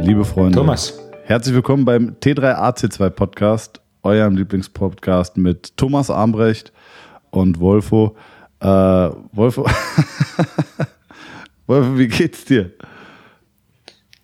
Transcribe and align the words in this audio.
Liebe 0.00 0.24
Freunde, 0.24 0.56
Thomas. 0.56 0.98
herzlich 1.24 1.54
willkommen 1.54 1.84
beim 1.84 2.16
T3AC2 2.20 3.10
Podcast, 3.10 3.80
eurem 4.02 4.36
Lieblingspodcast 4.36 5.36
mit 5.36 5.76
Thomas 5.76 6.10
Armbrecht 6.10 6.72
und 7.30 7.58
Wolfo. 7.58 8.16
Äh, 8.60 8.66
Wolfo, 8.66 9.66
Wolfo, 11.66 11.98
wie 11.98 12.08
geht's 12.08 12.44
dir? 12.44 12.70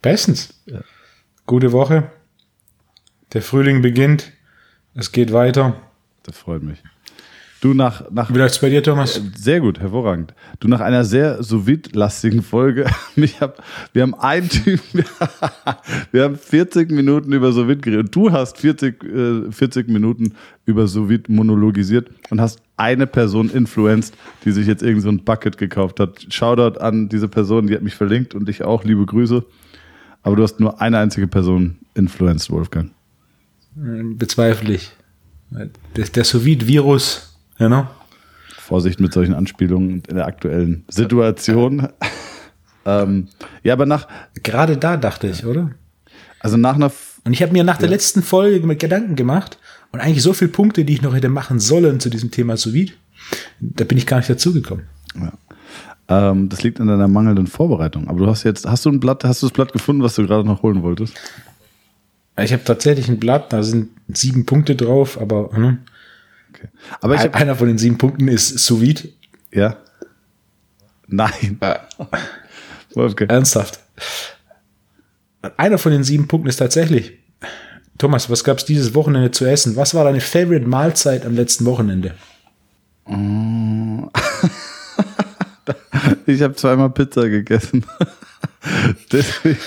Bestens. 0.01 0.62
Gute 1.46 1.73
Woche. 1.73 2.11
Der 3.33 3.43
Frühling 3.43 3.83
beginnt. 3.83 4.33
Es 4.95 5.11
geht 5.12 5.33
weiter. 5.33 5.75
Das 6.23 6.39
freut 6.39 6.62
mich. 6.62 6.83
Du 7.63 7.75
nach, 7.75 8.11
nach 8.11 8.35
Wie 8.35 8.39
läuft's 8.39 8.59
bei 8.59 8.71
dir, 8.71 8.83
Thomas? 8.83 9.23
Sehr 9.37 9.61
gut, 9.61 9.79
hervorragend. 9.79 10.34
Du 10.59 10.66
nach 10.66 10.80
einer 10.80 11.05
sehr 11.05 11.45
sous 11.45 11.65
lastigen 11.93 12.43
Folge. 12.43 12.87
Ich 13.15 13.41
hab, 13.41 13.62
wir 13.93 14.03
haben 14.03 14.15
einen 14.15 14.48
Typ, 14.48 14.80
wir 16.11 16.25
haben 16.25 16.37
40 16.37 16.91
Minuten 16.91 17.33
über 17.33 17.53
sous 17.53 17.69
geredet. 17.80 18.09
Du 18.11 18.33
hast 18.33 18.59
40, 18.59 19.05
äh, 19.05 19.53
40 19.53 19.89
Minuten 19.89 20.34
über 20.67 20.89
sous 20.89 21.09
monologisiert 21.29 22.11
und 22.30 22.41
hast 22.41 22.61
eine 22.77 23.06
Person 23.06 23.48
influenced, 23.48 24.15
die 24.45 24.51
sich 24.51 24.67
jetzt 24.67 24.83
irgend 24.83 25.03
so 25.03 25.11
ein 25.11 25.23
Bucket 25.23 25.56
gekauft 25.56 26.01
hat. 26.01 26.27
Shoutout 26.31 26.81
an 26.81 27.09
diese 27.09 27.29
Person, 27.29 27.69
die 27.69 27.77
hat 27.77 27.83
mich 27.83 27.95
verlinkt 27.95 28.34
und 28.34 28.48
dich 28.48 28.65
auch, 28.65 28.83
liebe 28.83 29.06
Grüße. 29.06 29.45
Aber 30.25 30.34
du 30.34 30.42
hast 30.42 30.59
nur 30.59 30.81
eine 30.81 30.98
einzige 30.98 31.29
Person 31.29 31.79
influenced, 31.95 32.51
Wolfgang. 32.51 32.91
Bezweifle 33.77 34.75
ich. 34.75 34.91
Der, 35.51 36.06
der 36.06 36.25
Sous-Virus, 36.25 37.31
ja, 37.62 37.69
ne? 37.69 37.87
Vorsicht 38.59 39.01
mit 39.01 39.12
solchen 39.12 39.34
Anspielungen 39.34 40.03
in 40.09 40.16
der 40.16 40.27
aktuellen 40.27 40.84
Situation. 40.89 41.89
ähm, 42.86 43.28
ja, 43.62 43.73
aber 43.73 43.86
nach, 43.86 44.09
Gerade 44.42 44.77
da 44.77 44.97
dachte 44.97 45.28
ich, 45.28 45.47
oder? 45.47 45.70
also 46.41 46.56
nach 46.56 46.75
einer, 46.75 46.91
Und 47.25 47.33
ich 47.33 47.42
habe 47.42 47.53
mir 47.53 47.62
nach 47.62 47.78
der 47.78 47.89
letzten 47.89 48.23
Folge 48.23 48.67
mit 48.67 48.81
Gedanken 48.81 49.14
gemacht 49.14 49.59
und 49.92 50.01
eigentlich 50.01 50.23
so 50.23 50.33
viele 50.33 50.51
Punkte, 50.51 50.84
die 50.84 50.95
ich 50.95 51.03
noch 51.03 51.14
hätte 51.14 51.28
machen 51.28 51.61
sollen 51.61 52.01
zu 52.01 52.11
diesem 52.11 52.31
Thema 52.31 52.56
sous 52.56 52.73
-Vide, 52.73 52.92
da 53.61 53.84
bin 53.84 53.97
ich 53.97 54.06
gar 54.06 54.17
nicht 54.17 54.31
dazugekommen. 54.31 54.86
ähm, 56.08 56.48
das 56.48 56.62
liegt 56.64 56.81
an 56.81 56.89
deiner 56.89 57.06
mangelnden 57.06 57.47
Vorbereitung. 57.47 58.08
Aber 58.08 58.19
du 58.19 58.27
hast 58.27 58.42
jetzt, 58.42 58.67
hast 58.67 58.84
du 58.84 58.91
ein 58.91 58.98
Blatt, 58.98 59.23
hast 59.23 59.42
du 59.42 59.47
das 59.47 59.53
Blatt 59.53 59.73
gefunden, 59.73 60.03
was 60.03 60.17
du 60.17 60.27
gerade 60.27 60.45
noch 60.45 60.62
holen 60.62 60.83
wolltest? 60.83 61.14
Ich 62.41 62.53
habe 62.53 62.64
tatsächlich 62.64 63.08
ein 63.08 63.20
Blatt, 63.20 63.53
da 63.53 63.62
sind 63.62 63.91
sieben 64.08 64.47
Punkte 64.47 64.75
drauf, 64.75 65.20
aber 65.20 65.51
hm, 65.53 65.79
Okay. 66.55 66.69
Aber 67.00 67.14
ich 67.14 67.20
habe, 67.20 67.34
einer 67.34 67.56
von 67.56 67.69
den 67.69 67.78
sieben 67.78 67.98
Punkten 67.98 68.28
ist 68.28 68.58
sous 68.58 68.81
-Vide. 68.81 69.08
ja. 69.53 69.77
Nein. 71.08 71.58
Wolfgang. 72.95 73.31
Ernsthaft. 73.31 73.81
Einer 75.56 75.77
von 75.77 75.92
den 75.92 76.05
sieben 76.05 76.27
Punkten 76.27 76.48
ist 76.48 76.56
tatsächlich. 76.56 77.19
Thomas, 77.98 78.30
was 78.30 78.45
gab's 78.45 78.64
dieses 78.64 78.95
Wochenende 78.95 79.30
zu 79.30 79.45
essen? 79.45 79.77
Was 79.77 79.95
war 79.95 80.05
deine 80.05 80.20
Favorite 80.20 80.67
Mahlzeit 80.67 81.27
am 81.27 81.34
letzten 81.34 81.67
Wochenende? 81.67 82.14
Ich 86.27 86.42
habe 86.42 86.55
zweimal 86.55 86.91
Pizza 86.91 87.28
gegessen. 87.28 87.84
Deswegen 89.12 89.58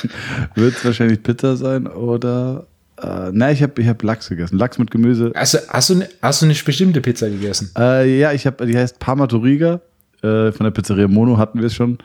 wird 0.55 0.75
es 0.75 0.85
wahrscheinlich 0.85 1.23
Pizza 1.23 1.55
sein 1.55 1.87
oder. 1.87 2.67
Äh, 3.01 3.31
nein, 3.31 3.53
ich 3.53 3.61
habe 3.61 3.81
ich 3.81 3.87
hab 3.87 4.01
Lachs 4.03 4.29
gegessen. 4.29 4.57
Lachs 4.57 4.77
mit 4.77 4.91
Gemüse. 4.91 5.31
Also, 5.35 5.57
hast, 5.67 5.89
du, 5.89 6.01
hast 6.21 6.41
du 6.41 6.45
eine 6.45 6.55
bestimmte 6.55 7.01
Pizza 7.01 7.29
gegessen? 7.29 7.71
Äh, 7.77 8.19
ja, 8.19 8.31
ich 8.31 8.45
habe, 8.45 8.65
die 8.65 8.77
heißt 8.77 8.99
Parma 8.99 9.27
Toriga. 9.27 9.81
Äh, 10.21 10.51
von 10.51 10.63
der 10.63 10.71
Pizzeria 10.71 11.07
Mono 11.07 11.37
hatten 11.37 11.59
wir 11.59 11.67
es 11.67 11.75
schon. 11.75 11.97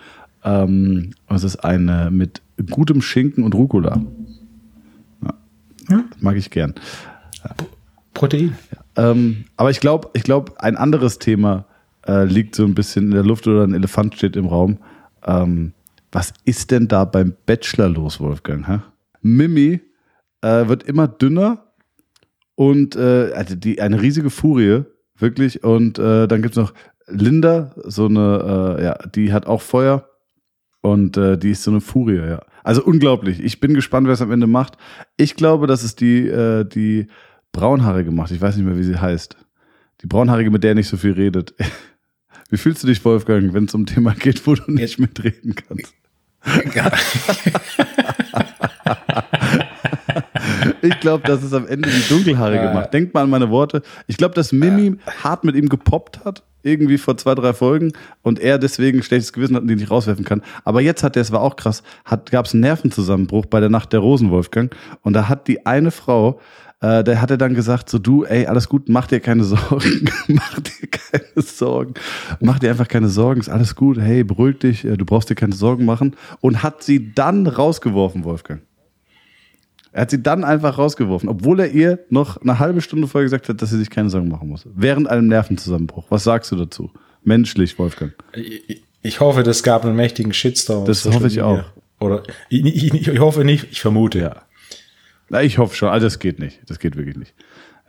Ähm, 0.42 1.12
es 1.28 1.44
ist 1.44 1.56
eine 1.64 2.10
mit 2.10 2.42
gutem 2.70 3.02
Schinken 3.02 3.44
und 3.44 3.54
Rucola. 3.54 4.00
Ja. 5.88 6.04
Das 6.10 6.20
mag 6.20 6.36
ich 6.36 6.50
gern. 6.50 6.74
Protein. 8.14 8.56
Ähm, 8.96 9.44
aber 9.56 9.70
ich 9.70 9.80
glaube, 9.80 10.10
ich 10.14 10.22
glaub, 10.22 10.58
ein 10.58 10.76
anderes 10.76 11.18
Thema 11.18 11.64
äh, 12.06 12.24
liegt 12.24 12.54
so 12.54 12.64
ein 12.64 12.74
bisschen 12.74 13.06
in 13.06 13.10
der 13.12 13.24
Luft 13.24 13.46
oder 13.46 13.64
ein 13.64 13.74
Elefant 13.74 14.16
steht 14.16 14.36
im 14.36 14.46
Raum. 14.46 14.78
Ähm, 15.24 15.72
was 16.12 16.32
ist 16.44 16.70
denn 16.70 16.88
da 16.88 17.04
beim 17.04 17.34
Bachelor 17.46 17.88
los, 17.88 18.20
Wolfgang? 18.20 18.66
Hä? 18.66 18.78
Mimi 19.22 19.80
äh, 20.42 20.68
wird 20.68 20.82
immer 20.84 21.08
dünner 21.08 21.72
und 22.54 22.96
äh, 22.96 23.32
also 23.32 23.54
die, 23.54 23.80
eine 23.80 24.02
riesige 24.02 24.30
Furie, 24.30 24.84
wirklich. 25.16 25.64
Und 25.64 25.98
äh, 25.98 26.28
dann 26.28 26.42
gibt's 26.42 26.58
noch 26.58 26.74
Linda, 27.06 27.74
so 27.84 28.06
eine, 28.06 28.76
äh, 28.78 28.84
ja, 28.84 28.98
die 29.08 29.32
hat 29.32 29.46
auch 29.46 29.62
Feuer 29.62 30.10
und 30.80 31.16
äh, 31.16 31.38
die 31.38 31.52
ist 31.52 31.62
so 31.62 31.70
eine 31.70 31.80
Furie, 31.80 32.16
ja. 32.16 32.42
Also 32.62 32.84
unglaublich. 32.84 33.40
Ich 33.40 33.60
bin 33.60 33.74
gespannt, 33.74 34.06
wer 34.06 34.14
es 34.14 34.22
am 34.22 34.30
Ende 34.30 34.46
macht. 34.46 34.76
Ich 35.16 35.36
glaube, 35.36 35.66
dass 35.66 35.82
es 35.82 35.96
die, 35.96 36.28
äh, 36.28 36.64
die 36.64 37.06
Braunhaarige 37.52 38.10
macht. 38.10 38.30
Ich 38.30 38.40
weiß 38.40 38.56
nicht 38.56 38.66
mehr, 38.66 38.76
wie 38.76 38.84
sie 38.84 39.00
heißt. 39.00 39.36
Die 40.02 40.06
Braunhaarige, 40.06 40.50
mit 40.50 40.62
der 40.62 40.74
nicht 40.74 40.88
so 40.88 40.96
viel 40.96 41.12
redet. 41.12 41.54
Wie 42.50 42.56
fühlst 42.56 42.82
du 42.82 42.88
dich, 42.88 43.04
Wolfgang, 43.04 43.54
wenn 43.54 43.66
es 43.66 43.74
um 43.74 43.82
ein 43.82 43.86
Thema 43.86 44.12
geht, 44.12 44.44
wo 44.44 44.54
du 44.54 44.72
nicht 44.72 44.98
mitreden 44.98 45.54
kannst? 45.54 45.94
Ich 50.82 51.00
glaube, 51.00 51.26
dass 51.26 51.42
es 51.42 51.52
am 51.52 51.66
Ende 51.66 51.88
die 51.88 52.08
Dunkelhaarige 52.08 52.64
Ja. 52.64 52.74
macht. 52.74 52.92
Denkt 52.94 53.14
mal 53.14 53.22
an 53.22 53.30
meine 53.30 53.50
Worte. 53.50 53.82
Ich 54.06 54.16
glaube, 54.16 54.34
dass 54.34 54.52
Mimi 54.52 54.96
hart 55.22 55.44
mit 55.44 55.54
ihm 55.56 55.68
gepoppt 55.68 56.24
hat, 56.24 56.42
irgendwie 56.62 56.98
vor 56.98 57.16
zwei, 57.16 57.34
drei 57.34 57.52
Folgen, 57.52 57.92
und 58.22 58.38
er 58.38 58.58
deswegen 58.58 58.98
ein 58.98 59.02
schlechtes 59.02 59.32
Gewissen 59.32 59.56
hat 59.56 59.62
und 59.62 59.70
ihn 59.70 59.78
nicht 59.78 59.90
rauswerfen 59.90 60.24
kann. 60.24 60.42
Aber 60.64 60.80
jetzt 60.80 61.02
hat 61.02 61.14
der, 61.16 61.22
es 61.22 61.32
war 61.32 61.40
auch 61.40 61.56
krass, 61.56 61.82
gab 62.30 62.46
es 62.46 62.52
einen 62.52 62.60
Nervenzusammenbruch 62.62 63.46
bei 63.46 63.60
der 63.60 63.70
Nacht 63.70 63.92
der 63.92 64.00
Rosen, 64.00 64.30
Wolfgang. 64.30 64.74
Und 65.02 65.14
da 65.14 65.28
hat 65.28 65.48
die 65.48 65.64
eine 65.66 65.90
Frau, 65.90 66.40
äh, 66.82 67.02
der 67.04 67.20
hat 67.20 67.30
er 67.30 67.36
dann 67.38 67.54
gesagt, 67.54 67.88
so 67.90 67.98
du, 67.98 68.24
ey, 68.24 68.46
alles 68.46 68.68
gut, 68.68 68.88
mach 68.88 69.06
dir 69.06 69.20
keine 69.20 69.44
Sorgen, 69.44 70.10
mach 70.28 70.60
dir 70.60 70.88
keine 70.90 71.42
Sorgen, 71.42 71.94
mach 72.40 72.58
dir 72.58 72.70
einfach 72.70 72.88
keine 72.88 73.08
Sorgen, 73.08 73.40
ist 73.40 73.48
alles 73.50 73.74
gut, 73.74 73.98
hey, 73.98 74.24
beruhig 74.24 74.58
dich, 74.58 74.84
äh, 74.84 74.96
du 74.96 75.04
brauchst 75.04 75.30
dir 75.30 75.34
keine 75.34 75.54
Sorgen 75.54 75.84
machen. 75.84 76.16
Und 76.40 76.62
hat 76.62 76.82
sie 76.82 77.12
dann 77.14 77.46
rausgeworfen, 77.46 78.24
Wolfgang. 78.24 78.62
Er 79.92 80.02
hat 80.02 80.10
sie 80.10 80.22
dann 80.22 80.44
einfach 80.44 80.78
rausgeworfen, 80.78 81.28
obwohl 81.28 81.60
er 81.60 81.70
ihr 81.70 81.98
noch 82.10 82.40
eine 82.40 82.58
halbe 82.58 82.80
Stunde 82.80 83.08
vorher 83.08 83.24
gesagt 83.24 83.48
hat, 83.48 83.60
dass 83.60 83.70
sie 83.70 83.78
sich 83.78 83.90
keine 83.90 84.08
Sorgen 84.08 84.28
machen 84.28 84.48
muss. 84.48 84.66
Während 84.72 85.08
einem 85.08 85.26
Nervenzusammenbruch. 85.26 86.06
Was 86.10 86.24
sagst 86.24 86.52
du 86.52 86.56
dazu? 86.56 86.90
Menschlich, 87.24 87.78
Wolfgang. 87.78 88.12
Ich, 89.02 89.20
hoffe, 89.20 89.42
das 89.42 89.62
gab 89.62 89.84
einen 89.84 89.96
mächtigen 89.96 90.32
Shitstorm. 90.32 90.84
Das 90.84 91.04
hoffe 91.04 91.26
ich 91.26 91.36
Media. 91.36 91.66
Oder 91.98 92.22
ich, 92.48 92.64
ich, 92.64 93.08
ich 93.08 93.18
hoffe 93.18 93.44
nicht, 93.44 93.66
ich 93.70 93.80
vermute. 93.80 94.20
Ja. 94.20 94.42
Na, 95.28 95.42
ich 95.42 95.58
hoffe 95.58 95.74
schon. 95.74 95.88
Also 95.88 96.06
das 96.06 96.18
geht 96.18 96.38
nicht. 96.38 96.60
Das 96.66 96.78
geht 96.78 96.96
wirklich 96.96 97.16
nicht. 97.16 97.34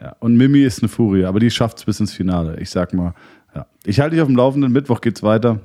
Ja. 0.02 0.16
Und 0.20 0.36
Mimi 0.36 0.64
ist 0.64 0.82
eine 0.82 0.90
Furie, 0.90 1.26
aber 1.26 1.40
die 1.40 1.52
schafft 1.52 1.78
es 1.78 1.86
bis 1.86 2.00
ins 2.00 2.14
Finale. 2.14 2.60
Ich 2.60 2.72
sag 2.72 2.94
mal, 2.94 3.14
ja. 3.54 3.68
Ich 3.86 4.00
halte 4.00 4.16
dich 4.16 4.22
auf 4.22 4.28
dem 4.28 4.36
Laufenden. 4.36 4.72
Mittwoch 4.72 5.02
geht's 5.02 5.22
weiter. 5.22 5.60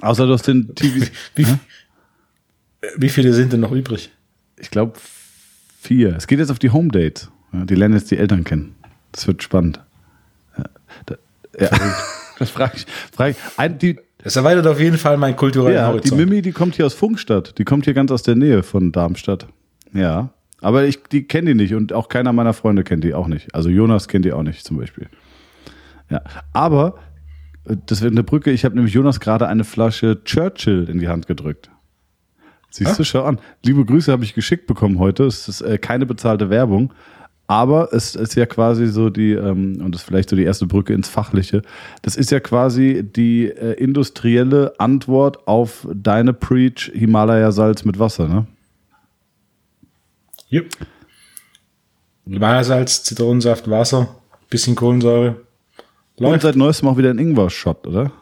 Außer 0.00 0.26
du 0.26 0.32
hast 0.32 0.46
den 0.46 0.74
TV. 0.74 1.06
Wie, 1.34 1.46
wie 2.96 3.08
viele 3.08 3.32
sind 3.32 3.52
denn 3.52 3.60
noch 3.60 3.72
übrig? 3.72 4.10
Ich 4.56 4.70
glaube 4.70 4.94
vier. 5.78 6.16
Es 6.16 6.26
geht 6.26 6.38
jetzt 6.38 6.50
auf 6.50 6.58
die 6.58 6.70
Home 6.70 6.88
Date. 6.88 7.30
Ja, 7.52 7.64
die 7.64 7.74
lernen 7.74 7.94
jetzt 7.94 8.10
die 8.10 8.18
Eltern 8.18 8.44
kennen. 8.44 8.74
Das 9.12 9.26
wird 9.26 9.42
spannend. 9.42 9.80
Ja, 10.56 10.64
da, 11.06 11.14
ja. 11.58 11.70
das 12.38 12.50
frage 12.50 12.72
ich. 12.76 12.86
Frag 13.12 13.30
ich. 13.30 13.36
Ein, 13.56 13.78
die, 13.78 13.98
Das 14.18 14.36
erweitert 14.36 14.66
auf 14.66 14.80
jeden 14.80 14.98
Fall 14.98 15.16
meinen 15.16 15.36
kulturellen 15.36 15.74
ja, 15.74 15.86
die 15.88 15.98
Horizont. 15.98 16.20
Mimi, 16.20 16.42
die 16.42 16.52
kommt 16.52 16.76
hier 16.76 16.86
aus 16.86 16.94
Funkstadt. 16.94 17.56
Die 17.58 17.64
kommt 17.64 17.84
hier 17.84 17.94
ganz 17.94 18.10
aus 18.10 18.22
der 18.22 18.36
Nähe 18.36 18.62
von 18.62 18.92
Darmstadt. 18.92 19.46
Ja. 19.92 20.30
Aber 20.60 20.84
ich, 20.84 21.02
die 21.04 21.24
kenne 21.24 21.50
die 21.50 21.54
nicht 21.54 21.74
und 21.74 21.92
auch 21.92 22.08
keiner 22.08 22.32
meiner 22.32 22.52
Freunde 22.52 22.82
kennt 22.82 23.04
die 23.04 23.14
auch 23.14 23.28
nicht. 23.28 23.54
Also 23.54 23.68
Jonas 23.68 24.08
kennt 24.08 24.24
die 24.24 24.32
auch 24.32 24.42
nicht 24.42 24.64
zum 24.64 24.76
Beispiel. 24.76 25.06
Ja. 26.10 26.22
Aber, 26.52 26.98
äh, 27.64 27.76
das 27.86 28.02
wird 28.02 28.12
eine 28.12 28.24
Brücke. 28.24 28.50
Ich 28.50 28.64
habe 28.64 28.74
nämlich 28.74 28.94
Jonas 28.94 29.20
gerade 29.20 29.46
eine 29.46 29.64
Flasche 29.64 30.22
Churchill 30.24 30.88
in 30.90 30.98
die 30.98 31.08
Hand 31.08 31.26
gedrückt. 31.26 31.70
Siehst 32.78 32.98
du, 32.98 33.04
schau 33.04 33.24
an. 33.24 33.38
Liebe 33.64 33.84
Grüße 33.84 34.12
habe 34.12 34.24
ich 34.24 34.34
geschickt 34.34 34.66
bekommen 34.66 34.98
heute. 34.98 35.24
Es 35.24 35.48
ist 35.48 35.60
äh, 35.60 35.78
keine 35.78 36.06
bezahlte 36.06 36.50
Werbung. 36.50 36.92
Aber 37.50 37.94
es 37.94 38.14
ist 38.14 38.34
ja 38.34 38.44
quasi 38.44 38.88
so 38.88 39.08
die, 39.08 39.32
ähm, 39.32 39.80
und 39.82 39.94
das 39.94 40.02
ist 40.02 40.06
vielleicht 40.06 40.28
so 40.28 40.36
die 40.36 40.42
erste 40.44 40.66
Brücke 40.66 40.92
ins 40.92 41.08
Fachliche, 41.08 41.62
das 42.02 42.14
ist 42.14 42.30
ja 42.30 42.40
quasi 42.40 43.02
die 43.02 43.46
äh, 43.46 43.72
industrielle 43.72 44.78
Antwort 44.78 45.48
auf 45.48 45.88
deine 45.94 46.34
Preach 46.34 46.92
Himalaya-Salz 46.94 47.86
mit 47.86 47.98
Wasser, 47.98 48.28
ne? 48.28 48.46
Yep. 50.52 50.68
Himalaya-Salz, 52.26 53.04
Zitronensaft, 53.04 53.70
Wasser, 53.70 54.14
bisschen 54.50 54.74
Kohlensäure. 54.74 55.36
Und 56.16 56.24
Läuft. 56.26 56.42
seit 56.42 56.56
neuestem 56.56 56.88
auch 56.88 56.98
wieder 56.98 57.08
ein 57.08 57.18
Ingwer-Shot, 57.18 57.86
oder? 57.86 58.12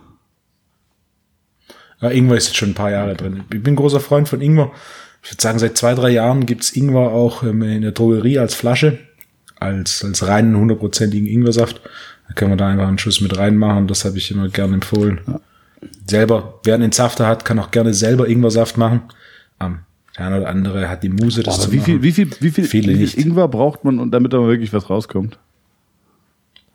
Ja, 2.00 2.10
Ingwer 2.10 2.36
ist 2.36 2.48
jetzt 2.48 2.56
schon 2.56 2.70
ein 2.70 2.74
paar 2.74 2.90
Jahre 2.90 3.14
drin. 3.14 3.44
Ich 3.52 3.62
bin 3.62 3.76
großer 3.76 4.00
Freund 4.00 4.28
von 4.28 4.40
Ingwer. 4.40 4.70
Ich 5.22 5.30
würde 5.32 5.42
sagen, 5.42 5.58
seit 5.58 5.76
zwei, 5.76 5.94
drei 5.94 6.10
Jahren 6.10 6.46
gibt's 6.46 6.72
Ingwer 6.76 7.10
auch 7.12 7.42
ähm, 7.42 7.62
in 7.62 7.82
der 7.82 7.92
Drogerie 7.92 8.38
als 8.38 8.54
Flasche, 8.54 8.98
als, 9.58 10.04
als 10.04 10.26
reinen 10.26 10.56
hundertprozentigen 10.56 11.26
Ingwersaft. 11.26 11.80
Da 12.28 12.34
können 12.34 12.52
wir 12.52 12.56
da 12.56 12.68
einfach 12.68 12.86
einen 12.88 12.98
Schuss 12.98 13.20
mit 13.20 13.36
reinmachen. 13.36 13.86
Das 13.86 14.04
habe 14.04 14.18
ich 14.18 14.30
immer 14.30 14.48
gern 14.48 14.74
empfohlen. 14.74 15.20
selber, 16.06 16.60
wer 16.64 16.74
einen 16.74 16.84
Entsafter 16.84 17.26
hat, 17.26 17.44
kann 17.44 17.58
auch 17.58 17.70
gerne 17.70 17.94
selber 17.94 18.28
Ingwersaft 18.28 18.76
machen. 18.76 19.02
Ähm, 19.60 19.78
der 20.18 20.26
eine 20.26 20.38
oder 20.38 20.48
andere 20.48 20.88
hat 20.88 21.02
die 21.02 21.08
Muse, 21.08 21.42
das 21.42 21.54
Aber 21.54 21.64
zu 21.64 21.72
wie 21.72 21.76
machen. 21.78 21.84
viel, 21.86 22.02
wie 22.02 22.12
viel, 22.12 22.30
wie 22.40 22.50
viel, 22.50 22.64
Viele 22.64 22.98
wie 22.98 23.06
viel. 23.06 23.26
Ingwer 23.26 23.48
braucht 23.48 23.84
man, 23.84 23.98
und 23.98 24.10
damit 24.12 24.32
da 24.32 24.38
wirklich 24.46 24.72
was 24.72 24.88
rauskommt? 24.90 25.38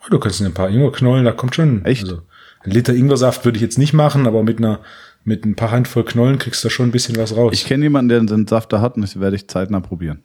Oh, 0.02 0.08
Du 0.10 0.20
kannst 0.20 0.42
ein 0.42 0.54
paar 0.54 0.70
Ingwerknollen, 0.70 1.26
da 1.26 1.32
kommt 1.32 1.56
schon. 1.56 1.86
Echt? 1.86 2.04
Also, 2.04 2.22
ein 2.64 2.72
Liter 2.72 2.94
Ingwersaft 2.94 3.44
würde 3.46 3.56
ich 3.58 3.62
jetzt 3.62 3.78
nicht 3.80 3.94
machen, 3.94 4.28
aber 4.28 4.44
mit 4.44 4.60
einer, 4.60 4.80
mit 5.24 5.46
ein 5.46 5.56
paar 5.56 5.72
Handvoll 5.72 6.04
Knollen 6.04 6.38
kriegst 6.38 6.64
du 6.64 6.70
schon 6.70 6.90
ein 6.90 6.92
bisschen 6.92 7.16
was 7.18 7.36
raus. 7.36 7.52
Ich 7.54 7.66
kenne 7.66 7.84
jemanden, 7.84 8.10
der 8.10 8.20
einen 8.20 8.48
Safter 8.48 8.82
hat 8.82 8.96
und 8.96 9.02
das 9.02 9.20
werde 9.20 9.36
ich 9.36 9.48
zeitnah 9.48 9.80
probieren. 9.80 10.24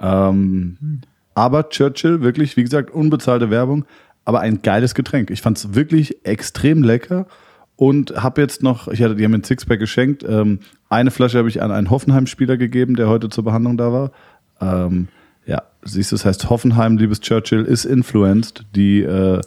Ähm, 0.00 1.00
aber 1.34 1.68
Churchill, 1.68 2.20
wirklich, 2.20 2.56
wie 2.56 2.64
gesagt, 2.64 2.90
unbezahlte 2.90 3.50
Werbung, 3.50 3.84
aber 4.24 4.40
ein 4.40 4.62
geiles 4.62 4.94
Getränk. 4.94 5.30
Ich 5.30 5.40
fand 5.40 5.56
es 5.56 5.74
wirklich 5.74 6.26
extrem 6.26 6.82
lecker 6.82 7.26
und 7.76 8.22
habe 8.22 8.40
jetzt 8.40 8.62
noch, 8.62 8.88
ich 8.88 9.02
hatte, 9.02 9.14
die 9.14 9.24
haben 9.24 9.30
mir 9.30 9.38
ein 9.38 9.44
Sixpack 9.44 9.78
geschenkt. 9.78 10.24
Ähm, 10.28 10.60
eine 10.88 11.10
Flasche 11.10 11.38
habe 11.38 11.48
ich 11.48 11.62
an 11.62 11.70
einen 11.70 11.90
Hoffenheim-Spieler 11.90 12.56
gegeben, 12.56 12.96
der 12.96 13.08
heute 13.08 13.28
zur 13.28 13.44
Behandlung 13.44 13.76
da 13.76 13.92
war. 13.92 14.10
Ähm, 14.60 15.08
ja, 15.46 15.62
siehst 15.82 16.12
du, 16.12 16.16
es 16.16 16.24
heißt 16.24 16.50
Hoffenheim, 16.50 16.98
liebes 16.98 17.20
Churchill, 17.20 17.62
ist 17.62 17.84
influenced. 17.84 18.66
Die, 18.74 19.00
äh, 19.00 19.40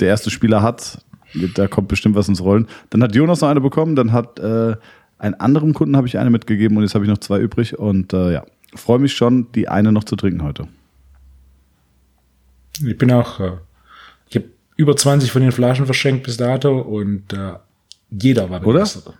der 0.00 0.08
erste 0.08 0.30
Spieler 0.30 0.62
hat, 0.62 1.04
da 1.54 1.68
kommt 1.68 1.88
bestimmt 1.88 2.14
was 2.14 2.28
ins 2.28 2.42
Rollen. 2.42 2.66
Dann 2.90 3.02
hat 3.02 3.14
Jonas 3.14 3.40
noch 3.40 3.48
eine 3.48 3.60
bekommen, 3.60 3.96
dann 3.96 4.12
hat 4.12 4.38
äh, 4.38 4.76
einen 5.18 5.34
anderen 5.34 5.74
Kunden 5.74 5.96
habe 5.96 6.06
ich 6.06 6.18
eine 6.18 6.30
mitgegeben 6.30 6.76
und 6.76 6.82
jetzt 6.82 6.94
habe 6.94 7.04
ich 7.04 7.10
noch 7.10 7.18
zwei 7.18 7.38
übrig 7.38 7.78
und 7.78 8.12
äh, 8.12 8.32
ja, 8.32 8.44
freue 8.74 8.98
mich 8.98 9.12
schon, 9.12 9.52
die 9.52 9.68
eine 9.68 9.92
noch 9.92 10.04
zu 10.04 10.16
trinken 10.16 10.42
heute. 10.42 10.66
Ich 12.84 12.96
bin 12.96 13.12
auch, 13.12 13.40
äh, 13.40 13.52
ich 14.28 14.36
habe 14.36 14.46
über 14.76 14.96
20 14.96 15.30
von 15.30 15.42
den 15.42 15.52
Flaschen 15.52 15.84
verschenkt 15.84 16.24
bis 16.24 16.36
dato 16.36 16.80
und 16.80 17.32
äh, 17.32 17.54
jeder 18.10 18.50
war 18.50 18.66
Oder? 18.66 18.80
begeistert. 18.80 19.14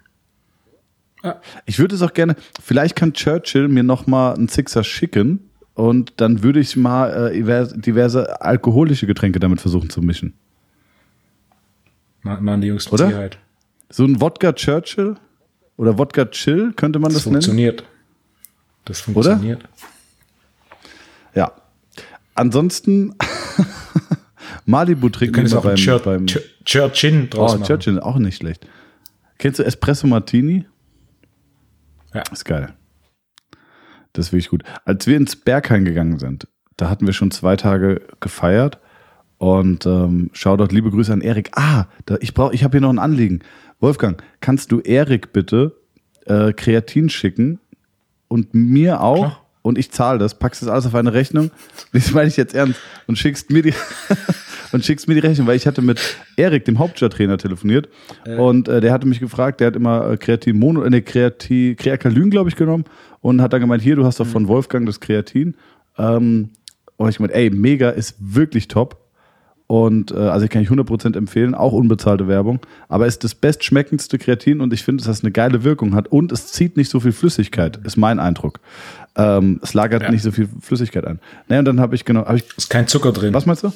Ich 1.67 1.79
würde 1.79 1.95
es 1.95 2.01
auch 2.01 2.15
gerne, 2.15 2.35
vielleicht 2.63 2.97
kann 2.97 3.13
Churchill 3.13 3.69
mir 3.69 3.83
noch 3.83 4.07
mal 4.07 4.33
einen 4.33 4.49
Sixer 4.49 4.83
schicken 4.83 5.51
und 5.75 6.15
dann 6.17 6.43
würde 6.43 6.61
ich 6.61 6.77
mal 6.77 7.31
äh, 7.31 7.37
divers- 7.37 7.79
diverse 7.79 8.41
alkoholische 8.41 9.07
Getränke 9.07 9.39
damit 9.39 9.61
versuchen 9.61 9.91
zu 9.91 10.01
mischen. 10.01 10.33
Ma- 12.23 12.41
Machen 12.41 12.61
die 12.61 12.69
Jungs 12.69 12.85
mit 12.87 12.93
Oder? 12.95 13.07
Sicherheit. 13.07 13.39
So 13.89 14.05
ein 14.05 14.21
Wodka 14.21 14.53
Churchill 14.53 15.17
oder 15.77 15.99
Wodka 15.99 16.27
Chill 16.27 16.73
könnte 16.75 16.99
man 16.99 17.11
Das 17.13 17.23
das, 17.23 17.27
nennen. 17.27 17.35
funktioniert. 17.43 17.85
Das 18.85 19.01
funktioniert. 19.01 19.63
Ja. 21.35 21.53
Ansonsten 22.35 23.15
Malibu 24.67 25.09
trinken 25.09 25.51
wir 25.51 25.61
beim, 25.61 25.77
Chur 25.77 25.99
beim 26.01 26.27
Chur 26.27 26.43
Churchin 26.65 27.29
draus 27.31 27.53
Oh, 27.53 27.55
machen. 27.59 27.67
Churchill, 27.67 28.01
auch 28.01 28.17
nicht 28.19 28.37
schlecht. 28.37 28.67
Kennst 29.39 29.59
du 29.59 29.65
Espresso 29.65 30.07
Martini? 30.07 30.67
Ja. 32.15 32.23
Ist 32.33 32.45
geil. 32.45 32.75
Das 34.13 34.27
ist 34.27 34.33
wirklich 34.33 34.49
gut. 34.49 34.65
Als 34.85 35.07
wir 35.07 35.17
ins 35.17 35.37
Berghain 35.37 35.85
gegangen 35.85 36.19
sind, 36.19 36.49
da 36.77 36.91
hatten 36.91 37.07
wir 37.07 37.13
schon 37.15 37.31
zwei 37.31 37.57
Tage 37.57 38.03
gefeiert 38.21 38.79
und 39.41 39.87
ähm, 39.87 40.29
schau 40.35 40.59
dort 40.59 40.71
liebe 40.71 40.91
Grüße 40.91 41.11
an 41.11 41.23
Erik. 41.23 41.53
Ah, 41.55 41.87
da, 42.05 42.19
ich 42.21 42.35
brauche, 42.35 42.55
ich 42.55 42.63
habe 42.63 42.73
hier 42.73 42.83
noch 42.83 42.91
ein 42.91 42.99
Anliegen. 42.99 43.41
Wolfgang, 43.81 44.23
kannst 44.43 44.71
du 44.71 44.81
Erik 44.81 45.33
bitte 45.33 45.77
äh, 46.27 46.53
Kreatin 46.53 47.09
schicken 47.09 47.59
und 48.29 48.53
mir 48.53 49.01
auch 49.01 49.17
Klar. 49.17 49.47
und 49.63 49.79
ich 49.79 49.91
zahle 49.93 50.19
das, 50.19 50.39
packst 50.39 50.61
das 50.61 50.69
alles 50.69 50.85
auf 50.85 50.95
eine 50.95 51.15
Rechnung. 51.15 51.51
Das 51.95 52.13
meine 52.13 52.29
ich 52.29 52.37
jetzt 52.37 52.55
ernst 52.55 52.79
und 53.07 53.17
schickst 53.17 53.51
mir 53.51 53.63
die 53.63 53.73
und 54.73 54.85
schickst 54.85 55.09
mir 55.09 55.15
die 55.15 55.21
Rechnung, 55.21 55.47
weil 55.47 55.57
ich 55.57 55.67
hatte 55.67 55.81
mit 55.81 56.19
Erik, 56.37 56.67
dem 56.67 56.79
Hauptstadttrainer, 56.79 57.39
telefoniert 57.39 57.89
und 58.37 58.69
äh, 58.69 58.83
der 58.83 58.93
hatte 58.93 59.09
mich 59.09 59.21
gefragt, 59.21 59.61
der 59.61 59.69
hat 59.69 59.77
immer 59.77 60.11
äh, 60.11 60.17
Kreatin 60.19 60.59
Mono, 60.59 60.83
äh, 60.83 60.91
nee, 60.91 61.01
Kreatin, 61.01 61.77
Kreakalyn, 61.77 62.29
glaube 62.29 62.51
ich, 62.51 62.57
genommen 62.57 62.85
und 63.23 63.41
hat 63.41 63.55
dann 63.55 63.63
gemeint, 63.63 63.83
hier, 63.83 63.97
du 63.97 64.05
hast 64.05 64.21
doch 64.21 64.27
von 64.27 64.49
Wolfgang 64.49 64.85
das 64.85 65.01
Kreatin. 65.01 65.55
Ähm, 65.97 66.51
und 66.99 67.09
ich 67.09 67.17
gemeint, 67.17 67.33
ey, 67.33 67.49
mega, 67.49 67.89
ist 67.89 68.17
wirklich 68.19 68.69
top. 68.69 69.00
Und 69.71 70.11
äh, 70.11 70.17
also 70.17 70.47
ich 70.47 70.51
kann 70.51 70.63
ich 70.63 70.69
100% 70.69 71.17
empfehlen, 71.17 71.55
auch 71.55 71.73
unbezahlte 71.73 72.27
Werbung. 72.27 72.59
Aber 72.89 73.07
ist 73.07 73.23
das 73.23 73.37
bestschmeckendste 73.37 74.19
Kreatin 74.19 74.61
und 74.61 74.73
ich 74.73 74.83
finde, 74.83 75.05
dass 75.05 75.07
das 75.19 75.23
eine 75.23 75.31
geile 75.31 75.63
Wirkung 75.63 75.95
hat 75.95 76.09
und 76.09 76.33
es 76.33 76.49
zieht 76.49 76.77
nicht 76.77 76.91
so 76.91 76.99
viel 76.99 77.13
Flüssigkeit, 77.13 77.79
ist 77.85 77.97
mein 77.97 78.19
Eindruck. 78.19 78.59
Ähm, 79.15 79.61
es 79.63 79.73
lagert 79.73 80.03
Ja. 80.03 80.11
nicht 80.11 80.23
so 80.25 80.33
viel 80.33 80.49
Flüssigkeit 80.61 81.05
ein. 81.07 81.21
Naja, 81.47 81.61
und 81.61 81.67
dann 81.67 81.79
habe 81.79 81.95
ich 81.95 82.05
genau, 82.05 82.25
hab 82.27 82.35
ich, 82.35 82.43
Ist 82.57 82.69
kein 82.69 82.89
Zucker 82.89 83.13
drin. 83.13 83.33
was 83.33 83.47
meinst 83.47 83.63
du? 83.63 83.73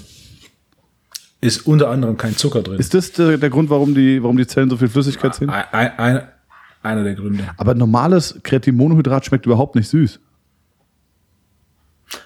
Ist 1.40 1.64
unter 1.64 1.90
anderem 1.90 2.16
kein 2.16 2.34
Zucker 2.34 2.62
drin. 2.62 2.80
Ist 2.80 2.92
das 2.92 3.12
der, 3.12 3.38
der 3.38 3.50
Grund, 3.50 3.70
warum 3.70 3.94
die, 3.94 4.20
warum 4.20 4.36
die 4.36 4.48
Zellen 4.48 4.70
so 4.70 4.76
viel 4.76 4.88
Flüssigkeit 4.88 5.36
ziehen? 5.36 5.48
ein, 5.48 5.62
ein, 5.70 5.90
ein, 5.98 6.22
einer 6.82 7.04
der 7.04 7.14
Gründe. 7.14 7.44
Aber 7.56 7.76
normales 7.76 8.40
Kreatinmonohydrat 8.42 9.26
schmeckt 9.26 9.46
überhaupt 9.46 9.76
nicht 9.76 9.88
süß. 9.88 10.18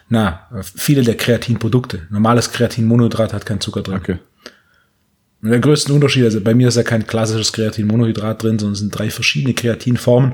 Na, 0.09 0.49
viele 0.63 1.03
der 1.03 1.17
Kreatinprodukte. 1.17 2.07
Normales 2.11 2.51
Kreatinmonohydrat 2.51 3.33
hat 3.33 3.47
keinen 3.47 3.61
Zucker 3.61 3.83
drin. 3.83 3.97
Okay. 3.97 4.19
Und 5.43 5.51
der 5.51 5.61
größte 5.61 5.93
Unterschied, 5.93 6.25
also 6.25 6.41
bei 6.41 6.55
mir 6.55 6.69
ist 6.69 6.77
ja 6.77 6.83
kein 6.83 7.07
klassisches 7.07 7.53
Kreatinmonohydrat 7.53 8.43
drin, 8.43 8.59
sondern 8.59 8.73
es 8.73 8.81
sind 8.81 8.91
drei 8.91 9.11
verschiedene 9.11 9.55
Kreatinformen 9.55 10.33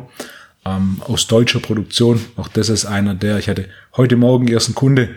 ähm, 0.64 1.00
aus 1.00 1.26
deutscher 1.26 1.60
Produktion. 1.60 2.20
Auch 2.36 2.48
das 2.48 2.68
ist 2.68 2.86
einer 2.86 3.14
der, 3.14 3.38
ich 3.38 3.48
hatte 3.48 3.66
heute 3.96 4.16
Morgen 4.16 4.48
erst 4.48 4.68
einen 4.68 4.74
Kunde, 4.74 5.10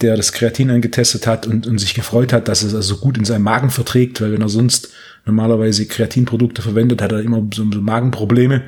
der 0.00 0.16
das 0.16 0.32
Kreatin 0.32 0.70
angetestet 0.70 1.26
hat 1.26 1.46
und, 1.46 1.66
und 1.66 1.78
sich 1.78 1.94
gefreut 1.94 2.32
hat, 2.32 2.48
dass 2.48 2.62
es 2.62 2.74
also 2.74 2.96
gut 2.96 3.18
in 3.18 3.24
seinem 3.24 3.42
Magen 3.42 3.70
verträgt, 3.70 4.20
weil 4.20 4.32
wenn 4.32 4.42
er 4.42 4.48
sonst 4.48 4.90
normalerweise 5.24 5.86
Kreatinprodukte 5.86 6.62
verwendet, 6.62 7.00
hat 7.00 7.12
er 7.12 7.20
immer 7.20 7.46
so, 7.54 7.70
so 7.70 7.80
Magenprobleme. 7.80 8.62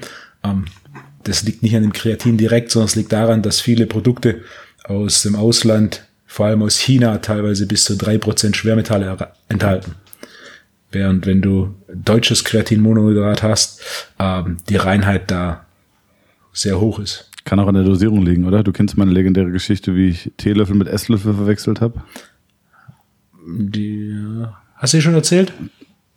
Ähm, 0.44 0.66
das 1.24 1.42
liegt 1.42 1.62
nicht 1.62 1.74
an 1.74 1.82
dem 1.82 1.92
Kreatin 1.92 2.36
direkt, 2.36 2.70
sondern 2.70 2.86
es 2.86 2.94
liegt 2.94 3.12
daran, 3.12 3.42
dass 3.42 3.60
viele 3.60 3.86
Produkte 3.86 4.42
aus 4.88 5.22
dem 5.22 5.34
Ausland, 5.36 6.06
vor 6.26 6.46
allem 6.46 6.62
aus 6.62 6.76
China, 6.78 7.18
teilweise 7.18 7.66
bis 7.66 7.84
zu 7.84 7.96
drei 7.96 8.18
Prozent 8.18 8.56
Schwermetalle 8.56 9.06
er- 9.06 9.32
enthalten. 9.48 9.94
Während 10.92 11.26
wenn 11.26 11.42
du 11.42 11.74
deutsches 11.92 12.44
Kreatinmonohydrat 12.44 13.42
hast, 13.42 13.82
ähm, 14.18 14.58
die 14.68 14.76
Reinheit 14.76 15.30
da 15.30 15.66
sehr 16.52 16.80
hoch 16.80 16.98
ist. 16.98 17.30
Kann 17.44 17.60
auch 17.60 17.68
an 17.68 17.74
der 17.74 17.84
Dosierung 17.84 18.24
liegen, 18.24 18.44
oder? 18.44 18.62
Du 18.62 18.72
kennst 18.72 18.96
meine 18.96 19.10
legendäre 19.12 19.50
Geschichte, 19.50 19.94
wie 19.94 20.08
ich 20.08 20.32
Teelöffel 20.36 20.74
mit 20.74 20.88
Esslöffel 20.88 21.34
verwechselt 21.34 21.80
habe. 21.80 22.02
Die, 23.46 24.16
hast 24.76 24.92
du 24.94 24.98
die 24.98 25.02
schon 25.02 25.14
erzählt? 25.14 25.52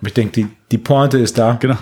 Ich 0.01 0.13
denke, 0.13 0.31
die, 0.33 0.48
die 0.72 0.77
Pointe 0.77 1.18
ist 1.19 1.38
da. 1.38 1.58
Genau. 1.60 1.77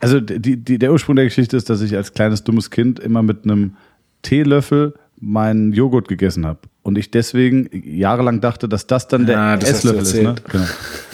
Also 0.00 0.20
die, 0.20 0.56
die, 0.56 0.78
der 0.78 0.92
Ursprung 0.92 1.16
der 1.16 1.24
Geschichte 1.24 1.56
ist, 1.56 1.70
dass 1.70 1.80
ich 1.80 1.96
als 1.96 2.12
kleines 2.12 2.44
dummes 2.44 2.70
Kind 2.70 2.98
immer 3.00 3.22
mit 3.22 3.44
einem 3.44 3.76
Teelöffel 4.22 4.94
meinen 5.20 5.72
Joghurt 5.72 6.08
gegessen 6.08 6.46
habe. 6.46 6.60
Und 6.82 6.96
ich 6.96 7.10
deswegen 7.10 7.68
jahrelang 7.72 8.40
dachte, 8.40 8.68
dass 8.68 8.86
das 8.86 9.08
dann 9.08 9.26
der 9.26 9.38
hast 9.38 9.62
du 9.62 9.66
Esslöffel 9.66 10.02
ist. 10.02 10.14
Ne? 10.14 10.34
Genau. 10.48 10.64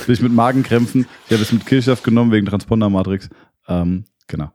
Bin 0.06 0.14
ich 0.14 0.22
mit 0.22 0.32
Magenkrämpfen. 0.32 1.06
Ich 1.26 1.32
habe 1.32 1.42
es 1.42 1.52
mit 1.52 1.66
Kirchhoff 1.66 2.02
genommen 2.02 2.30
wegen 2.30 2.46
Transponder-Matrix. 2.46 3.28
Ähm, 3.68 4.04
genau. 4.26 4.52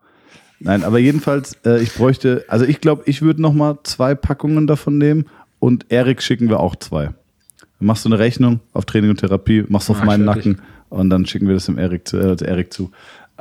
Nein, 0.59 0.83
aber 0.83 0.99
jedenfalls, 0.99 1.53
äh, 1.65 1.81
ich 1.81 1.93
bräuchte, 1.93 2.45
also 2.47 2.65
ich 2.65 2.81
glaube, 2.81 3.03
ich 3.05 3.21
würde 3.21 3.41
noch 3.41 3.53
mal 3.53 3.79
zwei 3.83 4.13
Packungen 4.13 4.67
davon 4.67 4.97
nehmen 4.97 5.25
und 5.59 5.85
Erik 5.89 6.21
schicken 6.21 6.49
wir 6.49 6.59
auch 6.59 6.75
zwei. 6.75 7.05
Dann 7.05 7.87
machst 7.87 8.03
du 8.05 8.09
eine 8.09 8.19
Rechnung 8.19 8.59
auf 8.73 8.85
Training 8.85 9.09
und 9.11 9.17
Therapie, 9.21 9.63
machst 9.69 9.89
auf 9.89 9.97
Mach 9.97 10.03
ich 10.03 10.07
meinen 10.07 10.25
fertig. 10.25 10.45
Nacken 10.45 10.61
und 10.89 11.09
dann 11.09 11.25
schicken 11.25 11.47
wir 11.47 11.53
das 11.53 11.65
dem 11.65 11.77
Erik 11.77 12.07
zu. 12.07 12.17
Äh, 12.17 12.35
Erik 12.45 12.73
zu. 12.73 12.91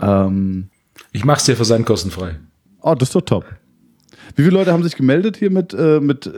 Ähm, 0.01 0.69
Ich 1.13 1.25
mach's 1.25 1.45
dir 1.45 1.57
versandkostenfrei. 1.57 2.37
Oh, 2.81 2.95
das 2.95 3.09
ist 3.09 3.15
doch 3.17 3.23
top. 3.23 3.45
Wie 4.37 4.43
viele 4.43 4.55
Leute 4.55 4.73
haben 4.73 4.83
sich 4.83 4.97
gemeldet 4.97 5.37
hier 5.37 5.51
mit, 5.51 5.75
äh, 5.75 6.01
mit 6.01 6.27
äh, 6.27 6.31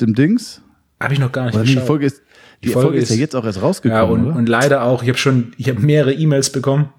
dem 0.00 0.14
Dings? 0.14 0.60
Habe 1.00 1.14
ich 1.14 1.20
noch 1.20 1.32
gar 1.32 1.46
nicht 1.46 1.54
Oder 1.54 1.64
die 1.64 1.74
geschaut. 1.74 1.86
Folge 1.86 2.06
ist, 2.06 2.22
die, 2.62 2.68
Die 2.68 2.72
Folge, 2.72 2.88
Folge 2.88 2.98
ist 3.02 3.08
ja 3.10 3.14
ist- 3.14 3.20
jetzt 3.20 3.36
auch 3.36 3.44
erst 3.44 3.58
Ja, 3.58 3.64
rausgekommen, 3.64 4.10
und, 4.20 4.26
oder? 4.30 4.36
und 4.36 4.48
leider 4.48 4.82
auch, 4.84 5.02
ich 5.02 5.08
habe 5.08 5.18
schon, 5.18 5.52
ich 5.58 5.68
habe 5.68 5.80
mehrere 5.80 6.12
E-Mails 6.12 6.50
bekommen. 6.50 6.90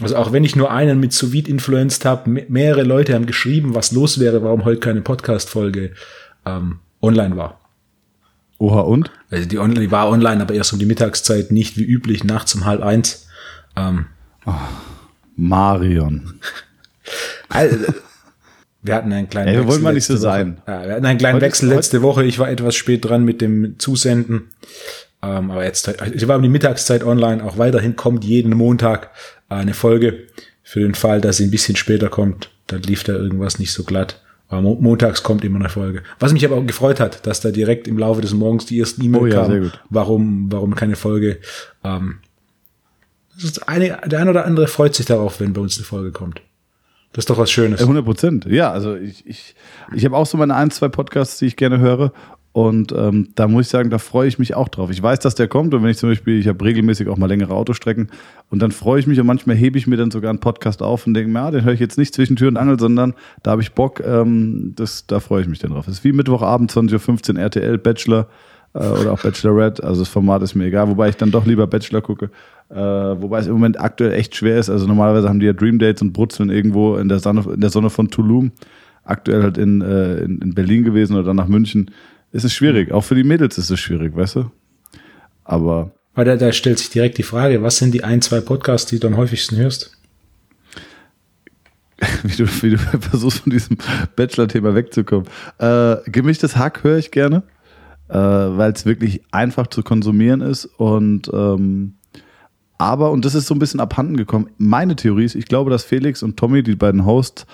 Also 0.00 0.16
auch 0.16 0.32
wenn 0.32 0.42
ich 0.44 0.56
nur 0.56 0.70
einen 0.72 1.00
mit 1.00 1.12
sous 1.12 1.32
influenced 1.34 2.04
habe, 2.04 2.28
me- 2.30 2.46
mehrere 2.48 2.82
Leute 2.82 3.14
haben 3.14 3.26
geschrieben, 3.26 3.74
was 3.74 3.92
los 3.92 4.18
wäre, 4.18 4.42
warum 4.42 4.64
heute 4.64 4.80
keine 4.80 5.02
Podcast-Folge 5.02 5.92
ähm, 6.46 6.78
online 7.02 7.36
war. 7.36 7.60
Oha, 8.58 8.80
und? 8.80 9.10
Also 9.30 9.46
die, 9.48 9.58
online, 9.58 9.80
die 9.80 9.90
war 9.90 10.08
online, 10.08 10.40
aber 10.40 10.54
erst 10.54 10.72
um 10.72 10.78
die 10.78 10.86
Mittagszeit, 10.86 11.50
nicht 11.52 11.76
wie 11.76 11.84
üblich 11.84 12.24
nachts 12.24 12.54
um 12.54 12.64
halb 12.64 12.82
eins. 12.82 13.26
Ähm, 13.76 14.06
Marion. 15.36 16.34
also, 17.48 17.76
wir 18.82 18.94
hatten 18.94 19.12
einen 19.12 19.28
kleinen 19.28 19.48
Ey, 19.48 19.54
wir 19.54 19.60
wollen 19.60 19.68
Wechsel 19.68 19.82
mal 19.82 19.94
nicht 19.94 20.04
so 20.04 20.14
letzte 20.14 20.28
Woche. 20.28 20.36
sein. 20.38 20.62
Ja, 20.66 20.84
wir 20.86 20.92
hatten 20.94 21.06
einen 21.06 21.18
kleinen 21.18 21.34
Heute 21.36 21.46
Wechsel 21.46 21.68
letzte 21.68 22.02
Woche. 22.02 22.24
Ich 22.24 22.38
war 22.38 22.50
etwas 22.50 22.74
spät 22.74 23.04
dran 23.04 23.24
mit 23.24 23.40
dem 23.40 23.78
Zusenden. 23.78 24.50
Ähm, 25.22 25.50
aber 25.50 25.64
jetzt, 25.64 25.88
ich 26.12 26.26
war 26.26 26.36
um 26.36 26.42
die 26.42 26.48
Mittagszeit 26.48 27.04
online. 27.04 27.44
Auch 27.44 27.58
weiterhin 27.58 27.94
kommt 27.94 28.24
jeden 28.24 28.54
Montag 28.54 29.10
eine 29.48 29.74
Folge. 29.74 30.26
Für 30.64 30.80
den 30.80 30.94
Fall, 30.94 31.20
dass 31.20 31.36
sie 31.36 31.44
ein 31.44 31.50
bisschen 31.50 31.76
später 31.76 32.08
kommt, 32.08 32.50
dann 32.66 32.82
lief 32.82 33.04
da 33.04 33.12
irgendwas 33.12 33.58
nicht 33.58 33.72
so 33.72 33.84
glatt. 33.84 34.20
Aber 34.48 34.62
mo 34.62 34.74
montags 34.80 35.22
kommt 35.22 35.44
immer 35.44 35.58
eine 35.58 35.68
Folge. 35.68 36.02
Was 36.18 36.32
mich 36.32 36.44
aber 36.44 36.56
auch 36.56 36.66
gefreut 36.66 37.00
hat, 37.00 37.26
dass 37.26 37.40
da 37.40 37.50
direkt 37.50 37.88
im 37.88 37.98
Laufe 37.98 38.20
des 38.20 38.34
Morgens 38.34 38.66
die 38.66 38.78
ersten 38.80 39.02
E-Mail 39.02 39.22
Oh 39.22 39.26
ja, 39.26 39.42
kamen, 39.42 39.72
warum, 39.90 40.50
warum 40.50 40.74
keine 40.74 40.96
Folge. 40.96 41.38
Ähm, 41.84 42.18
eine, 43.66 43.98
der 44.06 44.20
eine 44.20 44.30
oder 44.30 44.44
andere 44.44 44.66
freut 44.66 44.94
sich 44.94 45.06
darauf, 45.06 45.40
wenn 45.40 45.52
bei 45.52 45.60
uns 45.60 45.76
eine 45.78 45.84
Folge 45.86 46.12
kommt. 46.12 46.42
Das 47.12 47.22
ist 47.22 47.30
doch 47.30 47.38
was 47.38 47.50
Schönes. 47.50 47.80
100 47.80 48.04
Prozent. 48.04 48.46
Ja, 48.46 48.70
also 48.70 48.96
ich, 48.96 49.26
ich, 49.26 49.54
ich 49.94 50.04
habe 50.04 50.16
auch 50.16 50.26
so 50.26 50.38
meine 50.38 50.54
ein, 50.54 50.70
zwei 50.70 50.88
Podcasts, 50.88 51.38
die 51.38 51.46
ich 51.46 51.56
gerne 51.56 51.78
höre. 51.78 52.12
Und 52.52 52.92
ähm, 52.92 53.28
da 53.34 53.48
muss 53.48 53.66
ich 53.66 53.70
sagen, 53.70 53.88
da 53.88 53.96
freue 53.96 54.28
ich 54.28 54.38
mich 54.38 54.54
auch 54.54 54.68
drauf. 54.68 54.90
Ich 54.90 55.02
weiß, 55.02 55.20
dass 55.20 55.34
der 55.34 55.48
kommt 55.48 55.72
und 55.72 55.82
wenn 55.82 55.90
ich 55.90 55.96
zum 55.96 56.10
Beispiel, 56.10 56.38
ich 56.38 56.48
habe 56.48 56.62
regelmäßig 56.62 57.08
auch 57.08 57.16
mal 57.16 57.26
längere 57.26 57.54
Autostrecken 57.54 58.10
und 58.50 58.60
dann 58.60 58.72
freue 58.72 59.00
ich 59.00 59.06
mich 59.06 59.18
und 59.18 59.26
manchmal 59.26 59.56
hebe 59.56 59.78
ich 59.78 59.86
mir 59.86 59.96
dann 59.96 60.10
sogar 60.10 60.28
einen 60.28 60.38
Podcast 60.38 60.82
auf 60.82 61.06
und 61.06 61.14
denke 61.14 61.30
mir, 61.30 61.40
ah, 61.40 61.50
den 61.50 61.64
höre 61.64 61.72
ich 61.72 61.80
jetzt 61.80 61.96
nicht 61.96 62.14
zwischen 62.14 62.36
Tür 62.36 62.48
und 62.48 62.58
Angel, 62.58 62.78
sondern 62.78 63.14
da 63.42 63.52
habe 63.52 63.62
ich 63.62 63.72
Bock, 63.72 64.00
ähm, 64.04 64.74
das, 64.76 65.06
da 65.06 65.20
freue 65.20 65.40
ich 65.40 65.48
mich 65.48 65.60
dann 65.60 65.70
drauf. 65.70 65.86
Das 65.86 65.94
ist 65.94 66.04
wie 66.04 66.12
Mittwochabend 66.12 66.70
20.15 66.70 67.36
Uhr 67.36 67.40
RTL, 67.40 67.78
Bachelor 67.78 68.28
oder 68.78 69.12
auch 69.12 69.20
Bachelorette, 69.20 69.84
also 69.84 70.02
das 70.02 70.08
Format 70.08 70.42
ist 70.42 70.54
mir 70.54 70.64
egal, 70.64 70.88
wobei 70.88 71.08
ich 71.10 71.16
dann 71.16 71.30
doch 71.30 71.44
lieber 71.44 71.66
Bachelor 71.66 72.00
gucke. 72.00 72.30
Äh, 72.70 72.76
wobei 72.76 73.40
es 73.40 73.46
im 73.46 73.52
Moment 73.52 73.78
aktuell 73.78 74.12
echt 74.12 74.34
schwer 74.34 74.58
ist. 74.58 74.70
Also 74.70 74.86
normalerweise 74.86 75.28
haben 75.28 75.40
die 75.40 75.46
ja 75.46 75.52
Dream 75.52 75.78
Dates 75.78 76.00
und 76.00 76.12
brutzeln 76.12 76.48
irgendwo 76.48 76.96
in 76.96 77.08
der 77.08 77.18
Sonne, 77.18 77.44
in 77.52 77.60
der 77.60 77.70
Sonne 77.70 77.90
von 77.90 78.10
Tulum. 78.10 78.52
Aktuell 79.04 79.42
halt 79.42 79.58
in, 79.58 79.82
äh, 79.82 80.18
in, 80.18 80.38
in 80.40 80.54
Berlin 80.54 80.84
gewesen 80.84 81.14
oder 81.14 81.24
dann 81.24 81.36
nach 81.36 81.48
München 81.48 81.90
ist 82.30 82.44
es 82.44 82.54
schwierig. 82.54 82.92
Auch 82.92 83.02
für 83.02 83.14
die 83.14 83.24
Mädels 83.24 83.58
ist 83.58 83.70
es 83.70 83.78
schwierig, 83.78 84.16
weißt 84.16 84.36
du? 84.36 84.50
Aber. 85.44 85.92
Weil 86.14 86.24
da, 86.24 86.36
da 86.36 86.52
stellt 86.52 86.78
sich 86.78 86.90
direkt 86.90 87.18
die 87.18 87.22
Frage, 87.22 87.62
was 87.62 87.76
sind 87.76 87.92
die 87.92 88.04
ein, 88.04 88.22
zwei 88.22 88.40
Podcasts, 88.40 88.88
die 88.88 88.98
du 88.98 89.06
am 89.06 89.16
häufigsten 89.16 89.56
hörst? 89.56 89.98
wie, 92.22 92.36
du, 92.36 92.46
wie 92.62 92.70
du 92.70 92.78
versuchst, 93.00 93.40
von 93.40 93.50
diesem 93.50 93.76
Bachelor-Thema 94.16 94.74
wegzukommen. 94.74 95.26
Äh, 95.58 95.96
gemischtes 96.06 96.56
Hack 96.56 96.84
höre 96.84 96.98
ich 96.98 97.10
gerne, 97.10 97.42
äh, 98.12 98.16
weil 98.16 98.72
es 98.72 98.84
wirklich 98.84 99.22
einfach 99.30 99.66
zu 99.68 99.82
konsumieren 99.82 100.42
ist 100.42 100.66
und 100.66 101.30
ähm, 101.32 101.94
aber, 102.76 103.12
und 103.12 103.24
das 103.24 103.34
ist 103.34 103.46
so 103.46 103.54
ein 103.54 103.58
bisschen 103.60 103.80
abhanden 103.80 104.16
gekommen, 104.16 104.48
meine 104.58 104.96
Theorie 104.96 105.24
ist, 105.24 105.36
ich 105.36 105.46
glaube, 105.46 105.70
dass 105.70 105.84
Felix 105.84 106.22
und 106.22 106.36
Tommy, 106.36 106.62
die 106.62 106.74
beiden 106.74 107.06
Hosts, 107.06 107.46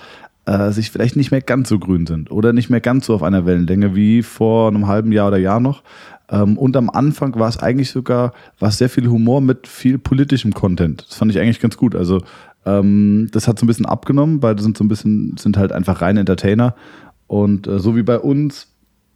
äh, 0.45 0.71
sich 0.71 0.89
vielleicht 0.89 1.15
nicht 1.15 1.31
mehr 1.31 1.41
ganz 1.41 1.69
so 1.69 1.77
grün 1.77 2.07
sind 2.07 2.31
oder 2.31 2.51
nicht 2.51 2.69
mehr 2.69 2.81
ganz 2.81 3.05
so 3.05 3.13
auf 3.13 3.23
einer 3.23 3.45
Wellenlänge 3.45 3.95
wie 3.95 4.23
vor 4.23 4.69
einem 4.69 4.87
halben 4.87 5.11
Jahr 5.11 5.27
oder 5.27 5.37
Jahr 5.37 5.59
noch. 5.59 5.83
Ähm, 6.29 6.57
und 6.57 6.75
am 6.75 6.89
Anfang 6.89 7.37
war 7.37 7.47
es 7.47 7.59
eigentlich 7.59 7.91
sogar, 7.91 8.33
war 8.57 8.71
sehr 8.71 8.89
viel 8.89 9.07
Humor 9.07 9.39
mit 9.39 9.67
viel 9.67 9.99
politischem 9.99 10.53
Content. 10.53 11.05
Das 11.07 11.17
fand 11.17 11.31
ich 11.31 11.39
eigentlich 11.39 11.59
ganz 11.59 11.77
gut. 11.77 11.95
Also 11.95 12.21
ähm, 12.65 13.29
das 13.31 13.47
hat 13.47 13.59
so 13.59 13.65
ein 13.65 13.67
bisschen 13.67 13.85
abgenommen, 13.85 14.39
beide 14.39 14.63
sind 14.63 14.77
so 14.77 14.83
ein 14.83 14.87
bisschen, 14.87 15.37
sind 15.37 15.57
halt 15.57 15.71
einfach 15.71 16.01
rein 16.01 16.17
Entertainer. 16.17 16.75
Und 17.27 17.67
äh, 17.67 17.79
so 17.79 17.95
wie 17.95 18.03
bei 18.03 18.17
uns 18.17 18.68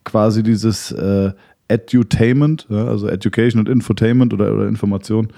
quasi 0.03 0.43
dieses 0.43 0.91
äh, 0.91 1.31
Edutainment, 1.67 2.67
ja, 2.69 2.85
also 2.85 3.07
Education 3.07 3.59
und 3.59 3.69
Infotainment 3.69 4.33
oder, 4.33 4.53
oder 4.53 4.67
Information, 4.67 5.29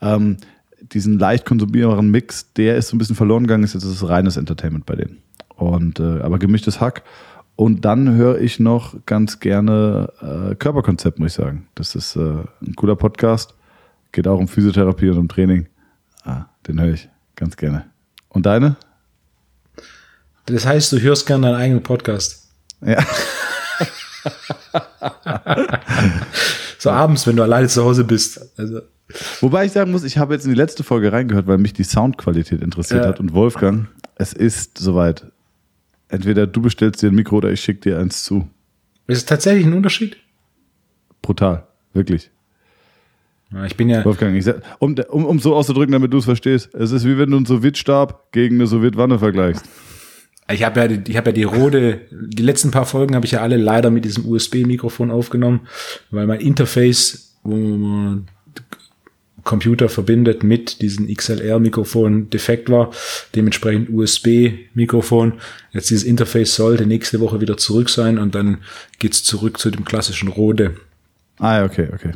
ähm, 0.00 0.38
diesen 0.80 1.18
leicht 1.18 1.46
konsumierbaren 1.46 2.10
Mix, 2.10 2.52
der 2.54 2.76
ist 2.76 2.88
so 2.88 2.96
ein 2.96 2.98
bisschen 2.98 3.16
verloren 3.16 3.44
gegangen, 3.44 3.64
ist 3.64 3.74
jetzt 3.74 3.86
das 3.86 4.08
reines 4.08 4.36
Entertainment 4.36 4.86
bei 4.86 4.96
denen. 4.96 5.18
Und 5.56 6.00
äh, 6.00 6.20
aber 6.20 6.38
gemischtes 6.38 6.80
Hack. 6.80 7.02
Und 7.56 7.84
dann 7.84 8.14
höre 8.14 8.40
ich 8.40 8.58
noch 8.58 8.96
ganz 9.06 9.38
gerne 9.38 10.12
äh, 10.20 10.54
Körperkonzept, 10.56 11.20
muss 11.20 11.28
ich 11.28 11.34
sagen. 11.34 11.68
Das 11.76 11.94
ist 11.94 12.16
äh, 12.16 12.20
ein 12.20 12.74
cooler 12.74 12.96
Podcast. 12.96 13.54
Geht 14.10 14.26
auch 14.26 14.38
um 14.38 14.48
Physiotherapie 14.48 15.08
und 15.10 15.18
um 15.18 15.28
Training. 15.28 15.68
Ah, 16.24 16.46
den 16.66 16.80
höre 16.80 16.94
ich 16.94 17.08
ganz 17.36 17.56
gerne. 17.56 17.86
Und 18.28 18.46
deine? 18.46 18.76
Das 20.46 20.66
heißt, 20.66 20.92
du 20.92 21.00
hörst 21.00 21.26
gerne 21.26 21.46
deinen 21.46 21.56
eigenen 21.56 21.82
Podcast. 21.82 22.50
Ja. 22.84 23.04
so 26.78 26.90
abends, 26.90 27.26
wenn 27.26 27.36
du 27.36 27.42
alleine 27.42 27.68
zu 27.68 27.84
Hause 27.84 28.04
bist. 28.04 28.40
Also. 28.58 28.80
Wobei 29.40 29.66
ich 29.66 29.72
sagen 29.72 29.90
muss, 29.90 30.04
ich 30.04 30.18
habe 30.18 30.34
jetzt 30.34 30.44
in 30.44 30.50
die 30.50 30.56
letzte 30.56 30.82
Folge 30.82 31.12
reingehört, 31.12 31.46
weil 31.46 31.58
mich 31.58 31.72
die 31.72 31.84
Soundqualität 31.84 32.62
interessiert 32.62 33.02
Ja. 33.02 33.08
hat. 33.08 33.20
Und 33.20 33.34
Wolfgang, 33.34 33.88
es 34.16 34.32
ist 34.32 34.78
soweit. 34.78 35.26
Entweder 36.08 36.46
du 36.46 36.62
bestellst 36.62 37.02
dir 37.02 37.08
ein 37.08 37.14
Mikro 37.14 37.36
oder 37.36 37.50
ich 37.50 37.60
schicke 37.60 37.80
dir 37.80 37.98
eins 37.98 38.24
zu. 38.24 38.48
Ist 39.06 39.18
es 39.18 39.24
tatsächlich 39.24 39.66
ein 39.66 39.72
Unterschied? 39.72 40.16
Brutal. 41.22 41.66
Wirklich. 41.92 42.30
Ich 43.66 43.76
bin 43.76 43.88
ja, 43.88 44.04
Wolfgang, 44.04 44.36
ich 44.36 44.44
sag, 44.44 44.62
um, 44.80 44.96
um, 45.10 45.26
um 45.26 45.38
so 45.38 45.54
auszudrücken, 45.54 45.92
damit 45.92 46.12
du 46.12 46.18
es 46.18 46.24
verstehst. 46.24 46.74
Es 46.74 46.90
ist 46.90 47.04
wie 47.04 47.18
wenn 47.18 47.30
du 47.30 47.36
einen 47.36 47.46
Sowjetstab 47.46 48.32
gegen 48.32 48.56
eine 48.56 48.66
Sowjetwanne 48.66 49.18
vergleichst. 49.18 49.64
Ich 50.52 50.62
habe 50.64 50.80
ja, 50.80 50.88
die- 50.88 51.10
ich 51.10 51.16
habe 51.16 51.30
ja 51.30 51.34
die 51.34 51.42
Rode, 51.44 52.02
die 52.10 52.42
letzten 52.42 52.70
paar 52.70 52.84
Folgen 52.86 53.14
habe 53.14 53.24
ich 53.26 53.32
ja 53.32 53.40
alle 53.40 53.56
leider 53.56 53.90
mit 53.90 54.04
diesem 54.04 54.26
USB-Mikrofon 54.26 55.10
aufgenommen, 55.10 55.60
weil 56.10 56.26
mein 56.26 56.40
Interface, 56.40 57.36
wo 57.42 57.56
man 57.56 58.26
Computer 59.42 59.90
verbindet 59.90 60.42
mit 60.42 60.80
diesem 60.80 61.06
XLR-Mikrofon 61.06 62.30
defekt 62.30 62.70
war, 62.70 62.90
dementsprechend 63.34 63.90
USB-Mikrofon. 63.90 65.34
Jetzt 65.72 65.90
dieses 65.90 66.04
Interface 66.04 66.54
sollte 66.54 66.86
nächste 66.86 67.20
Woche 67.20 67.42
wieder 67.42 67.56
zurück 67.58 67.90
sein 67.90 68.18
und 68.18 68.34
dann 68.34 68.58
geht's 68.98 69.22
zurück 69.22 69.58
zu 69.58 69.70
dem 69.70 69.84
klassischen 69.84 70.28
Rode. 70.28 70.76
Ah, 71.38 71.62
okay, 71.64 71.88
okay. 71.92 72.12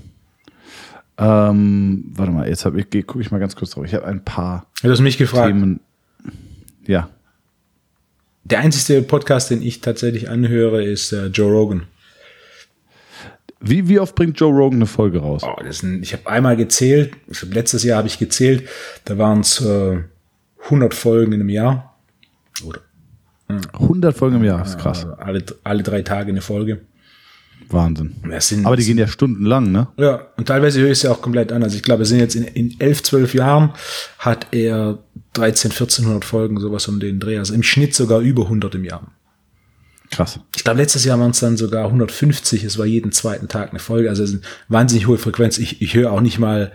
Ähm, 1.18 2.04
warte 2.14 2.32
mal, 2.32 2.48
jetzt 2.48 2.64
habe 2.64 2.80
ich, 2.80 3.06
gucke 3.06 3.20
ich 3.20 3.30
mal 3.30 3.38
ganz 3.40 3.56
kurz 3.56 3.72
drauf. 3.72 3.84
Ich 3.84 3.94
habe 3.94 4.06
ein 4.06 4.24
paar 4.24 4.66
Du 4.82 4.90
hast 4.90 5.00
mich 5.00 5.18
gefragt. 5.18 5.48
Themen. 5.48 5.80
Ja. 6.86 7.10
Der 8.50 8.60
einzige 8.60 9.02
Podcast, 9.02 9.50
den 9.50 9.60
ich 9.60 9.82
tatsächlich 9.82 10.30
anhöre, 10.30 10.82
ist 10.82 11.12
äh, 11.12 11.26
Joe 11.26 11.52
Rogan. 11.52 11.82
Wie, 13.60 13.88
wie 13.88 13.98
oft 13.98 14.14
bringt 14.14 14.40
Joe 14.40 14.52
Rogan 14.52 14.78
eine 14.78 14.86
Folge 14.86 15.18
raus? 15.18 15.42
Oh, 15.44 15.54
ein, 15.58 16.02
ich 16.02 16.14
habe 16.14 16.26
einmal 16.30 16.56
gezählt, 16.56 17.12
ich 17.26 17.42
hab, 17.42 17.52
letztes 17.52 17.82
Jahr 17.82 17.98
habe 17.98 18.08
ich 18.08 18.18
gezählt, 18.18 18.66
da 19.04 19.18
waren 19.18 19.40
es 19.40 19.60
äh, 19.60 19.98
100 20.64 20.94
Folgen 20.94 21.32
in 21.32 21.40
einem 21.40 21.50
Jahr. 21.50 21.98
Oder 22.64 22.80
100 23.48 24.16
Folgen 24.16 24.36
im 24.36 24.44
Jahr, 24.44 24.64
ist 24.64 24.78
krass. 24.78 25.04
äh, 25.04 25.22
alle, 25.22 25.44
alle 25.64 25.82
drei 25.82 26.02
Tage 26.02 26.30
eine 26.30 26.40
Folge. 26.40 26.80
Wahnsinn. 27.70 28.14
Sind, 28.38 28.66
Aber 28.66 28.76
die 28.76 28.84
gehen 28.84 28.98
ja 28.98 29.08
stundenlang, 29.08 29.70
ne? 29.70 29.88
ja, 29.96 30.28
und 30.36 30.46
teilweise 30.46 30.80
höre 30.80 30.86
ich 30.86 30.98
es 30.98 31.02
ja 31.02 31.12
auch 31.12 31.20
komplett 31.20 31.52
an. 31.52 31.62
Also 31.62 31.76
ich 31.76 31.82
glaube, 31.82 32.02
es 32.02 32.08
sind 32.08 32.18
jetzt 32.18 32.34
in, 32.34 32.44
in 32.44 32.80
11, 32.80 33.02
12 33.02 33.34
Jahren 33.34 33.72
hat 34.18 34.46
er 34.52 34.98
13, 35.34 35.70
1400 35.70 36.24
Folgen, 36.24 36.58
sowas 36.60 36.88
um 36.88 37.00
den 37.00 37.20
Dreh. 37.20 37.38
Also 37.38 37.54
im 37.54 37.62
Schnitt 37.62 37.94
sogar 37.94 38.20
über 38.20 38.44
100 38.44 38.74
im 38.74 38.84
Jahr. 38.84 39.12
Krass. 40.10 40.40
Ich 40.56 40.64
glaube, 40.64 40.80
letztes 40.80 41.04
Jahr 41.04 41.20
waren 41.20 41.32
es 41.32 41.40
dann 41.40 41.56
sogar 41.56 41.84
150. 41.86 42.64
Es 42.64 42.78
war 42.78 42.86
jeden 42.86 43.12
zweiten 43.12 43.48
Tag 43.48 43.70
eine 43.70 43.78
Folge. 43.78 44.08
Also 44.08 44.22
es 44.22 44.30
ist 44.30 44.36
eine 44.36 44.44
wahnsinnig 44.68 45.06
hohe 45.06 45.18
Frequenz. 45.18 45.58
Ich, 45.58 45.82
ich 45.82 45.94
höre 45.94 46.12
auch 46.12 46.20
nicht 46.22 46.38
mal 46.38 46.72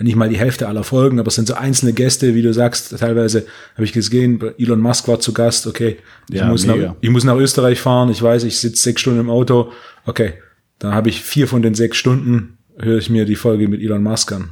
nicht 0.00 0.16
mal 0.16 0.28
die 0.28 0.38
Hälfte 0.38 0.68
aller 0.68 0.84
Folgen, 0.84 1.18
aber 1.18 1.28
es 1.28 1.34
sind 1.36 1.48
so 1.48 1.54
einzelne 1.54 1.92
Gäste, 1.92 2.34
wie 2.34 2.42
du 2.42 2.52
sagst. 2.52 2.98
Teilweise 2.98 3.46
habe 3.74 3.84
ich 3.84 3.92
gesehen, 3.92 4.40
Elon 4.58 4.80
Musk 4.80 5.08
war 5.08 5.20
zu 5.20 5.32
Gast. 5.32 5.66
Okay, 5.66 5.98
ich, 6.28 6.36
Ja, 6.36 6.48
muss, 6.48 6.66
mega. 6.66 6.88
nach, 6.88 6.94
ich 7.00 7.10
muss 7.10 7.24
nach 7.24 7.36
Österreich 7.36 7.80
fahren. 7.80 8.10
Ich 8.10 8.22
weiß, 8.22 8.44
ich 8.44 8.58
sitze 8.58 8.82
sechs 8.82 9.00
Stunden 9.00 9.20
im 9.20 9.30
Auto. 9.30 9.72
Okay, 10.04 10.34
dann 10.78 10.92
habe 10.94 11.08
ich 11.08 11.22
vier 11.22 11.48
von 11.48 11.62
den 11.62 11.74
sechs 11.74 11.96
Stunden 11.96 12.58
höre 12.78 12.98
ich 12.98 13.08
mir 13.08 13.24
die 13.24 13.36
Folge 13.36 13.68
mit 13.68 13.80
Elon 13.80 14.02
Musk 14.02 14.32
an. 14.32 14.50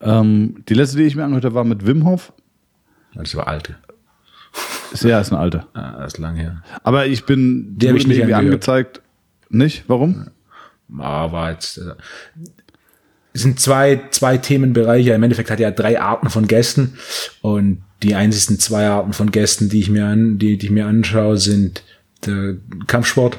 Ähm, 0.00 0.64
die 0.68 0.74
letzte, 0.74 0.96
die 0.96 1.04
ich 1.04 1.14
mir 1.14 1.22
angehört 1.24 1.44
habe, 1.44 1.54
war 1.54 1.64
mit 1.64 1.86
Wim 1.86 2.04
Hof. 2.04 2.32
Das 3.14 3.34
war 3.36 3.46
alte. 3.46 3.76
Ist, 4.92 5.04
ja, 5.04 5.20
ist 5.20 5.30
ein 5.32 5.38
alter. 5.38 5.68
Ah, 5.74 6.04
ist 6.04 6.18
lang 6.18 6.34
her. 6.34 6.62
Aber 6.82 7.06
ich 7.06 7.24
bin, 7.24 7.76
Die 7.78 7.88
hab 7.88 7.94
ich 7.94 8.06
nicht 8.08 8.16
irgendwie 8.18 8.34
angehört. 8.34 8.54
angezeigt. 8.68 9.02
Nicht? 9.48 9.84
Warum? 9.86 10.26
Aber 10.98 11.50
jetzt 11.52 11.78
äh, 11.78 11.92
sind 13.32 13.60
zwei, 13.60 14.00
zwei 14.10 14.38
Themenbereiche. 14.38 15.12
Im 15.12 15.22
Endeffekt 15.22 15.50
hat 15.50 15.60
er 15.60 15.70
drei 15.70 16.00
Arten 16.00 16.30
von 16.30 16.46
Gästen 16.46 16.98
und 17.42 17.82
die 18.02 18.14
einzigsten 18.14 18.58
zwei 18.58 18.88
Arten 18.88 19.12
von 19.12 19.30
Gästen, 19.30 19.68
die 19.68 19.80
ich 19.80 19.90
mir 19.90 20.06
an, 20.06 20.38
die, 20.38 20.56
die 20.56 20.66
ich 20.66 20.72
mir 20.72 20.86
anschaue, 20.86 21.36
sind 21.36 21.82
der 22.26 22.56
Kampfsport 22.86 23.38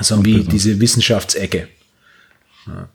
sowie 0.00 0.44
diese 0.44 0.80
Wissenschaftsecke. 0.80 1.68
Ja. 2.66 2.88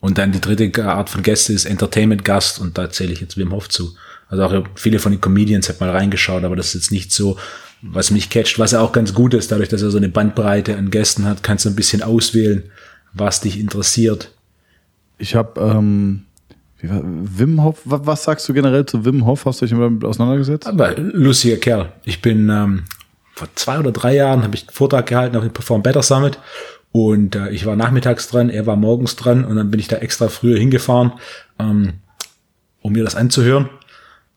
Und 0.00 0.16
dann 0.18 0.32
die 0.32 0.40
dritte 0.40 0.84
Art 0.84 1.10
von 1.10 1.22
Gäste 1.22 1.52
ist 1.52 1.66
Entertainment-Gast 1.66 2.58
und 2.58 2.78
da 2.78 2.90
zähle 2.90 3.12
ich 3.12 3.20
jetzt 3.20 3.36
Wim 3.36 3.52
Hof 3.52 3.68
zu. 3.68 3.94
Also 4.28 4.44
auch 4.44 4.64
viele 4.74 4.98
von 4.98 5.12
den 5.12 5.20
Comedians 5.20 5.68
hat 5.68 5.80
mal 5.80 5.90
reingeschaut, 5.90 6.44
aber 6.44 6.56
das 6.56 6.68
ist 6.68 6.74
jetzt 6.74 6.92
nicht 6.92 7.12
so, 7.12 7.38
was 7.82 8.10
mich 8.10 8.30
catcht, 8.30 8.58
was 8.58 8.72
ja 8.72 8.80
auch 8.80 8.92
ganz 8.92 9.14
gut 9.14 9.34
ist, 9.34 9.52
dadurch, 9.52 9.68
dass 9.68 9.82
er 9.82 9.90
so 9.90 9.98
eine 9.98 10.08
Bandbreite 10.08 10.76
an 10.76 10.90
Gästen 10.90 11.24
hat, 11.24 11.42
kannst 11.42 11.64
du 11.64 11.68
ein 11.68 11.76
bisschen 11.76 12.02
auswählen, 12.02 12.64
was 13.12 13.40
dich 13.40 13.58
interessiert. 13.58 14.32
Ich 15.20 15.34
habe 15.34 15.60
ähm, 15.60 16.24
wie 16.78 16.88
war, 16.88 17.02
Wim 17.04 17.62
Hof. 17.62 17.80
Was, 17.84 18.24
sagst 18.24 18.48
du 18.48 18.54
generell 18.54 18.86
zu 18.86 19.04
Wim 19.04 19.26
Hof? 19.26 19.44
Hast 19.44 19.60
du 19.60 19.66
dich 19.66 19.76
damit 19.76 20.04
auseinandergesetzt? 20.04 20.66
Aber 20.66 20.94
lustiger 20.96 21.58
Kerl. 21.58 21.92
Ich 22.04 22.22
bin 22.22 22.48
ähm, 22.48 22.84
vor 23.34 23.48
zwei 23.54 23.78
oder 23.78 23.92
drei 23.92 24.14
Jahren 24.14 24.42
habe 24.42 24.54
ich 24.54 24.62
einen 24.62 24.74
Vortrag 24.74 25.06
gehalten 25.06 25.36
auf 25.36 25.42
dem 25.42 25.52
Perform 25.52 25.82
Better 25.82 26.02
Summit 26.02 26.38
und 26.92 27.36
äh, 27.36 27.50
ich 27.50 27.66
war 27.66 27.76
nachmittags 27.76 28.28
dran, 28.28 28.50
er 28.50 28.66
war 28.66 28.76
morgens 28.76 29.16
dran 29.16 29.44
und 29.44 29.56
dann 29.56 29.70
bin 29.70 29.78
ich 29.78 29.88
da 29.88 29.96
extra 29.96 30.28
früher 30.28 30.58
hingefahren, 30.58 31.12
ähm, 31.58 31.94
um 32.80 32.92
mir 32.92 33.04
das 33.04 33.14
anzuhören. 33.14 33.68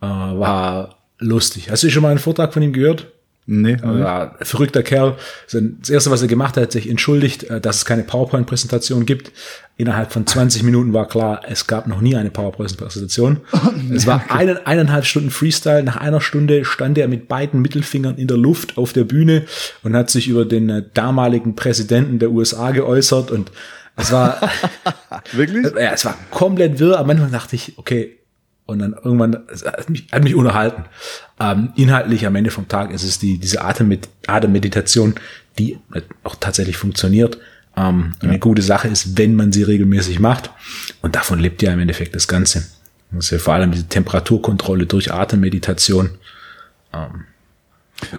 Äh, 0.01 0.05
war 0.05 0.97
lustig. 1.17 1.71
Hast 1.71 1.83
du 1.83 1.89
schon 1.89 2.03
mal 2.03 2.09
einen 2.09 2.19
Vortrag 2.19 2.53
von 2.53 2.61
ihm 2.61 2.73
gehört? 2.73 3.12
Nee, 3.45 3.75
ja, 3.83 4.35
verrückter 4.41 4.83
Kerl. 4.83 5.17
Das 5.51 5.89
erste, 5.89 6.11
was 6.11 6.21
er 6.21 6.29
gemacht 6.29 6.55
hat, 6.55 6.63
hat 6.63 6.71
sich 6.71 6.89
entschuldigt, 6.89 7.43
äh, 7.43 7.59
dass 7.59 7.77
es 7.77 7.85
keine 7.85 8.03
PowerPoint-Präsentation 8.03 9.05
gibt. 9.05 9.33
Innerhalb 9.75 10.13
von 10.13 10.25
20 10.25 10.63
Minuten 10.63 10.93
war 10.93 11.09
klar, 11.09 11.41
es 11.49 11.67
gab 11.67 11.87
noch 11.87 11.99
nie 11.99 12.15
eine 12.15 12.31
PowerPoint-Präsentation. 12.31 13.41
Es 13.93 14.07
war 14.07 14.31
einen, 14.31 14.65
eineinhalb 14.65 15.05
Stunden 15.05 15.29
Freestyle. 15.29 15.83
Nach 15.83 15.97
einer 15.97 16.21
Stunde 16.21 16.63
stand 16.63 16.97
er 16.97 17.07
mit 17.07 17.27
beiden 17.27 17.61
Mittelfingern 17.61 18.17
in 18.17 18.27
der 18.27 18.37
Luft 18.37 18.77
auf 18.77 18.93
der 18.93 19.03
Bühne 19.03 19.43
und 19.83 19.95
hat 19.95 20.09
sich 20.09 20.29
über 20.29 20.45
den 20.45 20.69
äh, 20.69 20.83
damaligen 20.93 21.55
Präsidenten 21.55 22.19
der 22.19 22.31
USA 22.31 22.71
geäußert 22.71 23.29
und 23.29 23.51
es 23.95 24.11
war 24.11 24.39
wirklich? 25.33 25.65
Ja, 25.75 25.91
es 25.91 26.05
war 26.05 26.17
komplett 26.31 26.79
wirr. 26.79 26.97
Aber 26.97 27.07
manchmal 27.07 27.29
dachte 27.29 27.55
ich, 27.55 27.73
okay, 27.77 28.17
und 28.65 28.79
dann 28.79 28.93
irgendwann 28.93 29.35
hat 29.65 29.89
mich, 29.89 30.07
hat 30.11 30.23
mich 30.23 30.35
unterhalten. 30.35 30.85
Ähm, 31.39 31.73
inhaltlich 31.75 32.25
am 32.25 32.35
Ende 32.35 32.49
vom 32.49 32.67
Tag 32.67 32.91
ist 32.91 33.03
es 33.03 33.19
die, 33.19 33.37
diese 33.37 33.61
Atem 33.61 33.97
Atemmeditation, 34.27 35.15
die 35.59 35.77
auch 36.23 36.35
tatsächlich 36.35 36.77
funktioniert. 36.77 37.37
Ähm, 37.75 38.13
ja. 38.21 38.29
Eine 38.29 38.39
gute 38.39 38.61
Sache 38.61 38.87
ist, 38.87 39.17
wenn 39.17 39.35
man 39.35 39.51
sie 39.51 39.63
regelmäßig 39.63 40.19
macht. 40.19 40.51
Und 41.01 41.15
davon 41.15 41.39
lebt 41.39 41.61
ja 41.61 41.73
im 41.73 41.79
Endeffekt 41.79 42.15
das 42.15 42.27
Ganze. 42.27 42.65
Das 43.11 43.25
ist 43.25 43.31
ja 43.31 43.39
vor 43.39 43.53
allem 43.53 43.71
diese 43.71 43.87
Temperaturkontrolle 43.87 44.85
durch 44.85 45.13
Atemmeditation. 45.13 46.11
Ähm. 46.93 47.25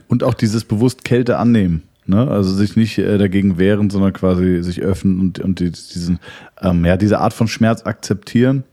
Und 0.08 0.22
auch 0.22 0.34
dieses 0.34 0.64
bewusst 0.64 1.04
Kälte 1.04 1.38
annehmen. 1.38 1.82
Ne? 2.06 2.28
Also 2.28 2.52
sich 2.52 2.76
nicht 2.76 2.98
äh, 2.98 3.16
dagegen 3.16 3.56
wehren, 3.56 3.88
sondern 3.88 4.12
quasi 4.12 4.62
sich 4.62 4.82
öffnen 4.82 5.20
und, 5.20 5.38
und 5.38 5.60
die, 5.60 5.70
diesen, 5.70 6.20
ähm, 6.60 6.84
ja, 6.84 6.98
diese 6.98 7.18
Art 7.18 7.32
von 7.32 7.48
Schmerz 7.48 7.86
akzeptieren 7.86 8.64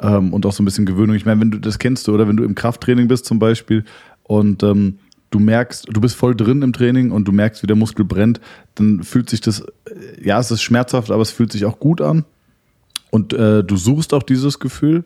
ähm, 0.00 0.32
und 0.32 0.46
auch 0.46 0.52
so 0.52 0.62
ein 0.62 0.64
bisschen 0.64 0.86
Gewöhnung. 0.86 1.16
Ich 1.16 1.26
meine, 1.26 1.40
wenn 1.40 1.50
du 1.50 1.58
das 1.58 1.78
kennst 1.78 2.06
du, 2.08 2.14
oder 2.14 2.28
wenn 2.28 2.36
du 2.36 2.44
im 2.44 2.54
Krafttraining 2.54 3.08
bist 3.08 3.26
zum 3.26 3.38
Beispiel 3.38 3.84
und 4.22 4.62
ähm, 4.62 4.98
du 5.30 5.38
merkst, 5.38 5.86
du 5.90 6.00
bist 6.00 6.16
voll 6.16 6.34
drin 6.34 6.62
im 6.62 6.72
Training 6.72 7.10
und 7.10 7.26
du 7.26 7.32
merkst, 7.32 7.62
wie 7.62 7.66
der 7.66 7.76
Muskel 7.76 8.04
brennt, 8.04 8.40
dann 8.76 9.02
fühlt 9.02 9.28
sich 9.28 9.40
das, 9.40 9.60
äh, 9.60 9.64
ja, 10.22 10.38
es 10.38 10.50
ist 10.50 10.62
schmerzhaft, 10.62 11.10
aber 11.10 11.22
es 11.22 11.30
fühlt 11.30 11.52
sich 11.52 11.64
auch 11.64 11.78
gut 11.78 12.00
an. 12.00 12.24
Und 13.10 13.32
äh, 13.32 13.64
du 13.64 13.76
suchst 13.76 14.12
auch 14.12 14.22
dieses 14.22 14.58
Gefühl 14.58 15.04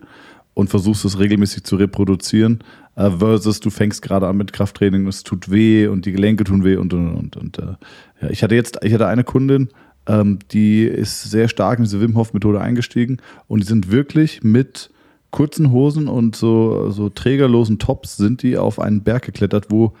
und 0.53 0.69
versuchst 0.69 1.05
es 1.05 1.19
regelmäßig 1.19 1.63
zu 1.63 1.77
reproduzieren, 1.77 2.59
äh, 2.95 3.09
versus 3.09 3.59
du 3.59 3.69
fängst 3.69 4.01
gerade 4.01 4.27
an 4.27 4.37
mit 4.37 4.53
Krafttraining, 4.53 5.07
es 5.07 5.23
tut 5.23 5.49
weh 5.49 5.87
und 5.87 6.05
die 6.05 6.11
Gelenke 6.11 6.43
tun 6.43 6.63
weh 6.63 6.75
und 6.75 6.93
und 6.93 7.13
und. 7.13 7.37
und 7.37 7.59
äh, 7.59 7.75
ja, 8.21 8.29
ich 8.29 8.43
hatte 8.43 8.55
jetzt, 8.55 8.79
ich 8.83 8.93
hatte 8.93 9.07
eine 9.07 9.23
Kundin, 9.23 9.69
ähm, 10.07 10.39
die 10.51 10.83
ist 10.83 11.23
sehr 11.23 11.47
stark 11.47 11.79
in 11.79 11.85
diese 11.85 12.01
Wim 12.01 12.15
Hof 12.17 12.33
Methode 12.33 12.61
eingestiegen 12.61 13.17
und 13.47 13.61
die 13.61 13.67
sind 13.67 13.91
wirklich 13.91 14.43
mit 14.43 14.89
kurzen 15.31 15.71
Hosen 15.71 16.07
und 16.07 16.35
so, 16.35 16.91
so 16.91 17.09
trägerlosen 17.09 17.79
Tops 17.79 18.17
sind 18.17 18.43
die 18.43 18.57
auf 18.57 18.79
einen 18.79 19.01
Berg 19.01 19.23
geklettert, 19.23 19.67
wo 19.69 19.93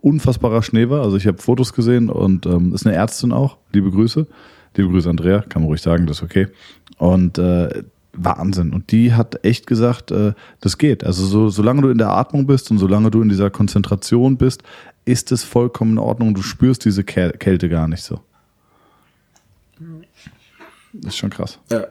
unfassbarer 0.00 0.62
Schnee 0.62 0.90
war. 0.90 1.02
Also 1.02 1.16
ich 1.16 1.26
habe 1.26 1.38
Fotos 1.38 1.72
gesehen 1.72 2.10
und 2.10 2.46
ähm, 2.46 2.74
ist 2.74 2.86
eine 2.86 2.94
Ärztin 2.94 3.32
auch. 3.32 3.56
Liebe 3.72 3.90
Grüße. 3.90 4.26
Liebe 4.76 4.90
Grüße, 4.90 5.08
Andrea. 5.08 5.40
Kann 5.40 5.62
man 5.62 5.68
ruhig 5.68 5.80
sagen, 5.80 6.06
das 6.06 6.18
ist 6.18 6.22
okay. 6.22 6.48
Und 6.98 7.38
äh, 7.38 7.82
Wahnsinn. 8.12 8.72
Und 8.72 8.92
die 8.92 9.14
hat 9.14 9.44
echt 9.44 9.66
gesagt, 9.66 10.10
äh, 10.10 10.32
das 10.60 10.78
geht. 10.78 11.04
Also 11.04 11.24
so, 11.24 11.48
solange 11.48 11.82
du 11.82 11.88
in 11.88 11.98
der 11.98 12.10
Atmung 12.10 12.46
bist 12.46 12.70
und 12.70 12.78
solange 12.78 13.10
du 13.10 13.22
in 13.22 13.28
dieser 13.28 13.50
Konzentration 13.50 14.36
bist, 14.36 14.62
ist 15.04 15.32
es 15.32 15.44
vollkommen 15.44 15.92
in 15.92 15.98
Ordnung. 15.98 16.34
Du 16.34 16.42
spürst 16.42 16.84
diese 16.84 17.04
Kälte 17.04 17.68
gar 17.68 17.88
nicht 17.88 18.02
so. 18.02 18.20
Das 21.02 21.14
ist 21.14 21.18
schon 21.18 21.30
krass. 21.30 21.58
Ja. 21.70 21.86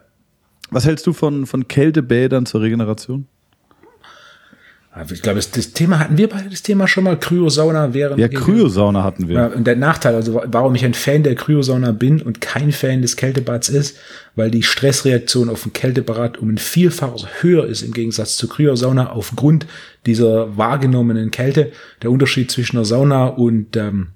Was 0.71 0.85
hältst 0.85 1.05
du 1.07 1.13
von, 1.13 1.45
von 1.45 1.67
Kältebädern 1.67 2.45
zur 2.45 2.62
Regeneration? 2.62 3.27
Ich 5.12 5.21
glaube, 5.21 5.41
das 5.41 5.74
Thema 5.74 6.00
hatten 6.00 6.17
wir 6.17 6.29
beide 6.29 6.50
das 6.50 6.62
Thema 6.62 6.88
schon 6.88 7.03
mal. 7.03 7.19
Kryosauna 7.19 7.93
während. 7.93 8.17
Ja, 8.17 8.29
Kryosauna 8.29 9.03
hatten 9.03 9.27
wir. 9.27 9.35
Ja, 9.35 9.47
und 9.47 9.67
der 9.67 9.75
Nachteil, 9.75 10.15
also 10.15 10.41
warum 10.45 10.74
ich 10.74 10.85
ein 10.85 10.93
Fan 10.93 11.21
der 11.21 11.35
Kryosauna 11.35 11.91
bin 11.91 12.21
und 12.21 12.39
kein 12.39 12.71
Fan 12.71 13.01
des 13.01 13.17
Kältebads 13.17 13.67
ist, 13.67 13.97
weil 14.38 14.50
die 14.51 14.63
Stressreaktion 14.63 15.50
auf 15.50 15.65
ein 15.65 15.74
Kältebad 15.74 16.38
um 16.38 16.50
ein 16.50 16.57
Vielfaches 16.57 17.27
höher 17.41 17.65
ist 17.65 17.81
im 17.81 17.91
Gegensatz 17.91 18.38
zur 18.38 18.50
Kryosauna 18.50 19.12
aufgrund 19.12 19.65
dieser 20.05 20.55
wahrgenommenen 20.55 21.29
Kälte. 21.29 21.74
Der 22.01 22.09
Unterschied 22.09 22.50
zwischen 22.50 22.77
der 22.77 22.85
Sauna 22.85 23.27
und 23.27 23.75
ähm, 23.75 24.11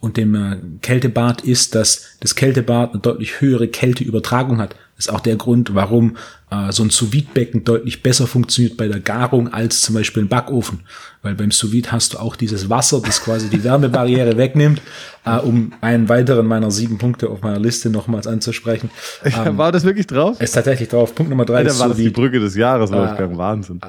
und 0.00 0.16
dem 0.16 0.34
äh, 0.34 0.56
Kältebad 0.80 1.42
ist, 1.42 1.74
dass 1.74 2.16
das 2.20 2.34
Kältebad 2.34 2.92
eine 2.92 3.00
deutlich 3.00 3.40
höhere 3.40 3.68
Kälteübertragung 3.68 4.58
hat. 4.58 4.76
Das 4.96 5.06
ist 5.06 5.12
auch 5.12 5.20
der 5.20 5.36
Grund, 5.36 5.74
warum 5.74 6.16
äh, 6.50 6.72
so 6.72 6.82
ein 6.82 6.90
sous 6.90 7.10
becken 7.34 7.64
deutlich 7.64 8.02
besser 8.02 8.26
funktioniert 8.26 8.76
bei 8.76 8.88
der 8.88 9.00
Garung 9.00 9.52
als 9.52 9.80
zum 9.80 9.94
Beispiel 9.94 10.24
ein 10.24 10.28
Backofen. 10.28 10.80
Weil 11.22 11.34
beim 11.34 11.50
sous 11.50 11.72
hast 11.88 12.14
du 12.14 12.18
auch 12.18 12.36
dieses 12.36 12.68
Wasser, 12.70 13.00
das 13.04 13.22
quasi 13.22 13.48
die 13.48 13.62
Wärmebarriere 13.62 14.36
wegnimmt, 14.36 14.82
äh, 15.24 15.36
um 15.36 15.72
einen 15.80 16.08
weiteren 16.08 16.46
meiner 16.46 16.70
sieben 16.70 16.98
Punkte 16.98 17.28
auf 17.28 17.42
meiner 17.42 17.60
Liste 17.60 17.90
nochmals 17.90 18.26
anzusprechen. 18.26 18.90
Ähm, 19.24 19.58
war 19.58 19.72
das 19.72 19.84
wirklich 19.84 20.06
drauf? 20.06 20.40
Ist 20.40 20.52
tatsächlich 20.52 20.88
drauf. 20.88 21.14
Punkt 21.14 21.30
Nummer 21.30 21.44
drei 21.44 21.62
ja, 21.62 21.68
ist 21.68 21.78
war 21.80 21.88
das 21.88 21.96
die 21.96 22.10
Brücke 22.10 22.40
des 22.40 22.56
Jahres. 22.56 22.90
Äh, 22.90 23.36
Wahnsinn. 23.36 23.80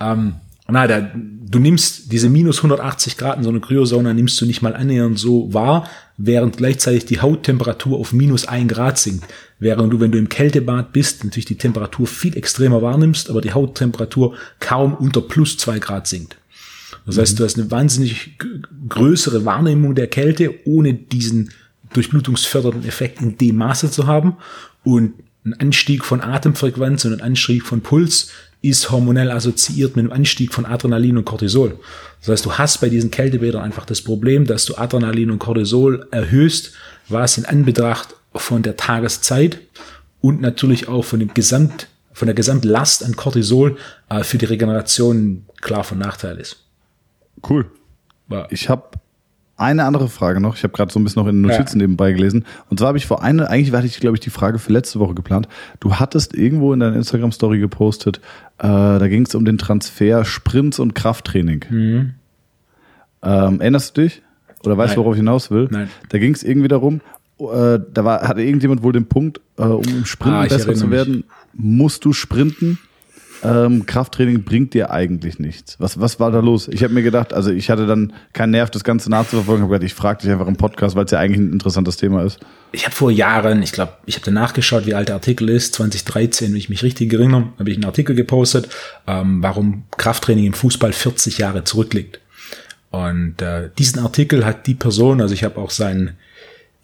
Ähm, 0.00 0.34
na, 0.68 0.86
da, 0.86 1.10
du 1.52 1.58
nimmst 1.58 2.10
diese 2.10 2.28
minus 2.28 2.58
180 2.58 3.16
Grad 3.16 3.36
in 3.36 3.44
so 3.44 3.50
eine 3.50 3.60
Kryosauna 3.60 4.14
nimmst 4.14 4.40
du 4.40 4.46
nicht 4.46 4.62
mal 4.62 4.74
annähernd 4.74 5.18
so 5.18 5.52
wahr, 5.52 5.88
während 6.16 6.56
gleichzeitig 6.56 7.04
die 7.04 7.20
Hauttemperatur 7.20 7.98
auf 7.98 8.12
minus 8.12 8.46
ein 8.48 8.68
Grad 8.68 8.98
sinkt. 8.98 9.24
Während 9.58 9.92
du, 9.92 10.00
wenn 10.00 10.10
du 10.10 10.18
im 10.18 10.28
Kältebad 10.28 10.92
bist, 10.92 11.24
natürlich 11.24 11.44
die 11.44 11.58
Temperatur 11.58 12.06
viel 12.06 12.36
extremer 12.36 12.82
wahrnimmst, 12.82 13.30
aber 13.30 13.40
die 13.40 13.52
Hauttemperatur 13.52 14.34
kaum 14.60 14.94
unter 14.94 15.20
plus 15.20 15.58
zwei 15.58 15.78
Grad 15.78 16.06
sinkt. 16.06 16.36
Das 17.06 17.18
heißt, 17.18 17.38
du 17.38 17.44
hast 17.44 17.58
eine 17.58 17.70
wahnsinnig 17.70 18.38
größere 18.88 19.44
Wahrnehmung 19.44 19.94
der 19.94 20.06
Kälte, 20.06 20.54
ohne 20.64 20.94
diesen 20.94 21.50
durchblutungsfördernden 21.92 22.88
Effekt 22.88 23.20
in 23.20 23.36
dem 23.36 23.56
Maße 23.56 23.90
zu 23.90 24.06
haben. 24.06 24.36
Und 24.84 25.14
ein 25.44 25.54
Anstieg 25.54 26.04
von 26.04 26.20
Atemfrequenz 26.20 27.04
und 27.04 27.14
ein 27.14 27.20
Anstieg 27.20 27.64
von 27.64 27.80
Puls 27.80 28.30
ist 28.62 28.90
hormonell 28.90 29.30
assoziiert 29.30 29.96
mit 29.96 30.04
einem 30.04 30.12
Anstieg 30.12 30.54
von 30.54 30.64
Adrenalin 30.64 31.18
und 31.18 31.24
Cortisol. 31.24 31.78
Das 32.20 32.28
heißt, 32.28 32.46
du 32.46 32.52
hast 32.52 32.80
bei 32.80 32.88
diesen 32.88 33.10
Kältebädern 33.10 33.62
einfach 33.62 33.84
das 33.84 34.00
Problem, 34.00 34.46
dass 34.46 34.64
du 34.64 34.76
Adrenalin 34.76 35.32
und 35.32 35.40
Cortisol 35.40 36.06
erhöhst, 36.12 36.72
was 37.08 37.36
in 37.36 37.44
Anbetracht 37.44 38.14
von 38.34 38.62
der 38.62 38.76
Tageszeit 38.76 39.58
und 40.20 40.40
natürlich 40.40 40.88
auch 40.88 41.04
von 41.04 41.18
dem 41.18 41.34
Gesamt, 41.34 41.88
von 42.12 42.26
der 42.26 42.34
Gesamtlast 42.34 43.04
an 43.04 43.16
Cortisol 43.16 43.76
äh, 44.08 44.22
für 44.22 44.38
die 44.38 44.46
Regeneration 44.46 45.44
klar 45.60 45.82
von 45.82 45.98
Nachteil 45.98 46.38
ist. 46.38 46.64
Cool. 47.48 47.66
Ja. 48.30 48.46
Ich 48.50 48.68
habe 48.68 48.98
eine 49.56 49.84
andere 49.84 50.08
Frage 50.08 50.40
noch. 50.40 50.56
Ich 50.56 50.64
habe 50.64 50.72
gerade 50.72 50.92
so 50.92 50.98
ein 50.98 51.04
bisschen 51.04 51.22
noch 51.22 51.28
in 51.28 51.42
den 51.42 51.50
Notizen 51.50 51.78
ja. 51.78 51.86
nebenbei 51.86 52.12
gelesen. 52.12 52.44
Und 52.68 52.78
zwar 52.78 52.88
habe 52.88 52.98
ich 52.98 53.06
vor 53.06 53.22
eine, 53.22 53.48
eigentlich 53.48 53.72
hatte 53.72 53.86
ich, 53.86 54.00
glaube 54.00 54.16
ich, 54.16 54.20
die 54.20 54.30
Frage 54.30 54.58
für 54.58 54.72
letzte 54.72 54.98
Woche 54.98 55.14
geplant. 55.14 55.48
Du 55.80 55.96
hattest 55.96 56.34
irgendwo 56.34 56.72
in 56.72 56.80
deiner 56.80 56.96
Instagram-Story 56.96 57.58
gepostet, 57.58 58.18
äh, 58.58 58.62
da 58.66 59.08
ging 59.08 59.24
es 59.24 59.34
um 59.34 59.44
den 59.44 59.58
Transfer 59.58 60.24
Sprints 60.24 60.78
und 60.78 60.94
Krafttraining. 60.94 61.64
Mhm. 61.70 62.14
Ähm, 63.22 63.60
erinnerst 63.60 63.96
du 63.96 64.02
dich? 64.02 64.22
Oder 64.64 64.76
weißt 64.76 64.96
du, 64.96 65.00
worauf 65.00 65.14
ich 65.14 65.18
hinaus 65.18 65.50
will? 65.50 65.68
Nein. 65.70 65.90
Da 66.08 66.18
ging 66.18 66.34
es 66.34 66.42
irgendwie 66.42 66.68
darum, 66.68 67.00
äh, 67.38 67.78
da 67.92 68.04
war, 68.04 68.22
hatte 68.22 68.42
irgendjemand 68.42 68.82
wohl 68.82 68.92
den 68.92 69.06
Punkt, 69.06 69.40
äh, 69.58 69.62
um 69.62 69.82
im 69.84 70.04
Sprinten 70.04 70.38
ah, 70.38 70.46
besser 70.46 70.74
zu 70.74 70.90
werden, 70.90 71.24
musst 71.52 72.04
du 72.04 72.12
sprinten 72.12 72.78
ähm, 73.42 73.86
Krafttraining 73.86 74.44
bringt 74.44 74.74
dir 74.74 74.90
eigentlich 74.90 75.38
nichts. 75.38 75.76
Was, 75.78 75.98
was 75.98 76.20
war 76.20 76.30
da 76.30 76.40
los? 76.40 76.68
Ich 76.68 76.84
habe 76.84 76.94
mir 76.94 77.02
gedacht, 77.02 77.32
also 77.32 77.50
ich 77.50 77.70
hatte 77.70 77.86
dann 77.86 78.12
keinen 78.32 78.50
Nerv, 78.50 78.70
das 78.70 78.84
Ganze 78.84 79.10
nachzuverfolgen. 79.10 79.64
habe 79.64 79.72
gedacht, 79.72 79.86
ich 79.86 79.94
frage 79.94 80.22
dich 80.22 80.30
einfach 80.30 80.46
im 80.46 80.56
Podcast, 80.56 80.94
weil 80.94 81.04
es 81.04 81.10
ja 81.10 81.18
eigentlich 81.18 81.38
ein 81.38 81.52
interessantes 81.52 81.96
Thema 81.96 82.22
ist. 82.22 82.38
Ich 82.70 82.84
habe 82.84 82.94
vor 82.94 83.10
Jahren, 83.10 83.62
ich 83.62 83.72
glaube, 83.72 83.94
ich 84.06 84.14
habe 84.14 84.24
danach 84.24 84.52
geschaut, 84.52 84.86
wie 84.86 84.94
alt 84.94 85.08
der 85.08 85.16
Artikel 85.16 85.48
ist. 85.48 85.74
2013, 85.74 86.50
wenn 86.50 86.56
ich 86.56 86.68
mich 86.68 86.82
richtig 86.82 87.12
erinnere, 87.12 87.52
habe 87.58 87.70
ich 87.70 87.76
einen 87.76 87.84
Artikel 87.84 88.14
gepostet, 88.14 88.68
ähm, 89.06 89.42
warum 89.42 89.84
Krafttraining 89.96 90.46
im 90.46 90.54
Fußball 90.54 90.92
40 90.92 91.38
Jahre 91.38 91.64
zurückliegt. 91.64 92.20
Und 92.90 93.40
äh, 93.40 93.70
diesen 93.78 94.00
Artikel 94.00 94.44
hat 94.44 94.66
die 94.66 94.74
Person, 94.74 95.20
also 95.20 95.34
ich 95.34 95.44
habe 95.44 95.58
auch 95.58 95.70
seinen, 95.70 96.16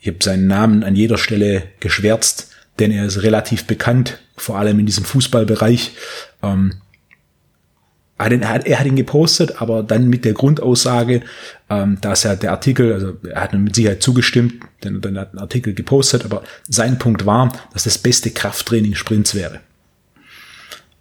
ich 0.00 0.08
habe 0.08 0.18
seinen 0.22 0.46
Namen 0.46 0.82
an 0.82 0.96
jeder 0.96 1.18
Stelle 1.18 1.64
geschwärzt, 1.80 2.50
denn 2.78 2.90
er 2.90 3.06
ist 3.06 3.22
relativ 3.22 3.66
bekannt, 3.66 4.18
vor 4.40 4.58
allem 4.58 4.78
in 4.78 4.86
diesem 4.86 5.04
Fußballbereich. 5.04 5.92
Ähm, 6.42 6.74
er, 8.18 8.48
hat, 8.48 8.66
er 8.66 8.80
hat 8.80 8.86
ihn 8.86 8.96
gepostet, 8.96 9.60
aber 9.62 9.82
dann 9.82 10.08
mit 10.08 10.24
der 10.24 10.32
Grundaussage, 10.32 11.22
ähm, 11.70 11.98
dass 12.00 12.24
er 12.24 12.36
der 12.36 12.50
Artikel, 12.50 12.92
also 12.92 13.16
er 13.28 13.42
hat 13.42 13.52
mit 13.54 13.74
Sicherheit 13.74 14.02
zugestimmt, 14.02 14.54
denn 14.82 15.00
dann 15.00 15.18
hat 15.18 15.30
einen 15.30 15.38
Artikel 15.38 15.74
gepostet, 15.74 16.24
aber 16.24 16.42
sein 16.68 16.98
Punkt 16.98 17.26
war, 17.26 17.52
dass 17.72 17.84
das 17.84 17.98
beste 17.98 18.30
Krafttraining 18.30 18.94
Sprints 18.94 19.34
wäre. 19.34 19.60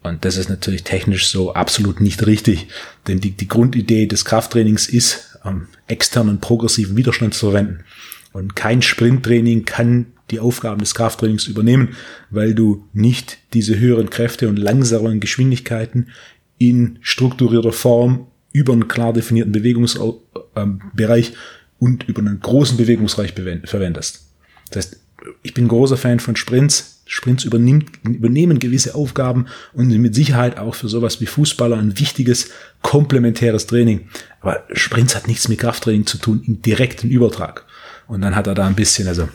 Und 0.04 0.24
das 0.26 0.38
ist 0.38 0.50
natürlich 0.50 0.84
technisch 0.84 1.28
so 1.28 1.54
absolut 1.54 2.02
nicht 2.02 2.26
richtig, 2.26 2.68
denn 3.08 3.20
die, 3.20 3.32
die 3.32 3.48
Grundidee 3.48 4.06
des 4.06 4.24
Krafttrainings 4.24 4.88
ist, 4.88 5.40
ähm, 5.44 5.68
externen 5.88 6.40
progressiven 6.40 6.96
Widerstand 6.96 7.34
zu 7.34 7.48
verwenden. 7.48 7.84
Und 8.32 8.56
kein 8.56 8.82
Sprinttraining 8.82 9.66
kann 9.66 10.08
die 10.32 10.40
Aufgaben 10.40 10.80
des 10.80 10.96
Krafttrainings 10.96 11.48
übernehmen, 11.48 11.96
weil 12.30 12.54
du 12.54 12.86
nicht 12.94 13.38
diese 13.54 13.80
höheren 13.80 14.10
Kräfte 14.10 14.50
und 14.50 14.58
langsameren 14.58 15.20
Geschwindigkeiten 15.20 16.10
in 16.58 17.00
strukturierter 17.02 17.72
Form 17.72 18.28
über 18.52 18.74
einen 18.74 18.88
klar 18.88 19.14
definierten 19.14 19.52
Bewegungsbereich 19.52 21.34
und 21.80 22.08
über 22.08 22.20
einen 22.20 22.40
großen 22.40 22.78
Bewegungsreich 22.78 23.34
verwendest. 23.34 24.26
Das 24.72 24.78
heißt, 24.86 25.00
ich 25.44 25.54
bin 25.54 25.68
großer 25.68 25.98
Fan 25.98 26.20
von 26.20 26.36
Sprints. 26.36 26.96
Sprints 27.10 27.46
übernimmt, 27.46 27.90
übernehmen 28.04 28.60
gewisse 28.60 28.94
Aufgaben 28.94 29.46
und 29.74 29.90
sind 29.90 30.02
mit 30.02 30.14
Sicherheit 30.14 30.58
auch 30.58 30.76
für 30.76 30.90
sowas 30.90 31.22
wie 31.22 31.26
Fußballer 31.26 31.78
ein 31.78 31.98
wichtiges 32.00 32.50
komplementäres 32.82 33.66
Training. 33.66 34.10
Aber 34.42 34.64
Sprints 34.74 35.16
hat 35.16 35.28
nichts 35.28 35.48
mit 35.48 35.60
Krafttraining 35.60 36.06
zu 36.06 36.18
tun 36.18 36.44
im 36.46 36.62
direkten 36.62 37.10
Übertrag. 37.10 37.66
Und 38.08 38.22
dann 38.22 38.36
hat 38.36 38.48
er 38.48 38.56
da 38.56 38.68
ein 38.68 38.76
bisschen, 38.76 39.08
also 39.08 39.30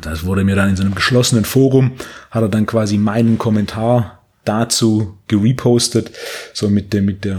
das 0.00 0.24
wurde 0.24 0.44
mir 0.44 0.56
dann 0.56 0.70
in 0.70 0.76
so 0.76 0.82
einem 0.82 0.94
geschlossenen 0.94 1.44
Forum, 1.44 1.92
hat 2.30 2.42
er 2.42 2.48
dann 2.48 2.66
quasi 2.66 2.98
meinen 2.98 3.38
Kommentar 3.38 4.22
dazu 4.44 5.18
gerepostet, 5.28 6.10
so 6.54 6.68
mit 6.68 6.92
dem, 6.92 7.04
mit 7.04 7.24
der, 7.24 7.38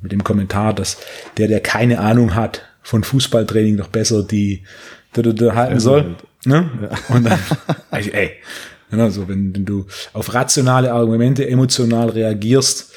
mit 0.00 0.12
dem 0.12 0.24
Kommentar, 0.24 0.74
dass 0.74 0.98
der, 1.36 1.48
der 1.48 1.60
keine 1.60 2.00
Ahnung 2.00 2.34
hat 2.34 2.62
von 2.82 3.04
Fußballtraining, 3.04 3.76
doch 3.76 3.88
besser 3.88 4.22
die, 4.22 4.62
die, 5.16 5.22
die, 5.22 5.34
die 5.34 5.52
halten 5.52 5.80
soll. 5.80 6.16
Ne? 6.44 6.70
Ja. 6.82 7.14
Und 7.14 7.24
dann, 7.24 7.38
also, 7.90 8.10
ey, 8.10 8.32
also 8.90 9.28
wenn, 9.28 9.54
wenn 9.54 9.64
du 9.64 9.86
auf 10.12 10.32
rationale 10.34 10.92
Argumente 10.92 11.48
emotional 11.48 12.10
reagierst, 12.10 12.92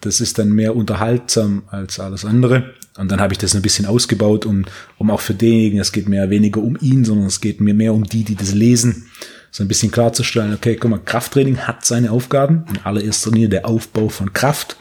das 0.00 0.20
ist 0.20 0.38
dann 0.38 0.50
mehr 0.50 0.76
unterhaltsam 0.76 1.64
als 1.68 1.98
alles 1.98 2.24
andere. 2.24 2.74
Und 2.96 3.10
dann 3.10 3.20
habe 3.20 3.32
ich 3.32 3.38
das 3.38 3.54
ein 3.56 3.62
bisschen 3.62 3.86
ausgebaut, 3.86 4.46
um, 4.46 4.64
um 4.98 5.10
auch 5.10 5.20
für 5.20 5.34
denjenigen, 5.34 5.80
es 5.80 5.92
geht 5.92 6.08
mehr 6.08 6.30
weniger 6.30 6.60
um 6.60 6.78
ihn, 6.80 7.04
sondern 7.04 7.26
es 7.26 7.40
geht 7.40 7.60
mir 7.60 7.74
mehr 7.74 7.92
um 7.92 8.04
die, 8.04 8.22
die 8.22 8.36
das 8.36 8.54
lesen, 8.54 9.10
so 9.50 9.62
ein 9.62 9.68
bisschen 9.68 9.90
klarzustellen, 9.90 10.54
okay, 10.54 10.76
guck 10.76 10.90
mal, 10.90 10.98
Krafttraining 10.98 11.58
hat 11.58 11.84
seine 11.84 12.10
Aufgaben. 12.10 12.64
In 12.70 12.80
allererster 12.82 13.30
Linie 13.30 13.48
der 13.48 13.66
Aufbau 13.66 14.08
von 14.08 14.32
Kraft, 14.32 14.76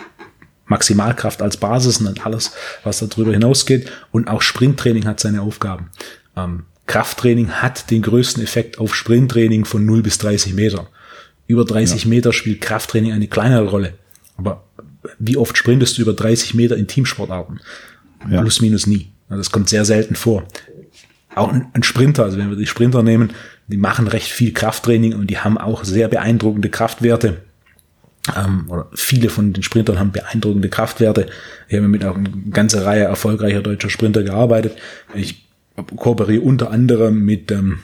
Maximalkraft 0.65 1.41
als 1.41 1.57
Basis 1.57 1.99
und 1.99 2.05
dann 2.05 2.25
alles, 2.25 2.51
was 2.83 2.99
darüber 2.99 3.33
hinausgeht. 3.33 3.91
Und 4.11 4.27
auch 4.27 4.41
Sprinttraining 4.41 5.05
hat 5.05 5.19
seine 5.19 5.41
Aufgaben. 5.41 5.91
Ähm, 6.35 6.63
Krafttraining 6.87 7.49
hat 7.49 7.91
den 7.91 8.01
größten 8.01 8.43
Effekt 8.43 8.79
auf 8.79 8.95
Sprinttraining 8.95 9.65
von 9.65 9.85
0 9.85 10.01
bis 10.01 10.17
30 10.17 10.53
Meter. 10.53 10.87
Über 11.45 11.65
30 11.65 12.03
ja. 12.03 12.09
Meter 12.09 12.33
spielt 12.33 12.61
Krafttraining 12.61 13.11
eine 13.11 13.27
kleinere 13.27 13.67
Rolle. 13.67 13.93
Aber 14.37 14.63
wie 15.19 15.37
oft 15.37 15.57
sprintest 15.57 15.97
du 15.97 16.01
über 16.01 16.13
30 16.13 16.55
Meter 16.55 16.77
in 16.77 16.87
Teamsportarten? 16.87 17.59
Ja. 18.29 18.41
Plus 18.41 18.61
minus 18.61 18.87
nie. 18.87 19.11
Also 19.29 19.39
das 19.39 19.51
kommt 19.51 19.69
sehr 19.69 19.85
selten 19.85 20.15
vor. 20.15 20.43
Auch 21.35 21.51
ein 21.51 21.83
Sprinter, 21.83 22.23
also 22.23 22.37
wenn 22.37 22.49
wir 22.49 22.57
die 22.57 22.67
Sprinter 22.67 23.01
nehmen, 23.01 23.33
die 23.67 23.77
machen 23.77 24.07
recht 24.07 24.27
viel 24.27 24.53
Krafttraining 24.53 25.13
und 25.13 25.27
die 25.27 25.39
haben 25.39 25.57
auch 25.57 25.83
sehr 25.83 26.07
beeindruckende 26.07 26.69
Kraftwerte. 26.69 27.41
Ähm, 28.35 28.65
oder 28.69 28.87
viele 28.93 29.29
von 29.29 29.51
den 29.51 29.63
Sprintern 29.63 29.99
haben 29.99 30.11
beeindruckende 30.11 30.69
Kraftwerte. 30.69 31.27
Ich 31.67 31.75
habe 31.75 31.87
mit 31.87 32.05
auch 32.05 32.15
eine 32.15 32.29
ganze 32.51 32.85
Reihe 32.85 33.03
erfolgreicher 33.03 33.61
deutscher 33.61 33.89
Sprinter 33.89 34.23
gearbeitet. 34.23 34.77
Ich 35.13 35.47
kooperiere 35.95 36.41
unter 36.41 36.71
anderem 36.71 37.25
mit 37.25 37.51
ähm, 37.51 37.79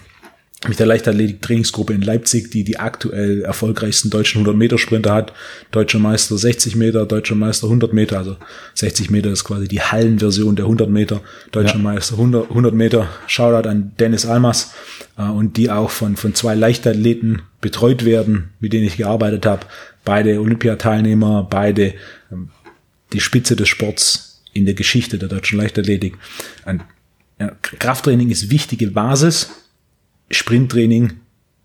mit 0.67 0.77
der 0.77 0.87
Leichtathletik-Trainingsgruppe 0.87 1.93
in 1.93 2.01
Leipzig, 2.01 2.51
die 2.51 2.65
die 2.65 2.79
aktuell 2.79 3.43
erfolgreichsten 3.43 4.09
deutschen 4.09 4.45
100-Meter-Sprinter 4.45 5.13
hat. 5.13 5.33
Deutscher 5.71 5.99
Meister 5.99 6.37
60 6.37 6.75
Meter, 6.75 7.05
deutscher 7.05 7.35
Meister 7.35 7.67
100 7.67 7.93
Meter, 7.93 8.17
also 8.17 8.35
60 8.73 9.09
Meter 9.09 9.29
ist 9.29 9.45
quasi 9.45 9.69
die 9.69 9.81
Hallenversion 9.81 10.57
der 10.57 10.65
100 10.65 10.89
Meter, 10.89 11.21
deutscher 11.53 11.77
ja. 11.77 11.81
Meister 11.81 12.15
100, 12.15 12.49
100 12.49 12.73
Meter. 12.73 13.07
Shoutout 13.27 13.69
an 13.69 13.93
Dennis 13.99 14.25
Almas 14.25 14.73
äh, 15.17 15.23
und 15.23 15.55
die 15.55 15.71
auch 15.71 15.91
von, 15.91 16.17
von 16.17 16.35
zwei 16.35 16.55
Leichtathleten 16.55 17.43
betreut 17.61 18.03
werden, 18.03 18.49
mit 18.59 18.73
denen 18.73 18.85
ich 18.85 18.97
gearbeitet 18.97 19.45
habe. 19.45 19.65
Beide 20.03 20.41
Olympiateilnehmer, 20.41 21.47
beide 21.49 21.93
ähm, 22.31 22.49
die 23.13 23.21
Spitze 23.21 23.55
des 23.55 23.69
Sports 23.69 24.41
in 24.51 24.65
der 24.65 24.73
Geschichte 24.73 25.17
der 25.17 25.29
deutschen 25.29 25.57
Leichtathletik. 25.57 26.17
Ein, 26.65 26.83
ja, 27.39 27.51
Krafttraining 27.61 28.29
ist 28.29 28.51
wichtige 28.51 28.87
Basis, 28.87 29.49
Sprinttraining 30.31 31.13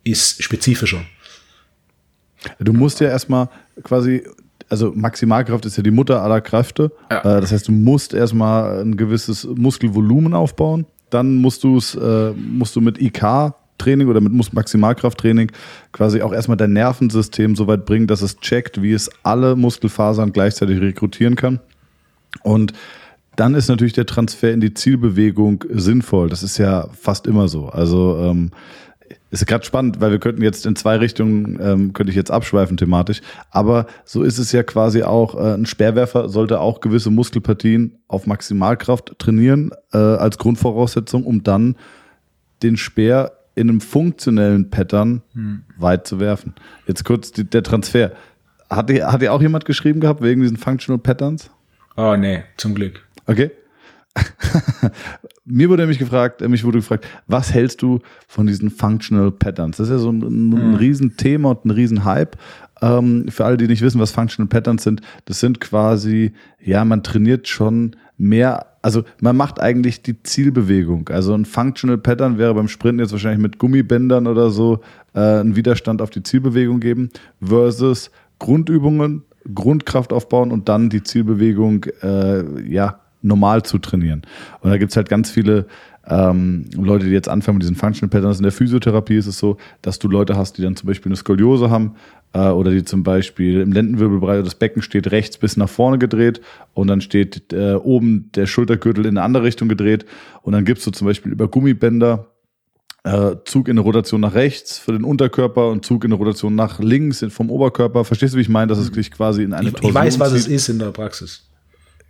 ist 0.05 0.42
spezifischer. 0.42 1.05
Du 2.59 2.72
musst 2.72 3.00
ja 3.00 3.09
erstmal 3.09 3.48
quasi, 3.83 4.22
also 4.68 4.92
Maximalkraft 4.94 5.64
ist 5.66 5.77
ja 5.77 5.83
die 5.83 5.90
Mutter 5.90 6.22
aller 6.22 6.40
Kräfte. 6.40 6.92
Ja. 7.11 7.20
Äh, 7.20 7.40
das 7.40 7.53
heißt, 7.53 7.68
du 7.68 7.72
musst 7.72 8.14
erstmal 8.14 8.83
ein 8.83 8.96
gewisses 8.96 9.44
Muskelvolumen 9.44 10.35
aufbauen. 10.35 10.87
Dann 11.11 11.37
musst 11.37 11.64
du 11.64 11.77
es, 11.77 11.94
äh, 11.94 12.33
musst 12.33 12.77
du 12.77 12.81
mit 12.81 13.00
IK 13.00 13.55
Training 13.79 14.09
oder 14.09 14.20
mit 14.20 14.53
Maximalkrafttraining 14.53 15.50
quasi 15.92 16.22
auch 16.22 16.33
erstmal 16.33 16.57
dein 16.57 16.72
Nervensystem 16.72 17.57
so 17.57 17.66
weit 17.66 17.85
bringen, 17.85 18.07
dass 18.07 18.22
es 18.22 18.38
checkt, 18.38 18.81
wie 18.83 18.92
es 18.92 19.11
alle 19.22 19.57
Muskelfasern 19.57 20.33
gleichzeitig 20.33 20.81
rekrutieren 20.81 21.35
kann. 21.35 21.61
Und 22.42 22.72
dann 23.36 23.54
ist 23.54 23.68
natürlich 23.68 23.92
der 23.92 24.06
Transfer 24.06 24.52
in 24.52 24.60
die 24.60 24.74
Zielbewegung 24.74 25.64
sinnvoll. 25.70 26.28
Das 26.28 26.42
ist 26.42 26.58
ja 26.58 26.88
fast 26.98 27.26
immer 27.26 27.48
so. 27.48 27.68
Also 27.68 28.18
ähm, 28.18 28.50
ist 29.30 29.46
gerade 29.46 29.64
spannend, 29.64 30.00
weil 30.00 30.12
wir 30.12 30.18
könnten 30.18 30.42
jetzt 30.42 30.64
in 30.64 30.76
zwei 30.76 30.96
Richtungen, 30.96 31.58
ähm, 31.60 31.92
könnte 31.92 32.10
ich 32.10 32.16
jetzt 32.16 32.30
abschweifen 32.30 32.76
thematisch, 32.76 33.20
aber 33.50 33.86
so 34.04 34.22
ist 34.22 34.38
es 34.38 34.52
ja 34.52 34.62
quasi 34.62 35.02
auch, 35.02 35.34
äh, 35.34 35.54
ein 35.54 35.66
Speerwerfer 35.66 36.28
sollte 36.28 36.60
auch 36.60 36.80
gewisse 36.80 37.10
Muskelpartien 37.10 37.98
auf 38.08 38.26
Maximalkraft 38.26 39.18
trainieren 39.18 39.72
äh, 39.92 39.98
als 39.98 40.38
Grundvoraussetzung, 40.38 41.24
um 41.24 41.42
dann 41.42 41.76
den 42.62 42.76
Speer 42.76 43.32
in 43.54 43.68
einem 43.68 43.80
funktionellen 43.80 44.70
Pattern 44.70 45.22
hm. 45.32 45.62
weit 45.78 46.06
zu 46.06 46.20
werfen. 46.20 46.54
Jetzt 46.86 47.04
kurz 47.04 47.32
die, 47.32 47.44
der 47.44 47.62
Transfer. 47.62 48.12
Hat 48.70 48.88
dir, 48.88 49.12
hat 49.12 49.22
dir 49.22 49.32
auch 49.32 49.42
jemand 49.42 49.64
geschrieben 49.64 50.00
gehabt 50.00 50.22
wegen 50.22 50.40
diesen 50.40 50.56
Functional 50.56 50.98
Patterns? 50.98 51.50
Oh 51.96 52.16
nee, 52.16 52.42
zum 52.56 52.74
Glück. 52.74 53.04
Okay. 53.26 53.50
Mir 55.44 55.68
wurde 55.68 55.82
nämlich 55.82 55.98
gefragt, 55.98 56.40
äh, 56.40 56.48
mich 56.48 56.64
wurde 56.64 56.78
gefragt, 56.78 57.06
was 57.26 57.52
hältst 57.52 57.82
du 57.82 58.00
von 58.28 58.46
diesen 58.46 58.70
Functional 58.70 59.30
Patterns? 59.32 59.76
Das 59.76 59.88
ist 59.88 59.92
ja 59.92 59.98
so 59.98 60.10
ein, 60.10 60.22
ein 60.22 60.70
mhm. 60.70 60.74
Riesenthema 60.76 61.50
und 61.50 61.64
ein 61.64 61.70
Riesenhype. 61.70 62.38
Ähm, 62.80 63.26
für 63.28 63.44
alle, 63.44 63.56
die 63.56 63.66
nicht 63.66 63.82
wissen, 63.82 64.00
was 64.00 64.12
Functional 64.12 64.48
Patterns 64.48 64.84
sind, 64.84 65.00
das 65.26 65.40
sind 65.40 65.60
quasi, 65.60 66.32
ja, 66.60 66.84
man 66.84 67.02
trainiert 67.02 67.48
schon 67.48 67.96
mehr, 68.16 68.66
also 68.82 69.02
man 69.20 69.37
macht 69.37 69.60
eigentlich 69.60 70.02
die 70.02 70.22
Zielbewegung. 70.22 71.08
Also 71.08 71.34
ein 71.34 71.44
Functional 71.44 71.98
Pattern 71.98 72.38
wäre 72.38 72.54
beim 72.54 72.68
Sprinten 72.68 73.00
jetzt 73.00 73.12
wahrscheinlich 73.12 73.42
mit 73.42 73.58
Gummibändern 73.58 74.26
oder 74.26 74.50
so 74.50 74.80
äh, 75.14 75.20
einen 75.20 75.56
Widerstand 75.56 76.00
auf 76.00 76.10
die 76.10 76.22
Zielbewegung 76.22 76.80
geben, 76.80 77.10
versus 77.40 78.10
Grundübungen, 78.38 79.22
Grundkraft 79.54 80.12
aufbauen 80.12 80.52
und 80.52 80.68
dann 80.68 80.90
die 80.90 81.02
Zielbewegung, 81.02 81.84
äh, 82.02 82.62
ja, 82.62 83.00
normal 83.24 83.62
zu 83.62 83.78
trainieren. 83.78 84.22
Und 84.60 84.70
da 84.70 84.76
gibt's 84.76 84.96
halt 84.96 85.08
ganz 85.08 85.30
viele 85.30 85.66
ähm, 86.06 86.66
Leute, 86.76 87.06
die 87.06 87.12
jetzt 87.12 87.28
anfangen 87.28 87.56
mit 87.56 87.62
diesen 87.62 87.76
Functional 87.76 88.10
Patterns. 88.10 88.38
In 88.38 88.42
der 88.42 88.52
Physiotherapie 88.52 89.16
ist 89.16 89.26
es 89.26 89.38
so, 89.38 89.56
dass 89.82 89.98
du 89.98 90.08
Leute 90.08 90.37
hast, 90.37 90.58
die 90.58 90.62
dann 90.62 90.76
zum 90.76 90.87
Beispiel 90.87 91.10
eine 91.10 91.16
Skoliose 91.16 91.70
haben 91.70 91.94
äh, 92.34 92.48
oder 92.48 92.70
die 92.70 92.84
zum 92.84 93.02
Beispiel 93.02 93.60
im 93.60 93.72
Lendenwirbelbereich 93.72 94.44
das 94.44 94.54
Becken 94.54 94.82
steht 94.82 95.10
rechts 95.10 95.38
bis 95.38 95.56
nach 95.56 95.68
vorne 95.68 95.98
gedreht 95.98 96.40
und 96.74 96.88
dann 96.88 97.00
steht 97.00 97.52
äh, 97.52 97.74
oben 97.74 98.30
der 98.34 98.46
Schultergürtel 98.46 99.06
in 99.06 99.16
eine 99.16 99.22
andere 99.22 99.44
Richtung 99.44 99.68
gedreht 99.68 100.04
und 100.42 100.52
dann 100.52 100.64
gibst 100.64 100.87
du 100.87 100.90
zum 100.90 101.06
Beispiel 101.06 101.32
über 101.32 101.48
Gummibänder 101.48 102.26
äh, 103.04 103.37
Zug 103.44 103.68
in 103.68 103.72
eine 103.72 103.80
Rotation 103.80 104.20
nach 104.20 104.34
rechts 104.34 104.78
für 104.78 104.92
den 104.92 105.04
Unterkörper 105.04 105.68
und 105.70 105.84
Zug 105.84 106.04
in 106.04 106.12
eine 106.12 106.18
Rotation 106.18 106.54
nach 106.54 106.80
links 106.80 107.24
vom 107.28 107.50
Oberkörper. 107.50 108.04
Verstehst 108.04 108.34
du, 108.34 108.38
wie 108.38 108.42
ich 108.42 108.48
meine, 108.48 108.68
dass 108.68 108.78
es 108.78 108.88
sich 108.88 109.10
quasi 109.10 109.42
in 109.42 109.52
eine 109.52 109.68
ich, 109.68 109.74
Torsion 109.74 109.90
Ich 109.90 109.94
weiß, 109.94 110.18
was 110.20 110.30
zieht. 110.30 110.38
es 110.40 110.48
ist 110.48 110.68
in 110.70 110.78
der 110.78 110.90
Praxis. 110.90 111.50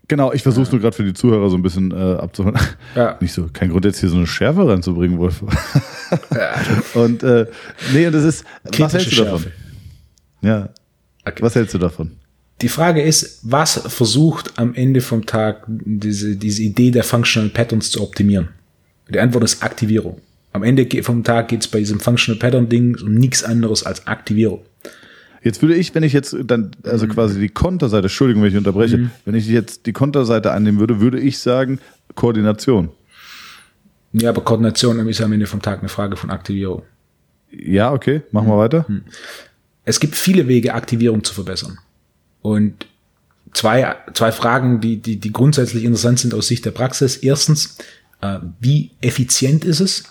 Genau, 0.07 0.33
ich 0.33 0.43
versuche 0.43 0.65
es 0.65 0.73
nur 0.73 0.81
gerade 0.81 0.95
für 0.95 1.05
die 1.05 1.15
Zuhörer 1.15 1.49
so 1.49 1.57
ein 1.57 1.63
bisschen 1.63 1.91
äh, 1.91 1.95
abzuholen. 1.95 2.59
Ja. 2.95 3.17
Nicht 3.21 3.33
so, 3.33 3.49
kein 3.53 3.71
Grund 3.71 3.85
jetzt 3.85 4.01
hier 4.01 4.11
so 4.11 4.17
eine 4.17 4.27
Schärfe 4.27 4.69
reinzubringen, 4.69 5.19
Wolf. 5.19 5.43
ja. 6.31 6.55
Und 7.01 7.23
äh, 7.23 7.47
nee, 7.93 8.07
und 8.07 8.13
das 8.13 8.25
ist, 8.25 8.45
Kritische 8.65 8.83
was 8.83 8.93
hältst 8.95 9.13
du 9.13 9.25
davon? 9.25 9.41
Schärfe. 9.41 9.53
Ja. 10.43 10.69
Okay. 11.25 11.43
Was 11.43 11.55
hältst 11.55 11.75
du 11.75 11.79
davon? 11.79 12.11
Die 12.61 12.69
Frage 12.69 13.03
ist, 13.03 13.41
was 13.43 13.81
versucht 13.89 14.59
am 14.59 14.75
Ende 14.75 15.01
vom 15.01 15.27
Tag 15.27 15.65
diese, 15.67 16.37
diese 16.37 16.63
Idee 16.63 16.91
der 16.91 17.03
Functional 17.03 17.51
Patterns 17.51 17.91
zu 17.91 18.03
optimieren? 18.03 18.51
Die 19.09 19.19
Antwort 19.19 19.45
ist 19.45 19.63
Aktivierung. 19.63 20.21
Am 20.53 20.63
Ende 20.63 20.87
vom 21.03 21.25
Tag 21.25 21.49
geht 21.49 21.63
es 21.63 21.69
bei 21.69 21.81
diesem 21.81 21.99
Functional 21.99 22.39
Pattern 22.39 22.69
Ding 22.69 22.97
um 23.03 23.15
nichts 23.15 23.43
anderes 23.43 23.85
als 23.85 24.07
Aktivierung. 24.07 24.61
Jetzt 25.45 25.61
würde 25.61 25.75
ich, 25.77 25.95
wenn 25.95 26.03
ich 26.03 26.15
jetzt 26.15 26.35
dann, 26.45 26.71
also 26.85 27.07
mhm. 27.07 27.11
quasi 27.11 27.39
die 27.39 27.51
Konterseite, 27.51 28.07
Entschuldigung, 28.07 28.43
wenn 28.43 28.51
ich 28.51 28.57
unterbreche, 28.57 28.97
mhm. 28.97 29.11
wenn 29.27 29.35
ich 29.35 29.47
jetzt 29.47 29.85
die 29.85 29.93
Konterseite 29.93 30.51
einnehmen 30.53 30.81
würde, 30.81 31.01
würde 31.01 31.21
ich 31.21 31.39
sagen 31.39 31.81
Koordination. 32.15 32.89
Ja, 34.13 34.31
aber 34.31 34.43
Koordination 34.43 35.07
ist 35.07 35.21
am 35.21 35.33
Ende 35.33 35.47
vom 35.47 35.61
Tag 35.61 35.81
eine 35.81 35.91
Frage 35.91 36.17
von 36.17 36.31
Aktivierung. 36.31 36.83
Ja, 37.51 37.93
okay, 37.93 38.23
machen 38.33 38.49
wir 38.49 38.55
mhm. 38.55 38.59
weiter. 38.59 38.87
Mhm. 38.89 39.03
Es 39.85 40.01
gibt 40.01 40.17
viele 40.17 40.49
Wege, 40.49 40.73
Aktivierung 40.73 41.23
zu 41.23 41.35
verbessern. 41.35 41.79
Und 42.41 42.87
zwei, 43.53 43.97
zwei 44.15 44.33
Fragen, 44.33 44.81
die, 44.81 44.97
die, 44.97 45.21
die 45.21 45.33
grundsätzlich 45.33 45.85
interessant 45.85 46.21
sind 46.21 46.33
aus 46.33 46.49
Sicht 46.49 46.65
der 46.65 46.71
Praxis. 46.71 47.19
Erstens, 47.19 47.77
äh, 48.23 48.39
wie 48.61 48.93
effizient 49.03 49.67
ist 49.67 49.81
es? 49.81 50.05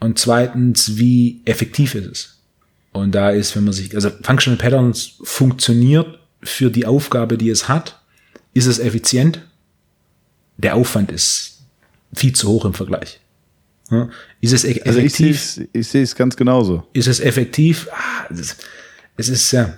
Und 0.00 0.18
zweitens, 0.18 0.96
wie 0.96 1.42
effektiv 1.44 1.94
ist 1.94 2.06
es? 2.06 2.35
Und 2.96 3.12
da 3.14 3.30
ist, 3.30 3.54
wenn 3.56 3.64
man 3.64 3.72
sich, 3.72 3.94
also 3.94 4.10
Functional 4.22 4.58
Patterns 4.58 5.14
funktioniert 5.22 6.18
für 6.42 6.70
die 6.70 6.86
Aufgabe, 6.86 7.36
die 7.38 7.50
es 7.50 7.68
hat, 7.68 8.00
Ist 8.54 8.66
es 8.66 8.78
effizient? 8.78 9.40
Der 10.56 10.74
Aufwand 10.76 11.12
ist 11.12 11.58
viel 12.14 12.32
zu 12.34 12.48
hoch 12.48 12.64
im 12.64 12.72
Vergleich. 12.72 13.20
Ist 14.40 14.52
es 14.54 14.64
e- 14.64 14.80
Also 14.82 14.98
ich 15.00 15.12
sehe 15.12 15.28
effektiv? 15.30 15.36
es 15.36 15.60
ich 15.74 15.88
sehe 15.88 16.02
es 16.02 16.14
ganz 16.14 16.36
genauso. 16.36 16.82
ist 16.94 17.06
es 17.06 17.20
effektiv? 17.20 17.86
Ah, 17.92 18.26
es, 19.18 19.28
ist 19.28 19.52
ja, 19.52 19.76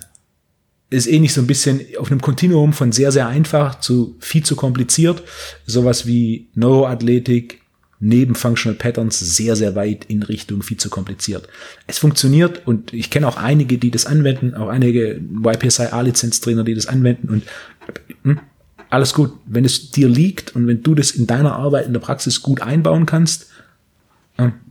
es 0.90 1.06
ist 1.06 1.12
ähnlich 1.12 1.34
so 1.34 1.40
ein 1.42 1.46
bisschen 1.48 1.80
auf 1.98 2.10
einem 2.10 2.20
Kontinuum 2.20 2.72
von 2.72 2.92
sehr, 2.92 3.10
sehr 3.12 3.26
einfach 3.26 3.80
zu 3.80 4.16
viel 4.20 4.44
zu 4.44 4.54
kompliziert. 4.56 5.22
Sowas 5.66 6.06
wie 6.06 6.48
Neuroathletik 6.54 7.60
neben 8.00 8.34
Functional 8.34 8.76
Patterns 8.76 9.18
sehr, 9.18 9.56
sehr 9.56 9.74
weit 9.74 10.04
in 10.06 10.22
Richtung 10.22 10.62
viel 10.62 10.76
zu 10.76 10.88
kompliziert. 10.88 11.48
Es 11.86 11.98
funktioniert 11.98 12.66
und 12.66 12.92
ich 12.92 13.10
kenne 13.10 13.26
auch 13.26 13.36
einige, 13.36 13.78
die 13.78 13.90
das 13.90 14.06
anwenden, 14.06 14.54
auch 14.54 14.68
einige 14.68 15.20
YPSI 15.44 15.86
A-Lizenztrainer, 15.86 16.64
die 16.64 16.74
das 16.74 16.86
anwenden 16.86 17.28
und 17.28 17.42
hm, 18.22 18.40
alles 18.90 19.14
gut. 19.14 19.32
Wenn 19.46 19.64
es 19.64 19.90
dir 19.90 20.08
liegt 20.08 20.54
und 20.54 20.66
wenn 20.66 20.82
du 20.82 20.94
das 20.94 21.10
in 21.10 21.26
deiner 21.26 21.56
Arbeit 21.56 21.86
in 21.86 21.92
der 21.92 22.00
Praxis 22.00 22.40
gut 22.40 22.62
einbauen 22.62 23.06
kannst, 23.06 23.48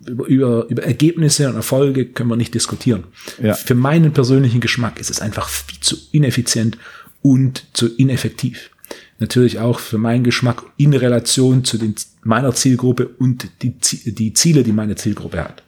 über, 0.08 0.26
über, 0.28 0.66
über 0.70 0.84
Ergebnisse 0.84 1.50
und 1.50 1.56
Erfolge 1.56 2.06
können 2.06 2.30
wir 2.30 2.38
nicht 2.38 2.54
diskutieren. 2.54 3.04
Ja. 3.42 3.54
Für 3.54 3.76
meinen 3.76 4.14
persönlichen 4.14 4.62
Geschmack 4.62 5.00
ist 5.00 5.10
es 5.10 5.20
einfach 5.20 5.50
viel 5.50 5.80
zu 5.82 5.98
ineffizient 6.12 6.78
und 7.22 7.66
zu 7.74 7.94
ineffektiv. 7.96 8.70
Natürlich 9.20 9.60
auch 9.60 9.80
für 9.80 9.98
meinen 9.98 10.24
Geschmack 10.24 10.64
in 10.78 10.94
Relation 10.94 11.64
zu 11.64 11.78
den, 11.78 11.96
meiner 12.24 12.54
Zielgruppe 12.54 13.08
und 13.08 13.50
die, 13.62 13.76
die 14.06 14.34
Ziele, 14.34 14.64
die 14.64 14.72
meine 14.72 14.96
Zielgruppe 14.96 15.44
hat. 15.44 15.64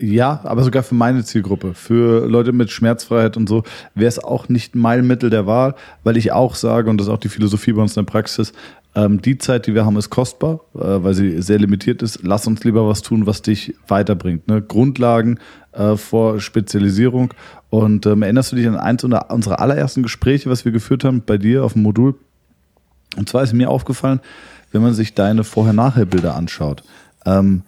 Ja, 0.00 0.40
aber 0.42 0.64
sogar 0.64 0.82
für 0.82 0.96
meine 0.96 1.24
Zielgruppe, 1.24 1.72
für 1.72 2.26
Leute 2.26 2.52
mit 2.52 2.70
Schmerzfreiheit 2.70 3.36
und 3.36 3.48
so, 3.48 3.62
wäre 3.94 4.08
es 4.08 4.18
auch 4.18 4.48
nicht 4.48 4.74
mein 4.74 5.06
Mittel 5.06 5.30
der 5.30 5.46
Wahl, 5.46 5.76
weil 6.02 6.16
ich 6.16 6.32
auch 6.32 6.56
sage, 6.56 6.90
und 6.90 6.98
das 6.98 7.06
ist 7.06 7.12
auch 7.12 7.20
die 7.20 7.28
Philosophie 7.28 7.72
bei 7.72 7.82
uns 7.82 7.96
in 7.96 8.04
der 8.04 8.10
Praxis, 8.10 8.52
ähm, 8.96 9.22
die 9.22 9.38
Zeit, 9.38 9.66
die 9.68 9.74
wir 9.74 9.84
haben, 9.84 9.96
ist 9.96 10.10
kostbar, 10.10 10.60
äh, 10.74 10.80
weil 10.80 11.14
sie 11.14 11.40
sehr 11.42 11.58
limitiert 11.58 12.02
ist. 12.02 12.20
Lass 12.24 12.46
uns 12.48 12.64
lieber 12.64 12.88
was 12.88 13.02
tun, 13.02 13.26
was 13.26 13.42
dich 13.42 13.74
weiterbringt. 13.86 14.48
Ne? 14.48 14.62
Grundlagen 14.62 15.38
äh, 15.72 15.96
vor 15.96 16.40
Spezialisierung. 16.40 17.32
Und 17.70 18.06
ähm, 18.06 18.22
erinnerst 18.22 18.50
du 18.50 18.56
dich 18.56 18.66
an 18.66 18.76
eins 18.76 19.04
unserer 19.04 19.60
allerersten 19.60 20.02
Gespräche, 20.02 20.50
was 20.50 20.64
wir 20.64 20.72
geführt 20.72 21.04
haben 21.04 21.22
bei 21.24 21.38
dir 21.38 21.64
auf 21.64 21.74
dem 21.74 21.82
Modul? 21.82 22.16
Und 23.16 23.28
zwar 23.28 23.42
ist 23.42 23.52
mir 23.52 23.70
aufgefallen, 23.70 24.20
wenn 24.72 24.82
man 24.82 24.94
sich 24.94 25.14
deine 25.14 25.44
Vorher-Nachher-Bilder 25.44 26.34
anschaut, 26.34 26.82
ähm, 27.24 27.62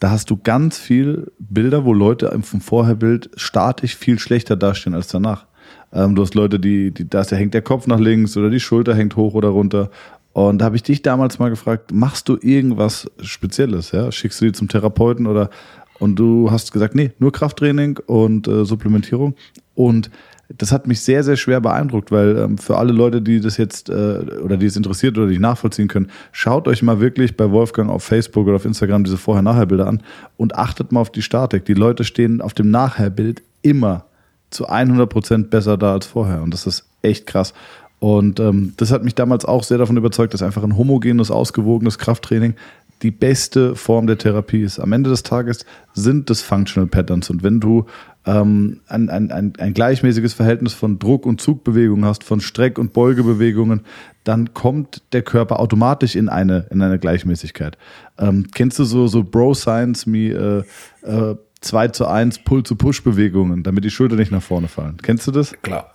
da 0.00 0.10
hast 0.10 0.30
du 0.30 0.36
ganz 0.36 0.78
viel 0.78 1.32
Bilder, 1.38 1.84
wo 1.84 1.92
Leute 1.92 2.36
vom 2.42 2.60
Vorherbild 2.60 3.30
statisch 3.34 3.96
viel 3.96 4.18
schlechter 4.18 4.56
dastehen 4.56 4.94
als 4.94 5.08
danach. 5.08 5.46
Ähm, 5.92 6.14
du 6.14 6.22
hast 6.22 6.34
Leute, 6.34 6.60
die, 6.60 6.92
die, 6.92 7.08
da 7.08 7.24
hängt 7.24 7.54
der 7.54 7.62
Kopf 7.62 7.86
nach 7.86 7.98
links 7.98 8.36
oder 8.36 8.50
die 8.50 8.60
Schulter 8.60 8.94
hängt 8.94 9.16
hoch 9.16 9.34
oder 9.34 9.48
runter. 9.48 9.90
Und 10.32 10.58
da 10.58 10.66
habe 10.66 10.76
ich 10.76 10.84
dich 10.84 11.02
damals 11.02 11.40
mal 11.40 11.50
gefragt, 11.50 11.92
machst 11.92 12.28
du 12.28 12.38
irgendwas 12.40 13.10
Spezielles? 13.20 13.90
Ja? 13.90 14.12
Schickst 14.12 14.40
du 14.40 14.44
die 14.44 14.52
zum 14.52 14.68
Therapeuten 14.68 15.26
oder 15.26 15.50
und 15.98 16.16
du 16.16 16.50
hast 16.50 16.72
gesagt, 16.72 16.94
nee, 16.94 17.10
nur 17.18 17.32
Krafttraining 17.32 17.98
und 18.06 18.46
äh, 18.46 18.64
Supplementierung. 18.64 19.34
Und 19.74 20.10
das 20.48 20.72
hat 20.72 20.86
mich 20.86 21.00
sehr, 21.00 21.22
sehr 21.24 21.36
schwer 21.36 21.60
beeindruckt, 21.60 22.10
weil 22.10 22.36
ähm, 22.38 22.58
für 22.58 22.78
alle 22.78 22.92
Leute, 22.92 23.20
die 23.20 23.40
das 23.40 23.58
jetzt 23.58 23.90
äh, 23.90 24.20
oder 24.42 24.56
die 24.56 24.66
es 24.66 24.76
interessiert 24.76 25.18
oder 25.18 25.26
die 25.26 25.38
nachvollziehen 25.38 25.88
können, 25.88 26.10
schaut 26.32 26.66
euch 26.68 26.82
mal 26.82 27.00
wirklich 27.00 27.36
bei 27.36 27.50
Wolfgang 27.50 27.90
auf 27.90 28.02
Facebook 28.02 28.46
oder 28.46 28.56
auf 28.56 28.64
Instagram 28.64 29.04
diese 29.04 29.18
Vorher-Nachher-Bilder 29.18 29.86
an 29.86 30.02
und 30.38 30.54
achtet 30.54 30.90
mal 30.90 31.00
auf 31.00 31.10
die 31.10 31.22
Statik. 31.22 31.66
Die 31.66 31.74
Leute 31.74 32.04
stehen 32.04 32.40
auf 32.40 32.54
dem 32.54 32.70
Nachher-Bild 32.70 33.42
immer 33.60 34.06
zu 34.50 34.66
100 34.66 35.08
Prozent 35.10 35.50
besser 35.50 35.76
da 35.76 35.92
als 35.92 36.06
vorher 36.06 36.42
und 36.42 36.54
das 36.54 36.66
ist 36.66 36.86
echt 37.02 37.26
krass. 37.26 37.52
Und 38.00 38.40
ähm, 38.40 38.74
das 38.76 38.90
hat 38.90 39.04
mich 39.04 39.14
damals 39.14 39.44
auch 39.44 39.64
sehr 39.64 39.76
davon 39.76 39.96
überzeugt, 39.96 40.32
dass 40.32 40.42
einfach 40.42 40.62
ein 40.62 40.78
homogenes, 40.78 41.30
ausgewogenes 41.30 41.98
Krafttraining 41.98 42.54
die 43.02 43.10
beste 43.10 43.76
Form 43.76 44.06
der 44.06 44.18
Therapie 44.18 44.62
ist. 44.62 44.78
Am 44.78 44.92
Ende 44.92 45.10
des 45.10 45.22
Tages 45.22 45.64
sind 45.94 46.30
das 46.30 46.42
Functional 46.42 46.88
Patterns. 46.88 47.30
Und 47.30 47.42
wenn 47.42 47.60
du 47.60 47.86
ähm, 48.26 48.80
ein, 48.88 49.08
ein, 49.08 49.30
ein, 49.30 49.52
ein 49.58 49.74
gleichmäßiges 49.74 50.34
Verhältnis 50.34 50.74
von 50.74 50.98
Druck- 50.98 51.26
und 51.26 51.40
Zugbewegungen 51.40 52.04
hast, 52.04 52.24
von 52.24 52.40
Streck- 52.40 52.78
und 52.78 52.92
Beugebewegungen, 52.92 53.82
dann 54.24 54.52
kommt 54.52 55.02
der 55.12 55.22
Körper 55.22 55.60
automatisch 55.60 56.16
in 56.16 56.28
eine, 56.28 56.66
in 56.70 56.82
eine 56.82 56.98
Gleichmäßigkeit. 56.98 57.78
Ähm, 58.18 58.48
kennst 58.54 58.78
du 58.78 58.84
so, 58.84 59.06
so 59.06 59.24
Bro 59.24 59.54
Science 59.54 60.06
wie 60.06 60.30
äh, 60.30 60.64
äh, 61.02 61.36
2 61.60 61.88
zu 61.88 62.06
1 62.06 62.40
Pull-to-Push-Bewegungen, 62.40 63.62
damit 63.62 63.84
die 63.84 63.90
Schulter 63.90 64.16
nicht 64.16 64.30
nach 64.30 64.42
vorne 64.42 64.68
fallen? 64.68 64.98
Kennst 65.02 65.26
du 65.26 65.30
das? 65.30 65.52
Klar. 65.62 65.92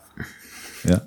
Ja. 0.83 1.01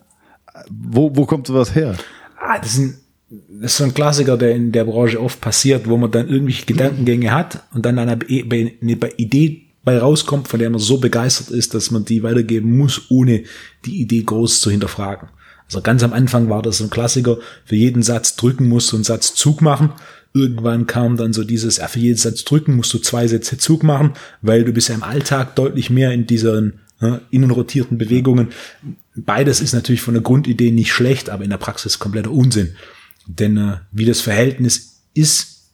Wo, 0.71 1.15
wo 1.15 1.27
kommt 1.27 1.47
sowas 1.47 1.75
her? 1.75 1.97
Ah, 2.39 2.59
das, 2.59 2.79
ein, 2.79 2.95
das 3.29 3.73
ist 3.73 3.77
so 3.79 3.85
ein 3.85 3.95
Klassiker, 3.95 4.37
der 4.37 4.55
in 4.55 4.73
der 4.73 4.85
Branche 4.85 5.21
oft 5.21 5.41
passiert, 5.41 5.89
wo 5.89 5.97
man 5.97 6.11
dann 6.11 6.29
irgendwelche 6.29 6.67
Gedankengänge 6.67 7.33
hat 7.33 7.65
und 7.75 7.85
dann 7.85 7.99
eine, 7.99 8.12
eine 8.12 8.99
Idee 9.17 9.62
bei 9.83 9.99
rauskommt, 9.99 10.49
von 10.49 10.61
der 10.61 10.71
man 10.71 10.81
so 10.81 10.99
begeistert 10.99 11.51
ist, 11.51 11.75
dass 11.75 11.91
man 11.91 12.05
die 12.05 12.23
weitergeben 12.23 12.77
muss, 12.77 13.03
ohne 13.09 13.45
die 13.85 14.01
Idee 14.01 14.23
groß 14.23 14.61
zu 14.61 14.71
hinterfragen. 14.71 15.29
Also 15.67 15.81
ganz 15.81 16.03
am 16.03 16.12
Anfang 16.12 16.49
war 16.49 16.62
das 16.62 16.81
ein 16.81 16.91
Klassiker, 16.91 17.39
für 17.65 17.75
jeden 17.75 18.03
Satz 18.03 18.37
drücken 18.37 18.69
musst 18.69 18.93
du 18.93 18.97
einen 18.97 19.05
Satz 19.05 19.35
Zug 19.35 19.61
machen. 19.61 19.93
Irgendwann 20.33 20.87
kam 20.87 21.17
dann 21.17 21.33
so 21.33 21.45
dieses, 21.45 21.79
ja, 21.79 21.89
für 21.89 21.99
jeden 21.99 22.19
Satz 22.19 22.45
drücken 22.45 22.77
musst 22.77 22.93
du 22.95 22.99
zwei 22.99 23.27
Sätze 23.27 23.59
Zug 23.59 23.83
machen, 23.83 24.12
weil 24.43 24.65
du 24.65 24.73
bist 24.73 24.89
ja 24.89 24.95
im 24.95 25.03
Alltag 25.03 25.57
deutlich 25.57 25.91
mehr 25.91 26.12
in 26.12 26.27
diesen 26.27 26.81
ja, 27.01 27.21
innenrotierten 27.31 27.99
Bewegungen. 27.99 28.49
Beides 29.17 29.61
ist 29.61 29.73
natürlich 29.73 30.03
von 30.03 30.15
der 30.15 30.23
Grundidee 30.23 30.71
nicht 30.71 30.93
schlecht, 30.93 31.31
aber 31.31 31.43
in 31.43 31.51
der 31.51 31.57
Praxis 31.57 31.99
kompletter 31.99 32.31
Unsinn. 32.31 32.77
Denn 33.27 33.57
äh, 33.57 33.77
wie 33.93 34.05
das 34.05 34.21
Verhältnis 34.21 35.03
ist 35.15 35.71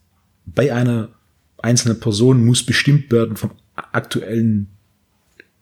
bei 0.47 0.73
einer 0.73 1.11
einzelnen 1.59 2.01
Person, 2.01 2.45
muss 2.45 2.65
bestimmt 2.65 3.11
werden 3.12 3.37
vom 3.37 3.53
aktuellen 3.75 4.69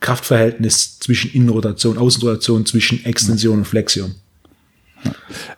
Kraftverhältnis 0.01 0.99
zwischen 0.99 1.31
Innenrotation, 1.33 1.99
Außenrotation, 1.99 2.65
zwischen 2.65 3.05
Extension 3.05 3.59
und 3.59 3.65
Flexion. 3.67 4.15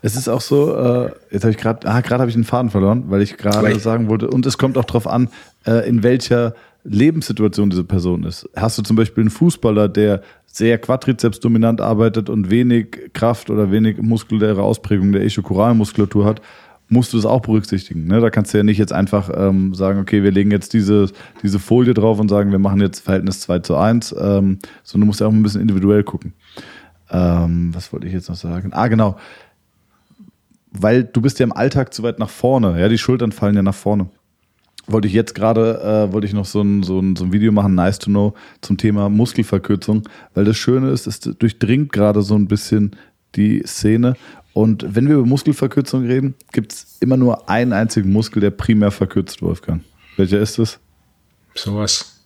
Es 0.02 0.16
ist 0.16 0.28
auch 0.28 0.40
so, 0.40 0.76
äh, 0.76 1.12
jetzt 1.30 1.42
habe 1.42 1.52
ich 1.52 1.58
gerade, 1.58 1.88
ah, 1.88 2.00
gerade 2.00 2.20
habe 2.20 2.28
ich 2.28 2.34
den 2.34 2.44
Faden 2.44 2.70
verloren, 2.70 3.04
weil 3.08 3.22
ich 3.22 3.36
gerade 3.36 3.78
sagen 3.78 4.08
wollte, 4.08 4.28
und 4.28 4.46
es 4.46 4.58
kommt 4.58 4.76
auch 4.76 4.84
darauf 4.84 5.06
an, 5.06 5.28
äh, 5.64 5.88
in 5.88 6.02
welcher 6.02 6.54
Lebenssituation 6.84 7.70
diese 7.70 7.84
Person 7.84 8.24
ist. 8.24 8.48
Hast 8.56 8.78
du 8.78 8.82
zum 8.82 8.96
Beispiel 8.96 9.22
einen 9.22 9.30
Fußballer, 9.30 9.88
der 9.88 10.22
sehr 10.52 10.78
quadrizepsdominant 10.78 11.80
arbeitet 11.80 12.30
und 12.30 12.50
wenig 12.50 13.12
Kraft 13.14 13.50
oder 13.50 13.72
wenig 13.72 14.00
muskuläre 14.00 14.62
Ausprägung 14.62 15.10
der 15.12 15.24
Ischokoralmuskulatur 15.24 16.24
hat, 16.24 16.40
musst 16.88 17.12
du 17.12 17.16
das 17.16 17.26
auch 17.26 17.40
berücksichtigen. 17.40 18.06
Ne? 18.06 18.20
Da 18.20 18.28
kannst 18.28 18.52
du 18.52 18.58
ja 18.58 18.64
nicht 18.64 18.78
jetzt 18.78 18.92
einfach 18.92 19.30
ähm, 19.34 19.74
sagen, 19.74 19.98
okay, 19.98 20.22
wir 20.22 20.30
legen 20.30 20.50
jetzt 20.50 20.74
diese, 20.74 21.10
diese 21.42 21.58
Folie 21.58 21.94
drauf 21.94 22.20
und 22.20 22.28
sagen, 22.28 22.52
wir 22.52 22.58
machen 22.58 22.80
jetzt 22.82 23.00
Verhältnis 23.00 23.40
2 23.40 23.60
zu 23.60 23.76
1, 23.76 24.12
ähm, 24.12 24.58
sondern 24.84 25.00
du 25.00 25.06
musst 25.06 25.20
ja 25.20 25.26
auch 25.26 25.32
ein 25.32 25.42
bisschen 25.42 25.62
individuell 25.62 26.04
gucken. 26.04 26.34
Ähm, 27.10 27.74
was 27.74 27.92
wollte 27.92 28.06
ich 28.06 28.12
jetzt 28.12 28.28
noch 28.28 28.36
sagen? 28.36 28.72
Ah, 28.72 28.88
genau 28.88 29.16
weil 30.72 31.04
du 31.04 31.20
bist 31.20 31.38
ja 31.38 31.44
im 31.44 31.52
Alltag 31.52 31.92
zu 31.92 32.02
weit 32.02 32.18
nach 32.18 32.30
vorne. 32.30 32.80
Ja, 32.80 32.88
die 32.88 32.98
Schultern 32.98 33.32
fallen 33.32 33.54
ja 33.54 33.62
nach 33.62 33.74
vorne. 33.74 34.08
Wollte 34.86 35.06
ich 35.06 35.14
jetzt 35.14 35.34
gerade, 35.34 36.08
äh, 36.08 36.12
wollte 36.12 36.26
ich 36.26 36.32
noch 36.32 36.44
so 36.44 36.60
ein, 36.60 36.82
so, 36.82 36.98
ein, 36.98 37.14
so 37.14 37.24
ein 37.24 37.32
Video 37.32 37.52
machen, 37.52 37.74
nice 37.74 37.98
to 37.98 38.10
know, 38.10 38.34
zum 38.60 38.76
Thema 38.76 39.08
Muskelverkürzung, 39.08 40.02
weil 40.34 40.44
das 40.44 40.56
Schöne 40.56 40.90
ist, 40.90 41.06
es 41.06 41.20
durchdringt 41.20 41.92
gerade 41.92 42.22
so 42.22 42.34
ein 42.34 42.48
bisschen 42.48 42.96
die 43.36 43.62
Szene. 43.64 44.14
Und 44.54 44.84
wenn 44.94 45.08
wir 45.08 45.16
über 45.16 45.26
Muskelverkürzung 45.26 46.06
reden, 46.06 46.34
gibt 46.52 46.72
es 46.72 46.98
immer 47.00 47.16
nur 47.16 47.48
einen 47.48 47.72
einzigen 47.72 48.12
Muskel, 48.12 48.40
der 48.40 48.50
primär 48.50 48.90
verkürzt, 48.90 49.40
Wolfgang. 49.40 49.82
Welcher 50.16 50.40
ist 50.40 50.58
es? 50.58 50.78
Sowas. 51.54 52.24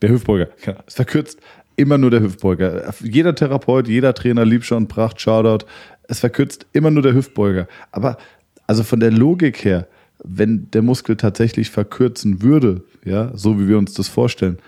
Der 0.00 0.10
Hüftbeuger. 0.10 0.48
Genau. 0.64 0.80
Es 0.86 0.94
verkürzt 0.94 1.38
immer 1.76 1.98
nur 1.98 2.10
der 2.10 2.22
Hüftbeuger. 2.22 2.92
Jeder 3.02 3.34
Therapeut, 3.34 3.88
jeder 3.88 4.14
Trainer, 4.14 4.44
Liebscher 4.44 4.76
und 4.76 4.88
Pracht, 4.88 5.20
Shoutout. 5.20 5.64
Es 6.08 6.20
verkürzt 6.20 6.66
immer 6.72 6.90
nur 6.90 7.02
der 7.02 7.14
Hüftbeuger. 7.14 7.68
Aber 7.92 8.18
also 8.66 8.82
von 8.82 9.00
der 9.00 9.10
Logik 9.10 9.64
her, 9.64 9.86
wenn 10.24 10.70
der 10.70 10.82
Muskel 10.82 11.16
tatsächlich 11.16 11.70
verkürzen 11.70 12.42
würde, 12.42 12.84
ja, 13.04 13.30
so 13.34 13.58
wie 13.58 13.68
wir 13.68 13.78
uns 13.78 13.94
das 13.94 14.08
vorstellen, 14.08 14.58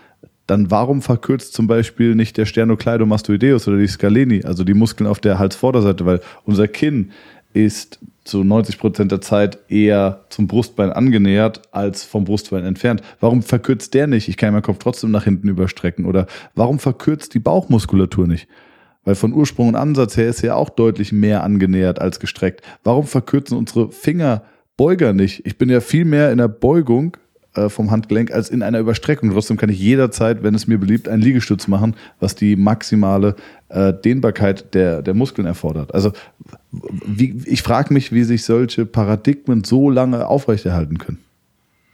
dann 0.47 0.71
warum 0.71 1.01
verkürzt 1.01 1.55
zum 1.55 1.67
Beispiel 1.67 2.15
nicht 2.15 2.37
der 2.37 2.45
Sternocleidomastoideus 2.45 3.67
oder 3.67 3.79
die 3.79 3.87
Scaleni, 3.87 4.45
also 4.45 4.65
die 4.65 4.75
Muskeln 4.75 5.07
auf 5.07 5.21
der 5.21 5.39
Halsvorderseite, 5.39 6.05
weil 6.05 6.21
unser 6.45 6.69
Kinn 6.69 7.13
ist 7.55 8.01
zu 8.25 8.43
90 8.43 8.79
Prozent 8.79 9.13
der 9.13 9.21
Zeit 9.21 9.59
eher 9.69 10.25
zum 10.29 10.47
Brustbein 10.47 10.91
angenähert 10.91 11.63
als 11.73 12.05
vom 12.05 12.25
Brustbein 12.25 12.65
entfernt. 12.65 13.03
Warum 13.21 13.43
verkürzt 13.43 13.95
der 13.95 14.07
nicht? 14.07 14.29
Ich 14.29 14.37
kann 14.37 14.53
meinen 14.53 14.63
Kopf 14.63 14.79
trotzdem 14.79 15.11
nach 15.11 15.25
hinten 15.25 15.49
überstrecken. 15.49 16.05
Oder 16.05 16.27
warum 16.55 16.79
verkürzt 16.79 17.35
die 17.35 17.39
Bauchmuskulatur 17.39 18.27
nicht? 18.27 18.49
Weil 19.05 19.15
von 19.15 19.35
Ursprung 19.35 19.69
und 19.69 19.77
Ansatz 19.77 20.17
her 20.17 20.31
ist 20.31 20.39
sie 20.39 20.47
ja 20.47 20.55
auch 20.55 20.71
deutlich 20.71 21.13
mehr 21.13 21.45
angenähert 21.45 22.01
als 22.01 22.19
gestreckt. 22.19 22.63
Warum 22.83 23.07
verkürzen 23.07 23.57
unsere 23.57 23.93
Fingerbeuger 24.77 25.13
nicht? 25.13 25.47
Ich 25.47 25.57
bin 25.57 25.69
ja 25.69 25.81
viel 25.81 26.05
mehr 26.05 26.33
in 26.33 26.39
der 26.39 26.49
Beugung 26.49 27.17
äh, 27.55 27.69
vom 27.69 27.91
Handgelenk 27.91 28.33
als 28.33 28.51
in 28.51 28.63
einer 28.63 28.81
Überstreckung. 28.81 29.31
Trotzdem 29.31 29.57
kann 29.57 29.71
ich 29.71 29.79
jederzeit, 29.79 30.43
wenn 30.43 30.55
es 30.55 30.67
mir 30.67 30.79
beliebt, 30.79 31.09
einen 31.09 31.23
Liegestütz 31.23 31.69
machen, 31.69 31.95
was 32.19 32.35
die 32.35 32.57
maximale 32.57 33.37
äh, 33.69 33.93
Dehnbarkeit 33.93 34.75
der, 34.75 35.03
der 35.03 35.15
Muskeln 35.15 35.47
erfordert. 35.47 35.95
Also 35.95 36.13
wie, 36.73 37.41
ich 37.45 37.63
frage 37.63 37.95
mich, 37.95 38.11
wie 38.13 38.25
sich 38.25 38.45
solche 38.45 38.85
Paradigmen 38.85 39.63
so 39.63 39.91
lange 39.91 40.27
aufrechterhalten 40.27 40.99
können. 40.99 41.19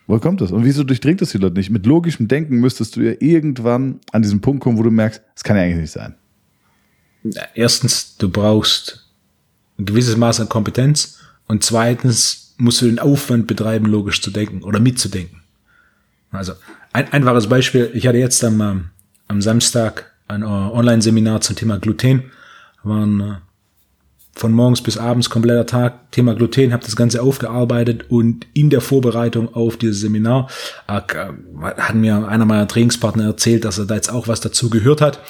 Woher 0.07 0.21
kommt 0.21 0.41
das? 0.41 0.51
Und 0.51 0.65
wieso 0.65 0.83
durchdringt 0.83 1.21
das 1.21 1.31
die 1.31 1.39
Leute 1.39 1.57
nicht? 1.57 1.71
Mit 1.71 1.87
logischem 1.87 2.27
Denken 2.27 2.57
müsstest 2.57 2.97
du 2.97 3.03
ja 3.03 3.13
irgendwann 3.21 4.01
an 4.11 4.23
diesen 4.23 4.41
Punkt 4.41 4.63
kommen, 4.63 4.79
wo 4.79 4.83
du 4.83 4.91
merkst, 4.91 5.23
das 5.35 5.45
kann 5.45 5.57
ja 5.57 5.63
eigentlich 5.63 5.83
nicht 5.83 5.93
sein. 5.93 6.15
Erstens, 7.55 8.17
du 8.17 8.31
brauchst 8.31 9.07
ein 9.79 9.85
gewisses 9.85 10.17
Maß 10.17 10.41
an 10.41 10.49
Kompetenz 10.49 11.19
und 11.47 11.63
zweitens 11.63 12.40
musst 12.61 12.83
du 12.83 12.87
den 12.87 12.99
Aufwand 12.99 13.47
betreiben, 13.47 13.87
logisch 13.87 14.23
zu 14.23 14.31
denken 14.31 14.63
oder 14.63 14.81
mitzudenken. 14.81 15.43
Also 16.31 16.53
ein 16.93 17.13
einfaches 17.13 17.49
Beispiel, 17.49 17.91
ich 17.95 18.07
hatte 18.07 18.19
jetzt 18.19 18.43
am, 18.45 18.61
ähm, 18.61 18.85
am 19.29 19.43
Samstag 19.43 20.13
ein 20.29 20.45
Online-Seminar 20.45 21.41
zum 21.41 21.57
Thema 21.57 21.79
Gluten, 21.79 22.31
waren 22.85 23.21
äh, 23.21 23.35
von 24.35 24.53
morgens 24.53 24.81
bis 24.81 24.97
abends 24.97 25.29
kompletter 25.29 25.67
Tag. 25.67 26.13
Thema 26.13 26.35
Gluten, 26.35 26.73
habe 26.73 26.85
das 26.85 26.97
Ganze 26.97 27.21
aufgearbeitet 27.21 28.07
und 28.09 28.47
in 28.55 28.71
der 28.71 28.81
Vorbereitung 28.81 29.55
auf 29.55 29.77
dieses 29.77 30.01
Seminar 30.01 30.49
äh, 30.87 31.01
hat 31.61 31.95
mir 31.95 32.29
einer 32.29 32.47
meiner 32.47 32.69
Trainingspartner 32.69 33.25
erzählt, 33.25 33.65
dass 33.65 33.79
er 33.79 33.87
da 33.87 33.97
jetzt 33.97 34.11
auch 34.11 34.29
was 34.29 34.41
dazu 34.41 34.71
gehört 34.71 35.01
hat. 35.01 35.21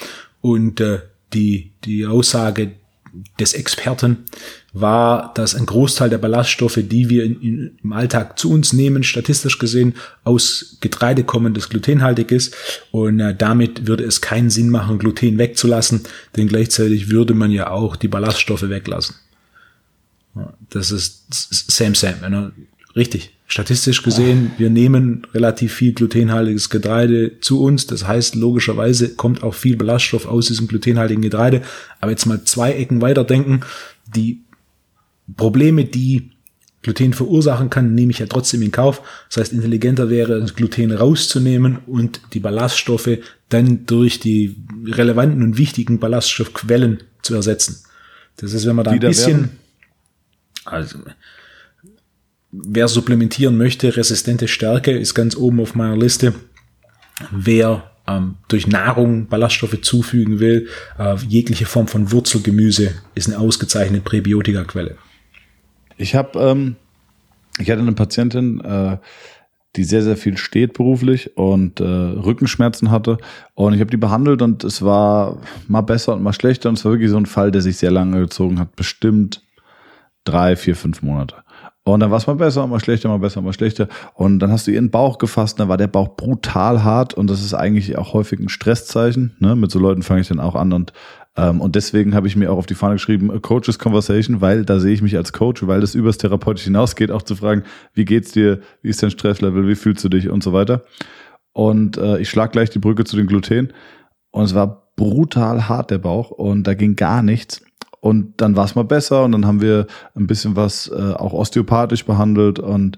Und 0.41 0.79
äh, 0.81 0.99
die 1.33 1.71
die 1.83 2.05
Aussage 2.05 2.73
des 3.39 3.53
Experten 3.53 4.25
war, 4.73 5.33
dass 5.33 5.53
ein 5.53 5.65
Großteil 5.65 6.09
der 6.09 6.17
Ballaststoffe, 6.17 6.79
die 6.81 7.09
wir 7.09 7.25
in, 7.25 7.41
in, 7.41 7.71
im 7.83 7.93
Alltag 7.93 8.39
zu 8.39 8.51
uns 8.51 8.71
nehmen, 8.71 9.03
statistisch 9.03 9.59
gesehen 9.59 9.95
aus 10.23 10.77
Getreide 10.79 11.23
kommen, 11.23 11.53
das 11.53 11.69
glutenhaltig 11.69 12.31
ist. 12.31 12.55
Und 12.91 13.19
äh, 13.19 13.35
damit 13.35 13.87
würde 13.87 14.05
es 14.05 14.21
keinen 14.21 14.49
Sinn 14.49 14.69
machen, 14.69 14.97
Gluten 14.97 15.37
wegzulassen, 15.37 16.03
denn 16.37 16.47
gleichzeitig 16.47 17.09
würde 17.09 17.33
man 17.33 17.51
ja 17.51 17.69
auch 17.69 17.95
die 17.95 18.07
Ballaststoffe 18.07 18.69
weglassen. 18.69 19.15
Das 20.69 20.91
ist 20.91 21.25
same, 21.69 21.95
same. 21.95 22.29
Ne? 22.29 22.53
Richtig. 22.95 23.31
Statistisch 23.47 24.01
gesehen, 24.01 24.51
wir 24.57 24.69
nehmen 24.69 25.27
relativ 25.33 25.73
viel 25.73 25.91
glutenhaltiges 25.91 26.69
Getreide 26.69 27.41
zu 27.41 27.61
uns. 27.61 27.85
Das 27.85 28.07
heißt, 28.07 28.35
logischerweise 28.35 29.15
kommt 29.15 29.43
auch 29.43 29.53
viel 29.53 29.75
Ballaststoff 29.75 30.25
aus 30.25 30.47
diesem 30.47 30.67
glutenhaltigen 30.67 31.21
Getreide. 31.21 31.61
Aber 31.99 32.11
jetzt 32.11 32.25
mal 32.25 32.45
zwei 32.45 32.71
Ecken 32.71 33.01
weiterdenken. 33.01 33.61
Die 34.15 34.39
Probleme, 35.35 35.85
die 35.85 36.31
Gluten 36.81 37.13
verursachen 37.13 37.69
kann, 37.69 37.93
nehme 37.93 38.11
ich 38.11 38.19
ja 38.19 38.25
trotzdem 38.25 38.61
in 38.63 38.71
Kauf. 38.71 39.01
Das 39.29 39.37
heißt, 39.37 39.53
intelligenter 39.53 40.09
wäre, 40.09 40.39
das 40.39 40.55
Gluten 40.55 40.91
rauszunehmen 40.91 41.79
und 41.85 42.21
die 42.33 42.39
Ballaststoffe 42.39 43.19
dann 43.49 43.85
durch 43.85 44.19
die 44.19 44.55
relevanten 44.85 45.43
und 45.43 45.57
wichtigen 45.57 45.99
Ballaststoffquellen 45.99 47.03
zu 47.21 47.35
ersetzen. 47.35 47.83
Das 48.37 48.53
ist, 48.53 48.65
wenn 48.65 48.75
man 48.75 48.85
da 48.85 48.91
ein 48.91 48.99
bisschen, 48.99 49.51
also, 50.65 50.97
wer 52.51 52.87
supplementieren 52.87 53.57
möchte, 53.57 53.95
resistente 53.95 54.47
Stärke 54.47 54.91
ist 54.91 55.13
ganz 55.13 55.35
oben 55.35 55.59
auf 55.59 55.75
meiner 55.75 55.97
Liste. 55.97 56.33
Wer 57.29 57.91
ähm, 58.07 58.37
durch 58.47 58.65
Nahrung 58.65 59.27
Ballaststoffe 59.27 59.79
zufügen 59.81 60.39
will, 60.39 60.67
äh, 60.97 61.15
jegliche 61.27 61.67
Form 61.67 61.87
von 61.87 62.11
Wurzelgemüse 62.11 62.95
ist 63.13 63.27
eine 63.27 63.37
ausgezeichnete 63.37 64.03
Präbiotika-Quelle. 64.03 64.97
Ich 66.01 66.15
habe, 66.15 66.39
ähm, 66.39 66.75
ich 67.59 67.69
hatte 67.69 67.81
eine 67.81 67.91
Patientin, 67.91 68.59
äh, 68.61 68.97
die 69.75 69.83
sehr, 69.83 70.01
sehr 70.01 70.17
viel 70.17 70.35
steht 70.35 70.73
beruflich 70.73 71.37
und 71.37 71.79
äh, 71.79 71.83
Rückenschmerzen 71.83 72.91
hatte. 72.91 73.17
Und 73.53 73.73
ich 73.73 73.79
habe 73.79 73.91
die 73.91 73.97
behandelt 73.97 74.41
und 74.41 74.63
es 74.63 74.81
war 74.81 75.37
mal 75.67 75.81
besser 75.81 76.13
und 76.13 76.23
mal 76.23 76.33
schlechter. 76.33 76.69
Und 76.69 76.77
es 76.77 76.83
war 76.83 76.91
wirklich 76.91 77.11
so 77.11 77.17
ein 77.17 77.27
Fall, 77.27 77.51
der 77.51 77.61
sich 77.61 77.77
sehr 77.77 77.91
lange 77.91 78.19
gezogen 78.19 78.59
hat. 78.59 78.75
Bestimmt 78.75 79.43
drei, 80.25 80.55
vier, 80.55 80.75
fünf 80.75 81.03
Monate. 81.03 81.35
Und 81.83 81.99
dann 81.99 82.11
war 82.11 82.17
es 82.17 82.27
mal 82.27 82.35
besser, 82.35 82.67
mal 82.67 82.79
schlechter, 82.79 83.09
mal 83.09 83.19
besser, 83.19 83.41
mal 83.41 83.53
schlechter. 83.53 83.87
Und 84.13 84.39
dann 84.39 84.51
hast 84.51 84.67
du 84.67 84.71
ihren 84.71 84.91
Bauch 84.91 85.17
gefasst, 85.17 85.59
dann 85.59 85.69
war 85.69 85.77
der 85.77 85.87
Bauch 85.87 86.15
brutal 86.15 86.83
hart 86.83 87.13
und 87.13 87.27
das 87.27 87.41
ist 87.41 87.55
eigentlich 87.55 87.97
auch 87.97 88.13
häufig 88.13 88.39
ein 88.39 88.49
Stresszeichen. 88.49 89.35
Ne? 89.39 89.55
Mit 89.55 89.71
so 89.71 89.79
Leuten 89.79 90.03
fange 90.03 90.21
ich 90.21 90.27
dann 90.27 90.39
auch 90.39 90.53
an 90.53 90.73
und 90.73 90.93
und 91.35 91.75
deswegen 91.75 92.13
habe 92.13 92.27
ich 92.27 92.35
mir 92.35 92.51
auch 92.51 92.57
auf 92.57 92.65
die 92.65 92.75
Fahne 92.75 92.95
geschrieben, 92.95 93.31
A 93.31 93.39
Coach's 93.39 93.79
Conversation, 93.79 94.41
weil 94.41 94.65
da 94.65 94.79
sehe 94.79 94.93
ich 94.93 95.01
mich 95.01 95.15
als 95.15 95.31
Coach, 95.31 95.65
weil 95.65 95.79
das 95.79 95.95
übers 95.95 96.17
Therapeutisch 96.17 96.65
hinausgeht, 96.65 97.09
auch 97.09 97.21
zu 97.21 97.35
fragen, 97.35 97.63
wie 97.93 98.05
geht's 98.05 98.31
dir, 98.31 98.59
wie 98.81 98.89
ist 98.89 99.01
dein 99.01 99.11
Stresslevel, 99.11 99.67
wie 99.67 99.75
fühlst 99.75 100.03
du 100.03 100.09
dich 100.09 100.29
und 100.29 100.43
so 100.43 100.51
weiter. 100.51 100.83
Und 101.53 101.97
äh, 101.97 102.19
ich 102.19 102.29
schlag 102.29 102.51
gleich 102.51 102.69
die 102.69 102.79
Brücke 102.79 103.05
zu 103.05 103.15
den 103.15 103.27
Gluten 103.27 103.71
und 104.31 104.43
es 104.43 104.55
war 104.55 104.91
brutal 104.95 105.69
hart 105.69 105.89
der 105.91 105.97
Bauch 105.99 106.31
und 106.31 106.63
da 106.67 106.73
ging 106.73 106.95
gar 106.95 107.21
nichts. 107.21 107.61
Und 108.01 108.41
dann 108.41 108.55
war 108.55 108.65
es 108.65 108.75
mal 108.75 108.83
besser 108.83 109.23
und 109.23 109.31
dann 109.31 109.45
haben 109.45 109.61
wir 109.61 109.87
ein 110.15 110.27
bisschen 110.27 110.55
was 110.55 110.89
äh, 110.89 111.13
auch 111.13 111.33
osteopathisch 111.33 112.05
behandelt 112.05 112.59
und 112.59 112.97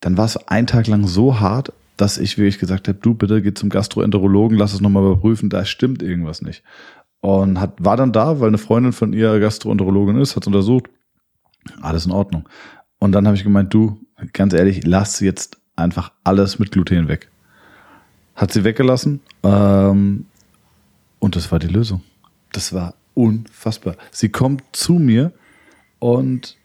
dann 0.00 0.16
war 0.16 0.26
es 0.26 0.36
einen 0.48 0.66
Tag 0.66 0.86
lang 0.86 1.06
so 1.06 1.40
hart, 1.40 1.72
dass 1.96 2.18
ich 2.18 2.38
wirklich 2.38 2.58
gesagt 2.58 2.88
habe, 2.88 2.98
du 3.00 3.14
bitte 3.14 3.42
geh 3.42 3.54
zum 3.54 3.68
Gastroenterologen, 3.68 4.56
lass 4.56 4.72
es 4.72 4.80
nochmal 4.80 5.04
überprüfen, 5.04 5.50
da 5.50 5.64
stimmt 5.64 6.02
irgendwas 6.02 6.42
nicht. 6.42 6.62
Und 7.20 7.60
hat, 7.60 7.74
war 7.78 7.96
dann 7.96 8.12
da, 8.12 8.40
weil 8.40 8.48
eine 8.48 8.58
Freundin 8.58 8.92
von 8.92 9.12
ihr 9.12 9.38
Gastroenterologin 9.40 10.16
ist, 10.16 10.36
hat 10.36 10.46
untersucht, 10.46 10.88
alles 11.82 12.06
in 12.06 12.12
Ordnung. 12.12 12.48
Und 12.98 13.12
dann 13.12 13.26
habe 13.26 13.36
ich 13.36 13.44
gemeint, 13.44 13.72
du, 13.74 14.00
ganz 14.32 14.54
ehrlich, 14.54 14.86
lass 14.86 15.20
jetzt 15.20 15.58
einfach 15.76 16.12
alles 16.24 16.58
mit 16.58 16.72
Gluten 16.72 17.08
weg. 17.08 17.28
Hat 18.34 18.52
sie 18.52 18.64
weggelassen 18.64 19.20
ähm, 19.42 20.26
und 21.18 21.36
das 21.36 21.52
war 21.52 21.58
die 21.58 21.68
Lösung. 21.68 22.02
Das 22.52 22.72
war 22.72 22.94
unfassbar. 23.14 23.96
Sie 24.10 24.30
kommt 24.30 24.62
zu 24.72 24.94
mir 24.94 25.32
und 25.98 26.56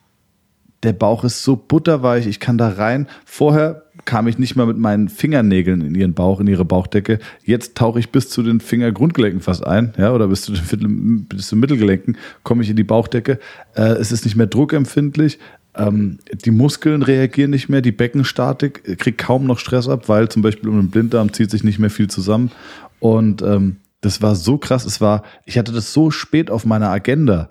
der 0.83 0.93
Bauch 0.93 1.23
ist 1.23 1.43
so 1.43 1.55
butterweich, 1.55 2.27
ich 2.27 2.39
kann 2.39 2.57
da 2.57 2.69
rein. 2.69 3.07
Vorher 3.25 3.84
kam 4.05 4.27
ich 4.27 4.37
nicht 4.37 4.55
mal 4.55 4.65
mit 4.65 4.77
meinen 4.77 5.09
Fingernägeln 5.09 5.81
in 5.81 5.95
ihren 5.95 6.13
Bauch, 6.13 6.39
in 6.39 6.47
ihre 6.47 6.65
Bauchdecke. 6.65 7.19
Jetzt 7.43 7.75
tauche 7.75 7.99
ich 7.99 8.11
bis 8.11 8.29
zu 8.29 8.43
den 8.43 8.59
Fingergrundgelenken 8.59 9.41
fast 9.41 9.65
ein, 9.65 9.93
ja, 9.97 10.13
oder 10.13 10.27
bis 10.27 10.43
zu 10.43 10.53
den, 10.53 11.25
bis 11.25 11.47
zu 11.47 11.55
Mittelgelenken 11.55 12.17
komme 12.43 12.63
ich 12.63 12.69
in 12.69 12.75
die 12.75 12.83
Bauchdecke. 12.83 13.39
Äh, 13.75 13.81
es 13.81 14.11
ist 14.11 14.25
nicht 14.25 14.35
mehr 14.35 14.47
druckempfindlich. 14.47 15.39
Ähm, 15.75 16.19
die 16.31 16.51
Muskeln 16.51 17.01
reagieren 17.01 17.51
nicht 17.51 17.67
mehr, 17.67 17.81
die 17.81 17.91
Beckenstatik 17.91 18.97
kriegt 18.99 19.17
kaum 19.17 19.45
noch 19.45 19.59
Stress 19.59 19.89
ab, 19.89 20.07
weil 20.07 20.29
zum 20.29 20.41
Beispiel 20.41 20.69
um 20.69 20.79
den 20.79 20.89
Blinddarm 20.89 21.33
zieht 21.33 21.51
sich 21.51 21.63
nicht 21.63 21.79
mehr 21.79 21.89
viel 21.89 22.07
zusammen. 22.07 22.51
Und 22.99 23.41
ähm, 23.41 23.77
das 24.01 24.21
war 24.21 24.35
so 24.35 24.57
krass. 24.57 24.85
Es 24.85 25.01
war, 25.01 25.23
ich 25.45 25.57
hatte 25.57 25.71
das 25.71 25.91
so 25.91 26.11
spät 26.11 26.51
auf 26.51 26.65
meiner 26.65 26.89
Agenda. 26.89 27.49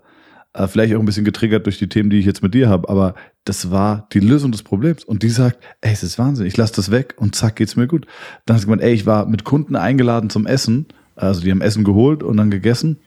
Äh, 0.53 0.69
vielleicht 0.69 0.95
auch 0.95 1.01
ein 1.01 1.07
bisschen 1.07 1.25
getriggert 1.25 1.67
durch 1.67 1.79
die 1.79 1.89
Themen, 1.89 2.11
die 2.11 2.19
ich 2.19 2.27
jetzt 2.27 2.43
mit 2.43 2.55
dir 2.55 2.69
habe, 2.69 2.89
aber 2.89 3.15
das 3.45 3.71
war 3.71 4.09
die 4.13 4.21
Lösung 4.21 4.53
des 4.53 4.63
Problems. 4.63 5.05
Und 5.05 5.23
die 5.23 5.29
sagt, 5.29 5.59
ey, 5.81 5.93
es 5.93 6.03
ist 6.03 6.19
Wahnsinn, 6.19 6.47
ich 6.47 6.57
lasse 6.57 6.75
das 6.75 6.91
weg 6.91 7.15
und 7.19 7.35
zack, 7.35 7.57
geht's 7.57 7.77
mir 7.77 7.87
gut. 7.87 8.07
Dann 8.47 8.55
hat 8.55 8.63
sie 8.63 8.67
gemeint, 8.67 8.83
ey, 8.83 8.93
ich 8.93 9.07
war 9.07 9.27
mit 9.27 9.45
Kunden 9.45 9.77
eingeladen 9.77 10.31
zum 10.31 10.47
Essen, 10.47 10.87
also 11.17 11.43
die 11.43 11.51
haben 11.51 11.61
Essen 11.61 11.85
geholt 11.85 12.23
und 12.23 12.37
dann 12.37 12.51
gegessen. 12.51 12.99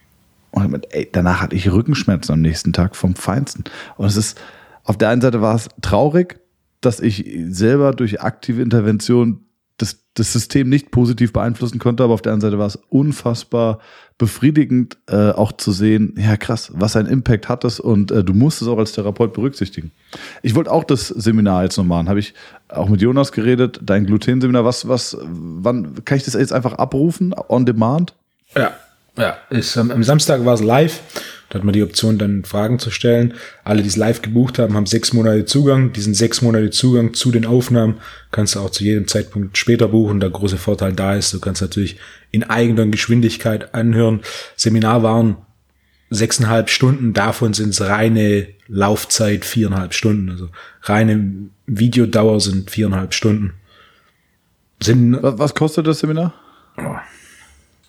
Und 0.51 0.63
gemeint, 0.63 0.87
ey, 0.91 1.09
danach 1.11 1.41
hatte 1.41 1.55
ich 1.55 1.71
Rückenschmerzen 1.71 2.33
am 2.33 2.41
nächsten 2.41 2.71
Tag 2.71 2.95
vom 2.95 3.15
Feinsten. 3.15 3.63
Und 3.97 4.05
es 4.05 4.15
ist, 4.15 4.39
auf 4.83 4.97
der 4.97 5.09
einen 5.09 5.21
Seite 5.21 5.41
war 5.41 5.55
es 5.55 5.69
traurig, 5.81 6.39
dass 6.81 6.99
ich 6.99 7.29
selber 7.49 7.91
durch 7.91 8.21
aktive 8.21 8.61
Intervention 8.61 9.41
das, 9.77 9.99
das 10.15 10.33
System 10.33 10.69
nicht 10.69 10.91
positiv 10.91 11.31
beeinflussen 11.33 11.79
konnte, 11.79 12.03
aber 12.03 12.13
auf 12.13 12.21
der 12.21 12.33
anderen 12.33 12.51
Seite 12.51 12.59
war 12.59 12.67
es 12.67 12.79
unfassbar 12.89 13.79
befriedigend, 14.17 14.97
äh, 15.07 15.29
auch 15.31 15.51
zu 15.51 15.71
sehen, 15.71 16.15
ja 16.17 16.35
krass, 16.37 16.71
was 16.73 16.95
ein 16.95 17.05
Impact 17.05 17.47
hat 17.47 17.63
das 17.63 17.79
und 17.79 18.09
äh, 18.09 18.23
du 18.23 18.33
musst 18.33 18.61
es 18.61 18.67
auch 18.67 18.79
als 18.79 18.93
Therapeut 18.93 19.33
berücksichtigen. 19.33 19.91
Ich 20.41 20.55
wollte 20.55 20.71
auch 20.71 20.83
das 20.83 21.09
Seminar 21.09 21.63
jetzt 21.63 21.77
noch 21.77 21.85
machen, 21.85 22.09
habe 22.09 22.19
ich 22.19 22.33
auch 22.69 22.89
mit 22.89 23.01
Jonas 23.01 23.31
geredet, 23.31 23.79
dein 23.83 24.07
Gluten-Seminar, 24.07 24.65
was, 24.65 24.87
was, 24.87 25.17
wann 25.21 26.03
kann 26.03 26.17
ich 26.17 26.23
das 26.23 26.33
jetzt 26.33 26.53
einfach 26.53 26.73
abrufen, 26.73 27.35
on 27.47 27.67
demand? 27.67 28.15
Ja, 28.55 28.71
ja, 29.17 29.37
ist, 29.51 29.75
ähm, 29.75 29.91
am 29.91 30.03
Samstag 30.03 30.43
war 30.43 30.55
es 30.55 30.63
live 30.63 30.99
da 31.49 31.59
hat 31.59 31.63
man 31.63 31.73
die 31.73 31.83
Option, 31.83 32.17
dann 32.17 32.43
Fragen 32.43 32.77
zu 32.77 32.91
stellen. 32.91 33.33
Alle, 33.63 33.81
die 33.81 33.87
es 33.87 33.95
live 33.95 34.21
gebucht 34.21 34.59
haben, 34.59 34.75
haben 34.75 34.85
sechs 34.85 35.13
Monate 35.13 35.45
Zugang. 35.45 35.93
Diesen 35.93 36.13
sechs 36.13 36.41
Monate 36.41 36.71
Zugang 36.71 37.13
zu 37.13 37.31
den 37.31 37.45
Aufnahmen 37.45 37.99
kannst 38.31 38.55
du 38.55 38.59
auch 38.59 38.69
zu 38.69 38.83
jedem 38.83 39.07
Zeitpunkt 39.07 39.57
später 39.57 39.87
buchen. 39.87 40.19
Der 40.19 40.29
große 40.29 40.57
Vorteil 40.57 40.93
da 40.93 41.15
ist, 41.15 41.33
du 41.33 41.39
kannst 41.39 41.61
natürlich 41.61 41.97
in 42.31 42.43
eigener 42.43 42.85
Geschwindigkeit 42.87 43.73
anhören. 43.73 44.21
Seminar 44.57 45.03
waren 45.03 45.37
sechseinhalb 46.09 46.69
Stunden, 46.69 47.13
davon 47.13 47.53
sind 47.53 47.69
es 47.69 47.81
reine 47.81 48.47
Laufzeit 48.67 49.45
viereinhalb 49.45 49.93
Stunden. 49.93 50.29
Also 50.29 50.49
reine 50.83 51.49
Videodauer 51.65 52.41
sind 52.41 52.71
viereinhalb 52.71 53.13
Stunden. 53.13 53.53
Sind, 54.81 55.17
was 55.21 55.55
kostet 55.55 55.87
das 55.87 55.99
Seminar? 55.99 56.33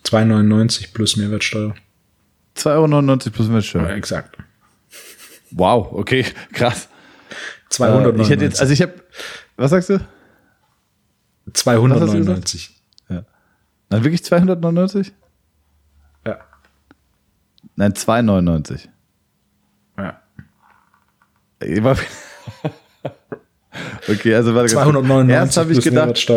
2,99 0.05 0.93
plus 0.93 1.17
Mehrwertsteuer. 1.17 1.75
2,99 2.59 2.67
Euro 2.75 3.17
plus 3.31 3.47
Mehrwertsteuer. 3.47 3.89
Ja, 3.89 3.95
exakt. 3.95 4.37
Wow, 5.51 5.91
okay, 5.93 6.25
krass. 6.53 6.89
200 7.69 8.17
äh, 8.17 8.21
Ich 8.21 8.29
hätte 8.29 8.45
jetzt, 8.45 8.61
also 8.61 8.73
ich 8.73 8.81
habe, 8.81 8.93
was 9.55 9.71
sagst 9.71 9.89
du? 9.89 9.99
299. 11.53 12.81
Ja. 13.09 13.25
Nein, 13.89 14.03
wirklich 14.03 14.23
299? 14.23 15.13
Ja. 16.25 16.39
Nein, 17.75 17.93
2,99. 17.93 18.87
ja. 19.97 20.21
Okay, 24.07 24.33
also 24.33 24.55
warte 24.55 24.73
ganz 24.73 24.83
kurz. 24.83 25.05
299 25.05 25.35
Erst 25.35 25.57
habe 25.57 25.71
ich 25.71 25.75
plus 25.77 25.85
gedacht, 25.85 26.29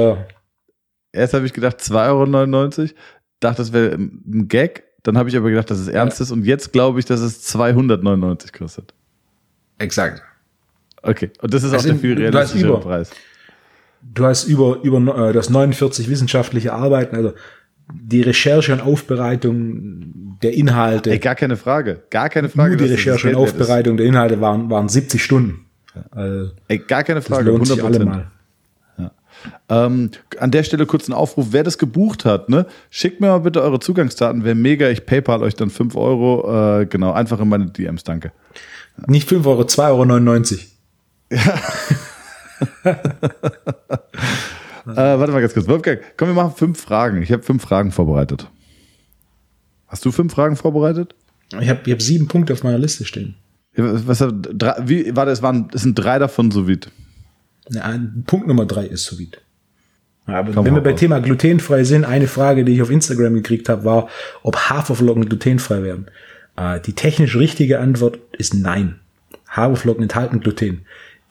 erst 1.12 1.34
habe 1.34 1.46
ich 1.46 1.52
gedacht 1.52 1.78
2,99 1.80 2.80
Euro, 2.80 2.92
dachte, 3.40 3.56
das 3.62 3.72
wäre 3.72 3.94
ein 3.94 4.48
Gag. 4.48 4.84
Dann 5.02 5.18
habe 5.18 5.28
ich 5.28 5.36
aber 5.36 5.50
gedacht, 5.50 5.70
dass 5.70 5.78
es 5.78 5.88
ernst 5.88 6.20
ist 6.20 6.30
und 6.30 6.44
jetzt 6.44 6.72
glaube 6.72 6.98
ich, 7.00 7.04
dass 7.06 7.20
es 7.20 7.42
299 7.42 8.52
kostet. 8.52 8.94
Exakt. 9.78 10.22
Okay, 11.02 11.30
und 11.40 11.52
das 11.52 11.64
ist 11.64 11.70
auch 11.70 11.74
Also 11.78 11.88
der 11.88 11.98
viel 11.98 12.16
realistischere. 12.16 12.80
Preis. 12.80 13.10
Du 14.02 14.24
hast 14.24 14.44
über, 14.44 14.78
über 14.82 15.28
äh, 15.28 15.32
das 15.32 15.50
49 15.50 16.08
wissenschaftliche 16.08 16.72
Arbeiten, 16.72 17.16
also 17.16 17.32
die 17.92 18.22
Recherche 18.22 18.72
und 18.72 18.80
Aufbereitung 18.80 20.38
der 20.42 20.54
Inhalte, 20.54 21.10
Ey, 21.10 21.18
gar 21.18 21.34
keine 21.34 21.56
Frage. 21.56 22.02
Gar 22.10 22.28
keine 22.28 22.48
Frage. 22.48 22.70
nur 22.70 22.76
die 22.78 22.84
das 22.88 22.92
Recherche 22.98 23.28
und 23.28 23.34
wert 23.34 23.46
ist. 23.48 23.60
Aufbereitung 23.60 23.96
der 23.96 24.06
Inhalte 24.06 24.40
waren, 24.40 24.70
waren 24.70 24.88
70 24.88 25.22
Stunden. 25.22 25.66
Also, 26.10 26.52
Ey, 26.68 26.78
gar 26.78 27.02
keine 27.04 27.20
das 27.20 27.28
Frage. 27.28 27.50
lohnt 27.50 27.66
sich 27.66 27.80
100%. 27.80 27.84
allemal. 27.84 28.30
Ähm, 29.68 30.10
an 30.38 30.50
der 30.50 30.62
Stelle 30.62 30.86
kurz 30.86 31.08
ein 31.08 31.12
Aufruf, 31.12 31.48
wer 31.50 31.64
das 31.64 31.78
gebucht 31.78 32.24
hat, 32.24 32.48
ne? 32.48 32.66
Schickt 32.90 33.20
mir 33.20 33.28
mal 33.28 33.38
bitte 33.38 33.62
eure 33.62 33.80
Zugangsdaten, 33.80 34.44
wäre 34.44 34.54
mega, 34.54 34.88
ich 34.88 35.06
PayPal 35.06 35.42
euch 35.42 35.54
dann 35.54 35.70
5 35.70 35.96
Euro, 35.96 36.80
äh, 36.80 36.86
genau, 36.86 37.12
einfach 37.12 37.40
in 37.40 37.48
meine 37.48 37.66
DMs, 37.66 38.04
danke. 38.04 38.32
Nicht 39.06 39.28
5 39.28 39.46
Euro, 39.46 39.62
2,99 39.62 40.58
Euro. 41.30 41.58
Äh, 44.84 44.96
warte 44.96 45.32
mal 45.32 45.40
ganz 45.40 45.54
kurz, 45.54 45.68
Wolfgang, 45.68 46.00
komm, 46.16 46.28
wir 46.28 46.34
machen 46.34 46.54
fünf 46.56 46.80
Fragen. 46.80 47.22
Ich 47.22 47.30
habe 47.30 47.42
fünf 47.42 47.62
Fragen 47.62 47.92
vorbereitet. 47.92 48.48
Hast 49.86 50.04
du 50.04 50.10
fünf 50.10 50.32
Fragen 50.32 50.56
vorbereitet? 50.56 51.14
Ich 51.60 51.68
habe 51.68 51.80
ich 51.84 51.92
hab 51.92 52.02
sieben 52.02 52.26
Punkte 52.26 52.52
auf 52.52 52.64
meiner 52.64 52.78
Liste 52.78 53.04
stehen. 53.04 53.36
Ja, 53.76 53.84
Was, 54.06 54.18
drei, 54.18 54.74
wie, 54.84 55.14
warte, 55.14 55.30
es, 55.30 55.42
waren, 55.42 55.68
es 55.72 55.82
sind 55.82 55.94
drei 55.94 56.18
davon 56.18 56.50
so 56.50 56.68
weit. 56.68 56.90
Ein- 57.80 58.24
Punkt 58.26 58.46
Nummer 58.46 58.66
drei 58.66 58.86
ist 58.86 59.04
so 59.04 59.18
weit. 59.18 59.40
Ja, 60.26 60.34
aber 60.40 60.52
Komm, 60.52 60.66
wenn 60.66 60.74
wir 60.74 60.82
bei. 60.82 60.92
Thema 60.92 61.20
glutenfrei 61.20 61.84
sind, 61.84 62.04
eine 62.04 62.28
Frage, 62.28 62.64
die 62.64 62.72
ich 62.74 62.82
auf 62.82 62.90
Instagram 62.90 63.34
gekriegt 63.34 63.68
habe, 63.68 63.84
war, 63.84 64.08
ob 64.42 64.56
Haferflocken 64.56 65.28
glutenfrei 65.28 65.82
werden. 65.82 66.06
Äh, 66.56 66.80
die 66.80 66.92
technisch 66.92 67.36
richtige 67.36 67.80
Antwort 67.80 68.18
ist 68.32 68.54
nein. 68.54 69.00
Haferflocken 69.48 70.02
enthalten 70.04 70.40
Gluten. 70.40 70.82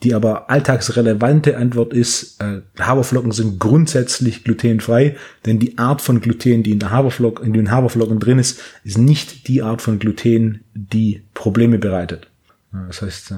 Die 0.02 0.14
aber 0.14 0.50
alltagsrelevante 0.50 1.56
Antwort 1.56 1.92
ist, 1.94 2.40
äh, 2.42 2.60
Haferflocken 2.78 3.30
sind 3.30 3.60
grundsätzlich 3.60 4.42
glutenfrei, 4.42 5.16
denn 5.46 5.60
die 5.60 5.78
Art 5.78 6.02
von 6.02 6.20
Gluten, 6.20 6.64
die 6.64 6.72
in 6.72 6.80
der 6.80 6.90
Haferflock, 6.90 7.40
in 7.44 7.52
den 7.52 7.70
Haferflocken 7.70 8.18
drin 8.18 8.40
ist, 8.40 8.60
ist 8.84 8.98
nicht 8.98 9.46
die 9.46 9.62
Art 9.62 9.80
von 9.80 10.00
Gluten, 10.00 10.64
die 10.74 11.22
Probleme 11.34 11.78
bereitet. 11.78 12.26
Das 12.72 13.00
heißt, 13.00 13.30
äh, 13.30 13.34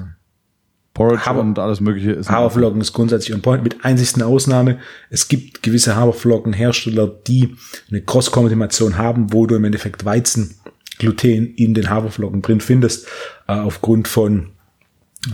Porridge 0.95 1.25
Hafer- 1.25 1.41
und 1.41 1.59
alles 1.59 1.81
mögliche 1.81 2.13
ist. 2.13 2.29
Haferflocken 2.29 2.79
ist 2.79 2.93
grundsätzlich 2.93 3.35
on 3.35 3.41
point, 3.41 3.63
mit 3.63 3.83
einzigsten 3.83 4.23
Ausnahme. 4.23 4.79
Es 5.09 5.27
gibt 5.27 5.61
gewisse 5.61 5.97
Haferflockenhersteller, 5.97 7.07
die 7.27 7.55
eine 7.91 8.01
Cross-Kontamination 8.01 8.97
haben, 8.97 9.31
wo 9.33 9.45
du 9.45 9.55
im 9.55 9.65
Endeffekt 9.65 10.05
Weizengluten 10.05 11.53
in 11.55 11.73
den 11.73 11.89
Haferflocken 11.89 12.41
drin 12.41 12.61
findest, 12.61 13.07
äh, 13.47 13.51
aufgrund 13.51 14.07
von 14.07 14.51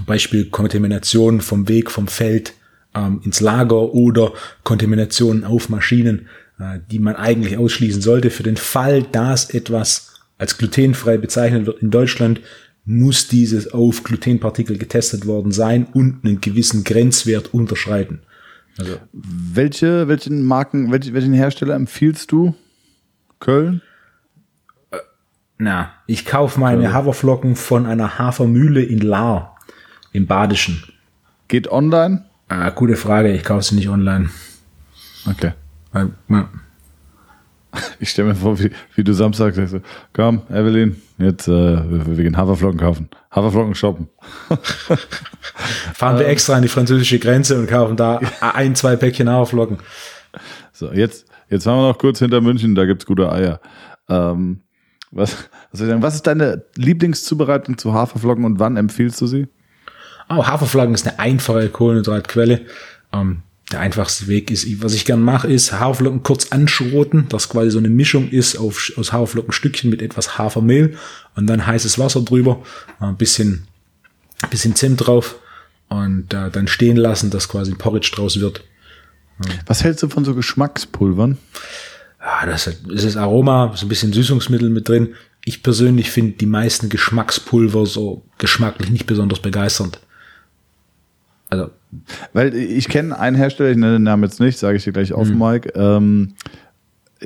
Beispiel 0.07 0.49
Kontamination 0.49 1.41
vom 1.41 1.69
Weg, 1.69 1.91
vom 1.91 2.07
Feld 2.07 2.53
ähm, 2.95 3.21
ins 3.23 3.39
Lager 3.39 3.93
oder 3.93 4.33
Kontaminationen 4.63 5.43
auf 5.43 5.69
Maschinen, 5.69 6.27
äh, 6.59 6.79
die 6.89 6.97
man 6.97 7.15
eigentlich 7.15 7.59
ausschließen 7.59 8.01
sollte. 8.01 8.31
Für 8.31 8.43
den 8.43 8.57
Fall, 8.57 9.03
dass 9.03 9.51
etwas 9.51 10.15
als 10.39 10.57
glutenfrei 10.57 11.17
bezeichnet 11.17 11.67
wird 11.67 11.83
in 11.83 11.91
Deutschland, 11.91 12.41
muss 12.85 13.27
dieses 13.27 13.73
auf 13.73 14.03
Glutenpartikel 14.03 14.77
getestet 14.77 15.25
worden 15.25 15.51
sein 15.51 15.85
und 15.93 16.25
einen 16.25 16.41
gewissen 16.41 16.83
Grenzwert 16.83 17.53
unterschreiten. 17.53 18.21
Also 18.77 18.97
Welche, 19.11 20.07
welchen 20.07 20.43
Marken, 20.43 20.91
welchen, 20.91 21.13
welchen 21.13 21.33
Hersteller 21.33 21.75
empfiehlst 21.75 22.31
du? 22.31 22.55
Köln? 23.39 23.81
Na, 25.57 25.93
ich 26.07 26.25
kaufe 26.25 26.59
meine 26.59 26.91
Haferflocken 26.91 27.55
von 27.55 27.85
einer 27.85 28.17
Hafermühle 28.17 28.81
in 28.81 28.99
Lahr 28.99 29.57
im 30.11 30.25
Badischen. 30.25 30.83
Geht 31.47 31.69
online? 31.69 32.25
Ah, 32.47 32.69
gute 32.71 32.95
Frage, 32.95 33.31
ich 33.31 33.43
kaufe 33.43 33.63
sie 33.63 33.75
nicht 33.75 33.89
online. 33.89 34.29
Okay. 35.29 35.51
Ja. 35.93 36.49
Ich 37.99 38.09
stelle 38.09 38.29
mir 38.29 38.35
vor, 38.35 38.59
wie, 38.59 38.71
wie 38.95 39.03
du 39.03 39.13
Samstag 39.13 39.55
sagst, 39.55 39.75
komm, 40.13 40.41
Evelyn, 40.49 41.01
jetzt 41.17 41.47
äh, 41.47 41.51
wir, 41.51 42.17
wir 42.17 42.23
gehen 42.23 42.37
Haferflocken 42.37 42.79
kaufen. 42.79 43.09
Haferflocken 43.31 43.75
shoppen. 43.75 44.09
Fahren 45.93 46.19
wir 46.19 46.27
extra 46.27 46.55
an 46.55 46.63
die 46.63 46.67
französische 46.67 47.19
Grenze 47.19 47.57
und 47.57 47.67
kaufen 47.67 47.95
da 47.95 48.19
ein, 48.41 48.75
zwei 48.75 48.95
Päckchen 48.95 49.29
Haferflocken. 49.29 49.77
So, 50.73 50.91
jetzt, 50.91 51.25
jetzt 51.49 51.63
fahren 51.63 51.79
wir 51.79 51.87
noch 51.87 51.97
kurz 51.97 52.19
hinter 52.19 52.41
München, 52.41 52.75
da 52.75 52.85
gibt's 52.85 53.05
gute 53.05 53.31
Eier. 53.31 53.61
Ähm, 54.09 54.61
was, 55.11 55.35
was, 55.71 55.79
soll 55.79 55.87
ich 55.87 55.91
sagen, 55.91 56.01
was 56.01 56.15
ist 56.15 56.27
deine 56.27 56.65
Lieblingszubereitung 56.75 57.77
zu 57.77 57.93
Haferflocken 57.93 58.45
und 58.45 58.59
wann 58.59 58.77
empfiehlst 58.77 59.19
du 59.21 59.27
sie? 59.27 59.47
Oh, 60.29 60.45
Haferflocken 60.45 60.93
ist 60.93 61.07
eine 61.07 61.19
einfache 61.19 61.69
Kohlenhydratquelle. 61.69 62.61
Ähm, 63.13 63.43
der 63.71 63.79
einfachste 63.79 64.27
Weg 64.27 64.51
ist, 64.51 64.65
was 64.81 64.93
ich 64.93 65.05
gern 65.05 65.21
mache, 65.21 65.51
ist 65.51 65.71
Haferflocken 65.71 66.23
kurz 66.23 66.51
anschroten, 66.51 67.27
das 67.29 67.49
quasi 67.49 67.71
so 67.71 67.77
eine 67.79 67.89
Mischung 67.89 68.29
ist 68.29 68.57
auf, 68.57 68.91
aus 68.97 69.13
Haferflockenstückchen 69.13 69.89
mit 69.89 70.01
etwas 70.01 70.37
Hafermehl 70.37 70.97
und 71.35 71.47
dann 71.47 71.65
heißes 71.65 71.97
Wasser 71.99 72.21
drüber, 72.21 72.63
äh, 72.99 73.05
ein 73.05 73.17
bisschen, 73.17 73.67
ein 74.41 74.49
bisschen 74.49 74.75
Zimt 74.75 75.05
drauf 75.05 75.35
und 75.89 76.33
äh, 76.33 76.49
dann 76.49 76.67
stehen 76.67 76.97
lassen, 76.97 77.29
dass 77.29 77.49
quasi 77.49 77.71
ein 77.71 77.77
Porridge 77.77 78.11
draus 78.13 78.39
wird. 78.39 78.63
Was 79.65 79.83
hältst 79.83 80.03
du 80.03 80.09
von 80.09 80.23
so 80.23 80.35
Geschmackspulvern? 80.35 81.37
Ja, 82.19 82.45
das 82.45 82.67
ist 82.67 83.05
das 83.05 83.17
Aroma, 83.17 83.73
so 83.75 83.85
ein 83.85 83.89
bisschen 83.89 84.13
Süßungsmittel 84.13 84.69
mit 84.69 84.87
drin. 84.87 85.15
Ich 85.43 85.63
persönlich 85.63 86.11
finde 86.11 86.37
die 86.37 86.45
meisten 86.45 86.89
Geschmackspulver 86.89 87.87
so 87.87 88.23
geschmacklich 88.37 88.91
nicht 88.91 89.07
besonders 89.07 89.39
begeisternd. 89.39 89.99
Also, 91.49 91.71
Weil 92.33 92.55
ich 92.55 92.87
kenne 92.87 93.17
einen 93.17 93.35
Hersteller, 93.35 93.71
ich 93.71 93.77
nenne 93.77 93.93
den 93.93 94.03
Namen 94.03 94.23
jetzt 94.23 94.39
nicht, 94.39 94.57
sage 94.57 94.77
ich 94.77 94.83
dir 94.83 94.93
gleich 94.93 95.13
auf, 95.13 95.29
Mike. 95.29 95.73
Ähm, 95.75 96.33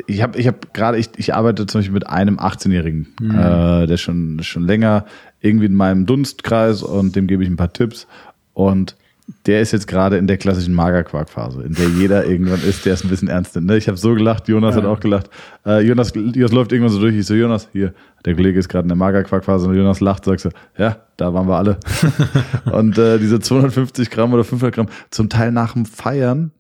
ich 0.08 0.22
habe 0.22 0.38
ich 0.38 0.48
hab 0.48 0.74
gerade, 0.74 0.98
ich, 0.98 1.10
ich 1.18 1.34
arbeite 1.34 1.66
zum 1.68 1.80
Beispiel 1.80 1.94
mit 1.94 2.08
einem 2.08 2.38
18-Jährigen, 2.38 3.08
äh, 3.22 3.88
der 3.88 3.98
schon, 3.98 4.42
schon 4.44 4.64
länger 4.64 5.06
irgendwie 5.40 5.68
in 5.68 5.76
meinem 5.76 6.06
Dunstkreis 6.06 6.84
und 6.84 7.16
dem 7.16 7.28
gebe 7.28 7.44
ich 7.44 7.50
ein 7.50 7.56
paar 7.56 7.72
Tipps. 7.72 8.08
Und 8.54 8.96
der 9.46 9.62
ist 9.62 9.72
jetzt 9.72 9.88
gerade 9.88 10.18
in 10.18 10.28
der 10.28 10.38
klassischen 10.38 10.74
Magerquark-Phase, 10.74 11.64
in 11.64 11.74
der 11.74 11.88
jeder 11.90 12.26
irgendwann 12.30 12.62
ist, 12.62 12.86
der 12.86 12.94
es 12.94 13.04
ein 13.04 13.10
bisschen 13.10 13.28
ernst 13.28 13.56
nimmt. 13.56 13.68
Ne? 13.68 13.78
Ich 13.78 13.88
habe 13.88 13.98
so 13.98 14.14
gelacht, 14.14 14.48
Jonas 14.48 14.76
hat 14.76 14.86
auch 14.86 15.00
gelacht. 15.00 15.30
Äh, 15.66 15.82
Jonas, 15.82 16.14
Jonas 16.14 16.52
läuft 16.52 16.72
irgendwann 16.72 16.94
so 16.94 17.00
durch. 17.00 17.16
Ich 17.16 17.26
so, 17.26 17.34
Jonas, 17.34 17.68
hier, 17.72 17.94
der 18.26 18.36
Kollege 18.36 18.60
ist 18.60 18.70
gerade 18.70 18.84
in 18.86 18.90
der 18.90 18.98
Magerquark-Phase 18.98 19.68
und 19.68 19.76
Jonas 19.76 20.00
lacht, 20.00 20.26
sagst 20.26 20.46
du, 20.46 20.50
ja, 20.78 20.98
da 21.18 21.34
waren 21.34 21.48
wir 21.48 21.58
alle. 21.58 21.78
und 22.72 22.98
äh, 22.98 23.18
diese 23.18 23.40
250 23.40 24.10
Gramm 24.12 24.34
oder 24.34 24.44
500 24.44 24.76
Gramm, 24.76 24.88
zum 25.10 25.30
Teil 25.30 25.52
nach 25.52 25.74
dem 25.74 25.86
Feiern, 25.86 26.52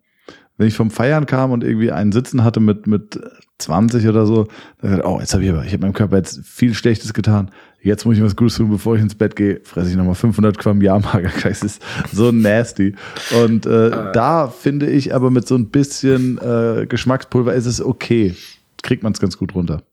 wenn 0.57 0.67
ich 0.67 0.75
vom 0.75 0.89
Feiern 0.89 1.25
kam 1.25 1.51
und 1.51 1.63
irgendwie 1.63 1.91
einen 1.91 2.11
Sitzen 2.11 2.43
hatte 2.43 2.59
mit, 2.59 2.87
mit 2.87 3.19
20 3.57 4.07
oder 4.07 4.25
so, 4.25 4.47
dann 4.81 4.91
gesagt, 4.91 5.07
oh, 5.07 5.19
jetzt 5.19 5.33
habe 5.33 5.43
ich 5.43 5.49
aber, 5.49 5.65
ich 5.65 5.73
habe 5.73 5.81
meinem 5.81 5.93
Körper 5.93 6.17
jetzt 6.17 6.45
viel 6.45 6.73
Schlechtes 6.73 7.13
getan. 7.13 7.51
Jetzt 7.81 8.05
muss 8.05 8.17
ich 8.17 8.23
was 8.23 8.35
Gutes 8.35 8.55
tun, 8.55 8.71
bevor 8.71 8.95
ich 8.95 9.01
ins 9.01 9.15
Bett 9.15 9.35
gehe, 9.35 9.61
fresse 9.63 9.91
ich 9.91 9.95
nochmal 9.95 10.15
500 10.15 10.57
Gramm 10.57 10.81
Jahrmagerquark. 10.81 11.43
Das 11.43 11.61
ist 11.61 11.81
so 12.11 12.31
nasty. 12.31 12.95
Und 13.43 13.65
äh, 13.65 14.11
da 14.13 14.47
finde 14.47 14.87
ich 14.87 15.13
aber 15.13 15.29
mit 15.29 15.47
so 15.47 15.55
ein 15.55 15.69
bisschen 15.69 16.39
äh, 16.39 16.85
Geschmackspulver 16.87 17.53
ist 17.53 17.65
es 17.65 17.81
okay. 17.81 18.35
Kriegt 18.81 19.03
man 19.03 19.13
es 19.13 19.19
ganz 19.19 19.37
gut 19.37 19.53
runter. 19.53 19.83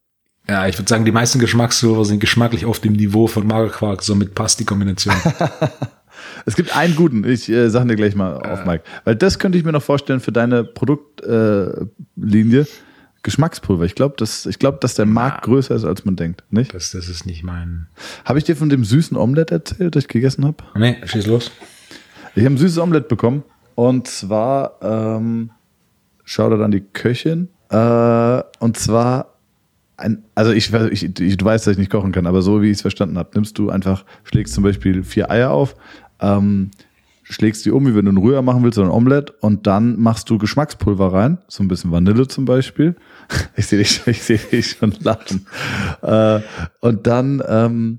ja, 0.48 0.66
ich 0.66 0.78
würde 0.78 0.88
sagen, 0.88 1.04
die 1.04 1.12
meisten 1.12 1.38
Geschmackspulver 1.38 2.04
sind 2.04 2.20
geschmacklich 2.20 2.64
auf 2.64 2.80
dem 2.80 2.94
Niveau 2.94 3.26
von 3.26 3.46
Magerquark, 3.46 4.02
somit 4.02 4.34
passt 4.34 4.58
die 4.60 4.64
Kombination. 4.64 5.14
Es 6.46 6.56
gibt 6.56 6.76
einen 6.76 6.94
guten, 6.96 7.24
ich 7.24 7.48
äh, 7.48 7.68
sag 7.70 7.86
dir 7.88 7.96
gleich 7.96 8.14
mal 8.14 8.36
auf, 8.36 8.64
Mike. 8.64 8.84
Weil 9.04 9.16
das 9.16 9.38
könnte 9.38 9.58
ich 9.58 9.64
mir 9.64 9.72
noch 9.72 9.82
vorstellen 9.82 10.20
für 10.20 10.32
deine 10.32 10.64
Produktlinie. 10.64 12.60
Äh. 12.60 12.66
Geschmackspulver. 13.22 13.84
Ich 13.84 13.94
glaube, 13.94 14.16
dass, 14.18 14.46
ich 14.46 14.58
glaub, 14.58 14.80
dass 14.80 14.94
der 14.94 15.06
Markt 15.06 15.42
größer 15.44 15.74
ist, 15.76 15.84
als 15.84 16.04
man 16.04 16.16
denkt. 16.16 16.42
Nicht? 16.50 16.74
das, 16.74 16.90
das 16.90 17.08
ist 17.08 17.24
nicht 17.24 17.44
mein. 17.44 17.86
Habe 18.24 18.38
ich 18.38 18.44
dir 18.44 18.56
von 18.56 18.68
dem 18.68 18.84
süßen 18.84 19.16
Omelette 19.16 19.54
erzählt, 19.54 19.94
das 19.94 20.04
ich 20.04 20.08
gegessen 20.08 20.44
habe? 20.44 20.56
Nee, 20.74 20.96
schieß 21.04 21.26
los. 21.26 21.52
Ich 22.34 22.44
habe 22.44 22.54
ein 22.54 22.58
süßes 22.58 22.78
Omelette 22.78 23.08
bekommen. 23.08 23.44
Und 23.74 24.08
zwar, 24.08 24.78
ähm, 24.82 25.50
Shoutout 26.24 26.62
an 26.62 26.70
die 26.70 26.80
Köchin. 26.80 27.48
Äh, 27.70 28.42
und 28.58 28.76
zwar, 28.76 29.34
ein, 29.96 30.24
also 30.34 30.52
ich, 30.52 30.72
ich, 30.72 31.20
ich, 31.20 31.36
du 31.36 31.44
weißt, 31.44 31.66
dass 31.66 31.72
ich 31.72 31.78
nicht 31.78 31.90
kochen 31.90 32.12
kann, 32.12 32.26
aber 32.26 32.42
so 32.42 32.60
wie 32.60 32.66
ich 32.66 32.78
es 32.78 32.82
verstanden 32.82 33.18
habe, 33.18 33.30
nimmst 33.34 33.56
du 33.58 33.70
einfach, 33.70 34.04
schlägst 34.24 34.54
zum 34.54 34.64
Beispiel 34.64 35.04
vier 35.04 35.30
Eier 35.30 35.50
auf, 35.50 35.76
ähm, 36.22 36.70
schlägst 37.22 37.64
die 37.64 37.70
um, 37.70 37.86
wie 37.86 37.94
wenn 37.94 38.04
du 38.04 38.12
ein 38.12 38.16
Rührer 38.16 38.42
machen 38.42 38.62
willst 38.62 38.78
oder 38.78 38.88
ein 38.88 38.94
Omelette 38.94 39.34
und 39.40 39.66
dann 39.66 39.98
machst 39.98 40.28
du 40.30 40.38
Geschmackspulver 40.38 41.12
rein, 41.12 41.38
so 41.48 41.62
ein 41.62 41.68
bisschen 41.68 41.90
Vanille 41.90 42.28
zum 42.28 42.44
Beispiel. 42.44 42.96
Ich 43.56 43.66
sehe 43.66 43.78
dich, 43.78 44.06
ich 44.06 44.22
sehe 44.22 44.38
dich 44.38 44.70
schon 44.70 44.94
lachen. 45.00 45.46
Äh, 46.02 46.40
und 46.80 47.06
dann 47.06 47.42
ähm, 47.46 47.98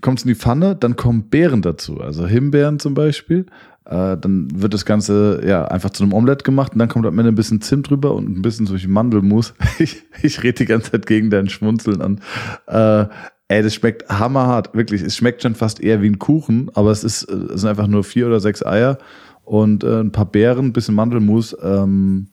kommt 0.00 0.18
es 0.18 0.24
in 0.24 0.28
die 0.28 0.34
Pfanne, 0.34 0.74
dann 0.74 0.96
kommen 0.96 1.28
Beeren 1.28 1.62
dazu, 1.62 2.00
also 2.00 2.26
Himbeeren 2.26 2.78
zum 2.78 2.94
Beispiel. 2.94 3.46
Äh, 3.84 4.16
dann 4.16 4.48
wird 4.54 4.74
das 4.74 4.84
Ganze 4.84 5.42
ja 5.44 5.64
einfach 5.64 5.90
zu 5.90 6.04
einem 6.04 6.12
Omelette 6.12 6.44
gemacht 6.44 6.72
und 6.72 6.78
dann 6.78 6.88
kommt 6.88 7.04
am 7.04 7.18
Ende 7.18 7.32
ein 7.32 7.34
bisschen 7.34 7.60
Zimt 7.60 7.90
drüber 7.90 8.14
und 8.14 8.28
ein 8.28 8.42
bisschen 8.42 8.66
solche 8.66 8.88
Mandelmus. 8.88 9.54
Ich, 9.78 10.02
ich 10.22 10.42
rede 10.42 10.58
die 10.58 10.66
ganze 10.66 10.92
Zeit 10.92 11.06
gegen 11.06 11.30
dein 11.30 11.48
Schmunzeln 11.48 12.00
an. 12.00 12.20
Äh, 12.66 13.06
ey, 13.52 13.62
das 13.62 13.74
schmeckt 13.74 14.08
hammerhart, 14.08 14.74
wirklich. 14.74 15.02
Es 15.02 15.16
schmeckt 15.16 15.42
schon 15.42 15.54
fast 15.54 15.80
eher 15.80 16.00
wie 16.00 16.08
ein 16.08 16.18
Kuchen, 16.18 16.70
aber 16.74 16.90
es, 16.90 17.04
ist, 17.04 17.24
es 17.24 17.60
sind 17.60 17.68
einfach 17.70 17.86
nur 17.86 18.02
vier 18.02 18.26
oder 18.26 18.40
sechs 18.40 18.64
Eier 18.64 18.98
und 19.44 19.84
äh, 19.84 20.00
ein 20.00 20.10
paar 20.10 20.24
Beeren, 20.24 20.66
ein 20.66 20.72
bisschen 20.72 20.94
Mandelmus. 20.94 21.54
Ähm, 21.62 22.28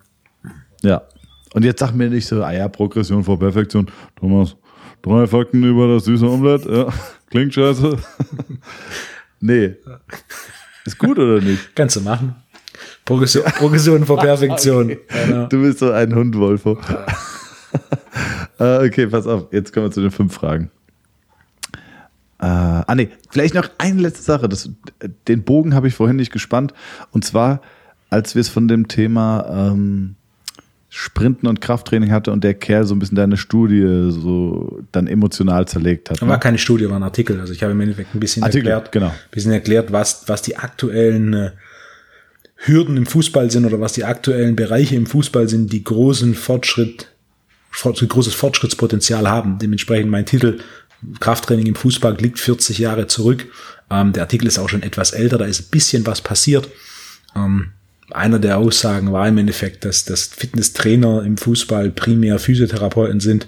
ja. 0.81 1.01
Und 1.53 1.65
jetzt 1.65 1.79
sag 1.79 1.93
mir 1.93 2.09
nicht 2.09 2.27
so, 2.27 2.43
ah 2.43 2.53
ja, 2.53 2.67
Progression 2.67 3.23
vor 3.23 3.37
Perfektion. 3.37 3.87
Thomas, 4.17 4.55
drei 5.01 5.27
Fakten 5.27 5.63
über 5.63 5.87
das 5.87 6.05
süße 6.05 6.25
Omelette. 6.25 6.71
Ja, 6.71 6.93
klingt 7.29 7.53
scheiße. 7.53 7.97
nee. 9.41 9.75
Ist 10.85 10.97
gut 10.97 11.19
oder 11.19 11.41
nicht? 11.41 11.75
Kannst 11.75 11.97
du 11.97 12.01
machen. 12.01 12.35
Progression, 13.03 13.43
Progression 13.43 14.05
vor 14.05 14.17
Perfektion. 14.21 14.85
Okay. 14.85 14.99
Genau. 15.25 15.47
Du 15.47 15.61
bist 15.61 15.79
so 15.79 15.91
ein 15.91 16.15
Hund, 16.15 16.37
Wolfo. 16.37 16.77
uh, 18.59 18.85
okay, 18.85 19.07
pass 19.07 19.27
auf. 19.27 19.47
Jetzt 19.51 19.73
kommen 19.73 19.87
wir 19.87 19.91
zu 19.91 20.01
den 20.01 20.11
fünf 20.11 20.33
Fragen. 20.33 20.71
Uh, 22.41 22.87
ah, 22.87 22.95
nee, 22.95 23.09
vielleicht 23.29 23.53
noch 23.53 23.69
eine 23.77 24.01
letzte 24.01 24.23
Sache. 24.23 24.47
Das, 24.47 24.69
den 25.27 25.43
Bogen 25.43 25.73
habe 25.73 25.89
ich 25.89 25.93
vorhin 25.93 26.15
nicht 26.15 26.31
gespannt. 26.31 26.73
Und 27.11 27.25
zwar, 27.25 27.61
als 28.09 28.33
wir 28.33 28.39
es 28.39 28.47
von 28.47 28.69
dem 28.69 28.87
Thema 28.87 29.71
ähm, 29.73 30.15
Sprinten 30.91 31.47
und 31.47 31.61
Krafttraining 31.61 32.11
hatte 32.11 32.31
und 32.31 32.43
der 32.43 32.55
Kerl 32.55 32.85
so 32.85 32.95
ein 32.95 32.99
bisschen 32.99 33.15
deine 33.15 33.37
Studie 33.37 34.09
so 34.09 34.79
dann 34.91 35.05
emotional 35.05 35.67
zerlegt 35.67 36.09
hat. 36.09 36.21
War 36.21 36.27
ne? 36.29 36.39
keine 36.39 36.57
Studie, 36.57 36.89
war 36.89 36.95
ein 36.95 37.03
Artikel. 37.03 37.39
Also 37.39 37.53
ich 37.53 37.61
habe 37.61 37.73
im 37.73 37.81
Endeffekt 37.81 38.15
ein 38.15 38.19
bisschen 38.19 38.43
Artikel, 38.43 38.69
erklärt, 38.69 38.91
genau. 38.91 39.07
ein 39.07 39.31
bisschen 39.31 39.51
erklärt, 39.51 39.91
was, 39.91 40.23
was 40.27 40.41
die 40.41 40.57
aktuellen 40.57 41.33
äh, 41.33 41.51
Hürden 42.55 42.97
im 42.97 43.05
Fußball 43.05 43.51
sind 43.51 43.65
oder 43.65 43.79
was 43.79 43.93
die 43.93 44.03
aktuellen 44.03 44.55
Bereiche 44.55 44.95
im 44.95 45.05
Fußball 45.05 45.47
sind, 45.47 45.71
die 45.71 45.83
großen 45.83 46.33
Fortschritt, 46.33 47.07
großes 47.71 48.33
Fortschrittspotenzial 48.33 49.29
haben. 49.29 49.59
Dementsprechend 49.59 50.09
mein 50.09 50.25
Titel 50.25 50.59
Krafttraining 51.19 51.67
im 51.67 51.75
Fußball 51.75 52.15
liegt 52.17 52.39
40 52.39 52.77
Jahre 52.77 53.07
zurück. 53.07 53.47
Ähm, 53.89 54.13
der 54.13 54.23
Artikel 54.23 54.47
ist 54.47 54.59
auch 54.59 54.69
schon 54.69 54.83
etwas 54.83 55.11
älter, 55.11 55.37
da 55.37 55.45
ist 55.45 55.61
ein 55.61 55.71
bisschen 55.71 56.05
was 56.05 56.21
passiert. 56.21 56.69
Ähm, 57.35 57.71
einer 58.11 58.39
der 58.39 58.57
Aussagen 58.57 59.11
war 59.11 59.27
im 59.27 59.37
Endeffekt, 59.37 59.85
dass, 59.85 60.05
dass 60.05 60.27
Fitnesstrainer 60.27 61.23
im 61.23 61.37
Fußball 61.37 61.91
primär 61.91 62.39
Physiotherapeuten 62.39 63.19
sind, 63.19 63.47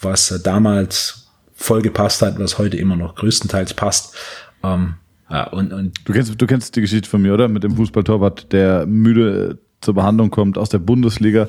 was 0.00 0.40
damals 0.42 1.26
voll 1.54 1.82
gepasst 1.82 2.22
hat, 2.22 2.38
was 2.38 2.58
heute 2.58 2.76
immer 2.76 2.96
noch 2.96 3.14
größtenteils 3.16 3.74
passt. 3.74 4.14
Ähm, 4.62 4.94
ja, 5.30 5.48
und, 5.48 5.72
und 5.72 5.92
du, 6.04 6.12
kennst, 6.12 6.40
du 6.40 6.46
kennst 6.46 6.76
die 6.76 6.82
Geschichte 6.82 7.08
von 7.08 7.20
mir, 7.20 7.34
oder? 7.34 7.48
Mit 7.48 7.64
dem 7.64 7.76
Fußballtorwart, 7.76 8.52
der 8.52 8.86
müde 8.86 9.58
zur 9.80 9.94
Behandlung 9.94 10.30
kommt 10.30 10.58
aus 10.58 10.68
der 10.68 10.78
Bundesliga 10.78 11.48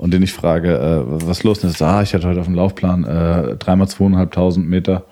und 0.00 0.12
den 0.12 0.22
ich 0.22 0.32
frage, 0.32 0.78
äh, 0.78 1.02
was 1.26 1.42
los 1.42 1.62
ist. 1.62 1.82
Ah, 1.82 2.02
ich 2.02 2.14
hatte 2.14 2.26
heute 2.26 2.40
auf 2.40 2.46
dem 2.46 2.54
Laufplan 2.54 3.04
äh, 3.04 3.56
dreimal 3.56 3.88
zweieinhalbtausend 3.88 4.68
Meter. 4.68 5.04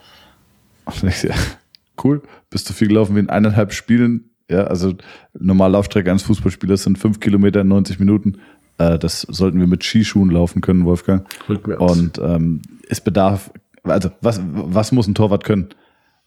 Und 0.86 1.04
ich, 1.04 1.22
ja, 1.22 1.34
cool, 2.04 2.22
bist 2.50 2.68
du 2.68 2.72
viel 2.72 2.88
gelaufen 2.88 3.14
wie 3.14 3.20
in 3.20 3.30
eineinhalb 3.30 3.72
Spielen 3.72 4.30
ja, 4.50 4.64
also 4.64 4.94
normal 5.38 5.72
Laufstrecke 5.72 6.10
eines 6.10 6.22
Fußballspielers 6.22 6.82
sind 6.82 6.98
fünf 6.98 7.20
Kilometer 7.20 7.60
in 7.60 7.68
90 7.68 7.98
Minuten. 7.98 8.38
Äh, 8.78 8.98
das 8.98 9.22
sollten 9.22 9.60
wir 9.60 9.66
mit 9.66 9.84
Skischuhen 9.84 10.30
laufen 10.30 10.62
können, 10.62 10.84
Wolfgang. 10.84 11.26
Rückwärts. 11.48 11.82
Und 11.82 12.18
ähm, 12.18 12.62
es 12.88 13.00
bedarf, 13.00 13.50
also 13.82 14.10
was, 14.20 14.40
was 14.42 14.92
muss 14.92 15.06
ein 15.06 15.14
Torwart 15.14 15.44
können? 15.44 15.68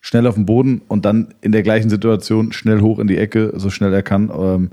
Schnell 0.01 0.28
auf 0.28 0.36
dem 0.36 0.45
Boden 0.45 0.82
und 0.88 1.05
dann 1.05 1.34
in 1.41 1.51
der 1.51 1.64
gleichen 1.64 1.89
Situation 1.89 2.51
schnell 2.51 2.82
hoch 2.82 2.99
in 2.99 3.07
die 3.07 3.18
Ecke, 3.18 3.53
so 3.55 3.70
schnell 3.70 3.93
er 3.93 4.03
kann. 4.03 4.32
Ähm, 4.36 4.70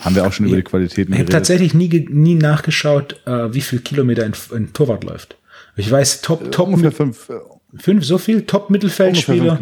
haben 0.00 0.14
wir 0.14 0.26
auch 0.26 0.32
schon 0.32 0.46
über 0.46 0.56
die 0.56 0.62
Qualitäten 0.62 1.12
Ich 1.12 1.18
habe 1.18 1.30
tatsächlich 1.30 1.74
nie, 1.74 2.06
nie 2.10 2.34
nachgeschaut, 2.34 3.20
äh, 3.26 3.52
wie 3.52 3.60
viel 3.60 3.80
Kilometer 3.80 4.24
ein, 4.24 4.32
ein 4.54 4.72
Torwart 4.72 5.04
läuft. 5.04 5.36
Ich 5.76 5.90
weiß, 5.90 6.22
Top, 6.22 6.46
äh, 6.46 6.50
Top. 6.50 6.68
Ungefähr 6.68 6.92
fünf. 6.92 7.28
Äh, 7.28 7.34
fünf, 7.76 8.04
so 8.04 8.18
viel? 8.18 8.42
Top-Mittelfeldspieler. 8.42 9.58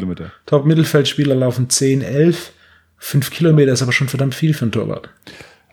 Top-Mittelfeldspieler 0.47 1.35
laufen 1.35 1.69
10, 1.69 2.03
11. 2.03 2.53
Fünf 2.99 3.31
Kilometer 3.31 3.73
ist 3.73 3.83
aber 3.83 3.93
schon 3.93 4.09
verdammt 4.09 4.35
viel 4.35 4.55
für 4.55 4.67
ein 4.67 4.73
Torwart. 4.73 5.11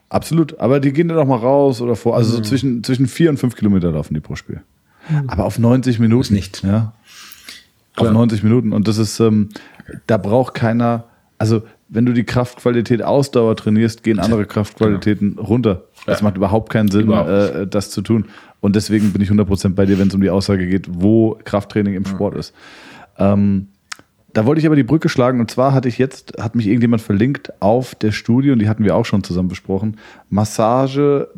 Absolut, 0.10 0.60
aber 0.60 0.80
die 0.80 0.94
gehen 0.94 1.08
dann 1.08 1.18
auch 1.18 1.26
mal 1.26 1.38
raus 1.38 1.82
oder 1.82 1.96
vor. 1.96 2.16
Also 2.16 2.32
mhm. 2.32 2.44
so 2.44 2.50
zwischen, 2.50 2.84
zwischen 2.84 3.08
vier 3.08 3.30
und 3.30 3.38
fünf 3.38 3.56
Kilometer 3.56 3.92
laufen 3.92 4.14
die 4.14 4.20
pro 4.20 4.36
Spiel. 4.36 4.62
Mhm. 5.10 5.30
Aber 5.30 5.46
auf 5.46 5.58
90 5.58 6.00
Minuten. 6.00 6.22
Ist 6.22 6.32
nicht. 6.32 6.64
Ja. 6.64 6.94
Klar. 7.96 8.10
Auf 8.10 8.14
90 8.14 8.44
Minuten. 8.44 8.74
Und 8.74 8.88
das 8.88 8.98
ist, 8.98 9.20
ähm, 9.20 9.50
da 10.08 10.18
braucht 10.18 10.54
keiner, 10.54 11.06
also 11.38 11.64
wenn 11.90 12.06
du 12.06 12.14
die 12.14 12.24
Kraftqualität 12.24 13.04
Ausdauer 13.04 13.56
trainierst, 13.56 14.04
gehen 14.04 14.20
andere 14.20 14.46
Kraftqualitäten 14.46 15.36
genau. 15.36 15.48
runter. 15.48 15.84
Das 16.06 16.20
ja. 16.20 16.26
macht 16.26 16.38
überhaupt 16.38 16.72
keinen 16.72 16.90
Sinn. 16.90 17.12
Äh, 17.12 17.68
das 17.68 17.92
zu 17.92 18.02
tun. 18.02 18.26
Und 18.62 18.76
deswegen 18.76 19.12
bin 19.12 19.22
ich 19.22 19.30
100% 19.30 19.76
bei 19.76 19.86
dir, 19.86 20.00
wenn 20.00 20.08
es 20.08 20.16
um 20.16 20.22
die 20.22 20.30
Aussage 20.30 20.68
geht, 20.68 20.88
wo 20.90 21.38
Krafttraining 21.44 21.94
im 21.96 22.06
Sport 22.06 22.36
ist. 22.36 22.54
Ähm, 23.18 23.68
da 24.34 24.46
wollte 24.46 24.60
ich 24.60 24.66
aber 24.66 24.76
die 24.76 24.84
Brücke 24.84 25.10
schlagen 25.10 25.40
und 25.40 25.52
zwar 25.52 25.74
hatte 25.74 25.88
ich 25.88 26.00
jetzt, 26.00 26.34
hat 26.40 26.56
mich 26.56 26.66
irgendjemand 26.66 27.02
verlinkt 27.02 27.54
auf 27.62 27.94
der 27.94 28.12
Studie 28.12 28.50
und 28.50 28.60
die 28.60 28.68
hatten 28.68 28.84
wir 28.84 28.96
auch 28.96 29.06
schon 29.06 29.24
zusammen 29.24 29.48
besprochen. 29.48 29.98
Massage 30.30 31.30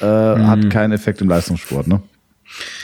äh, 0.00 0.04
mhm. 0.34 0.46
hat 0.46 0.70
keinen 0.70 0.92
Effekt 0.92 1.22
im 1.22 1.28
Leistungssport, 1.28 1.86
ne? 1.86 2.02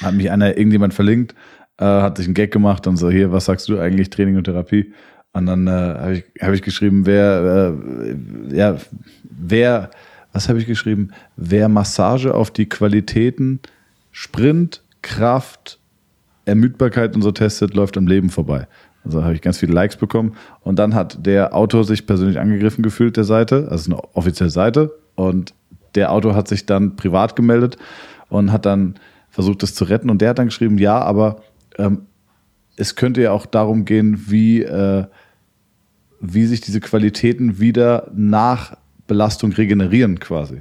Hat 0.01 0.14
mich 0.14 0.31
einer, 0.31 0.57
irgendjemand 0.57 0.95
verlinkt, 0.95 1.35
äh, 1.77 1.85
hat 1.85 2.16
sich 2.16 2.27
einen 2.27 2.35
Gag 2.35 2.51
gemacht 2.51 2.87
und 2.87 2.97
so, 2.97 3.11
hier, 3.11 3.31
was 3.33 3.45
sagst 3.45 3.69
du 3.69 3.79
eigentlich, 3.79 4.09
Training 4.09 4.37
und 4.37 4.45
Therapie? 4.45 4.93
Und 5.33 5.47
dann 5.47 5.66
äh, 5.66 5.70
habe 5.70 6.14
ich, 6.14 6.24
hab 6.41 6.53
ich 6.53 6.62
geschrieben, 6.62 7.07
wer, 7.07 7.74
äh, 8.51 8.57
ja, 8.57 8.76
wer, 9.22 9.91
was 10.33 10.49
habe 10.49 10.59
ich 10.59 10.66
geschrieben? 10.66 11.11
Wer 11.37 11.68
Massage 11.68 12.35
auf 12.35 12.51
die 12.51 12.68
Qualitäten 12.68 13.61
Sprint, 14.11 14.83
Kraft, 15.03 15.79
Ermüdbarkeit 16.45 17.14
und 17.14 17.22
so 17.22 17.31
testet, 17.31 17.74
läuft 17.74 17.97
am 17.97 18.07
Leben 18.07 18.31
vorbei. 18.31 18.66
Also 19.05 19.22
habe 19.22 19.35
ich 19.35 19.43
ganz 19.43 19.59
viele 19.59 19.72
Likes 19.72 19.97
bekommen. 19.97 20.35
Und 20.61 20.79
dann 20.79 20.95
hat 20.95 21.24
der 21.24 21.55
Autor 21.55 21.85
sich 21.85 22.07
persönlich 22.07 22.39
angegriffen 22.39 22.83
gefühlt, 22.83 23.16
der 23.16 23.24
Seite. 23.24 23.68
Also 23.70 23.93
eine 23.93 24.03
offizielle 24.14 24.51
Seite. 24.51 24.93
Und 25.14 25.55
der 25.95 26.12
Autor 26.12 26.35
hat 26.35 26.49
sich 26.49 26.66
dann 26.66 26.97
privat 26.97 27.37
gemeldet 27.37 27.76
und 28.29 28.53
hat 28.53 28.66
dann 28.66 28.95
versucht, 29.31 29.62
das 29.62 29.74
zu 29.74 29.85
retten. 29.85 30.11
Und 30.11 30.20
der 30.20 30.31
hat 30.31 30.39
dann 30.39 30.47
geschrieben, 30.47 30.79
ja, 30.79 31.01
aber 31.01 31.43
ähm, 31.79 32.03
es 32.79 32.95
könnte 32.95 33.20
ja 33.20 33.33
auch 33.33 33.45
darum 33.47 33.85
gehen, 33.85 34.24
wie, 34.29 34.62
äh, 34.62 35.05
wie 36.20 36.47
sich 36.47 36.61
diese 36.61 36.81
Qualitäten 36.81 37.59
wieder 37.59 38.11
nach 38.14 38.76
Belastung 39.07 39.53
regenerieren 39.53 40.20
quasi. 40.20 40.61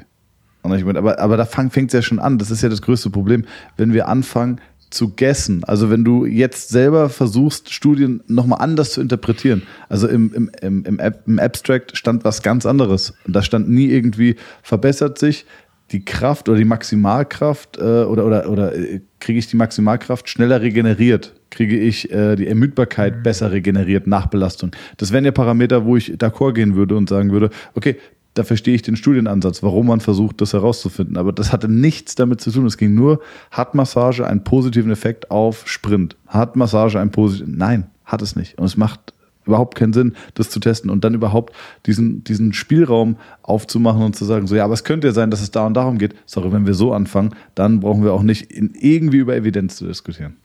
Aber, 0.63 1.20
aber 1.20 1.38
da 1.38 1.45
fängt 1.45 1.88
es 1.88 1.93
ja 1.93 2.01
schon 2.01 2.20
an. 2.20 2.39
Das 2.39 2.51
ist 2.51 2.61
ja 2.61 2.70
das 2.70 2.82
größte 2.82 3.09
Problem, 3.09 3.45
wenn 3.78 3.93
wir 3.93 4.09
anfangen, 4.09 4.59
zu 4.89 5.11
gessen. 5.11 5.63
Also 5.63 5.89
wenn 5.89 6.03
du 6.03 6.26
jetzt 6.26 6.70
selber 6.70 7.09
versuchst, 7.09 7.74
Studien 7.74 8.24
nochmal 8.28 8.61
anders 8.61 8.91
zu 8.91 9.01
interpretieren. 9.01 9.63
Also 9.89 10.07
im, 10.07 10.34
im, 10.34 10.51
im, 10.61 10.86
im, 10.86 11.13
im 11.26 11.39
Abstract 11.39 11.95
stand 11.97 12.24
was 12.24 12.41
ganz 12.41 12.65
anderes. 12.65 13.13
Und 13.26 13.36
da 13.36 13.41
stand 13.41 13.70
nie 13.70 13.88
irgendwie, 13.88 14.38
verbessert 14.63 15.20
sich 15.20 15.45
die 15.91 16.03
Kraft 16.03 16.49
oder 16.49 16.57
die 16.57 16.65
Maximalkraft 16.65 17.78
äh, 17.78 17.82
oder, 17.82 18.26
oder, 18.26 18.49
oder 18.49 18.76
äh, 18.76 19.01
kriege 19.20 19.39
ich 19.39 19.47
die 19.47 19.55
Maximalkraft 19.55 20.30
schneller 20.30 20.61
regeneriert? 20.61 21.34
Kriege 21.49 21.78
ich 21.78 22.11
äh, 22.11 22.36
die 22.36 22.47
Ermüdbarkeit 22.47 23.18
mhm. 23.18 23.24
besser 23.24 23.51
regeneriert 23.51 24.07
nach 24.07 24.28
Belastung? 24.28 24.72
Das 24.97 25.11
wären 25.11 25.26
ja 25.26 25.32
Parameter, 25.32 25.86
wo 25.86 25.97
ich 25.97 26.13
d'accord 26.13 26.53
gehen 26.53 26.76
würde 26.76 26.95
und 26.95 27.09
sagen 27.09 27.32
würde, 27.32 27.49
okay, 27.74 27.97
da 28.38 28.43
verstehe 28.43 28.76
ich 28.76 28.84
den 28.84 28.95
Studienansatz, 28.95 29.63
warum 29.63 29.88
man 29.88 29.99
versucht, 29.99 30.41
das 30.41 30.53
herauszufinden. 30.53 31.18
Aber 31.18 31.34
das 31.34 31.51
hatte 31.51 31.68
nichts 31.68 32.15
damit 32.15 32.39
zu 32.39 32.51
tun. 32.51 32.68
Es 32.68 32.78
ging 32.78 32.93
nur, 32.93 33.22
hat 33.49 33.74
Massage 33.74 34.28
einen 34.28 34.43
positiven 34.43 34.91
Effekt 34.91 35.32
auf 35.32 35.68
Sprint? 35.68 36.15
Hat 36.28 36.55
Massage 36.55 36.99
einen 36.99 37.11
positiven? 37.11 37.57
Nein, 37.57 37.88
hat 38.05 38.22
es 38.22 38.36
nicht. 38.36 38.57
Und 38.59 38.65
es 38.65 38.78
macht 38.78 39.13
überhaupt 39.48 39.76
keinen 39.76 39.93
Sinn, 39.93 40.16
das 40.34 40.50
zu 40.50 40.60
testen 40.60 40.89
und 40.89 41.04
dann 41.04 41.14
überhaupt 41.14 41.54
diesen, 41.86 42.24
diesen 42.24 42.54
Spielraum 42.54 43.18
aufzumachen 43.41 44.04
und 44.04 44.16
zu 44.16 44.26
sagen, 44.26 44.48
so 44.48 44.56
ja, 44.56 44.64
aber 44.64 44.74
es 44.74 44.84
könnte 44.84 45.08
ja 45.08 45.14
sein, 45.14 45.32
dass 45.32 45.41
es 45.41 45.52
da 45.52 45.66
und 45.66 45.74
darum 45.74 45.98
geht. 45.98 46.16
Sorry, 46.26 46.52
wenn 46.52 46.66
wir 46.66 46.74
so 46.74 46.93
anfangen, 46.93 47.36
dann 47.56 47.80
brauchen 47.80 48.04
wir 48.04 48.14
auch 48.14 48.24
nicht 48.24 48.52
in, 48.52 48.74
irgendwie 48.76 49.18
über 49.18 49.36
Evidenz 49.36 49.78
zu 49.78 49.88
diskutieren. 49.88 50.38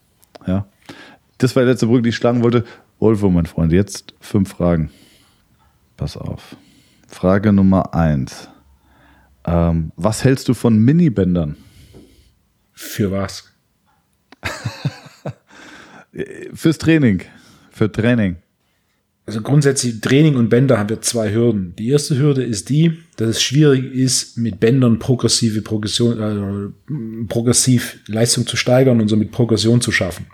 Ja. 0.47 0.67
Das 1.39 1.57
war 1.57 1.65
die 1.65 1.69
letzte 1.69 1.87
Brücke, 1.87 2.03
die 2.03 2.09
ich 2.11 2.17
schlagen 2.17 2.43
wollte. 2.43 2.65
Wolfo, 2.99 3.31
mein 3.31 3.47
Freund, 3.47 3.73
jetzt 3.73 4.15
fünf 4.21 4.51
Fragen. 4.51 4.91
Pass 5.97 6.17
auf. 6.17 6.57
Frage 7.09 7.53
Nummer 7.53 7.95
eins. 7.95 8.49
Ähm, 9.45 9.93
was 9.97 10.25
hältst 10.25 10.49
du 10.49 10.55
von 10.55 10.79
Minibändern? 10.79 11.57
Für 12.73 13.11
was? 13.11 13.53
Fürs 16.55 16.79
Training. 16.79 17.23
Für 17.71 17.91
Training. 17.91 18.37
Also 19.25 19.41
grundsätzlich 19.41 20.01
Training 20.01 20.35
und 20.35 20.49
Bänder 20.49 20.79
haben 20.79 20.89
wir 20.89 21.01
zwei 21.01 21.33
Hürden. 21.33 21.75
Die 21.79 21.89
erste 21.89 22.19
Hürde 22.19 22.43
ist 22.43 22.69
die, 22.71 22.99
dass 23.17 23.29
es 23.29 23.43
schwierig 23.43 23.95
ist, 23.95 24.37
mit 24.37 24.59
Bändern 24.59 24.99
progressive 24.99 25.63
Progression, 25.63 26.19
äh, 26.19 27.27
progressiv 27.29 28.01
Leistung 28.09 28.47
zu 28.47 28.57
steigern 28.57 29.01
und 29.01 29.09
somit 29.09 29.31
Progression 29.31 29.81
zu 29.81 29.93
schaffen. 29.93 30.27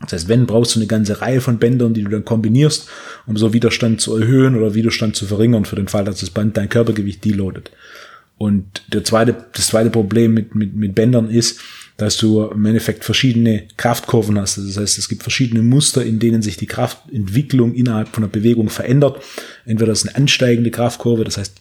Das 0.00 0.12
heißt, 0.12 0.28
wenn 0.28 0.46
brauchst 0.46 0.74
du 0.74 0.80
eine 0.80 0.88
ganze 0.88 1.20
Reihe 1.20 1.40
von 1.40 1.58
Bändern, 1.58 1.94
die 1.94 2.02
du 2.02 2.10
dann 2.10 2.24
kombinierst, 2.24 2.88
um 3.26 3.36
so 3.36 3.52
Widerstand 3.52 4.00
zu 4.00 4.16
erhöhen 4.16 4.56
oder 4.56 4.74
Widerstand 4.74 5.16
zu 5.16 5.26
verringern 5.26 5.64
für 5.64 5.76
den 5.76 5.88
Fall, 5.88 6.04
dass 6.04 6.20
das 6.20 6.30
Band 6.30 6.56
dein 6.56 6.68
Körpergewicht 6.68 7.24
deloadet. 7.24 7.70
Und 8.36 8.82
der 8.92 9.04
zweite, 9.04 9.46
das 9.52 9.68
zweite 9.68 9.90
Problem 9.90 10.34
mit, 10.34 10.54
mit, 10.54 10.74
mit 10.74 10.94
Bändern 10.94 11.30
ist, 11.30 11.60
dass 11.96 12.16
du 12.16 12.42
im 12.44 12.64
Endeffekt 12.64 13.04
verschiedene 13.04 13.64
Kraftkurven 13.76 14.38
hast. 14.38 14.58
Das 14.58 14.76
heißt, 14.76 14.98
es 14.98 15.08
gibt 15.08 15.22
verschiedene 15.22 15.62
Muster, 15.62 16.04
in 16.04 16.18
denen 16.18 16.42
sich 16.42 16.56
die 16.56 16.66
Kraftentwicklung 16.66 17.74
innerhalb 17.74 18.08
von 18.08 18.24
einer 18.24 18.32
Bewegung 18.32 18.70
verändert. 18.70 19.22
Entweder 19.66 19.92
ist 19.92 20.06
eine 20.06 20.16
ansteigende 20.16 20.70
Kraftkurve, 20.70 21.24
das 21.24 21.36
heißt, 21.36 21.54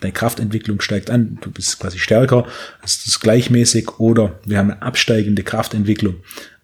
deine 0.00 0.12
Kraftentwicklung 0.12 0.80
steigt 0.80 1.10
an, 1.10 1.38
du 1.40 1.50
bist 1.50 1.78
quasi 1.78 1.98
stärker, 1.98 2.46
das 2.82 3.06
ist 3.06 3.20
gleichmäßig, 3.20 3.98
oder 3.98 4.38
wir 4.44 4.58
haben 4.58 4.70
eine 4.70 4.82
absteigende 4.82 5.42
Kraftentwicklung. 5.42 6.16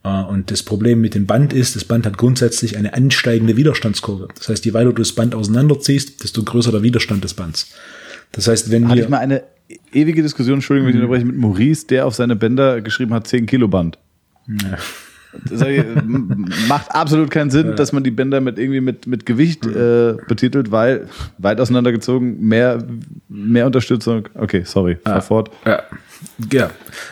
Äh, 0.05 0.23
und 0.25 0.51
das 0.51 0.63
Problem 0.63 1.01
mit 1.01 1.15
dem 1.15 1.27
Band 1.27 1.53
ist, 1.53 1.77
das 1.77 1.85
Band 1.85 2.07
hat 2.07 2.17
grundsätzlich 2.17 2.77
eine 2.77 2.95
ansteigende 2.95 3.57
Widerstandskurve. 3.57 4.29
Das 4.37 4.49
heißt, 4.49 4.65
je 4.65 4.73
weiter 4.73 4.93
du 4.93 5.03
das 5.03 5.13
Band 5.13 5.35
auseinanderziehst, 5.35 6.23
desto 6.23 6.43
größer 6.43 6.73
der 6.73 6.83
Widerstand 6.83 7.25
des 7.25 7.35
Bands. 7.35 7.69
Das 8.33 8.49
heißt, 8.49 8.71
wenn 8.71 8.89
wir 8.89 9.05
ich 9.05 9.09
mal 9.09 9.19
eine 9.19 9.43
ewige 9.93 10.23
Diskussion, 10.23 10.57
Entschuldigung, 10.57 10.89
wenn 10.89 10.97
ich 10.97 11.03
unterbreche, 11.03 11.27
mit 11.27 11.37
Maurice, 11.37 11.87
der 11.87 12.07
auf 12.07 12.15
seine 12.15 12.37
Bänder 12.37 12.81
geschrieben 12.81 13.13
hat, 13.15 13.27
10 13.27 13.47
Kilo 13.47 13.69
Band. 13.69 13.99
Ja. 14.49 14.79
Das 15.45 15.63
macht 16.69 16.95
absolut 16.95 17.31
keinen 17.31 17.51
Sinn, 17.51 17.69
ja. 17.69 17.73
dass 17.75 17.93
man 17.93 18.03
die 18.03 18.11
Bänder 18.11 18.41
mit 18.41 18.59
irgendwie 18.59 18.81
mit, 18.81 19.07
mit 19.07 19.27
Gewicht 19.27 19.67
äh, 19.67 20.15
betitelt, 20.29 20.71
weil 20.71 21.09
weit 21.39 21.61
auseinandergezogen, 21.61 22.41
mehr, 22.41 22.83
mehr 23.29 23.67
Unterstützung. 23.67 24.29
Okay, 24.35 24.63
sorry, 24.65 24.97
fahr 25.05 25.15
ja. 25.17 25.21
fort. 25.21 25.51
Ja, 25.65 25.83
ja. 26.53 26.71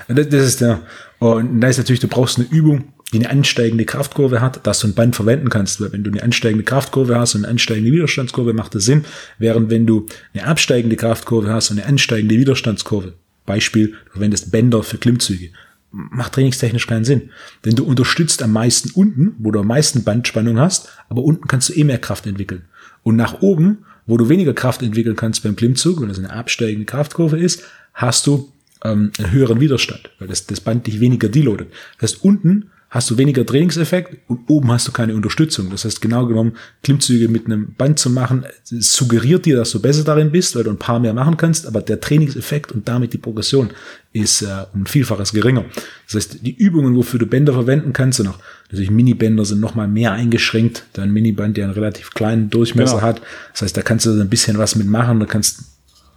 Das, 0.09 0.29
das 0.29 0.47
ist 0.47 0.61
der. 0.61 0.81
Und 1.19 1.61
da 1.61 1.69
ist 1.69 1.79
natürlich, 1.79 2.01
du 2.01 2.09
brauchst 2.09 2.39
eine 2.39 2.49
Übung, 2.49 2.85
die 3.13 3.19
eine 3.19 3.31
ansteigende 3.31 3.85
Kraftkurve 3.85 4.41
hat, 4.41 4.67
dass 4.67 4.81
du 4.81 4.89
ein 4.89 4.95
Band 4.95 5.15
verwenden 5.15 5.49
kannst. 5.49 5.81
Weil 5.81 5.93
wenn 5.93 6.05
du 6.05 6.11
eine 6.11 6.23
ansteigende 6.23 6.65
Kraftkurve 6.65 7.19
hast 7.19 7.35
und 7.35 7.45
eine 7.45 7.53
ansteigende 7.53 7.93
Widerstandskurve, 7.93 8.53
macht 8.53 8.75
das 8.75 8.85
Sinn. 8.85 9.05
Während 9.39 9.71
wenn 9.71 9.87
du 9.87 10.07
eine 10.33 10.47
absteigende 10.47 10.97
Kraftkurve 10.97 11.53
hast 11.53 11.71
und 11.71 11.79
eine 11.79 11.87
ansteigende 11.87 12.37
Widerstandskurve, 12.37 13.15
Beispiel, 13.47 13.89
du 14.07 14.13
verwendest 14.13 14.51
Bänder 14.51 14.83
für 14.83 14.99
Klimmzüge, 14.99 15.51
macht 15.91 16.33
trainingstechnisch 16.33 16.87
keinen 16.87 17.05
Sinn. 17.05 17.31
Denn 17.65 17.77
du 17.77 17.85
unterstützt 17.85 18.43
am 18.43 18.53
meisten 18.53 18.91
unten, 18.91 19.37
wo 19.39 19.51
du 19.51 19.61
am 19.61 19.67
meisten 19.67 20.03
Bandspannung 20.03 20.59
hast, 20.59 20.89
aber 21.09 21.23
unten 21.23 21.47
kannst 21.47 21.69
du 21.69 21.75
eh 21.75 21.85
mehr 21.85 21.99
Kraft 21.99 22.27
entwickeln. 22.27 22.63
Und 23.03 23.17
nach 23.17 23.43
oben, 23.43 23.85
wo 24.07 24.17
du 24.17 24.29
weniger 24.29 24.55
Kraft 24.55 24.83
entwickeln 24.83 25.17
kannst 25.17 25.43
beim 25.43 25.57
Klimmzug, 25.57 26.01
wenn 26.01 26.09
das 26.09 26.19
eine 26.19 26.31
absteigende 26.31 26.87
Kraftkurve 26.87 27.39
ist, 27.39 27.63
hast 27.93 28.27
du 28.27 28.53
ähm, 28.83 29.13
einen 29.19 29.31
höheren 29.31 29.61
Widerstand, 29.61 30.11
weil 30.19 30.29
das, 30.29 30.47
das 30.47 30.61
Band 30.61 30.87
dich 30.87 31.01
weniger 31.01 31.29
deloadet. 31.29 31.69
Das 31.99 32.13
heißt, 32.13 32.25
unten 32.25 32.71
hast 32.95 33.11
du 33.11 33.19
weniger 33.19 33.45
Trainingseffekt 33.45 34.19
und 34.29 34.49
oben 34.49 34.71
hast 34.71 34.87
du 34.87 34.93
keine 34.93 35.17
Unterstützung. 35.17 35.69
Das 35.69 35.85
heißt, 35.85 36.01
genau 36.01 36.27
genommen, 36.27 36.53
Klimmzüge 36.85 37.29
mit 37.29 37.47
einem 37.47 37.75
Band 37.75 37.99
zu 37.99 38.09
machen, 38.09 38.45
suggeriert 38.63 39.47
dir, 39.47 39.57
dass 39.57 39.73
du 39.73 39.83
besser 39.83 40.05
darin 40.05 40.31
bist, 40.31 40.55
weil 40.55 40.63
du 40.63 40.71
ein 40.71 40.79
paar 40.79 41.01
mehr 41.01 41.13
machen 41.13 41.37
kannst, 41.37 41.67
aber 41.67 41.83
der 41.83 42.01
Trainingseffekt 42.01 42.71
und 42.71 42.87
damit 42.87 43.13
die 43.13 43.19
Progression 43.19 43.71
ist 44.13 44.43
äh, 44.43 44.47
um 44.73 44.83
ein 44.83 44.87
Vielfaches 44.87 45.33
geringer. 45.33 45.65
Das 46.07 46.15
heißt, 46.15 46.47
die 46.47 46.55
Übungen, 46.57 46.95
wofür 46.95 47.19
du 47.19 47.27
Bänder 47.27 47.53
verwenden 47.53 47.93
kannst, 47.93 48.19
sind 48.19 48.29
auch 48.29 48.39
natürlich 48.71 48.93
Minibänder 48.93 49.45
sind 49.45 49.59
noch 49.59 49.75
mal 49.75 49.89
mehr 49.89 50.13
eingeschränkt. 50.13 50.85
Dein 50.93 51.13
Miniband, 51.13 51.57
der 51.57 51.65
einen 51.65 51.75
relativ 51.75 52.11
kleinen 52.15 52.49
Durchmesser 52.49 52.95
genau. 52.95 53.07
hat. 53.09 53.23
Das 53.55 53.63
heißt, 53.63 53.77
da 53.77 53.83
kannst 53.83 54.07
du 54.07 54.13
ein 54.13 54.31
bisschen 54.31 54.57
was 54.57 54.77
mitmachen, 54.77 55.19
da 55.19 55.27
kannst 55.27 55.65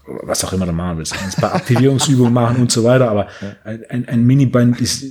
was 0.05 0.45
auch 0.45 0.53
immer 0.53 0.67
du 0.67 0.73
machen 0.73 0.99
willst. 0.99 1.15
Du 1.15 1.17
kannst 1.17 1.39
ein 1.39 1.41
paar 1.41 1.55
Aktivierungsübungen 1.55 2.32
machen 2.32 2.57
und 2.57 2.71
so 2.71 2.84
weiter, 2.84 3.09
aber 3.09 3.28
ein, 3.89 4.07
ein 4.07 4.25
Miniband 4.25 4.80
ist 4.80 5.05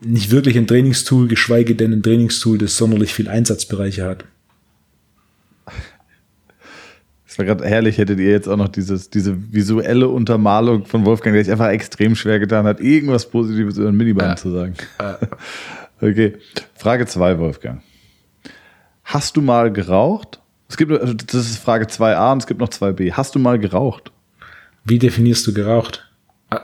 nicht 0.00 0.30
wirklich 0.30 0.56
ein 0.56 0.66
Trainingstool, 0.66 1.28
geschweige 1.28 1.74
denn 1.74 1.92
ein 1.92 2.02
Trainingstool, 2.02 2.58
das 2.58 2.76
sonderlich 2.76 3.14
viel 3.14 3.28
Einsatzbereiche 3.28 4.04
hat. 4.04 4.24
Es 7.26 7.38
war 7.38 7.46
gerade 7.46 7.64
herrlich, 7.64 7.96
hättet 7.96 8.18
ihr 8.18 8.30
jetzt 8.30 8.46
auch 8.46 8.58
noch 8.58 8.68
dieses, 8.68 9.08
diese 9.08 9.52
visuelle 9.52 10.08
Untermalung 10.08 10.84
von 10.84 11.06
Wolfgang, 11.06 11.34
der 11.34 11.42
sich 11.42 11.50
einfach 11.50 11.70
extrem 11.70 12.14
schwer 12.14 12.38
getan 12.38 12.66
hat, 12.66 12.78
irgendwas 12.78 13.30
Positives 13.30 13.78
über 13.78 13.88
ein 13.88 13.96
Miniband 13.96 14.30
ja. 14.30 14.36
zu 14.36 14.50
sagen. 14.50 14.74
Okay. 16.02 16.36
Frage 16.74 17.06
2, 17.06 17.38
Wolfgang. 17.38 17.80
Hast 19.04 19.36
du 19.36 19.40
mal 19.40 19.72
geraucht? 19.72 20.40
Es 20.68 20.76
gibt, 20.76 20.90
also 20.90 21.14
das 21.14 21.34
ist 21.34 21.58
Frage 21.58 21.84
2a 21.84 22.32
und 22.32 22.38
es 22.38 22.48
gibt 22.48 22.58
noch 22.58 22.70
2b. 22.70 23.12
Hast 23.12 23.36
du 23.36 23.38
mal 23.38 23.56
geraucht? 23.56 24.10
Wie 24.84 24.98
definierst 24.98 25.46
du 25.46 25.54
geraucht? 25.54 26.10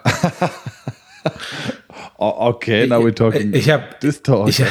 Oh, 2.19 2.35
okay, 2.49 2.87
now 2.87 3.01
we're 3.01 3.15
talking. 3.15 3.53
Ich, 3.55 3.67
ich 3.67 3.71
habe. 3.71 3.85
Ich, 4.49 4.63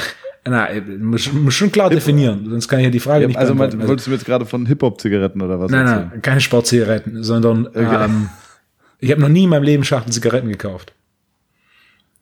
na, 0.49 0.69
muss, 0.99 1.31
muss 1.33 1.55
schon 1.55 1.73
klar 1.73 1.89
definieren, 1.89 2.47
sonst 2.49 2.69
kann 2.69 2.79
ich 2.79 2.85
ja 2.85 2.89
die 2.89 3.01
Frage 3.01 3.23
ja, 3.23 3.27
nicht 3.27 3.37
Also, 3.37 3.53
mein, 3.53 3.85
wolltest 3.85 4.07
du 4.07 4.11
jetzt 4.11 4.25
gerade 4.25 4.45
von 4.45 4.65
Hip-Hop-Zigaretten 4.65 5.41
oder 5.41 5.59
was 5.59 5.69
Nein, 5.69 5.85
erzählen? 5.85 6.07
nein, 6.09 6.21
keine 6.21 6.39
Sportzigaretten, 6.39 7.21
sondern 7.21 7.67
okay. 7.67 8.05
ähm, 8.05 8.29
ich 8.99 9.11
habe 9.11 9.19
noch 9.19 9.27
nie 9.27 9.43
in 9.43 9.49
meinem 9.49 9.63
Leben 9.63 9.83
Schachtel 9.83 10.13
Zigaretten 10.13 10.47
gekauft. 10.47 10.93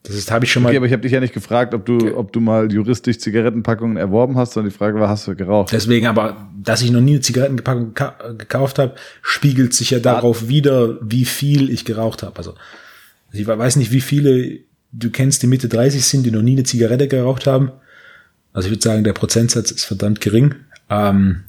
Das 0.01 0.31
habe 0.31 0.45
ich 0.45 0.51
schon 0.51 0.63
mal. 0.63 0.69
Okay, 0.69 0.77
aber 0.77 0.85
ich 0.87 0.91
habe 0.91 1.01
dich 1.01 1.11
ja 1.11 1.19
nicht 1.19 1.33
gefragt, 1.33 1.73
ob 1.73 1.85
du, 1.85 2.15
ob 2.17 2.31
du 2.31 2.39
mal 2.39 2.71
juristisch 2.71 3.19
Zigarettenpackungen 3.19 3.97
erworben 3.97 4.37
hast, 4.37 4.53
sondern 4.53 4.71
die 4.71 4.77
Frage 4.77 4.99
war, 4.99 5.09
hast 5.09 5.27
du 5.27 5.35
geraucht? 5.35 5.71
Deswegen, 5.71 6.07
aber 6.07 6.49
dass 6.59 6.81
ich 6.81 6.91
noch 6.91 7.01
nie 7.01 7.13
eine 7.13 7.21
Zigarettenpackung 7.21 7.93
gekauft 8.37 8.79
habe, 8.79 8.95
spiegelt 9.21 9.73
sich 9.73 9.91
ja 9.91 9.99
darauf 9.99 10.47
wieder, 10.47 10.97
wie 11.01 11.25
viel 11.25 11.69
ich 11.69 11.85
geraucht 11.85 12.23
habe. 12.23 12.37
Also 12.37 12.55
ich 13.31 13.45
weiß 13.47 13.75
nicht, 13.77 13.91
wie 13.91 14.01
viele 14.01 14.59
du 14.97 15.09
kennst, 15.09 15.43
die 15.43 15.47
Mitte 15.47 15.67
30 15.67 16.05
sind, 16.05 16.25
die 16.25 16.31
noch 16.31 16.41
nie 16.41 16.53
eine 16.53 16.63
Zigarette 16.63 17.07
geraucht 17.07 17.47
haben. 17.47 17.71
Also 18.53 18.67
ich 18.67 18.71
würde 18.71 18.83
sagen, 18.83 19.03
der 19.03 19.13
Prozentsatz 19.13 19.71
ist 19.71 19.85
verdammt 19.85 20.21
gering. 20.21 20.55
Ähm, 20.89 21.43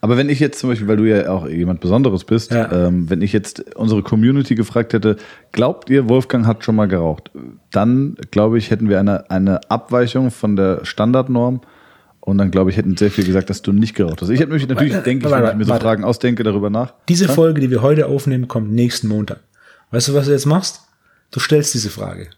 aber 0.00 0.16
wenn 0.16 0.28
ich 0.28 0.40
jetzt 0.40 0.58
zum 0.58 0.70
Beispiel, 0.70 0.88
weil 0.88 0.96
du 0.96 1.04
ja 1.04 1.30
auch 1.30 1.48
jemand 1.48 1.80
Besonderes 1.80 2.24
bist, 2.24 2.52
ja. 2.52 2.70
ähm, 2.70 3.08
wenn 3.08 3.22
ich 3.22 3.32
jetzt 3.32 3.74
unsere 3.74 4.02
Community 4.02 4.54
gefragt 4.54 4.92
hätte, 4.92 5.16
glaubt 5.52 5.88
ihr, 5.90 6.08
Wolfgang 6.08 6.46
hat 6.46 6.64
schon 6.64 6.76
mal 6.76 6.88
geraucht? 6.88 7.30
Dann, 7.70 8.16
glaube 8.30 8.58
ich, 8.58 8.70
hätten 8.70 8.88
wir 8.88 9.00
eine, 9.00 9.30
eine 9.30 9.70
Abweichung 9.70 10.30
von 10.30 10.56
der 10.56 10.84
Standardnorm. 10.84 11.62
Und 12.20 12.38
dann, 12.38 12.50
glaube 12.50 12.70
ich, 12.70 12.78
hätten 12.78 12.96
sehr 12.96 13.10
viel 13.10 13.26
gesagt, 13.26 13.50
dass 13.50 13.60
du 13.60 13.72
nicht 13.72 13.94
geraucht 13.94 14.22
hast. 14.22 14.30
Ich 14.30 14.40
hätte 14.40 14.52
mich 14.52 14.66
natürlich, 14.66 14.94
denke 14.94 15.26
ich, 15.26 15.32
wenn 15.32 15.44
ich 15.44 15.54
mir 15.56 15.64
so 15.64 15.70
warte. 15.70 15.84
Fragen 15.84 16.04
ausdenke, 16.04 16.42
darüber 16.42 16.70
nach. 16.70 16.94
Diese? 17.08 17.28
Folge, 17.28 17.60
die 17.60 17.70
wir 17.70 17.82
heute 17.82 18.06
aufnehmen, 18.06 18.48
kommt 18.48 18.72
nächsten 18.72 19.08
Montag. 19.08 19.40
Weißt 19.90 20.08
du, 20.08 20.14
was 20.14 20.24
du 20.24 20.32
jetzt 20.32 20.46
machst? 20.46 20.80
Du 21.30 21.40
stellst 21.40 21.74
diese 21.74 21.90
Frage. 21.90 22.30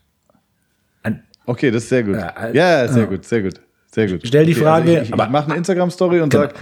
Okay, 1.47 1.71
das 1.71 1.85
ist 1.85 1.89
sehr 1.89 2.03
gut. 2.03 2.17
Ja, 2.17 2.49
ja 2.53 2.89
sehr 2.89 3.07
gut, 3.07 3.25
sehr 3.25 3.43
gut. 3.43 3.55
Sehr 3.97 4.09
gut. 4.09 4.21
Stell 4.25 4.45
die 4.45 4.53
okay, 4.53 4.63
Frage. 4.63 4.89
Also 4.89 5.03
ich, 5.03 5.09
ich, 5.09 5.11
ich 5.11 5.29
mache 5.31 5.47
eine 5.47 5.55
Instagram-Story 5.57 6.21
und 6.21 6.29
genau. 6.29 6.45
sage, 6.45 6.55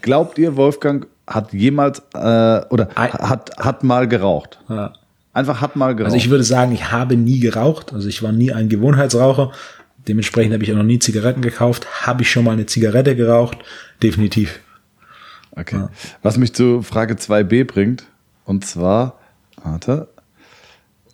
glaubt 0.00 0.38
ihr, 0.38 0.56
Wolfgang 0.56 1.06
hat 1.26 1.52
jemals 1.52 2.02
äh, 2.14 2.18
oder 2.70 2.88
hat, 2.96 3.56
hat 3.58 3.84
mal 3.84 4.08
geraucht? 4.08 4.58
Ja. 4.68 4.92
Einfach 5.32 5.60
hat 5.60 5.76
mal 5.76 5.94
geraucht. 5.94 6.12
Also 6.12 6.16
ich 6.16 6.30
würde 6.30 6.42
sagen, 6.42 6.72
ich 6.72 6.90
habe 6.90 7.16
nie 7.16 7.38
geraucht. 7.38 7.92
Also 7.92 8.08
ich 8.08 8.22
war 8.22 8.32
nie 8.32 8.52
ein 8.52 8.68
Gewohnheitsraucher. 8.68 9.52
Dementsprechend 10.08 10.52
habe 10.52 10.64
ich 10.64 10.72
auch 10.72 10.76
noch 10.76 10.82
nie 10.82 10.98
Zigaretten 10.98 11.42
gekauft. 11.42 11.86
Habe 12.06 12.22
ich 12.22 12.30
schon 12.30 12.44
mal 12.44 12.52
eine 12.52 12.66
Zigarette 12.66 13.14
geraucht? 13.14 13.58
Definitiv. 14.02 14.58
Okay. 15.52 15.76
Ja. 15.76 15.90
Was 16.22 16.38
mich 16.38 16.52
zu 16.54 16.82
Frage 16.82 17.14
2b 17.14 17.64
bringt, 17.64 18.06
und 18.44 18.64
zwar, 18.64 19.20
warte, 19.62 20.08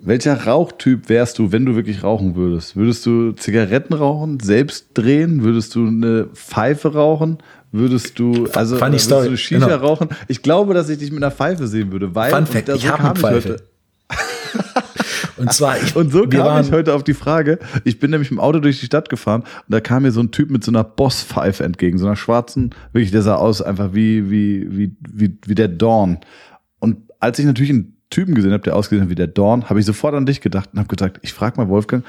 welcher 0.00 0.44
Rauchtyp 0.44 1.08
wärst 1.08 1.38
du, 1.38 1.52
wenn 1.52 1.64
du 1.64 1.74
wirklich 1.74 2.02
rauchen 2.02 2.34
würdest? 2.36 2.76
Würdest 2.76 3.06
du 3.06 3.32
Zigaretten 3.32 3.94
rauchen, 3.94 4.40
selbst 4.40 4.88
drehen? 4.94 5.42
Würdest 5.42 5.74
du 5.74 5.86
eine 5.86 6.28
Pfeife 6.34 6.94
rauchen? 6.94 7.38
Würdest 7.72 8.18
du, 8.18 8.48
also 8.54 8.76
Funny 8.76 8.92
würdest 8.92 9.06
Story. 9.06 9.28
du 9.28 9.36
Shisha 9.36 9.66
genau. 9.66 9.78
rauchen? 9.78 10.08
Ich 10.28 10.42
glaube, 10.42 10.74
dass 10.74 10.88
ich 10.88 10.98
dich 10.98 11.10
mit 11.10 11.22
einer 11.22 11.32
Pfeife 11.32 11.66
sehen 11.66 11.92
würde, 11.92 12.14
weil 12.14 12.30
Fun 12.30 12.46
Fact, 12.46 12.68
ich 12.68 12.88
habe 12.88 13.04
eine 13.04 13.14
Pfeife. 13.14 13.56
und 15.36 15.52
zwar 15.52 15.76
ich, 15.82 15.96
und 15.96 16.10
so 16.12 16.26
kam 16.28 16.62
ich 16.62 16.72
heute 16.72 16.94
auf 16.94 17.04
die 17.04 17.14
Frage. 17.14 17.58
Ich 17.84 17.98
bin 17.98 18.10
nämlich 18.10 18.30
im 18.30 18.38
Auto 18.38 18.60
durch 18.60 18.80
die 18.80 18.86
Stadt 18.86 19.08
gefahren 19.08 19.42
und 19.42 19.48
da 19.68 19.80
kam 19.80 20.04
mir 20.04 20.12
so 20.12 20.20
ein 20.20 20.30
Typ 20.30 20.50
mit 20.50 20.64
so 20.64 20.70
einer 20.70 20.84
Bosspfeife 20.84 21.64
entgegen, 21.64 21.98
so 21.98 22.06
einer 22.06 22.16
schwarzen, 22.16 22.74
wirklich, 22.92 23.10
der 23.10 23.22
sah 23.22 23.34
aus 23.34 23.62
einfach 23.62 23.94
wie 23.94 24.30
wie 24.30 24.66
wie 24.70 24.96
wie 25.00 25.38
wie 25.44 25.54
der 25.54 25.68
Dawn. 25.68 26.18
Und 26.78 26.98
als 27.18 27.38
ich 27.38 27.46
natürlich 27.46 27.70
einen 27.70 27.95
Typen 28.10 28.34
gesehen 28.34 28.52
habe, 28.52 28.62
der 28.62 28.76
ausgesehen 28.76 29.04
hat 29.04 29.10
wie 29.10 29.16
der 29.16 29.26
Dorn, 29.26 29.68
habe 29.68 29.80
ich 29.80 29.86
sofort 29.86 30.14
an 30.14 30.26
dich 30.26 30.40
gedacht 30.40 30.70
und 30.72 30.78
habe 30.78 30.88
gesagt, 30.88 31.18
ich 31.22 31.32
frage 31.32 31.56
mal 31.60 31.68
Wolfgang, 31.68 32.04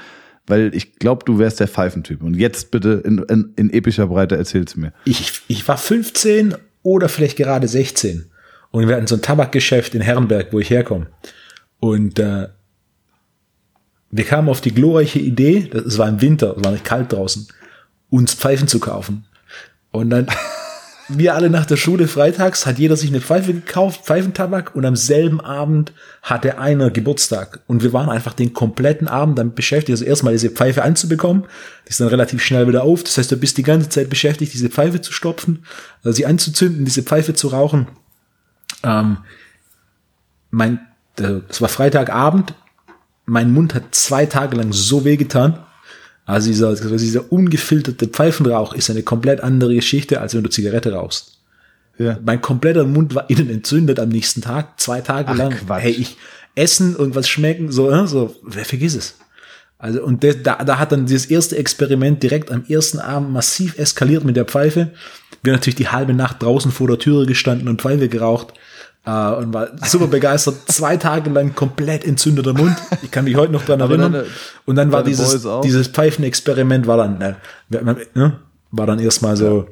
weil 0.46 0.74
ich 0.74 0.96
glaube, 0.96 1.24
du 1.24 1.38
wärst 1.38 1.60
der 1.60 1.68
Pfeifentyp. 1.68 2.22
Und 2.22 2.34
jetzt 2.34 2.70
bitte 2.70 3.02
in, 3.04 3.18
in, 3.18 3.52
in 3.56 3.70
epischer 3.70 4.06
Breite 4.06 4.36
erzähl's 4.36 4.76
mir. 4.76 4.92
Ich, 5.04 5.42
ich 5.48 5.66
war 5.66 5.76
15 5.76 6.54
oder 6.82 7.08
vielleicht 7.08 7.36
gerade 7.36 7.68
16 7.68 8.30
und 8.70 8.88
wir 8.88 8.96
hatten 8.96 9.06
so 9.06 9.16
ein 9.16 9.22
Tabakgeschäft 9.22 9.94
in 9.94 10.00
Herrenberg, 10.00 10.52
wo 10.52 10.60
ich 10.60 10.70
herkomme. 10.70 11.06
Und 11.80 12.18
äh, 12.18 12.48
wir 14.10 14.24
kamen 14.24 14.48
auf 14.48 14.60
die 14.60 14.74
glorreiche 14.74 15.18
Idee, 15.18 15.70
es 15.72 15.98
war 15.98 16.08
im 16.08 16.20
Winter, 16.20 16.56
es 16.56 16.64
war 16.64 16.72
nicht 16.72 16.84
kalt 16.84 17.12
draußen, 17.12 17.48
uns 18.10 18.34
Pfeifen 18.34 18.68
zu 18.68 18.78
kaufen. 18.78 19.26
Und 19.90 20.10
dann 20.10 20.26
wir 21.08 21.34
alle 21.34 21.48
nach 21.48 21.64
der 21.64 21.76
Schule 21.76 22.06
freitags, 22.06 22.66
hat 22.66 22.78
jeder 22.78 22.96
sich 22.96 23.10
eine 23.10 23.20
Pfeife 23.20 23.54
gekauft, 23.54 24.04
Pfeifentabak 24.04 24.74
und 24.74 24.84
am 24.84 24.96
selben 24.96 25.40
Abend 25.40 25.92
hatte 26.22 26.58
einer 26.58 26.90
Geburtstag. 26.90 27.60
Und 27.66 27.82
wir 27.82 27.92
waren 27.94 28.10
einfach 28.10 28.34
den 28.34 28.52
kompletten 28.52 29.08
Abend 29.08 29.38
damit 29.38 29.54
beschäftigt, 29.54 29.96
also 29.96 30.04
erstmal 30.04 30.34
diese 30.34 30.50
Pfeife 30.50 30.82
anzubekommen. 30.82 31.44
Die 31.86 31.90
ist 31.90 32.00
dann 32.00 32.08
relativ 32.08 32.42
schnell 32.42 32.68
wieder 32.68 32.82
auf. 32.82 33.04
Das 33.04 33.16
heißt, 33.16 33.32
du 33.32 33.36
bist 33.36 33.56
die 33.56 33.62
ganze 33.62 33.88
Zeit 33.88 34.10
beschäftigt, 34.10 34.52
diese 34.52 34.68
Pfeife 34.68 35.00
zu 35.00 35.12
stopfen, 35.12 35.64
also 36.04 36.14
sie 36.14 36.26
anzuzünden, 36.26 36.84
diese 36.84 37.02
Pfeife 37.02 37.32
zu 37.32 37.48
rauchen. 37.48 37.88
Ähm, 38.82 39.18
mein, 40.50 40.80
das 41.16 41.60
war 41.60 41.68
Freitagabend. 41.68 42.54
Mein 43.24 43.52
Mund 43.52 43.74
hat 43.74 43.94
zwei 43.94 44.26
Tage 44.26 44.56
lang 44.56 44.72
so 44.72 45.04
weh 45.04 45.16
getan. 45.16 45.58
Also 46.28 46.48
dieser, 46.48 46.74
dieser 46.74 47.32
ungefilterte 47.32 48.06
Pfeifenrauch 48.06 48.74
ist 48.74 48.90
eine 48.90 49.02
komplett 49.02 49.40
andere 49.40 49.74
Geschichte, 49.74 50.20
als 50.20 50.34
wenn 50.34 50.42
du 50.42 50.50
Zigarette 50.50 50.92
rauchst. 50.92 51.38
Ja. 51.96 52.18
Mein 52.22 52.42
kompletter 52.42 52.84
Mund 52.84 53.14
war 53.14 53.30
innen 53.30 53.48
entzündet 53.48 53.98
am 53.98 54.10
nächsten 54.10 54.42
Tag, 54.42 54.78
zwei 54.78 55.00
Tage 55.00 55.30
Ach, 55.30 55.36
lang. 55.36 55.52
Quatsch. 55.52 55.82
Hey, 55.82 55.92
ich 55.92 56.18
essen, 56.54 56.94
irgendwas 56.96 57.30
schmecken, 57.30 57.72
so, 57.72 57.90
äh, 57.90 58.06
so, 58.06 58.36
wer 58.42 58.66
vergiss 58.66 58.94
es. 58.94 59.14
Also, 59.78 60.02
und 60.02 60.22
das, 60.22 60.36
da, 60.42 60.62
da 60.62 60.78
hat 60.78 60.92
dann 60.92 61.06
dieses 61.06 61.30
erste 61.30 61.56
Experiment 61.56 62.22
direkt 62.22 62.52
am 62.52 62.66
ersten 62.68 62.98
Abend 62.98 63.32
massiv 63.32 63.78
eskaliert 63.78 64.24
mit 64.24 64.36
der 64.36 64.44
Pfeife. 64.44 64.90
Wir 65.42 65.54
natürlich 65.54 65.76
die 65.76 65.88
halbe 65.88 66.12
Nacht 66.12 66.42
draußen 66.42 66.70
vor 66.70 66.88
der 66.88 66.98
Türe 66.98 67.24
gestanden 67.24 67.68
und 67.68 67.80
Pfeife 67.80 68.10
geraucht. 68.10 68.52
Uh, 69.08 69.36
und 69.38 69.54
war 69.54 69.68
super 69.86 70.06
begeistert. 70.06 70.70
Zwei 70.70 70.98
Tage 70.98 71.30
lang 71.30 71.54
komplett 71.54 72.04
entzündeter 72.04 72.52
Mund. 72.52 72.76
Ich 73.02 73.10
kann 73.10 73.24
mich 73.24 73.36
heute 73.36 73.52
noch 73.52 73.64
dran 73.64 73.80
erinnern. 73.80 74.12
Deine, 74.12 74.26
und 74.66 74.76
dann 74.76 74.92
war 74.92 75.02
dieses, 75.02 75.48
dieses 75.62 75.88
Pfeifenexperiment 75.88 76.86
war 76.86 76.98
dann, 76.98 77.16
ne, 77.16 77.36
ne, 78.14 78.38
war 78.70 78.86
dann 78.86 78.98
erstmal 78.98 79.34
so. 79.34 79.66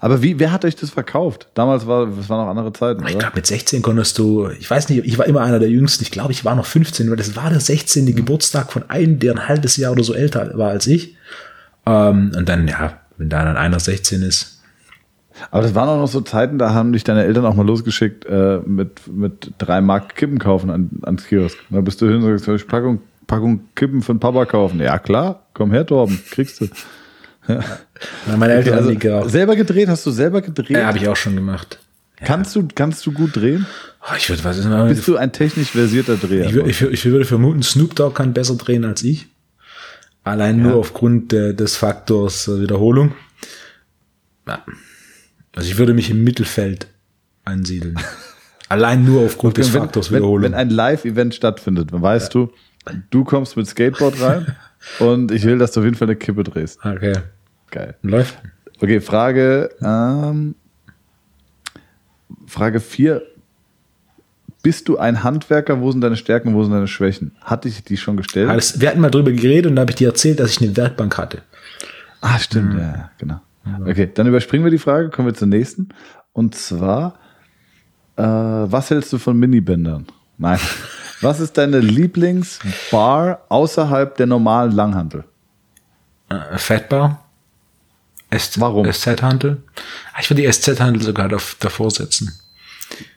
Aber 0.00 0.22
wie, 0.22 0.38
wer 0.38 0.52
hat 0.52 0.64
euch 0.64 0.76
das 0.76 0.90
verkauft? 0.90 1.48
Damals 1.54 1.88
war, 1.88 2.06
es 2.16 2.28
waren 2.28 2.44
noch 2.44 2.50
andere 2.50 2.72
Zeiten. 2.72 3.04
Ich 3.08 3.18
glaube, 3.18 3.34
mit 3.34 3.46
16 3.46 3.82
konntest 3.82 4.18
du, 4.18 4.48
ich 4.48 4.70
weiß 4.70 4.88
nicht, 4.88 5.04
ich 5.04 5.18
war 5.18 5.26
immer 5.26 5.40
einer 5.40 5.58
der 5.58 5.70
Jüngsten. 5.70 6.04
Ich 6.04 6.12
glaube, 6.12 6.30
ich 6.30 6.44
war 6.44 6.54
noch 6.54 6.66
15, 6.66 7.10
weil 7.10 7.16
das 7.16 7.34
war 7.34 7.50
der 7.50 7.58
16. 7.58 8.04
Mhm. 8.04 8.14
Geburtstag 8.14 8.70
von 8.70 8.88
einem, 8.88 9.18
der 9.18 9.32
ein 9.32 9.48
halbes 9.48 9.76
Jahr 9.78 9.90
oder 9.90 10.04
so 10.04 10.14
älter 10.14 10.56
war 10.56 10.70
als 10.70 10.86
ich. 10.86 11.16
Um, 11.84 11.92
ähm, 11.92 12.32
und 12.36 12.48
dann, 12.48 12.68
ja, 12.68 13.00
wenn 13.18 13.28
da 13.28 13.44
dann 13.44 13.56
einer 13.56 13.80
16 13.80 14.22
ist, 14.22 14.53
aber 15.50 15.62
das 15.62 15.74
waren 15.74 15.88
auch 15.88 15.98
noch 15.98 16.08
so 16.08 16.20
Zeiten, 16.20 16.58
da 16.58 16.74
haben 16.74 16.92
dich 16.92 17.04
deine 17.04 17.24
Eltern 17.24 17.44
auch 17.44 17.54
mal 17.54 17.66
losgeschickt 17.66 18.24
äh, 18.26 18.60
mit, 18.64 19.06
mit 19.12 19.52
drei 19.58 19.80
Mark 19.80 20.16
Kippen 20.16 20.38
kaufen 20.38 20.70
an, 20.70 20.90
ans 21.02 21.26
Kiosk. 21.26 21.58
Da 21.70 21.80
bist 21.80 22.00
du 22.00 22.06
hin 22.06 22.22
und 22.22 22.38
sagst, 22.38 22.48
ich 22.48 22.66
Packung, 22.66 23.00
Packung 23.26 23.60
Kippen 23.74 24.00
den 24.00 24.20
Papa 24.20 24.44
kaufen. 24.44 24.80
Ja 24.80 24.98
klar, 24.98 25.46
komm 25.54 25.72
her, 25.72 25.86
Torben, 25.86 26.20
kriegst 26.30 26.60
du. 26.60 26.68
Ja. 27.46 27.62
Na, 28.26 28.38
meine 28.38 28.54
Eltern 28.54 28.72
okay, 28.72 28.82
also, 28.82 28.98
geraucht. 28.98 29.30
Selber 29.30 29.54
gedreht? 29.54 29.88
Hast 29.88 30.06
du 30.06 30.10
selber 30.10 30.40
gedreht? 30.40 30.70
Ja, 30.70 30.86
habe 30.86 30.96
ich 30.96 31.06
auch 31.08 31.16
schon 31.16 31.36
gemacht. 31.36 31.78
Ja. 32.18 32.26
Kannst, 32.26 32.56
du, 32.56 32.66
kannst 32.74 33.04
du 33.04 33.12
gut 33.12 33.36
drehen? 33.36 33.66
Oh, 34.00 34.14
ich 34.16 34.30
würde 34.30 34.42
was 34.44 34.56
ist 34.56 34.66
Bist 34.88 35.06
du 35.06 35.18
ein 35.18 35.30
technisch 35.30 35.72
versierter 35.72 36.16
Dreher? 36.16 36.46
Ich, 36.46 36.80
ich, 36.80 36.90
ich, 36.90 37.04
würde 37.04 37.26
vermuten, 37.26 37.62
Snoop 37.62 37.96
Dogg 37.96 38.14
kann 38.14 38.32
besser 38.32 38.56
drehen 38.56 38.86
als 38.86 39.02
ich. 39.02 39.26
Allein 40.22 40.58
ja. 40.60 40.68
nur 40.68 40.76
aufgrund 40.76 41.32
de, 41.32 41.52
des 41.52 41.76
Faktors 41.76 42.48
äh, 42.48 42.62
Wiederholung. 42.62 43.12
Ja. 44.48 44.64
Also 45.54 45.68
ich 45.68 45.78
würde 45.78 45.94
mich 45.94 46.10
im 46.10 46.24
Mittelfeld 46.24 46.88
ansiedeln. 47.44 47.98
Allein 48.68 49.04
nur 49.04 49.24
aufgrund 49.24 49.56
des 49.58 49.68
Faktors 49.68 50.10
Wiederholung. 50.10 50.42
Wenn, 50.42 50.52
wenn 50.52 50.58
ein 50.58 50.70
Live-Event 50.70 51.34
stattfindet, 51.34 51.92
dann 51.92 52.02
weißt 52.02 52.34
ja. 52.34 52.46
du, 52.46 52.52
du 53.10 53.24
kommst 53.24 53.56
mit 53.56 53.66
Skateboard 53.66 54.20
rein 54.20 54.56
und 54.98 55.30
ich 55.30 55.44
will, 55.44 55.58
dass 55.58 55.72
du 55.72 55.80
auf 55.80 55.84
jeden 55.84 55.96
Fall 55.96 56.08
eine 56.08 56.16
Kippe 56.16 56.44
drehst. 56.44 56.78
Okay. 56.84 57.18
Geil. 57.70 57.94
Läuft. 58.02 58.38
Okay, 58.80 59.00
Frage, 59.00 59.70
ähm, 59.82 60.54
Frage 62.46 62.80
4. 62.80 63.22
Bist 64.62 64.88
du 64.88 64.96
ein 64.96 65.22
Handwerker? 65.22 65.80
Wo 65.80 65.92
sind 65.92 66.00
deine 66.00 66.16
Stärken, 66.16 66.54
wo 66.54 66.62
sind 66.62 66.72
deine 66.72 66.88
Schwächen? 66.88 67.32
Hatte 67.42 67.68
ich 67.68 67.84
die 67.84 67.96
schon 67.96 68.16
gestellt? 68.16 68.48
Wir 68.80 68.88
hatten 68.88 69.00
mal 69.00 69.10
drüber 69.10 69.30
geredet 69.30 69.66
und 69.66 69.76
da 69.76 69.82
habe 69.82 69.90
ich 69.90 69.96
dir 69.96 70.08
erzählt, 70.08 70.40
dass 70.40 70.52
ich 70.52 70.62
eine 70.62 70.74
Werkbank 70.76 71.18
hatte. 71.18 71.42
Ah, 72.22 72.38
stimmt, 72.38 72.72
mhm. 72.72 72.80
ja, 72.80 73.10
genau. 73.18 73.40
Okay, 73.86 74.10
dann 74.12 74.26
überspringen 74.26 74.64
wir 74.64 74.70
die 74.70 74.78
Frage, 74.78 75.10
kommen 75.10 75.28
wir 75.28 75.34
zur 75.34 75.48
nächsten. 75.48 75.88
Und 76.32 76.54
zwar, 76.54 77.18
äh, 78.16 78.22
was 78.22 78.90
hältst 78.90 79.12
du 79.12 79.18
von 79.18 79.38
Minibändern? 79.38 80.06
Nein. 80.38 80.58
Was 81.20 81.40
ist 81.40 81.56
deine 81.56 81.78
Lieblingsbar 81.80 83.46
außerhalb 83.48 84.14
der 84.16 84.26
normalen 84.26 84.72
Langhandel? 84.72 85.24
Äh, 86.28 86.58
Fettbar. 86.58 87.24
SZ, 88.36 88.60
Warum? 88.60 88.90
SZ-Handel. 88.92 89.62
Ah, 90.12 90.18
ich 90.20 90.28
würde 90.28 90.42
die 90.42 90.52
SZ-Handel 90.52 91.02
sogar 91.02 91.28
davor 91.28 91.90
setzen. 91.90 92.38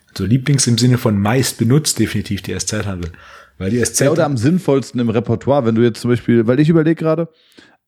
Also 0.09 0.25
Lieblings 0.25 0.67
im 0.67 0.77
Sinne 0.77 0.97
von 0.97 1.19
meist 1.19 1.57
benutzt 1.57 1.99
definitiv 1.99 2.41
die 2.43 2.57
SZ-Handel. 2.57 3.11
Weil 3.57 3.71
die 3.71 3.83
SZ. 3.83 4.01
Ja, 4.01 4.11
oder 4.11 4.25
am 4.25 4.37
sinnvollsten 4.37 5.01
im 5.01 5.09
Repertoire, 5.09 5.65
wenn 5.65 5.75
du 5.75 5.81
jetzt 5.81 6.01
zum 6.01 6.11
Beispiel, 6.11 6.47
weil 6.47 6.59
ich 6.59 6.69
überlege 6.69 6.95
gerade, 6.95 7.27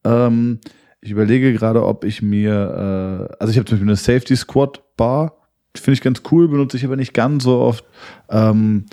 ähm, 0.03 0.60
ich 1.02 1.12
überlege 1.12 1.54
gerade, 1.54 1.86
ob 1.86 2.04
ich 2.04 2.22
mir, 2.22 3.30
äh, 3.30 3.36
also 3.39 3.52
ich 3.52 3.58
habe 3.58 3.66
zum 3.66 3.78
Beispiel 3.78 3.89
eine 3.89 3.95
Safety 3.95 4.36
Squad 4.36 4.82
Bar, 4.97 5.36
finde 5.76 5.93
ich 5.93 6.02
ganz 6.02 6.24
cool, 6.32 6.47
benutze 6.47 6.78
ich 6.78 6.84
aber 6.84 6.95
nicht 6.95 7.14
ganz 7.14 7.43
so 7.43 7.60
oft. 7.60 7.86
Ähm, 8.30 8.86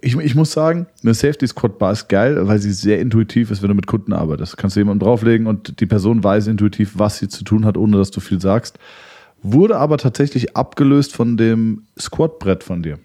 ich, 0.00 0.16
ich 0.16 0.34
muss 0.34 0.52
sagen, 0.52 0.86
eine 1.02 1.12
Safety 1.12 1.46
Squad 1.46 1.78
Bar 1.78 1.92
ist 1.92 2.08
geil, 2.08 2.46
weil 2.46 2.58
sie 2.58 2.72
sehr 2.72 3.00
intuitiv 3.00 3.50
ist, 3.50 3.62
wenn 3.62 3.68
du 3.68 3.74
mit 3.74 3.86
Kunden 3.86 4.12
arbeitest. 4.12 4.56
Kannst 4.56 4.76
du 4.76 4.80
jemanden 4.80 5.04
drauflegen 5.04 5.46
und 5.46 5.80
die 5.80 5.86
Person 5.86 6.24
weiß 6.24 6.46
intuitiv, 6.46 6.92
was 6.96 7.18
sie 7.18 7.28
zu 7.28 7.44
tun 7.44 7.66
hat, 7.66 7.76
ohne 7.76 7.98
dass 7.98 8.10
du 8.10 8.20
viel 8.20 8.40
sagst. 8.40 8.78
Wurde 9.42 9.78
aber 9.78 9.98
tatsächlich 9.98 10.56
abgelöst 10.56 11.14
von 11.14 11.36
dem 11.36 11.86
Squat-Brett 11.98 12.62
von 12.62 12.82
dir. 12.82 12.98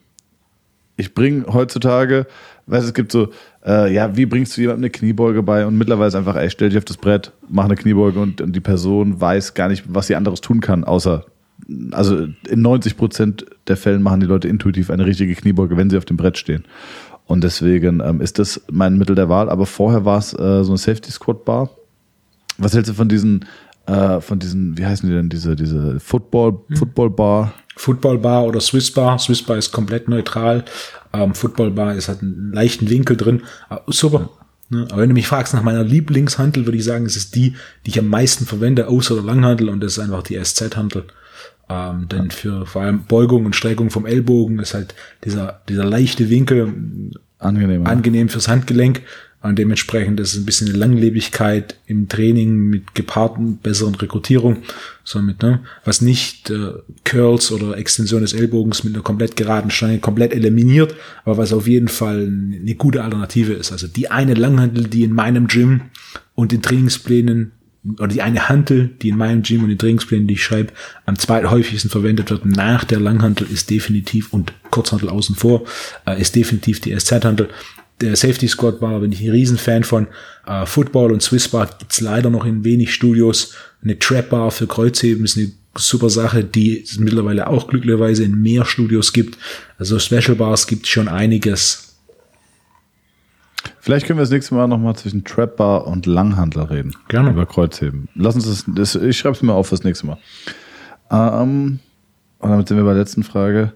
Ich 0.97 1.13
bringe 1.13 1.45
heutzutage, 1.51 2.25
weißt 2.67 2.85
es 2.85 2.93
gibt 2.93 3.11
so, 3.11 3.29
äh, 3.65 3.93
ja, 3.93 4.15
wie 4.15 4.25
bringst 4.25 4.55
du 4.55 4.61
jemandem 4.61 4.85
eine 4.85 4.89
Kniebeuge 4.91 5.43
bei? 5.43 5.65
Und 5.65 5.77
mittlerweile 5.77 6.07
ist 6.07 6.15
einfach, 6.15 6.35
ey, 6.35 6.49
stell 6.49 6.69
dich 6.69 6.77
auf 6.77 6.85
das 6.85 6.97
Brett, 6.97 7.31
mach 7.49 7.65
eine 7.65 7.75
Kniebeuge 7.75 8.19
und, 8.19 8.41
und 8.41 8.55
die 8.55 8.61
Person 8.61 9.19
weiß 9.19 9.53
gar 9.53 9.67
nicht, 9.67 9.83
was 9.87 10.07
sie 10.07 10.15
anderes 10.15 10.41
tun 10.41 10.61
kann, 10.61 10.83
außer, 10.83 11.25
also 11.91 12.27
in 12.47 12.61
90 12.61 12.95
Prozent 12.95 13.45
der 13.67 13.77
Fällen 13.77 14.01
machen 14.01 14.19
die 14.19 14.25
Leute 14.25 14.47
intuitiv 14.47 14.89
eine 14.89 15.05
richtige 15.05 15.35
Kniebeuge, 15.35 15.77
wenn 15.77 15.89
sie 15.89 15.97
auf 15.97 16.05
dem 16.05 16.17
Brett 16.17 16.37
stehen. 16.37 16.63
Und 17.25 17.43
deswegen 17.43 18.01
ähm, 18.01 18.21
ist 18.21 18.39
das 18.39 18.61
mein 18.71 18.97
Mittel 18.97 19.15
der 19.15 19.29
Wahl. 19.29 19.49
Aber 19.49 19.65
vorher 19.65 20.05
war 20.05 20.19
es 20.19 20.33
äh, 20.33 20.63
so 20.63 20.71
eine 20.71 20.77
Safety 20.77 21.11
Squad 21.11 21.43
Bar. 21.43 21.69
Was 22.57 22.73
hältst 22.73 22.91
du 22.91 22.93
von 22.93 23.09
diesen, 23.09 23.45
äh, 23.87 24.21
von 24.21 24.39
diesen, 24.39 24.77
wie 24.77 24.85
heißen 24.85 25.07
die 25.07 25.15
denn, 25.15 25.29
diese, 25.29 25.55
diese 25.55 25.99
Football, 25.99 26.59
hm. 26.67 26.75
Football 26.77 27.09
Bar? 27.09 27.53
Football 27.75 28.19
Bar 28.19 28.45
oder 28.45 28.61
Swiss 28.61 28.91
Bar. 28.91 29.19
Swiss 29.19 29.41
Bar 29.41 29.57
ist 29.57 29.71
komplett 29.71 30.07
neutral. 30.07 30.63
Ähm, 31.13 31.33
Football 31.33 31.71
Bar 31.71 31.95
ist 31.95 32.07
hat 32.07 32.21
einen 32.21 32.51
leichten 32.53 32.89
Winkel 32.89 33.17
drin. 33.17 33.43
Äh, 33.69 33.77
super. 33.87 34.29
Ne? 34.69 34.87
Aber 34.89 35.01
wenn 35.01 35.09
du 35.09 35.13
mich 35.13 35.27
fragst 35.27 35.53
nach 35.53 35.63
meiner 35.63 35.83
Lieblingshandel, 35.83 36.65
würde 36.65 36.77
ich 36.77 36.83
sagen, 36.83 37.05
es 37.05 37.15
ist 37.15 37.35
die, 37.35 37.55
die 37.85 37.91
ich 37.91 37.99
am 37.99 38.07
meisten 38.07 38.45
verwende, 38.45 38.87
außer 38.87 39.15
der 39.15 39.23
Langhandel, 39.23 39.69
und 39.69 39.81
das 39.81 39.93
ist 39.93 39.99
einfach 39.99 40.23
die 40.23 40.41
SZ-Handel. 40.41 41.05
Ähm, 41.69 42.07
denn 42.09 42.31
für 42.31 42.65
vor 42.65 42.83
allem 42.83 43.05
Beugung 43.05 43.45
und 43.45 43.55
Streckung 43.55 43.89
vom 43.89 44.05
Ellbogen 44.05 44.59
ist 44.59 44.73
halt 44.73 44.93
dieser, 45.23 45.61
dieser 45.67 45.83
leichte 45.83 46.29
Winkel 46.29 47.11
angenehm, 47.39 47.85
angenehm 47.87 48.29
fürs 48.29 48.47
Handgelenk. 48.47 49.01
Und 49.45 49.59
dementsprechend 49.59 50.19
ist 50.19 50.33
es 50.33 50.39
ein 50.39 50.45
bisschen 50.45 50.69
eine 50.69 50.77
Langlebigkeit 50.77 51.75
im 51.85 52.09
Training 52.09 52.55
mit 52.55 52.95
gepaarten 52.95 53.57
besseren 53.57 53.93
Rekrutierung, 53.93 54.63
so 55.03 55.21
mit, 55.21 55.43
ne, 55.43 55.59
was 55.83 56.01
nicht 56.01 56.49
äh, 56.49 56.71
Curls 57.03 57.51
oder 57.51 57.77
Extension 57.77 58.21
des 58.21 58.33
Ellbogens 58.33 58.83
mit 58.83 58.95
einer 58.95 59.03
komplett 59.03 59.35
geraden 59.35 59.69
Stange 59.69 59.99
komplett 59.99 60.33
eliminiert, 60.33 60.95
aber 61.25 61.37
was 61.37 61.53
auf 61.53 61.67
jeden 61.67 61.89
Fall 61.89 62.23
eine 62.25 62.75
gute 62.75 63.03
Alternative 63.03 63.53
ist. 63.53 63.71
Also 63.71 63.87
die 63.87 64.09
eine 64.09 64.33
Langhandel, 64.33 64.85
die 64.85 65.03
in 65.03 65.13
meinem 65.13 65.45
Gym 65.45 65.81
und 66.33 66.51
den 66.51 66.63
Trainingsplänen 66.63 67.51
oder 67.99 68.07
die 68.07 68.23
eine 68.23 68.49
Hantel, 68.49 68.95
die 68.99 69.09
in 69.09 69.17
meinem 69.17 69.43
Gym 69.43 69.61
und 69.61 69.69
den 69.69 69.77
Trainingsplänen, 69.77 70.27
die 70.27 70.33
ich 70.33 70.43
schreibe, 70.43 70.73
am 71.05 71.19
zweithäufigsten 71.19 71.91
verwendet 71.91 72.31
wird 72.31 72.47
nach 72.47 72.83
der 72.83 72.99
Langhantel, 72.99 73.45
ist 73.51 73.69
definitiv 73.69 74.33
und 74.33 74.53
Kurzhantel 74.71 75.09
außen 75.09 75.35
vor, 75.35 75.65
äh, 76.07 76.19
ist 76.19 76.35
definitiv 76.35 76.81
die 76.81 76.97
SZ-Hantel 76.97 77.49
der 78.01 78.15
Safety 78.15 78.47
Squad 78.47 78.79
Bar 78.79 78.99
bin 78.99 79.11
ich 79.11 79.21
ein 79.21 79.31
Riesenfan 79.31 79.83
von. 79.83 80.07
Äh, 80.45 80.65
Football 80.65 81.11
und 81.11 81.21
Swiss 81.21 81.47
Bar 81.47 81.69
gibt's 81.77 82.01
leider 82.01 82.29
noch 82.29 82.45
in 82.45 82.63
wenig 82.63 82.93
Studios. 82.93 83.53
Eine 83.83 83.97
Trap 83.97 84.29
Bar 84.29 84.51
für 84.51 84.67
Kreuzheben 84.67 85.23
ist 85.23 85.37
eine 85.37 85.51
super 85.77 86.09
Sache, 86.09 86.43
die 86.43 86.81
es 86.81 86.99
mittlerweile 86.99 87.47
auch 87.47 87.67
glücklicherweise 87.67 88.23
in 88.23 88.41
mehr 88.41 88.65
Studios 88.65 89.13
gibt. 89.13 89.37
Also 89.77 89.99
Special 89.99 90.35
Bars 90.35 90.67
gibt 90.67 90.87
schon 90.87 91.07
einiges. 91.07 91.95
Vielleicht 93.79 94.05
können 94.05 94.17
wir 94.17 94.23
das 94.23 94.31
nächste 94.31 94.55
Mal 94.55 94.67
nochmal 94.67 94.95
zwischen 94.95 95.23
Trap 95.23 95.57
Bar 95.57 95.87
und 95.87 96.05
Langhandel 96.05 96.63
reden. 96.63 96.95
Gerne. 97.07 97.31
Über 97.31 97.45
Kreuzheben. 97.45 98.09
Lass 98.15 98.35
uns 98.35 98.45
das, 98.45 98.65
das 98.67 98.95
ich 98.95 99.17
schreibe 99.17 99.35
es 99.35 99.41
mir 99.41 99.53
auf 99.53 99.67
fürs 99.67 99.83
nächste 99.83 100.07
Mal. 100.07 100.17
Ähm, 101.11 101.79
und 102.39 102.49
damit 102.49 102.67
sind 102.67 102.77
wir 102.77 102.83
bei 102.83 102.93
der 102.93 103.01
letzten 103.01 103.23
Frage. 103.23 103.73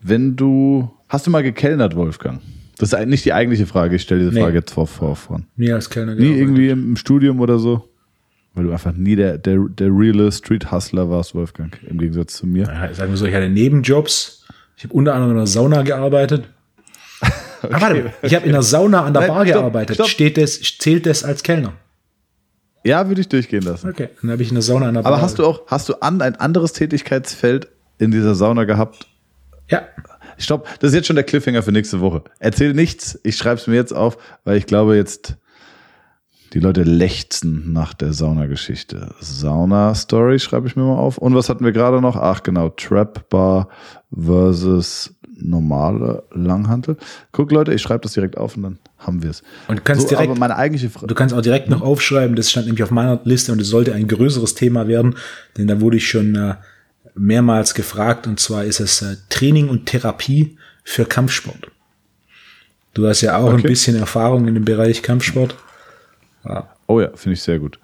Wenn 0.00 0.36
du, 0.36 0.90
hast 1.08 1.26
du 1.26 1.30
mal 1.30 1.42
gekellnert, 1.42 1.94
Wolfgang? 1.96 2.40
Das 2.78 2.92
ist 2.92 3.06
nicht 3.06 3.24
die 3.24 3.32
eigentliche 3.32 3.66
Frage. 3.66 3.96
Ich 3.96 4.02
stelle 4.02 4.20
diese 4.20 4.32
Frage 4.32 4.52
nee. 4.52 4.58
jetzt 4.58 4.72
vor, 4.72 4.86
vor, 4.86 5.16
vor. 5.16 5.40
Nie 5.56 5.72
als 5.72 5.90
Kellner. 5.90 6.14
Nie 6.14 6.38
irgendwie 6.38 6.68
im, 6.68 6.90
im, 6.90 6.96
Studium 6.96 7.40
oder 7.40 7.58
so? 7.58 7.88
Weil 8.54 8.64
du 8.64 8.72
einfach 8.72 8.92
nie 8.92 9.16
der, 9.16 9.38
der, 9.38 9.58
der 9.68 9.88
reale 9.88 10.30
Street 10.32 10.70
Hustler 10.72 11.08
warst, 11.08 11.34
Wolfgang, 11.34 11.78
im 11.88 11.98
Gegensatz 11.98 12.36
zu 12.36 12.46
mir. 12.46 12.64
Ja, 12.64 12.92
sagen 12.92 13.12
wir 13.12 13.16
so, 13.16 13.26
ich 13.26 13.34
hatte 13.34 13.48
Nebenjobs. 13.48 14.46
Ich 14.76 14.84
habe 14.84 14.94
unter 14.94 15.14
anderem 15.14 15.32
in 15.32 15.38
der 15.38 15.46
Sauna 15.46 15.82
gearbeitet. 15.82 16.48
okay. 17.20 17.32
Ah, 17.70 17.80
warte, 17.80 18.12
ich 18.22 18.34
habe 18.34 18.44
in 18.44 18.52
der 18.52 18.62
Sauna 18.62 19.04
an 19.04 19.12
der 19.12 19.22
Nein, 19.22 19.30
Bar 19.30 19.46
stopp, 19.46 19.60
gearbeitet. 19.60 19.94
stopp. 19.94 20.08
Steht 20.08 20.36
das, 20.36 20.60
zählt 20.60 21.06
das 21.06 21.22
als 21.22 21.44
Kellner? 21.44 21.74
Ja, 22.84 23.06
würde 23.06 23.20
ich 23.20 23.28
durchgehen 23.28 23.62
lassen. 23.62 23.88
Okay, 23.88 24.08
dann 24.20 24.32
habe 24.32 24.42
ich 24.42 24.48
in 24.48 24.56
der 24.56 24.62
Sauna 24.62 24.88
an 24.88 24.94
der 24.94 25.02
Bar. 25.02 25.12
Aber 25.12 25.22
hast 25.22 25.38
du 25.38 25.46
auch, 25.46 25.62
hast 25.68 25.88
du 25.88 25.94
an 26.00 26.20
ein 26.20 26.34
anderes 26.34 26.72
Tätigkeitsfeld 26.72 27.68
in 27.98 28.10
dieser 28.10 28.34
Sauna 28.34 28.64
gehabt? 28.64 29.06
Ja, 29.70 29.82
Stopp, 30.42 30.66
das 30.80 30.90
ist 30.90 30.94
jetzt 30.96 31.06
schon 31.06 31.16
der 31.16 31.24
Cliffhanger 31.24 31.62
für 31.62 31.72
nächste 31.72 32.00
Woche. 32.00 32.22
Erzähl 32.38 32.74
nichts, 32.74 33.18
ich 33.22 33.36
schreibe 33.36 33.60
es 33.60 33.66
mir 33.66 33.74
jetzt 33.76 33.92
auf, 33.92 34.18
weil 34.44 34.56
ich 34.56 34.66
glaube 34.66 34.96
jetzt, 34.96 35.36
die 36.52 36.60
Leute 36.60 36.82
lechzen 36.82 37.72
nach 37.72 37.94
der 37.94 38.12
Sauna-Geschichte. 38.12 39.14
Sauna-Story 39.20 40.38
schreibe 40.38 40.66
ich 40.68 40.76
mir 40.76 40.82
mal 40.82 40.98
auf. 40.98 41.16
Und 41.16 41.34
was 41.34 41.48
hatten 41.48 41.64
wir 41.64 41.72
gerade 41.72 42.02
noch? 42.02 42.16
Ach 42.16 42.42
genau, 42.42 42.68
Trap 42.68 43.28
Bar 43.30 43.68
versus 44.14 45.14
normale 45.34 46.22
Langhantel. 46.32 46.96
Guck 47.32 47.52
Leute, 47.52 47.72
ich 47.72 47.80
schreibe 47.82 48.02
das 48.02 48.12
direkt 48.12 48.36
auf 48.36 48.56
und 48.56 48.62
dann 48.64 48.78
haben 48.98 49.22
wir 49.22 49.30
es. 49.30 49.42
Und 49.66 49.78
du 49.78 49.82
kannst 49.82 50.02
so, 50.02 50.08
direkt- 50.08 50.28
aber 50.30 50.38
meine 50.38 50.56
eigentliche 50.56 50.90
Frage. 50.90 51.06
Du 51.06 51.14
kannst 51.14 51.34
auch 51.34 51.40
direkt 51.40 51.68
noch 51.70 51.80
aufschreiben, 51.80 52.36
das 52.36 52.50
stand 52.50 52.66
nämlich 52.66 52.82
auf 52.82 52.90
meiner 52.90 53.18
Liste 53.24 53.50
und 53.50 53.60
es 53.60 53.68
sollte 53.68 53.94
ein 53.94 54.06
größeres 54.06 54.54
Thema 54.54 54.86
werden, 54.86 55.16
denn 55.56 55.66
da 55.66 55.80
wurde 55.80 55.96
ich 55.96 56.06
schon 56.06 56.34
äh, 56.34 56.54
mehrmals 57.14 57.74
gefragt 57.74 58.26
und 58.26 58.40
zwar 58.40 58.64
ist 58.64 58.80
es 58.80 59.02
äh, 59.02 59.16
Training 59.28 59.68
und 59.68 59.86
Therapie 59.86 60.56
für 60.84 61.04
Kampfsport. 61.04 61.70
Du 62.94 63.06
hast 63.06 63.20
ja 63.22 63.36
auch 63.38 63.48
ein 63.50 63.54
Okay. 63.60 63.68
bisschen 63.68 63.96
Erfahrung 63.96 64.46
in 64.48 64.54
dem 64.54 64.64
Bereich 64.64 65.02
Kampfsport. 65.02 65.56
Oh 66.86 67.00
ja, 67.00 67.10
finde 67.14 67.34
ich 67.34 67.42
sehr 67.42 67.58
gut. 67.58 67.78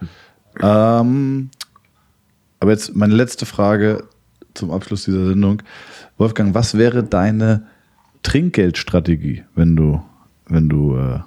Ähm, 0.60 1.50
aber 2.60 2.72
jetzt 2.72 2.94
meine 2.96 3.14
letzte 3.14 3.46
Frage 3.46 4.04
zum 4.54 4.70
Abschluss 4.70 5.04
dieser 5.04 5.26
Sendung. 5.28 5.62
Wolfgang, 6.18 6.54
was 6.54 6.76
wäre 6.76 7.04
deine 7.04 7.66
Trinkgeldstrategie, 8.22 9.44
wenn 9.54 9.76
du, 9.76 10.02
wenn 10.46 10.68
du 10.68 10.96
äh, 10.98 11.20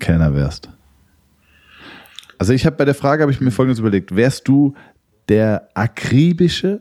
Kellner 0.00 0.34
wärst? 0.34 0.68
Also 2.38 2.52
ich 2.52 2.66
habe 2.66 2.76
bei 2.76 2.84
der 2.84 2.96
Frage 2.96 3.22
habe 3.22 3.30
ich 3.32 3.40
mir 3.40 3.52
folgendes 3.52 3.78
überlegt: 3.78 4.16
Wärst 4.16 4.48
du 4.48 4.74
der 5.28 5.68
akribische, 5.74 6.80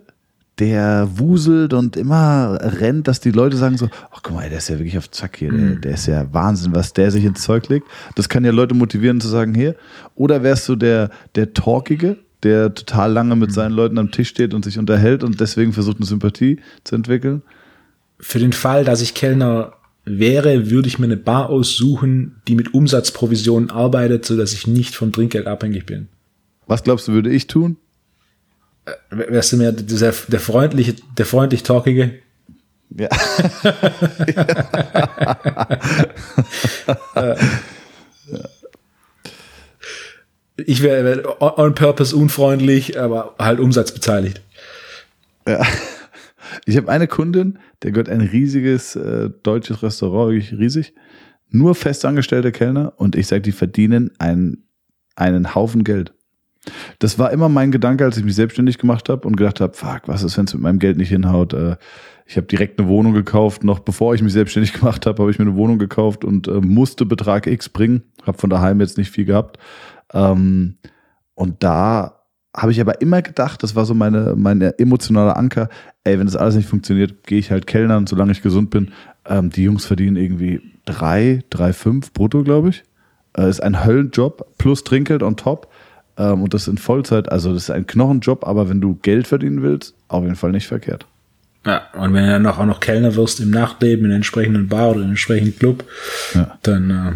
der 0.60 1.08
wuselt 1.16 1.74
und 1.74 1.98
immer 1.98 2.60
rennt, 2.62 3.08
dass 3.08 3.20
die 3.20 3.32
Leute 3.32 3.58
sagen 3.58 3.78
so, 3.78 3.90
ach 4.12 4.22
guck 4.22 4.36
mal, 4.36 4.50
der 4.50 4.60
ist 4.60 4.70
ja 4.70 4.78
wirklich 4.78 4.98
auf 4.98 5.10
Zack 5.10 5.38
hier, 5.38 5.52
der, 5.52 5.76
der 5.76 5.94
ist 5.94 6.08
ja 6.08 6.32
Wahnsinn, 6.34 6.76
was 6.76 6.94
der 6.94 7.10
sich 7.10 7.26
ins 7.26 7.42
Zeug 7.42 7.68
legt. 7.70 7.88
Das 8.16 8.30
kann 8.30 8.46
ja 8.46 8.52
Leute 8.52 8.76
motivieren 8.76 9.22
zu 9.22 9.28
sagen, 9.28 9.56
hier. 9.56 9.76
Oder 10.16 10.44
wärst 10.44 10.70
du 10.70 10.76
der, 10.76 11.10
der 11.36 11.54
Talkige, 11.54 12.18
der 12.44 12.74
total 12.74 13.12
lange 13.12 13.36
mit 13.36 13.52
seinen 13.52 13.72
Leuten 13.72 13.98
am 13.98 14.12
Tisch 14.12 14.30
steht 14.30 14.54
und 14.54 14.64
sich 14.64 14.78
unterhält 14.78 15.24
und 15.24 15.40
deswegen 15.40 15.74
versucht, 15.74 15.98
eine 15.98 16.06
Sympathie 16.06 16.60
zu 16.84 16.96
entwickeln? 16.96 17.42
Für 18.20 18.40
den 18.40 18.54
Fall, 18.54 18.86
dass 18.86 19.02
ich 19.02 19.16
Kellner 19.16 19.74
wäre, 20.06 20.70
würde 20.70 20.88
ich 20.88 21.00
mir 21.00 21.06
eine 21.06 21.18
Bar 21.18 21.50
aussuchen, 21.50 22.42
die 22.48 22.56
mit 22.56 22.74
Umsatzprovisionen 22.74 23.70
arbeitet, 23.70 24.26
so 24.26 24.38
dass 24.38 24.54
ich 24.54 24.68
nicht 24.68 24.96
vom 24.96 25.12
Trinkgeld 25.12 25.48
abhängig 25.48 25.86
bin. 25.86 26.08
Was 26.68 26.84
glaubst 26.84 27.08
du, 27.08 27.14
würde 27.14 27.30
ich 27.30 27.48
tun? 27.48 27.78
Wärst 29.10 29.54
du 29.54 29.58
mir 29.58 29.72
der, 29.72 30.14
der 30.28 30.40
freundliche, 30.40 30.96
der 31.18 31.26
freundlich 31.26 31.64
talkige? 31.64 32.20
Ja. 32.90 33.08
Ich 40.58 40.82
wäre 40.84 41.42
on- 41.42 41.54
on 41.58 41.76
purpose 41.76 42.16
unfreundlich, 42.16 43.00
aber 43.00 43.36
halt 43.40 43.60
umsatzbeteiligt. 43.60 44.42
Ja. 45.48 45.66
Ich 46.66 46.78
habe 46.78 46.92
eine 46.92 47.08
Kundin, 47.08 47.60
der 47.82 47.92
gehört 47.92 48.10
ein 48.10 48.22
riesiges 48.22 48.96
äh, 48.96 49.30
deutsches 49.44 49.82
Restaurant, 49.82 50.34
wirklich 50.34 50.60
riesig. 50.60 50.94
Nur 51.50 51.76
festangestellte 51.76 52.52
Kellner 52.52 52.94
und 52.98 53.16
ich 53.16 53.28
sage, 53.28 53.42
die 53.42 53.52
verdienen 53.52 54.12
einen, 54.20 54.68
einen 55.16 55.56
Haufen 55.56 55.84
Geld. 55.84 56.14
Das 57.00 57.18
war 57.18 57.32
immer 57.32 57.50
mein 57.50 57.72
Gedanke, 57.72 58.04
als 58.04 58.18
ich 58.18 58.24
mich 58.24 58.36
selbstständig 58.36 58.78
gemacht 58.78 59.10
habe 59.10 59.28
und 59.28 59.36
gedacht 59.36 59.62
habe, 59.62 59.74
fuck, 59.74 60.02
was 60.06 60.24
ist, 60.24 60.38
wenn 60.38 60.46
es 60.46 60.54
mit 60.54 60.62
meinem 60.62 60.80
Geld 60.80 60.98
nicht 60.98 61.10
hinhaut? 61.10 61.54
Äh, 61.54 61.78
ich 62.26 62.38
habe 62.38 62.48
direkt 62.48 62.80
eine 62.80 62.88
Wohnung 62.88 63.14
gekauft, 63.14 63.64
noch 63.64 63.80
bevor 63.80 64.14
ich 64.14 64.22
mich 64.22 64.34
selbstständig 64.34 64.74
gemacht 64.80 65.06
habe, 65.06 65.22
habe 65.22 65.32
ich 65.32 65.40
mir 65.40 65.46
eine 65.46 65.56
Wohnung 65.56 65.80
gekauft 65.80 66.24
und 66.24 66.48
äh, 66.48 66.62
musste 66.62 67.06
Betrag 67.06 67.48
X 67.48 67.70
bringen. 67.70 68.04
Habe 68.26 68.38
von 68.38 68.50
daheim 68.50 68.80
jetzt 68.80 68.98
nicht 68.98 69.12
viel 69.12 69.26
gehabt. 69.26 69.58
Ähm, 70.14 70.76
und 71.34 71.64
da 71.64 72.22
habe 72.56 72.72
ich 72.72 72.82
aber 72.82 73.02
immer 73.02 73.22
gedacht, 73.22 73.64
das 73.64 73.76
war 73.76 73.86
so 73.86 73.94
meine, 73.94 74.36
meine 74.36 74.78
emotionale 74.78 75.36
Anker, 75.36 75.70
ey, 76.04 76.20
wenn 76.20 76.26
das 76.26 76.36
alles 76.36 76.56
nicht 76.56 76.70
funktioniert, 76.70 77.24
gehe 77.24 77.40
ich 77.40 77.50
halt 77.50 77.66
Kellnern, 77.66 78.08
solange 78.08 78.34
ich 78.34 78.42
gesund 78.42 78.70
bin. 78.70 78.92
Ähm, 79.26 79.50
die 79.50 79.64
Jungs 79.64 79.86
verdienen 79.86 80.18
irgendwie 80.18 80.62
drei, 80.86 81.44
drei, 81.50 81.74
fünf 81.74 82.14
brutto, 82.14 82.44
glaube 82.44 82.70
ich. 82.70 82.84
Äh, 83.38 83.50
ist 83.50 83.64
ein 83.64 83.86
Höllenjob 83.86 84.58
plus 84.58 84.84
Trinkgeld 84.84 85.24
on 85.24 85.38
top. 85.38 85.71
Ähm, 86.18 86.44
und 86.44 86.54
das 86.54 86.68
in 86.68 86.78
Vollzeit, 86.78 87.32
also 87.32 87.54
das 87.54 87.64
ist 87.64 87.70
ein 87.72 87.88
Knochenjob, 87.88 88.46
aber 88.46 88.70
wenn 88.70 88.82
du 88.82 88.96
Geld 89.02 89.28
verdienen 89.28 89.62
willst, 89.62 89.94
auf 90.08 90.24
jeden 90.24 90.36
Fall 90.36 90.52
nicht 90.52 90.68
verkehrt. 90.68 91.06
Ja, 91.66 91.84
und 91.94 92.14
wenn 92.14 92.26
du 92.26 92.32
dann 92.32 92.46
auch 92.48 92.66
noch 92.66 92.80
Kellner 92.80 93.16
wirst 93.16 93.40
im 93.40 93.52
Nachtleben, 93.52 94.06
in 94.06 94.12
einer 94.12 94.16
entsprechenden 94.18 94.68
Bar 94.68 94.90
oder 94.90 94.98
in 94.98 95.04
einem 95.04 95.12
entsprechenden 95.12 95.58
Club, 95.58 95.84
Ja. 96.34 96.58
dann, 96.64 96.90
äh, 96.90 97.12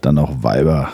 Dann 0.00 0.18
auch 0.18 0.42
Weiber. 0.42 0.92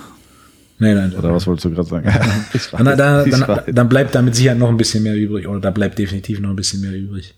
nee, 0.78 0.94
nein, 0.94 1.12
Oder 1.14 1.32
was 1.32 1.46
wolltest 1.46 1.64
du 1.64 1.70
gerade 1.70 1.88
sagen? 1.88 2.08
Ich 2.52 2.70
dann, 2.70 2.84
dann, 2.84 2.96
dann, 3.30 3.48
weiß. 3.48 3.64
dann 3.72 3.88
bleibt 3.88 4.14
da 4.14 4.22
mit 4.22 4.34
Sicherheit 4.34 4.58
noch 4.58 4.68
ein 4.68 4.76
bisschen 4.76 5.02
mehr 5.04 5.14
übrig, 5.16 5.46
oder 5.46 5.60
da 5.60 5.70
bleibt 5.70 5.98
definitiv 5.98 6.40
noch 6.40 6.50
ein 6.50 6.56
bisschen 6.56 6.80
mehr 6.80 6.92
übrig. 6.94 7.34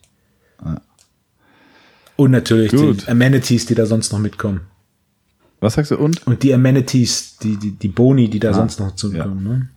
Und 2.17 2.33
natürlich 2.33 2.73
Gut. 2.73 3.07
die 3.07 3.11
Amenities, 3.11 3.67
die 3.67 3.75
da 3.77 3.87
sonst 3.87 4.13
noch 4.13 4.19
mitkommen. 4.19 4.63
Was 5.61 5.75
sagst 5.75 5.91
du? 5.91 5.97
Und? 5.97 6.27
Und 6.27 6.43
die 6.43 6.55
Amenities, 6.55 7.37
die, 7.39 7.57
die, 7.57 7.73
die 7.73 7.89
Boni, 7.89 8.29
die 8.31 8.39
da 8.39 8.51
Ah, 8.51 8.55
sonst 8.55 8.79
noch 8.81 8.95
zukommen. 8.95 9.43
Ne? 9.43 9.69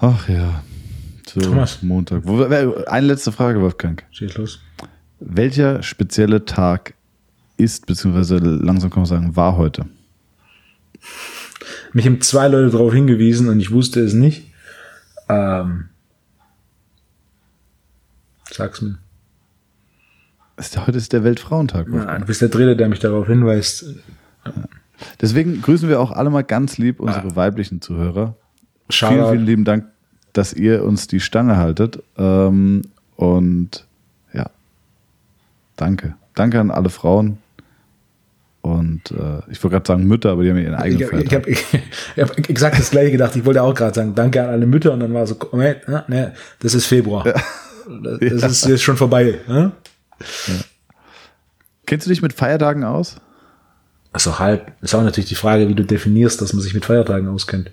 Ach 0.00 0.28
ja. 0.28 0.62
So, 1.26 1.40
Thomas. 1.40 1.82
Montag. 1.82 2.26
Eine 2.88 3.06
letzte 3.06 3.32
Frage, 3.32 3.60
Wolfgang. 3.60 4.04
Schieß 4.10 4.36
los. 4.36 4.60
Welcher 5.20 5.82
spezielle 5.82 6.44
Tag 6.44 6.94
ist, 7.56 7.86
beziehungsweise 7.86 8.36
langsam 8.36 8.90
kann 8.90 9.00
man 9.02 9.06
sagen, 9.06 9.36
war 9.36 9.56
heute? 9.56 9.86
Mich 11.92 12.06
haben 12.06 12.20
zwei 12.20 12.48
Leute 12.48 12.70
darauf 12.70 12.92
hingewiesen 12.92 13.48
und 13.48 13.60
ich 13.60 13.70
wusste 13.70 14.00
es 14.00 14.12
nicht. 14.14 14.50
Ähm, 15.28 15.88
sag's 18.50 18.82
mir. 18.82 18.98
Ist, 20.56 20.86
heute 20.86 20.98
ist 20.98 21.12
der 21.12 21.24
Weltfrauentag. 21.24 21.88
Ja, 21.92 22.18
du 22.18 22.26
bist 22.26 22.40
der 22.40 22.48
Dritte, 22.48 22.76
der 22.76 22.88
mich 22.88 23.00
darauf 23.00 23.26
hinweist. 23.26 23.86
Deswegen 25.20 25.60
grüßen 25.62 25.88
wir 25.88 26.00
auch 26.00 26.12
alle 26.12 26.30
mal 26.30 26.44
ganz 26.44 26.78
lieb 26.78 27.00
unsere 27.00 27.34
weiblichen 27.34 27.80
Zuhörer. 27.80 28.36
Vielen, 28.88 29.16
Shoutout. 29.16 29.30
vielen 29.32 29.46
lieben 29.46 29.64
Dank, 29.64 29.86
dass 30.32 30.52
ihr 30.52 30.84
uns 30.84 31.08
die 31.08 31.20
Stange 31.20 31.56
haltet. 31.56 32.02
Ähm, 32.16 32.82
und 33.16 33.86
ja, 34.32 34.50
danke. 35.76 36.14
Danke 36.34 36.60
an 36.60 36.70
alle 36.70 36.90
Frauen. 36.90 37.38
Und 38.62 39.10
äh, 39.10 39.40
ich 39.50 39.62
wollte 39.62 39.70
gerade 39.70 39.86
sagen 39.86 40.04
Mütter, 40.04 40.30
aber 40.30 40.42
die 40.42 40.50
haben 40.50 40.56
ja 40.56 40.64
ihren 40.64 40.74
eigenen 40.74 41.22
Ich 41.22 41.34
habe 41.34 41.50
ich 41.50 41.64
hab, 41.64 41.80
ich 42.16 42.22
hab 42.22 42.48
exakt 42.48 42.78
das 42.78 42.90
gleiche 42.90 43.10
gedacht. 43.10 43.36
Ich 43.36 43.44
wollte 43.44 43.62
auch 43.62 43.74
gerade 43.74 43.94
sagen, 43.94 44.14
danke 44.14 44.42
an 44.42 44.48
alle 44.48 44.66
Mütter 44.66 44.92
und 44.92 45.00
dann 45.00 45.12
war 45.12 45.26
so, 45.26 45.36
Moment, 45.52 45.86
ah, 45.88 46.04
ne, 46.08 46.32
das 46.60 46.74
ist 46.74 46.86
Februar. 46.86 47.24
Das, 47.24 48.40
das 48.40 48.52
ist 48.52 48.66
jetzt 48.66 48.82
schon 48.82 48.96
vorbei. 48.96 49.38
Ne? 49.46 49.72
Kennst 51.86 52.06
du 52.06 52.10
dich 52.10 52.22
mit 52.22 52.32
Feiertagen 52.32 52.84
aus? 52.84 53.16
Also 54.12 54.38
halb. 54.38 54.72
Ist 54.80 54.94
auch 54.94 55.02
natürlich 55.02 55.28
die 55.28 55.34
Frage, 55.34 55.68
wie 55.68 55.74
du 55.74 55.84
definierst, 55.84 56.40
dass 56.40 56.52
man 56.52 56.62
sich 56.62 56.72
mit 56.74 56.84
Feiertagen 56.84 57.28
auskennt. 57.28 57.70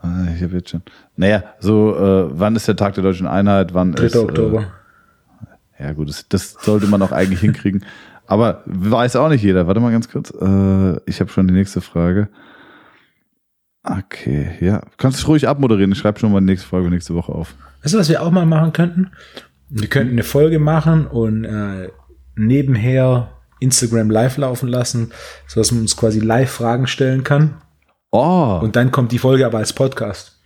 Ah, 0.00 0.28
Ich 0.34 0.42
habe 0.42 0.56
jetzt 0.56 0.70
schon. 0.70 0.82
Naja, 1.16 1.42
so, 1.58 1.94
äh, 1.96 2.38
wann 2.38 2.56
ist 2.56 2.68
der 2.68 2.76
Tag 2.76 2.94
der 2.94 3.02
deutschen 3.02 3.26
Einheit? 3.26 3.74
Wann 3.74 3.92
3. 3.92 4.04
ist. 4.04 4.14
Äh, 4.14 4.18
Oktober. 4.18 4.72
Ja, 5.78 5.92
gut, 5.92 6.08
das, 6.08 6.28
das 6.28 6.56
sollte 6.60 6.86
man 6.86 7.02
auch 7.02 7.12
eigentlich 7.12 7.40
hinkriegen. 7.40 7.84
Aber 8.26 8.62
weiß 8.66 9.16
auch 9.16 9.28
nicht 9.28 9.42
jeder. 9.42 9.66
Warte 9.66 9.80
mal 9.80 9.90
ganz 9.90 10.08
kurz. 10.08 10.30
Äh, 10.30 11.00
ich 11.10 11.20
habe 11.20 11.30
schon 11.30 11.48
die 11.48 11.54
nächste 11.54 11.80
Frage. 11.80 12.28
Okay, 13.82 14.56
ja. 14.60 14.82
Kannst 14.98 15.22
du 15.22 15.26
ruhig 15.26 15.48
abmoderieren. 15.48 15.92
Ich 15.92 15.98
schreibe 15.98 16.20
schon 16.20 16.30
mal 16.32 16.40
die 16.40 16.46
nächste 16.46 16.68
Folge 16.68 16.90
nächste 16.90 17.14
Woche 17.14 17.32
auf. 17.32 17.54
Weißt 17.82 17.94
du, 17.94 17.98
was 17.98 18.08
wir 18.08 18.22
auch 18.22 18.30
mal 18.30 18.46
machen 18.46 18.72
könnten? 18.72 19.10
Wir 19.70 19.88
könnten 19.88 20.12
eine 20.12 20.24
Folge 20.24 20.58
machen 20.58 21.06
und 21.06 21.44
äh, 21.44 21.88
nebenher 22.34 23.30
Instagram 23.60 24.10
live 24.10 24.36
laufen 24.36 24.68
lassen, 24.68 25.12
sodass 25.46 25.70
man 25.70 25.82
uns 25.82 25.96
quasi 25.96 26.18
live 26.20 26.50
Fragen 26.50 26.86
stellen 26.86 27.24
kann. 27.24 27.62
Oh, 28.10 28.58
Und 28.60 28.74
dann 28.74 28.90
kommt 28.90 29.12
die 29.12 29.18
Folge 29.18 29.46
aber 29.46 29.58
als 29.58 29.72
Podcast. 29.72 30.39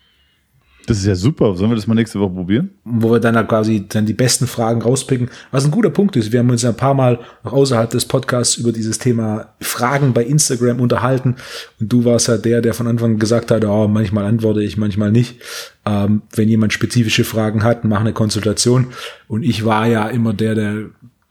Das 0.87 0.99
ist 0.99 1.07
ja 1.07 1.15
super. 1.15 1.55
Sollen 1.55 1.71
wir 1.71 1.77
das 1.77 1.87
mal 1.87 1.95
nächste 1.95 2.21
Woche 2.21 2.35
probieren? 2.35 2.71
Wo 2.85 3.11
wir 3.11 3.21
dann 3.21 3.47
quasi 3.47 3.87
dann 3.89 4.07
die 4.07 4.13
besten 4.13 4.47
Fragen 4.47 4.83
rauspicken. 4.83 5.31
Was 5.51 5.65
ein 5.65 5.71
guter 5.71 5.91
Punkt 5.91 6.17
ist. 6.17 6.33
Wir 6.33 6.41
haben 6.41 6.51
uns 6.51 6.63
ja 6.63 6.71
ein 6.71 6.77
paar 6.77 6.95
Mal 6.95 7.21
auch 7.43 7.53
außerhalb 7.53 7.91
des 7.91 8.05
Podcasts 8.07 8.57
über 8.57 8.73
dieses 8.73 8.99
Thema 8.99 9.55
Fragen 9.61 10.13
bei 10.13 10.25
Instagram 10.25 10.81
unterhalten. 10.81 11.37
Und 11.81 11.93
du 11.93 12.05
warst 12.05 12.29
ja 12.29 12.37
der, 12.37 12.61
der 12.61 12.75
von 12.75 12.87
Anfang 12.87 13.19
gesagt 13.19 13.51
hat, 13.51 13.65
oh, 13.65 13.89
manchmal 13.89 14.25
antworte 14.25 14.63
ich, 14.63 14.77
manchmal 14.77 15.11
nicht. 15.11 15.41
Ähm, 15.87 16.23
wenn 16.35 16.49
jemand 16.49 16.73
spezifische 16.73 17.25
Fragen 17.25 17.63
hat, 17.63 17.85
mach 17.85 18.01
eine 18.01 18.13
Konsultation. 18.13 18.89
Und 19.29 19.43
ich 19.43 19.65
war 19.65 19.87
ja 19.87 20.09
immer 20.09 20.35
der, 20.35 20.55
der 20.55 20.85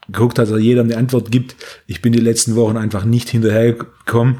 geguckt 0.08 0.38
hat, 0.38 0.50
dass 0.50 0.60
jeder 0.60 0.82
eine 0.82 0.96
Antwort 0.96 1.30
gibt. 1.30 1.56
Ich 1.86 2.02
bin 2.02 2.12
die 2.12 2.20
letzten 2.20 2.56
Wochen 2.56 2.76
einfach 2.76 3.04
nicht 3.04 3.28
hinterhergekommen. 3.30 4.38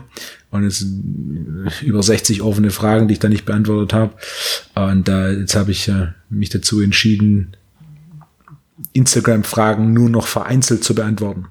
Und 0.54 0.62
es 0.62 0.78
sind 0.78 1.68
über 1.82 2.00
60 2.00 2.40
offene 2.40 2.70
Fragen, 2.70 3.08
die 3.08 3.14
ich 3.14 3.18
da 3.18 3.28
nicht 3.28 3.44
beantwortet 3.44 3.92
habe. 3.92 4.12
Und 4.76 5.08
äh, 5.08 5.32
jetzt 5.32 5.56
habe 5.56 5.72
ich 5.72 5.88
äh, 5.88 6.12
mich 6.30 6.48
dazu 6.48 6.80
entschieden, 6.80 7.56
Instagram-Fragen 8.92 9.92
nur 9.92 10.08
noch 10.08 10.28
vereinzelt 10.28 10.84
zu 10.84 10.94
beantworten. 10.94 11.46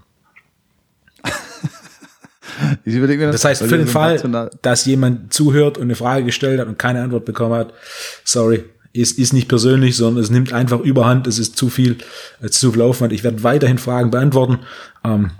das, 1.22 1.34
das 2.86 3.43
heißt, 3.43 3.64
für 3.64 3.78
den 3.78 3.88
Fall, 3.88 4.49
dass 4.62 4.86
jemand 4.86 5.34
zuhört 5.34 5.78
und 5.78 5.84
eine 5.84 5.95
Frage 5.95 6.24
gestellt 6.24 6.62
hat 6.62 6.70
und 6.70 6.80
keine 6.80 7.04
Antwort 7.04 7.26
bekommen 7.26 7.56
hat, 7.56 7.74
sorry, 8.24 8.64
ist, 8.93 9.20
ist 9.20 9.34
nicht 9.34 9.49
persönlich, 9.49 9.97
sondern 9.97 10.24
es 10.24 10.30
nimmt 10.30 10.54
einfach 10.54 10.80
überhand, 10.80 11.28
es 11.28 11.39
ist 11.39 11.58
zu 11.58 11.68
viel, 11.68 11.97
es 12.39 12.51
ist 12.51 12.60
zu 12.62 12.72
viel 12.72 12.82
Aufwand. 12.82 13.12
Ich 13.12 13.26
werde 13.26 13.43
weiterhin 13.43 13.80
Fragen 13.80 14.12
beantworten. 14.12 14.60
Ähm, 15.04 15.32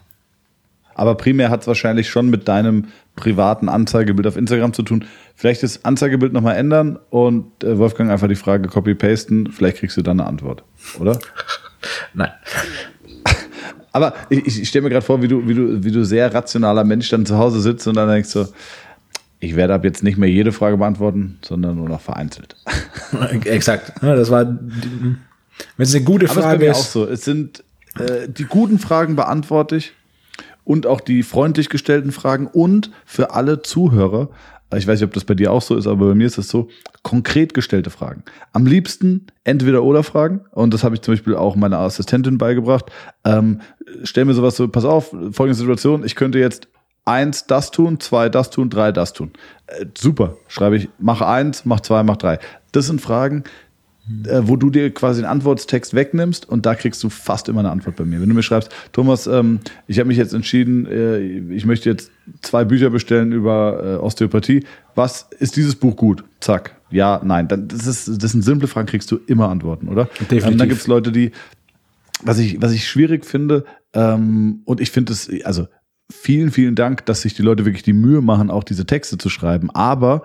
aber 0.96 1.16
primär 1.16 1.50
hat 1.50 1.62
es 1.62 1.68
wahrscheinlich 1.68 2.10
schon 2.10 2.30
mit 2.30 2.48
deinem 2.48 2.86
privaten 3.16 3.70
Anzeigebild 3.70 4.28
auf 4.28 4.38
Instagram 4.38 4.74
zu 4.74 4.84
tun. 4.84 5.06
Vielleicht 5.36 5.64
das 5.64 5.86
Anzeigebild 5.86 6.34
nochmal 6.34 6.56
ändern 6.56 7.00
und 7.10 7.64
äh, 7.64 7.78
Wolfgang 7.78 8.12
einfach 8.12 8.28
die 8.28 8.36
Frage 8.36 8.68
copy-pasten. 8.68 9.52
Vielleicht 9.52 9.78
kriegst 9.78 9.98
du 9.98 10.02
dann 10.02 10.20
eine 10.20 10.28
Antwort, 10.28 10.64
oder? 11.00 11.20
Nein. 12.14 12.32
Aber 13.92 14.14
ich, 14.30 14.62
ich 14.62 14.68
stelle 14.68 14.84
mir 14.84 14.90
gerade 14.90 15.06
vor, 15.06 15.22
wie 15.22 15.28
du, 15.28 15.48
wie, 15.48 15.54
du, 15.54 15.84
wie 15.84 15.92
du 15.92 16.04
sehr 16.04 16.34
rationaler 16.34 16.84
Mensch 16.84 17.10
dann 17.10 17.26
zu 17.26 17.38
Hause 17.38 17.62
sitzt 17.62 17.88
und 17.88 17.96
dann 17.96 18.10
denkst 18.10 18.30
so, 18.30 18.48
ich 19.40 19.56
werde 19.56 19.74
ab 19.74 19.84
jetzt 19.84 20.04
nicht 20.04 20.18
mehr 20.18 20.30
jede 20.30 20.54
Frage 20.54 20.78
beantworten, 20.78 21.38
sondern 21.42 21.76
nur 21.76 21.90
noch 21.90 22.00
vereinzelt. 22.00 22.56
Exakt. 23.46 23.92
Das 24.02 24.32
war, 24.32 24.46
wenn 24.46 25.18
es 25.78 25.94
eine 25.94 26.06
gute 26.06 26.28
Frage 26.28 26.48
Aber 26.48 26.66
es 26.66 26.80
ist. 26.80 26.86
auch 26.86 26.92
so. 26.92 27.08
Es 27.08 27.26
sind 27.26 27.64
äh, 28.00 28.30
die 28.30 28.46
guten 28.46 28.80
Fragen 28.80 29.16
beantworte 29.16 29.76
ich 29.76 29.94
und 30.64 30.88
auch 30.88 31.02
die 31.02 31.24
freundlich 31.24 31.70
gestellten 31.70 32.12
Fragen 32.12 32.48
und 32.48 32.92
für 33.06 33.32
alle 33.32 33.62
Zuhörer, 33.62 34.30
ich 34.76 34.88
weiß 34.88 35.00
nicht, 35.00 35.08
ob 35.08 35.14
das 35.14 35.26
bei 35.26 35.36
dir 35.36 35.52
auch 35.52 35.62
so 35.62 35.76
ist, 35.76 35.86
aber 35.86 36.08
bei 36.08 36.16
mir 36.16 36.26
ist 36.26 36.38
es 36.38 36.50
so, 36.50 36.68
konkret 37.04 37.54
gestellte 37.54 37.90
Fragen. 37.90 38.24
Am 38.54 38.66
liebsten 38.66 39.28
entweder 39.44 39.84
oder 39.84 40.04
Fragen 40.04 40.42
und 40.52 40.74
das 40.74 40.84
habe 40.84 40.96
ich 40.96 41.02
zum 41.02 41.14
Beispiel 41.14 41.36
auch 41.36 41.56
meiner 41.56 41.80
Assistentin 41.80 42.38
beigebracht. 42.38 42.92
Ähm, 43.24 43.62
stell 44.04 44.26
mir 44.26 44.34
sowas 44.34 44.56
so, 44.56 44.68
pass 44.68 44.86
auf, 44.86 45.10
folgende 45.32 45.54
Situation, 45.54 46.04
ich 46.04 46.16
könnte 46.16 46.40
jetzt 46.40 46.68
eins 47.06 47.46
das 47.48 47.72
tun, 47.72 48.00
zwei 48.00 48.30
das 48.30 48.50
tun, 48.50 48.70
drei 48.70 48.92
das 48.92 49.14
tun. 49.14 49.32
Äh, 49.68 49.86
super, 49.98 50.38
schreibe 50.48 50.78
ich, 50.78 50.90
mach 51.00 51.22
eins, 51.22 51.66
mach 51.66 51.82
zwei, 51.82 52.04
mach 52.04 52.18
drei. 52.18 52.40
Das 52.72 52.88
sind 52.88 53.02
Fragen, 53.02 53.44
äh, 54.26 54.42
wo 54.44 54.58
du 54.58 54.70
dir 54.70 54.94
quasi 54.94 55.22
einen 55.22 55.32
Antwortstext 55.32 55.94
wegnimmst 55.94 56.48
und 56.48 56.66
da 56.66 56.76
kriegst 56.76 57.02
du 57.04 57.10
fast 57.10 57.48
immer 57.48 57.60
eine 57.60 57.72
Antwort 57.72 57.96
bei 57.96 58.04
mir. 58.04 58.20
Wenn 58.20 58.28
du 58.28 58.36
mir 58.36 58.44
schreibst, 58.44 58.70
Thomas, 58.92 59.28
ähm, 59.28 59.60
ich 59.88 60.00
habe 60.00 60.08
mich 60.08 60.18
jetzt 60.18 60.34
entschieden, 60.34 60.86
äh, 60.86 61.20
ich 61.20 61.66
möchte 61.66 61.90
jetzt 61.90 62.12
zwei 62.42 62.66
Bücher 62.66 62.90
bestellen 62.90 63.32
über 63.32 63.82
äh, 63.84 64.04
Osteopathie. 64.04 64.66
Was 64.96 65.30
ist 65.40 65.56
dieses 65.56 65.76
Buch 65.76 65.96
gut? 65.96 66.24
Zack. 66.42 66.76
Ja, 66.92 67.22
nein. 67.24 67.48
Dann, 67.48 67.68
das, 67.68 67.88
ist, 67.88 68.22
das 68.22 68.32
sind 68.34 68.44
simple 68.44 68.68
Fragen, 68.68 68.88
kriegst 68.88 69.10
du 69.10 69.20
immer 69.28 69.50
Antworten, 69.50 69.88
oder? 69.88 70.06
Definitiv. 70.06 70.46
Ähm, 70.46 70.58
dann 70.58 70.70
gibt 70.70 70.82
es 70.82 70.88
Leute, 70.88 71.12
die, 71.12 71.32
was 72.24 72.40
ich, 72.40 72.62
was 72.62 72.74
ich 72.74 72.88
schwierig 72.88 73.26
finde, 73.26 73.64
ähm, 73.94 74.62
und 74.66 74.82
ich 74.82 74.92
finde 74.92 75.14
es, 75.14 75.30
also 75.46 75.68
vielen, 76.12 76.52
vielen 76.52 76.76
Dank, 76.76 77.06
dass 77.06 77.22
sich 77.22 77.34
die 77.34 77.42
Leute 77.42 77.66
wirklich 77.66 77.84
die 77.84 77.94
Mühe 77.94 78.22
machen, 78.22 78.50
auch 78.50 78.64
diese 78.64 78.86
Texte 78.86 79.18
zu 79.18 79.30
schreiben. 79.30 79.72
Aber 79.72 80.24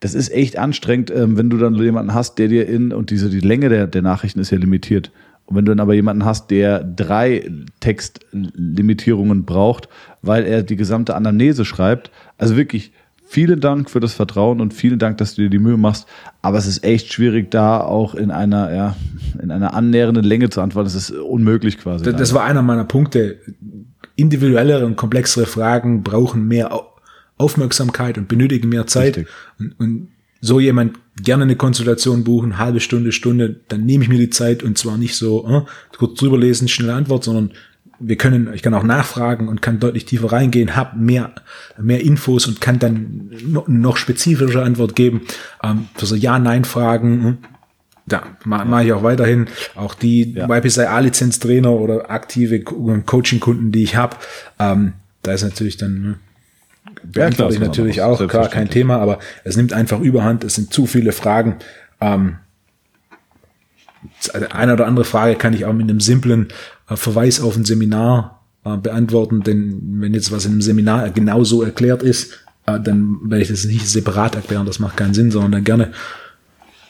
das 0.00 0.14
ist 0.14 0.30
echt 0.30 0.58
anstrengend, 0.58 1.10
ähm, 1.10 1.36
wenn 1.36 1.50
du 1.50 1.58
dann 1.58 1.74
jemanden 1.74 2.14
hast, 2.14 2.38
der 2.38 2.48
dir 2.48 2.68
in, 2.68 2.92
und 2.92 3.10
diese, 3.10 3.30
die 3.30 3.40
Länge 3.40 3.68
der, 3.68 3.86
der 3.86 4.02
Nachrichten 4.02 4.40
ist 4.40 4.50
ja 4.50 4.58
limitiert. 4.58 5.10
Und 5.46 5.56
wenn 5.56 5.64
du 5.64 5.72
dann 5.72 5.80
aber 5.80 5.94
jemanden 5.94 6.24
hast, 6.24 6.50
der 6.50 6.84
drei 6.84 7.50
Textlimitierungen 7.80 9.44
braucht, 9.44 9.88
weil 10.20 10.44
er 10.44 10.62
die 10.62 10.76
gesamte 10.76 11.16
Anamnese 11.16 11.64
schreibt, 11.64 12.10
also 12.36 12.56
wirklich 12.56 12.92
vielen 13.26 13.60
Dank 13.60 13.90
für 13.90 13.98
das 13.98 14.12
Vertrauen 14.14 14.60
und 14.60 14.72
vielen 14.72 14.98
Dank, 14.98 15.18
dass 15.18 15.34
du 15.34 15.42
dir 15.42 15.50
die 15.50 15.58
Mühe 15.58 15.76
machst. 15.76 16.06
Aber 16.42 16.58
es 16.58 16.66
ist 16.66 16.84
echt 16.84 17.12
schwierig, 17.12 17.50
da 17.50 17.80
auch 17.80 18.14
in 18.14 18.30
einer, 18.30 18.74
ja, 18.74 18.96
in 19.42 19.50
einer 19.50 19.74
annähernden 19.74 20.24
Länge 20.24 20.50
zu 20.50 20.60
antworten. 20.60 20.86
Das 20.86 20.94
ist 20.94 21.10
unmöglich 21.10 21.78
quasi. 21.78 22.04
Das, 22.04 22.16
das 22.16 22.34
war 22.34 22.44
einer 22.44 22.62
meiner 22.62 22.84
Punkte. 22.84 23.38
Individuellere 24.16 24.84
und 24.84 24.96
komplexere 24.96 25.46
Fragen 25.46 26.02
brauchen 26.02 26.46
mehr 26.48 26.72
Aufmerksamkeit 27.38 28.18
und 28.18 28.28
benötigen 28.28 28.68
mehr 28.68 28.86
Zeit. 28.86 29.26
Und, 29.58 29.72
und, 29.78 30.08
so 30.40 30.60
jemand 30.60 30.98
gerne 31.20 31.42
eine 31.42 31.56
Konsultation 31.56 32.22
buchen, 32.22 32.58
halbe 32.58 32.78
Stunde, 32.78 33.10
Stunde, 33.10 33.56
dann 33.66 33.84
nehme 33.84 34.04
ich 34.04 34.08
mir 34.08 34.18
die 34.18 34.30
Zeit 34.30 34.62
und 34.62 34.78
zwar 34.78 34.96
nicht 34.96 35.16
so 35.16 35.48
äh, 35.48 35.62
kurz 35.96 36.18
drüber 36.20 36.38
lesen, 36.38 36.68
schnelle 36.68 36.94
Antwort, 36.94 37.24
sondern 37.24 37.50
wir 38.00 38.16
können, 38.16 38.52
ich 38.54 38.62
kann 38.62 38.74
auch 38.74 38.84
nachfragen 38.84 39.48
und 39.48 39.62
kann 39.62 39.80
deutlich 39.80 40.04
tiefer 40.04 40.30
reingehen, 40.30 40.76
habe 40.76 40.96
mehr, 40.98 41.32
mehr 41.80 42.00
Infos 42.00 42.46
und 42.46 42.60
kann 42.60 42.78
dann 42.78 43.30
noch, 43.66 43.96
spezifische 43.96 44.62
Antwort 44.62 44.94
geben. 44.94 45.22
Ähm, 45.62 45.88
für 45.96 46.06
so 46.06 46.14
Ja-Nein-Fragen, 46.14 47.24
hm, 47.24 47.38
da 48.06 48.22
mache 48.44 48.66
mach 48.66 48.82
ich 48.82 48.92
auch 48.92 49.02
weiterhin. 49.02 49.46
Auch 49.74 49.94
die 49.94 50.34
ja. 50.34 50.48
YPSI 50.48 50.82
A-Lizenz-Trainer 50.82 51.72
oder 51.72 52.10
aktive 52.10 52.60
Coaching-Kunden, 52.60 53.72
die 53.72 53.82
ich 53.82 53.96
habe, 53.96 54.16
ähm, 54.58 54.92
da 55.22 55.32
ist 55.32 55.42
natürlich 55.42 55.76
dann 55.76 56.00
ne, 56.00 56.14
beantworte 57.04 57.54
ja, 57.54 57.60
ich 57.60 57.66
natürlich 57.66 58.02
auch, 58.02 58.26
klar, 58.28 58.48
kein 58.48 58.70
Thema, 58.70 58.98
aber 58.98 59.18
es 59.44 59.56
nimmt 59.56 59.72
einfach 59.72 60.00
überhand, 60.00 60.44
es 60.44 60.54
sind 60.54 60.72
zu 60.72 60.86
viele 60.86 61.12
Fragen. 61.12 61.56
Ähm, 62.00 62.36
eine 64.50 64.72
oder 64.72 64.86
andere 64.86 65.04
Frage 65.04 65.34
kann 65.36 65.54
ich 65.54 65.64
auch 65.64 65.72
mit 65.72 65.88
einem 65.88 66.00
simplen 66.00 66.48
äh, 66.88 66.96
Verweis 66.96 67.40
auf 67.40 67.56
ein 67.56 67.64
Seminar 67.64 68.44
äh, 68.64 68.76
beantworten, 68.76 69.42
denn 69.42 69.80
wenn 70.00 70.14
jetzt 70.14 70.32
was 70.32 70.44
in 70.44 70.52
einem 70.52 70.62
Seminar 70.62 71.10
genau 71.10 71.44
so 71.44 71.62
erklärt 71.62 72.02
ist, 72.02 72.32
äh, 72.66 72.78
dann 72.80 73.18
werde 73.24 73.42
ich 73.42 73.48
das 73.48 73.64
nicht 73.64 73.88
separat 73.88 74.36
erklären, 74.36 74.66
das 74.66 74.78
macht 74.78 74.96
keinen 74.96 75.14
Sinn, 75.14 75.30
sondern 75.30 75.52
dann 75.52 75.64
gerne 75.64 75.92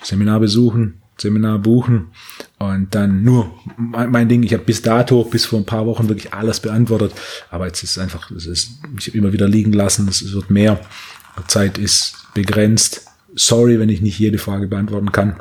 Seminar 0.03 0.41
besuchen, 0.41 1.01
Seminar 1.21 1.59
buchen 1.59 2.09
und 2.59 2.95
dann 2.95 3.23
nur 3.23 3.53
mein, 3.77 4.11
mein 4.11 4.29
Ding. 4.29 4.43
Ich 4.43 4.53
habe 4.53 4.65
bis 4.65 4.83
dato, 4.83 5.25
bis 5.25 5.47
vor 5.47 5.59
ein 5.59 5.67
paar 5.67 5.87
Wochen 5.87 6.09
wirklich 6.09 6.33
alles 6.33 6.61
beantwortet, 6.61 7.13
aber 7.51 7.67
jetzt 7.67 7.83
ist 7.83 7.93
es 7.93 7.99
einfach, 7.99 8.31
es 8.31 8.47
ist 8.47 8.71
ich 8.97 9.15
immer 9.15 9.33
wieder 9.33 9.49
liegen 9.49 9.73
lassen. 9.73 10.09
Es 10.09 10.33
wird 10.33 10.51
mehr. 10.51 10.81
Zeit 11.47 11.79
ist 11.79 12.17
begrenzt. 12.35 13.07
Sorry, 13.35 13.79
wenn 13.79 13.89
ich 13.89 14.01
nicht 14.01 14.19
jede 14.19 14.39
Frage 14.39 14.67
beantworten 14.67 15.13
kann. 15.13 15.41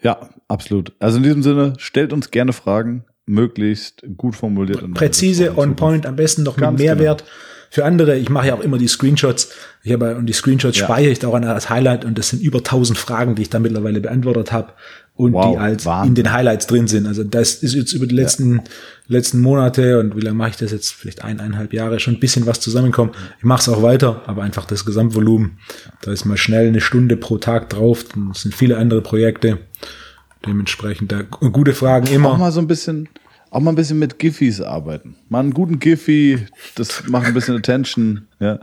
Ja, 0.00 0.30
absolut. 0.46 0.92
Also 0.98 1.18
in 1.18 1.24
diesem 1.24 1.42
Sinne, 1.42 1.74
stellt 1.78 2.12
uns 2.12 2.30
gerne 2.30 2.52
Fragen, 2.52 3.04
möglichst 3.26 4.04
gut 4.16 4.36
formuliert. 4.36 4.94
Präzise, 4.94 5.56
on 5.56 5.76
point, 5.76 6.06
am 6.06 6.16
besten 6.16 6.42
noch 6.44 6.56
mit 6.56 6.78
Mehrwert. 6.78 7.20
Genau 7.20 7.57
für 7.70 7.84
andere. 7.84 8.16
Ich 8.16 8.30
mache 8.30 8.48
ja 8.48 8.54
auch 8.54 8.60
immer 8.60 8.78
die 8.78 8.88
Screenshots. 8.88 9.50
Ich 9.82 9.92
habe 9.92 10.16
und 10.16 10.26
die 10.26 10.32
Screenshots 10.32 10.78
ja. 10.78 10.84
speichere 10.84 11.12
ich 11.12 11.24
auch 11.24 11.34
als 11.34 11.70
Highlight 11.70 12.04
und 12.04 12.18
das 12.18 12.30
sind 12.30 12.42
über 12.42 12.58
1000 12.58 12.98
Fragen, 12.98 13.34
die 13.34 13.42
ich 13.42 13.50
da 13.50 13.58
mittlerweile 13.58 14.00
beantwortet 14.00 14.52
habe 14.52 14.72
und 15.14 15.32
wow, 15.32 15.52
die 15.52 15.58
als 15.58 15.84
Wahnsinn. 15.84 16.08
in 16.08 16.14
den 16.14 16.32
Highlights 16.32 16.66
drin 16.66 16.86
sind. 16.86 17.06
Also 17.06 17.24
das 17.24 17.56
ist 17.56 17.74
jetzt 17.74 17.92
über 17.92 18.06
die 18.06 18.14
letzten 18.14 18.56
ja. 18.56 18.62
letzten 19.08 19.40
Monate 19.40 19.98
und 19.98 20.16
wie 20.16 20.20
lange 20.20 20.36
mache 20.36 20.50
ich 20.50 20.56
das 20.56 20.70
jetzt? 20.70 20.92
Vielleicht 20.92 21.24
eineinhalb 21.24 21.72
Jahre 21.72 21.98
schon 22.00 22.14
ein 22.14 22.20
bisschen 22.20 22.46
was 22.46 22.60
zusammenkommen. 22.60 23.12
Ich 23.38 23.44
mache 23.44 23.60
es 23.60 23.68
auch 23.68 23.82
weiter, 23.82 24.22
aber 24.26 24.42
einfach 24.42 24.64
das 24.64 24.84
Gesamtvolumen. 24.84 25.58
Da 26.02 26.12
ist 26.12 26.24
mal 26.24 26.36
schnell 26.36 26.68
eine 26.68 26.80
Stunde 26.80 27.16
pro 27.16 27.38
Tag 27.38 27.68
drauf. 27.68 28.04
Das 28.30 28.42
sind 28.42 28.54
viele 28.54 28.76
andere 28.76 29.02
Projekte. 29.02 29.58
Dementsprechend 30.46 31.10
da 31.10 31.22
gute 31.22 31.74
Fragen 31.74 32.06
immer. 32.06 32.30
Auch 32.30 32.38
mal 32.38 32.52
so 32.52 32.60
ein 32.60 32.68
bisschen 32.68 33.08
auch 33.50 33.60
mal 33.60 33.72
ein 33.72 33.76
bisschen 33.76 33.98
mit 33.98 34.18
Giffys 34.18 34.60
arbeiten. 34.60 35.16
Mal 35.28 35.40
einen 35.40 35.54
guten 35.54 35.78
Giffy, 35.78 36.46
das 36.74 37.06
macht 37.08 37.26
ein 37.26 37.34
bisschen 37.34 37.56
Attention. 37.56 38.26
Ja. 38.40 38.58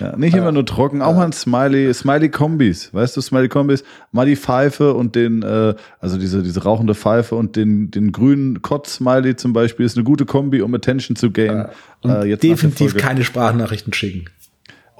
ja 0.00 0.16
nicht 0.16 0.34
immer 0.34 0.52
nur 0.52 0.66
trocken, 0.66 1.00
auch 1.00 1.14
mal 1.14 1.24
ein 1.24 1.32
Smiley, 1.32 1.92
Smiley-Kombis. 1.92 2.92
Weißt 2.92 3.16
du, 3.16 3.20
Smiley-Kombis? 3.20 3.84
Mal 4.12 4.26
die 4.26 4.36
Pfeife 4.36 4.94
und 4.94 5.14
den, 5.14 5.42
äh, 5.42 5.74
also 6.00 6.18
diese, 6.18 6.42
diese 6.42 6.62
rauchende 6.62 6.94
Pfeife 6.94 7.36
und 7.36 7.56
den, 7.56 7.90
den 7.90 8.12
grünen 8.12 8.60
Kotz-Smiley 8.60 9.36
zum 9.36 9.52
Beispiel 9.52 9.86
ist 9.86 9.96
eine 9.96 10.04
gute 10.04 10.26
Kombi, 10.26 10.60
um 10.60 10.74
Attention 10.74 11.16
zu 11.16 11.30
gain. 11.30 11.66
Äh, 12.04 12.36
definitiv 12.36 12.96
keine 12.96 13.24
Sprachnachrichten 13.24 13.92
schicken. 13.92 14.26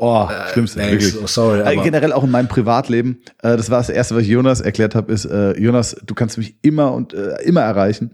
Oh, 0.00 0.28
äh, 0.30 0.52
schlimmste, 0.52 0.80
äh, 0.80 0.92
wirklich. 0.92 1.12
sorry, 1.26 1.60
aber 1.60 1.82
generell 1.82 2.12
auch 2.12 2.22
in 2.22 2.30
meinem 2.30 2.46
Privatleben. 2.46 3.18
Äh, 3.42 3.56
das 3.56 3.68
war 3.68 3.78
das 3.78 3.90
erste, 3.90 4.14
was 4.14 4.22
ich 4.22 4.28
Jonas 4.28 4.60
erklärt 4.60 4.94
habe, 4.94 5.12
ist, 5.12 5.24
äh, 5.24 5.58
Jonas, 5.58 5.96
du 6.06 6.14
kannst 6.14 6.38
mich 6.38 6.54
immer 6.62 6.92
und 6.92 7.14
äh, 7.14 7.42
immer 7.42 7.62
erreichen 7.62 8.12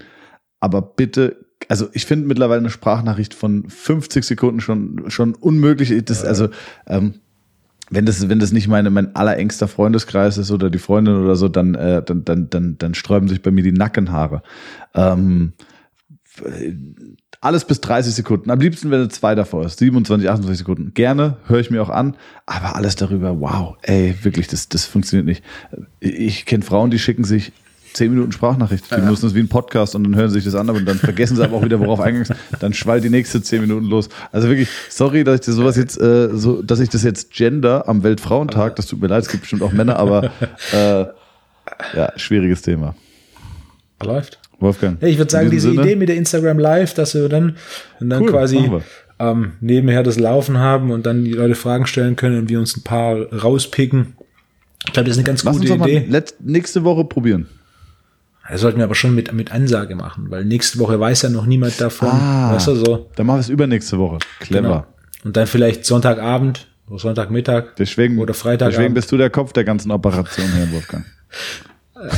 aber 0.65 0.81
bitte, 0.81 1.37
also 1.69 1.89
ich 1.93 2.07
finde 2.07 2.27
mittlerweile 2.27 2.61
eine 2.61 2.71
Sprachnachricht 2.71 3.35
von 3.35 3.69
50 3.69 4.25
Sekunden 4.25 4.61
schon, 4.62 5.05
schon 5.09 5.35
unmöglich. 5.35 5.93
Das, 6.07 6.25
also, 6.25 6.49
ähm, 6.87 7.17
wenn 7.91 8.07
das, 8.07 8.31
wenn 8.31 8.39
das 8.39 8.51
nicht 8.51 8.67
meine, 8.67 8.89
mein 8.89 9.15
allerengster 9.15 9.69
Freundeskreis 9.69 10.39
ist 10.39 10.51
oder 10.51 10.71
die 10.71 10.79
Freundin 10.79 11.17
oder 11.17 11.37
so, 11.37 11.49
dann, 11.49 11.75
äh, 11.75 12.03
dann, 12.03 12.25
dann, 12.25 12.49
dann, 12.49 12.79
dann 12.79 12.95
sträuben 12.95 13.29
sich 13.29 13.43
bei 13.43 13.51
mir 13.51 13.62
die 13.62 13.73
Nackenhaare. 13.73 14.43
Ähm, 14.95 15.53
alles 17.43 17.67
bis 17.67 17.83
30 17.83 18.15
Sekunden. 18.15 18.51
Am 18.51 18.59
liebsten, 18.59 18.91
wenn 18.91 19.03
es 19.03 19.11
zwei 19.11 19.35
davor 19.35 19.67
ist. 19.67 19.79
27, 19.81 20.31
28 20.31 20.59
Sekunden. 20.59 20.95
Gerne, 20.95 21.37
höre 21.47 21.61
ich 21.61 21.71
mir 21.71 21.83
auch 21.83 21.91
an. 21.91 22.17
Aber 22.47 22.75
alles 22.75 22.97
darüber, 22.97 23.39
wow, 23.39 23.77
ey, 23.83 24.17
wirklich, 24.23 24.47
das, 24.47 24.71
das 24.71 24.87
funktioniert 24.87 25.27
nicht. 25.27 25.45
Ich 26.01 26.47
kenne 26.47 26.65
Frauen, 26.65 26.91
die 26.91 26.99
schicken 26.99 27.25
sich 27.25 27.53
10 27.95 28.11
Minuten 28.11 28.32
Sprachnachricht. 28.32 28.90
Die 28.90 28.97
ja. 28.97 29.01
müssen 29.01 29.26
das 29.26 29.34
wie 29.34 29.40
ein 29.40 29.49
Podcast 29.49 29.95
und 29.95 30.05
dann 30.05 30.16
hören 30.16 30.28
sie 30.28 30.34
sich 30.34 30.45
das 30.45 30.55
an 30.55 30.68
und 30.68 30.84
dann 30.84 30.99
vergessen 30.99 31.36
sie 31.36 31.45
aber 31.45 31.57
auch 31.57 31.64
wieder, 31.64 31.80
worauf 31.80 32.01
eingangs. 32.03 32.28
Dann 32.61 32.74
schwallt 32.74 33.05
die 33.05 33.11
nächste 33.11 33.40
10 33.40 33.62
Minuten 33.62 33.86
los. 33.86 34.09
Also 34.32 34.49
wirklich, 34.49 34.68
sorry, 34.90 35.24
dass 35.24 35.36
ich 35.36 35.47
das 35.47 35.55
sowas 35.55 35.76
jetzt, 35.76 36.01
äh, 36.01 36.28
so, 36.32 36.61
dass 36.61 36.80
ich 36.80 36.88
das 36.88 37.03
jetzt 37.05 37.32
gender 37.32 37.88
am 37.88 38.03
Weltfrauentag, 38.03 38.76
das 38.76 38.86
tut 38.86 39.01
mir 39.01 39.07
leid, 39.07 39.22
es 39.22 39.28
gibt 39.28 39.42
bestimmt 39.42 39.62
auch 39.62 39.72
Männer, 39.72 39.97
aber 39.97 40.30
äh, 40.72 41.07
ja, 41.97 42.12
schwieriges 42.16 42.62
Thema. 42.62 42.95
Läuft. 44.03 44.38
Wolfgang. 44.61 45.01
Ja, 45.01 45.09
ich 45.09 45.18
würde 45.18 45.30
sagen, 45.30 45.51
diese 45.51 45.70
Sinne? 45.70 45.82
Idee 45.82 45.97
mit 45.97 46.09
der 46.09 46.16
Instagram 46.16 46.59
Live, 46.59 46.95
dass 46.95 47.14
wir 47.14 47.28
dann, 47.28 47.57
und 48.01 48.11
dann 48.11 48.22
cool, 48.22 48.30
quasi 48.30 48.70
ähm, 49.18 49.53
nebenher 49.61 50.03
das 50.03 50.18
Laufen 50.18 50.59
haben 50.59 50.90
und 50.90 51.07
dann 51.07 51.24
die 51.24 51.32
Leute 51.32 51.55
Fragen 51.55 51.86
stellen 51.86 52.16
können 52.16 52.38
und 52.38 52.49
wir 52.49 52.59
uns 52.59 52.76
ein 52.76 52.82
paar 52.82 53.32
rauspicken. 53.32 54.14
Ich 54.86 54.92
glaube, 54.92 55.09
das 55.09 55.16
ist 55.16 55.18
eine 55.18 55.26
ganz 55.26 55.45
Lass 55.45 55.57
gute 55.57 55.74
Idee. 55.74 56.07
Mal 56.09 56.24
nächste 56.40 56.84
Woche 56.84 57.05
probieren. 57.05 57.49
Das 58.49 58.61
sollten 58.61 58.78
wir 58.78 58.84
aber 58.84 58.95
schon 58.95 59.14
mit, 59.14 59.32
mit 59.32 59.53
Ansage 59.53 59.97
machen, 59.97 60.26
weil 60.30 60.45
nächste 60.45 60.78
Woche 60.78 61.01
weiß 61.01 61.22
ja 61.22 61.30
noch 61.30 61.47
niemand 61.47 61.80
davon. 61.80 62.11
Ah, 62.11 62.53
weißt 62.53 62.68
du, 62.68 62.74
so. 62.74 63.11
Dann 63.16 63.26
machen 63.26 63.36
wir 63.38 63.40
es 63.40 63.49
übernächste 63.49 63.99
Woche. 63.99 64.18
Clever. 64.40 64.62
Genau. 64.62 64.86
Und 65.24 65.36
dann 65.36 65.47
vielleicht 65.47 65.86
Sonntagabend 65.86 66.68
oder 66.86 66.99
Sonntagmittag 66.99 67.76
deswegen, 67.78 68.18
oder 68.18 68.34
Freitag. 68.34 68.70
Deswegen 68.70 68.92
bist 68.92 69.11
du 69.11 69.16
der 69.16 69.30
Kopf 69.30 69.55
der 69.55 69.64
ganzen 69.64 69.90
Operation, 69.90 70.47
Herr 70.53 70.70
Wolfgang. 70.72 71.07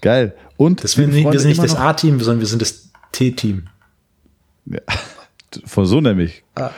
Geil. 0.00 0.34
Und 0.56 0.82
das 0.82 0.98
wir, 0.98 1.06
nicht, 1.06 1.30
wir 1.30 1.38
sind 1.38 1.50
nicht 1.50 1.62
das 1.62 1.76
A-Team, 1.76 2.18
sondern 2.20 2.40
wir 2.40 2.46
sind 2.46 2.60
das 2.60 2.90
T-Team. 3.12 3.68
Ja, 4.66 4.80
vor 5.64 5.86
so 5.86 6.00
nämlich. 6.00 6.42
Ah. 6.56 6.70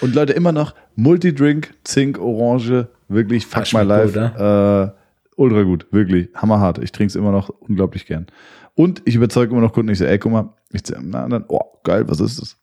Und 0.00 0.14
Leute, 0.14 0.34
immer 0.34 0.52
noch 0.52 0.74
Multidrink, 0.96 1.74
Zink, 1.84 2.18
Orange, 2.18 2.88
wirklich 3.08 3.46
fuck 3.46 3.72
my 3.72 3.82
life. 3.82 4.12
Gut, 4.12 4.38
äh, 4.38 5.03
ultra 5.36 5.62
gut, 5.62 5.86
wirklich, 5.90 6.28
hammerhart. 6.34 6.78
Ich 6.78 6.92
trinke 6.92 7.10
es 7.10 7.16
immer 7.16 7.32
noch 7.32 7.48
unglaublich 7.48 8.06
gern. 8.06 8.26
Und 8.74 9.02
ich 9.04 9.14
überzeuge 9.14 9.52
immer 9.52 9.60
noch 9.60 9.72
Kunden, 9.72 9.92
ich 9.92 9.98
sage, 9.98 10.10
ey, 10.10 10.18
guck 10.18 10.32
mal, 10.32 10.52
ich 10.72 10.82
na, 11.00 11.28
dann, 11.28 11.44
oh, 11.48 11.60
geil, 11.84 12.04
was 12.08 12.20
ist 12.20 12.40
das? 12.40 12.56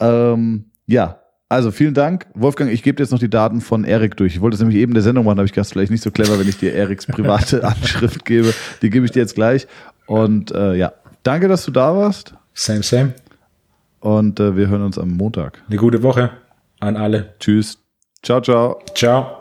Ja. 0.00 0.32
Ähm, 0.32 0.64
ja, 0.86 1.20
also 1.48 1.70
vielen 1.72 1.94
Dank. 1.94 2.26
Wolfgang, 2.34 2.70
ich 2.70 2.82
gebe 2.82 3.02
jetzt 3.02 3.10
noch 3.10 3.18
die 3.18 3.28
Daten 3.28 3.60
von 3.60 3.84
Erik 3.84 4.16
durch. 4.16 4.34
Ich 4.34 4.40
wollte 4.40 4.54
es 4.54 4.60
nämlich 4.60 4.78
eben 4.78 4.94
der 4.94 5.02
Sendung 5.02 5.24
machen, 5.24 5.38
habe 5.38 5.46
ich 5.46 5.52
gedacht, 5.52 5.68
vielleicht 5.68 5.90
nicht 5.90 6.02
so 6.02 6.10
clever, 6.12 6.38
wenn 6.38 6.48
ich 6.48 6.58
dir 6.58 6.74
Eriks 6.74 7.06
private 7.06 7.64
Anschrift 7.66 8.24
gebe. 8.24 8.54
Die 8.82 8.90
gebe 8.90 9.04
ich 9.04 9.12
dir 9.12 9.20
jetzt 9.20 9.34
gleich. 9.34 9.66
Und 10.06 10.52
äh, 10.52 10.74
ja, 10.74 10.92
danke, 11.24 11.48
dass 11.48 11.64
du 11.64 11.72
da 11.72 11.96
warst. 11.96 12.34
Same, 12.54 12.82
same. 12.82 13.14
Und 13.98 14.40
äh, 14.40 14.56
wir 14.56 14.68
hören 14.68 14.82
uns 14.82 14.96
am 14.96 15.10
Montag. 15.10 15.62
Eine 15.68 15.76
gute 15.76 16.02
Woche 16.02 16.30
an 16.78 16.96
alle. 16.96 17.34
Tschüss. 17.38 17.78
Ciao, 18.22 18.40
ciao. 18.40 18.80
Ciao. 18.94 19.36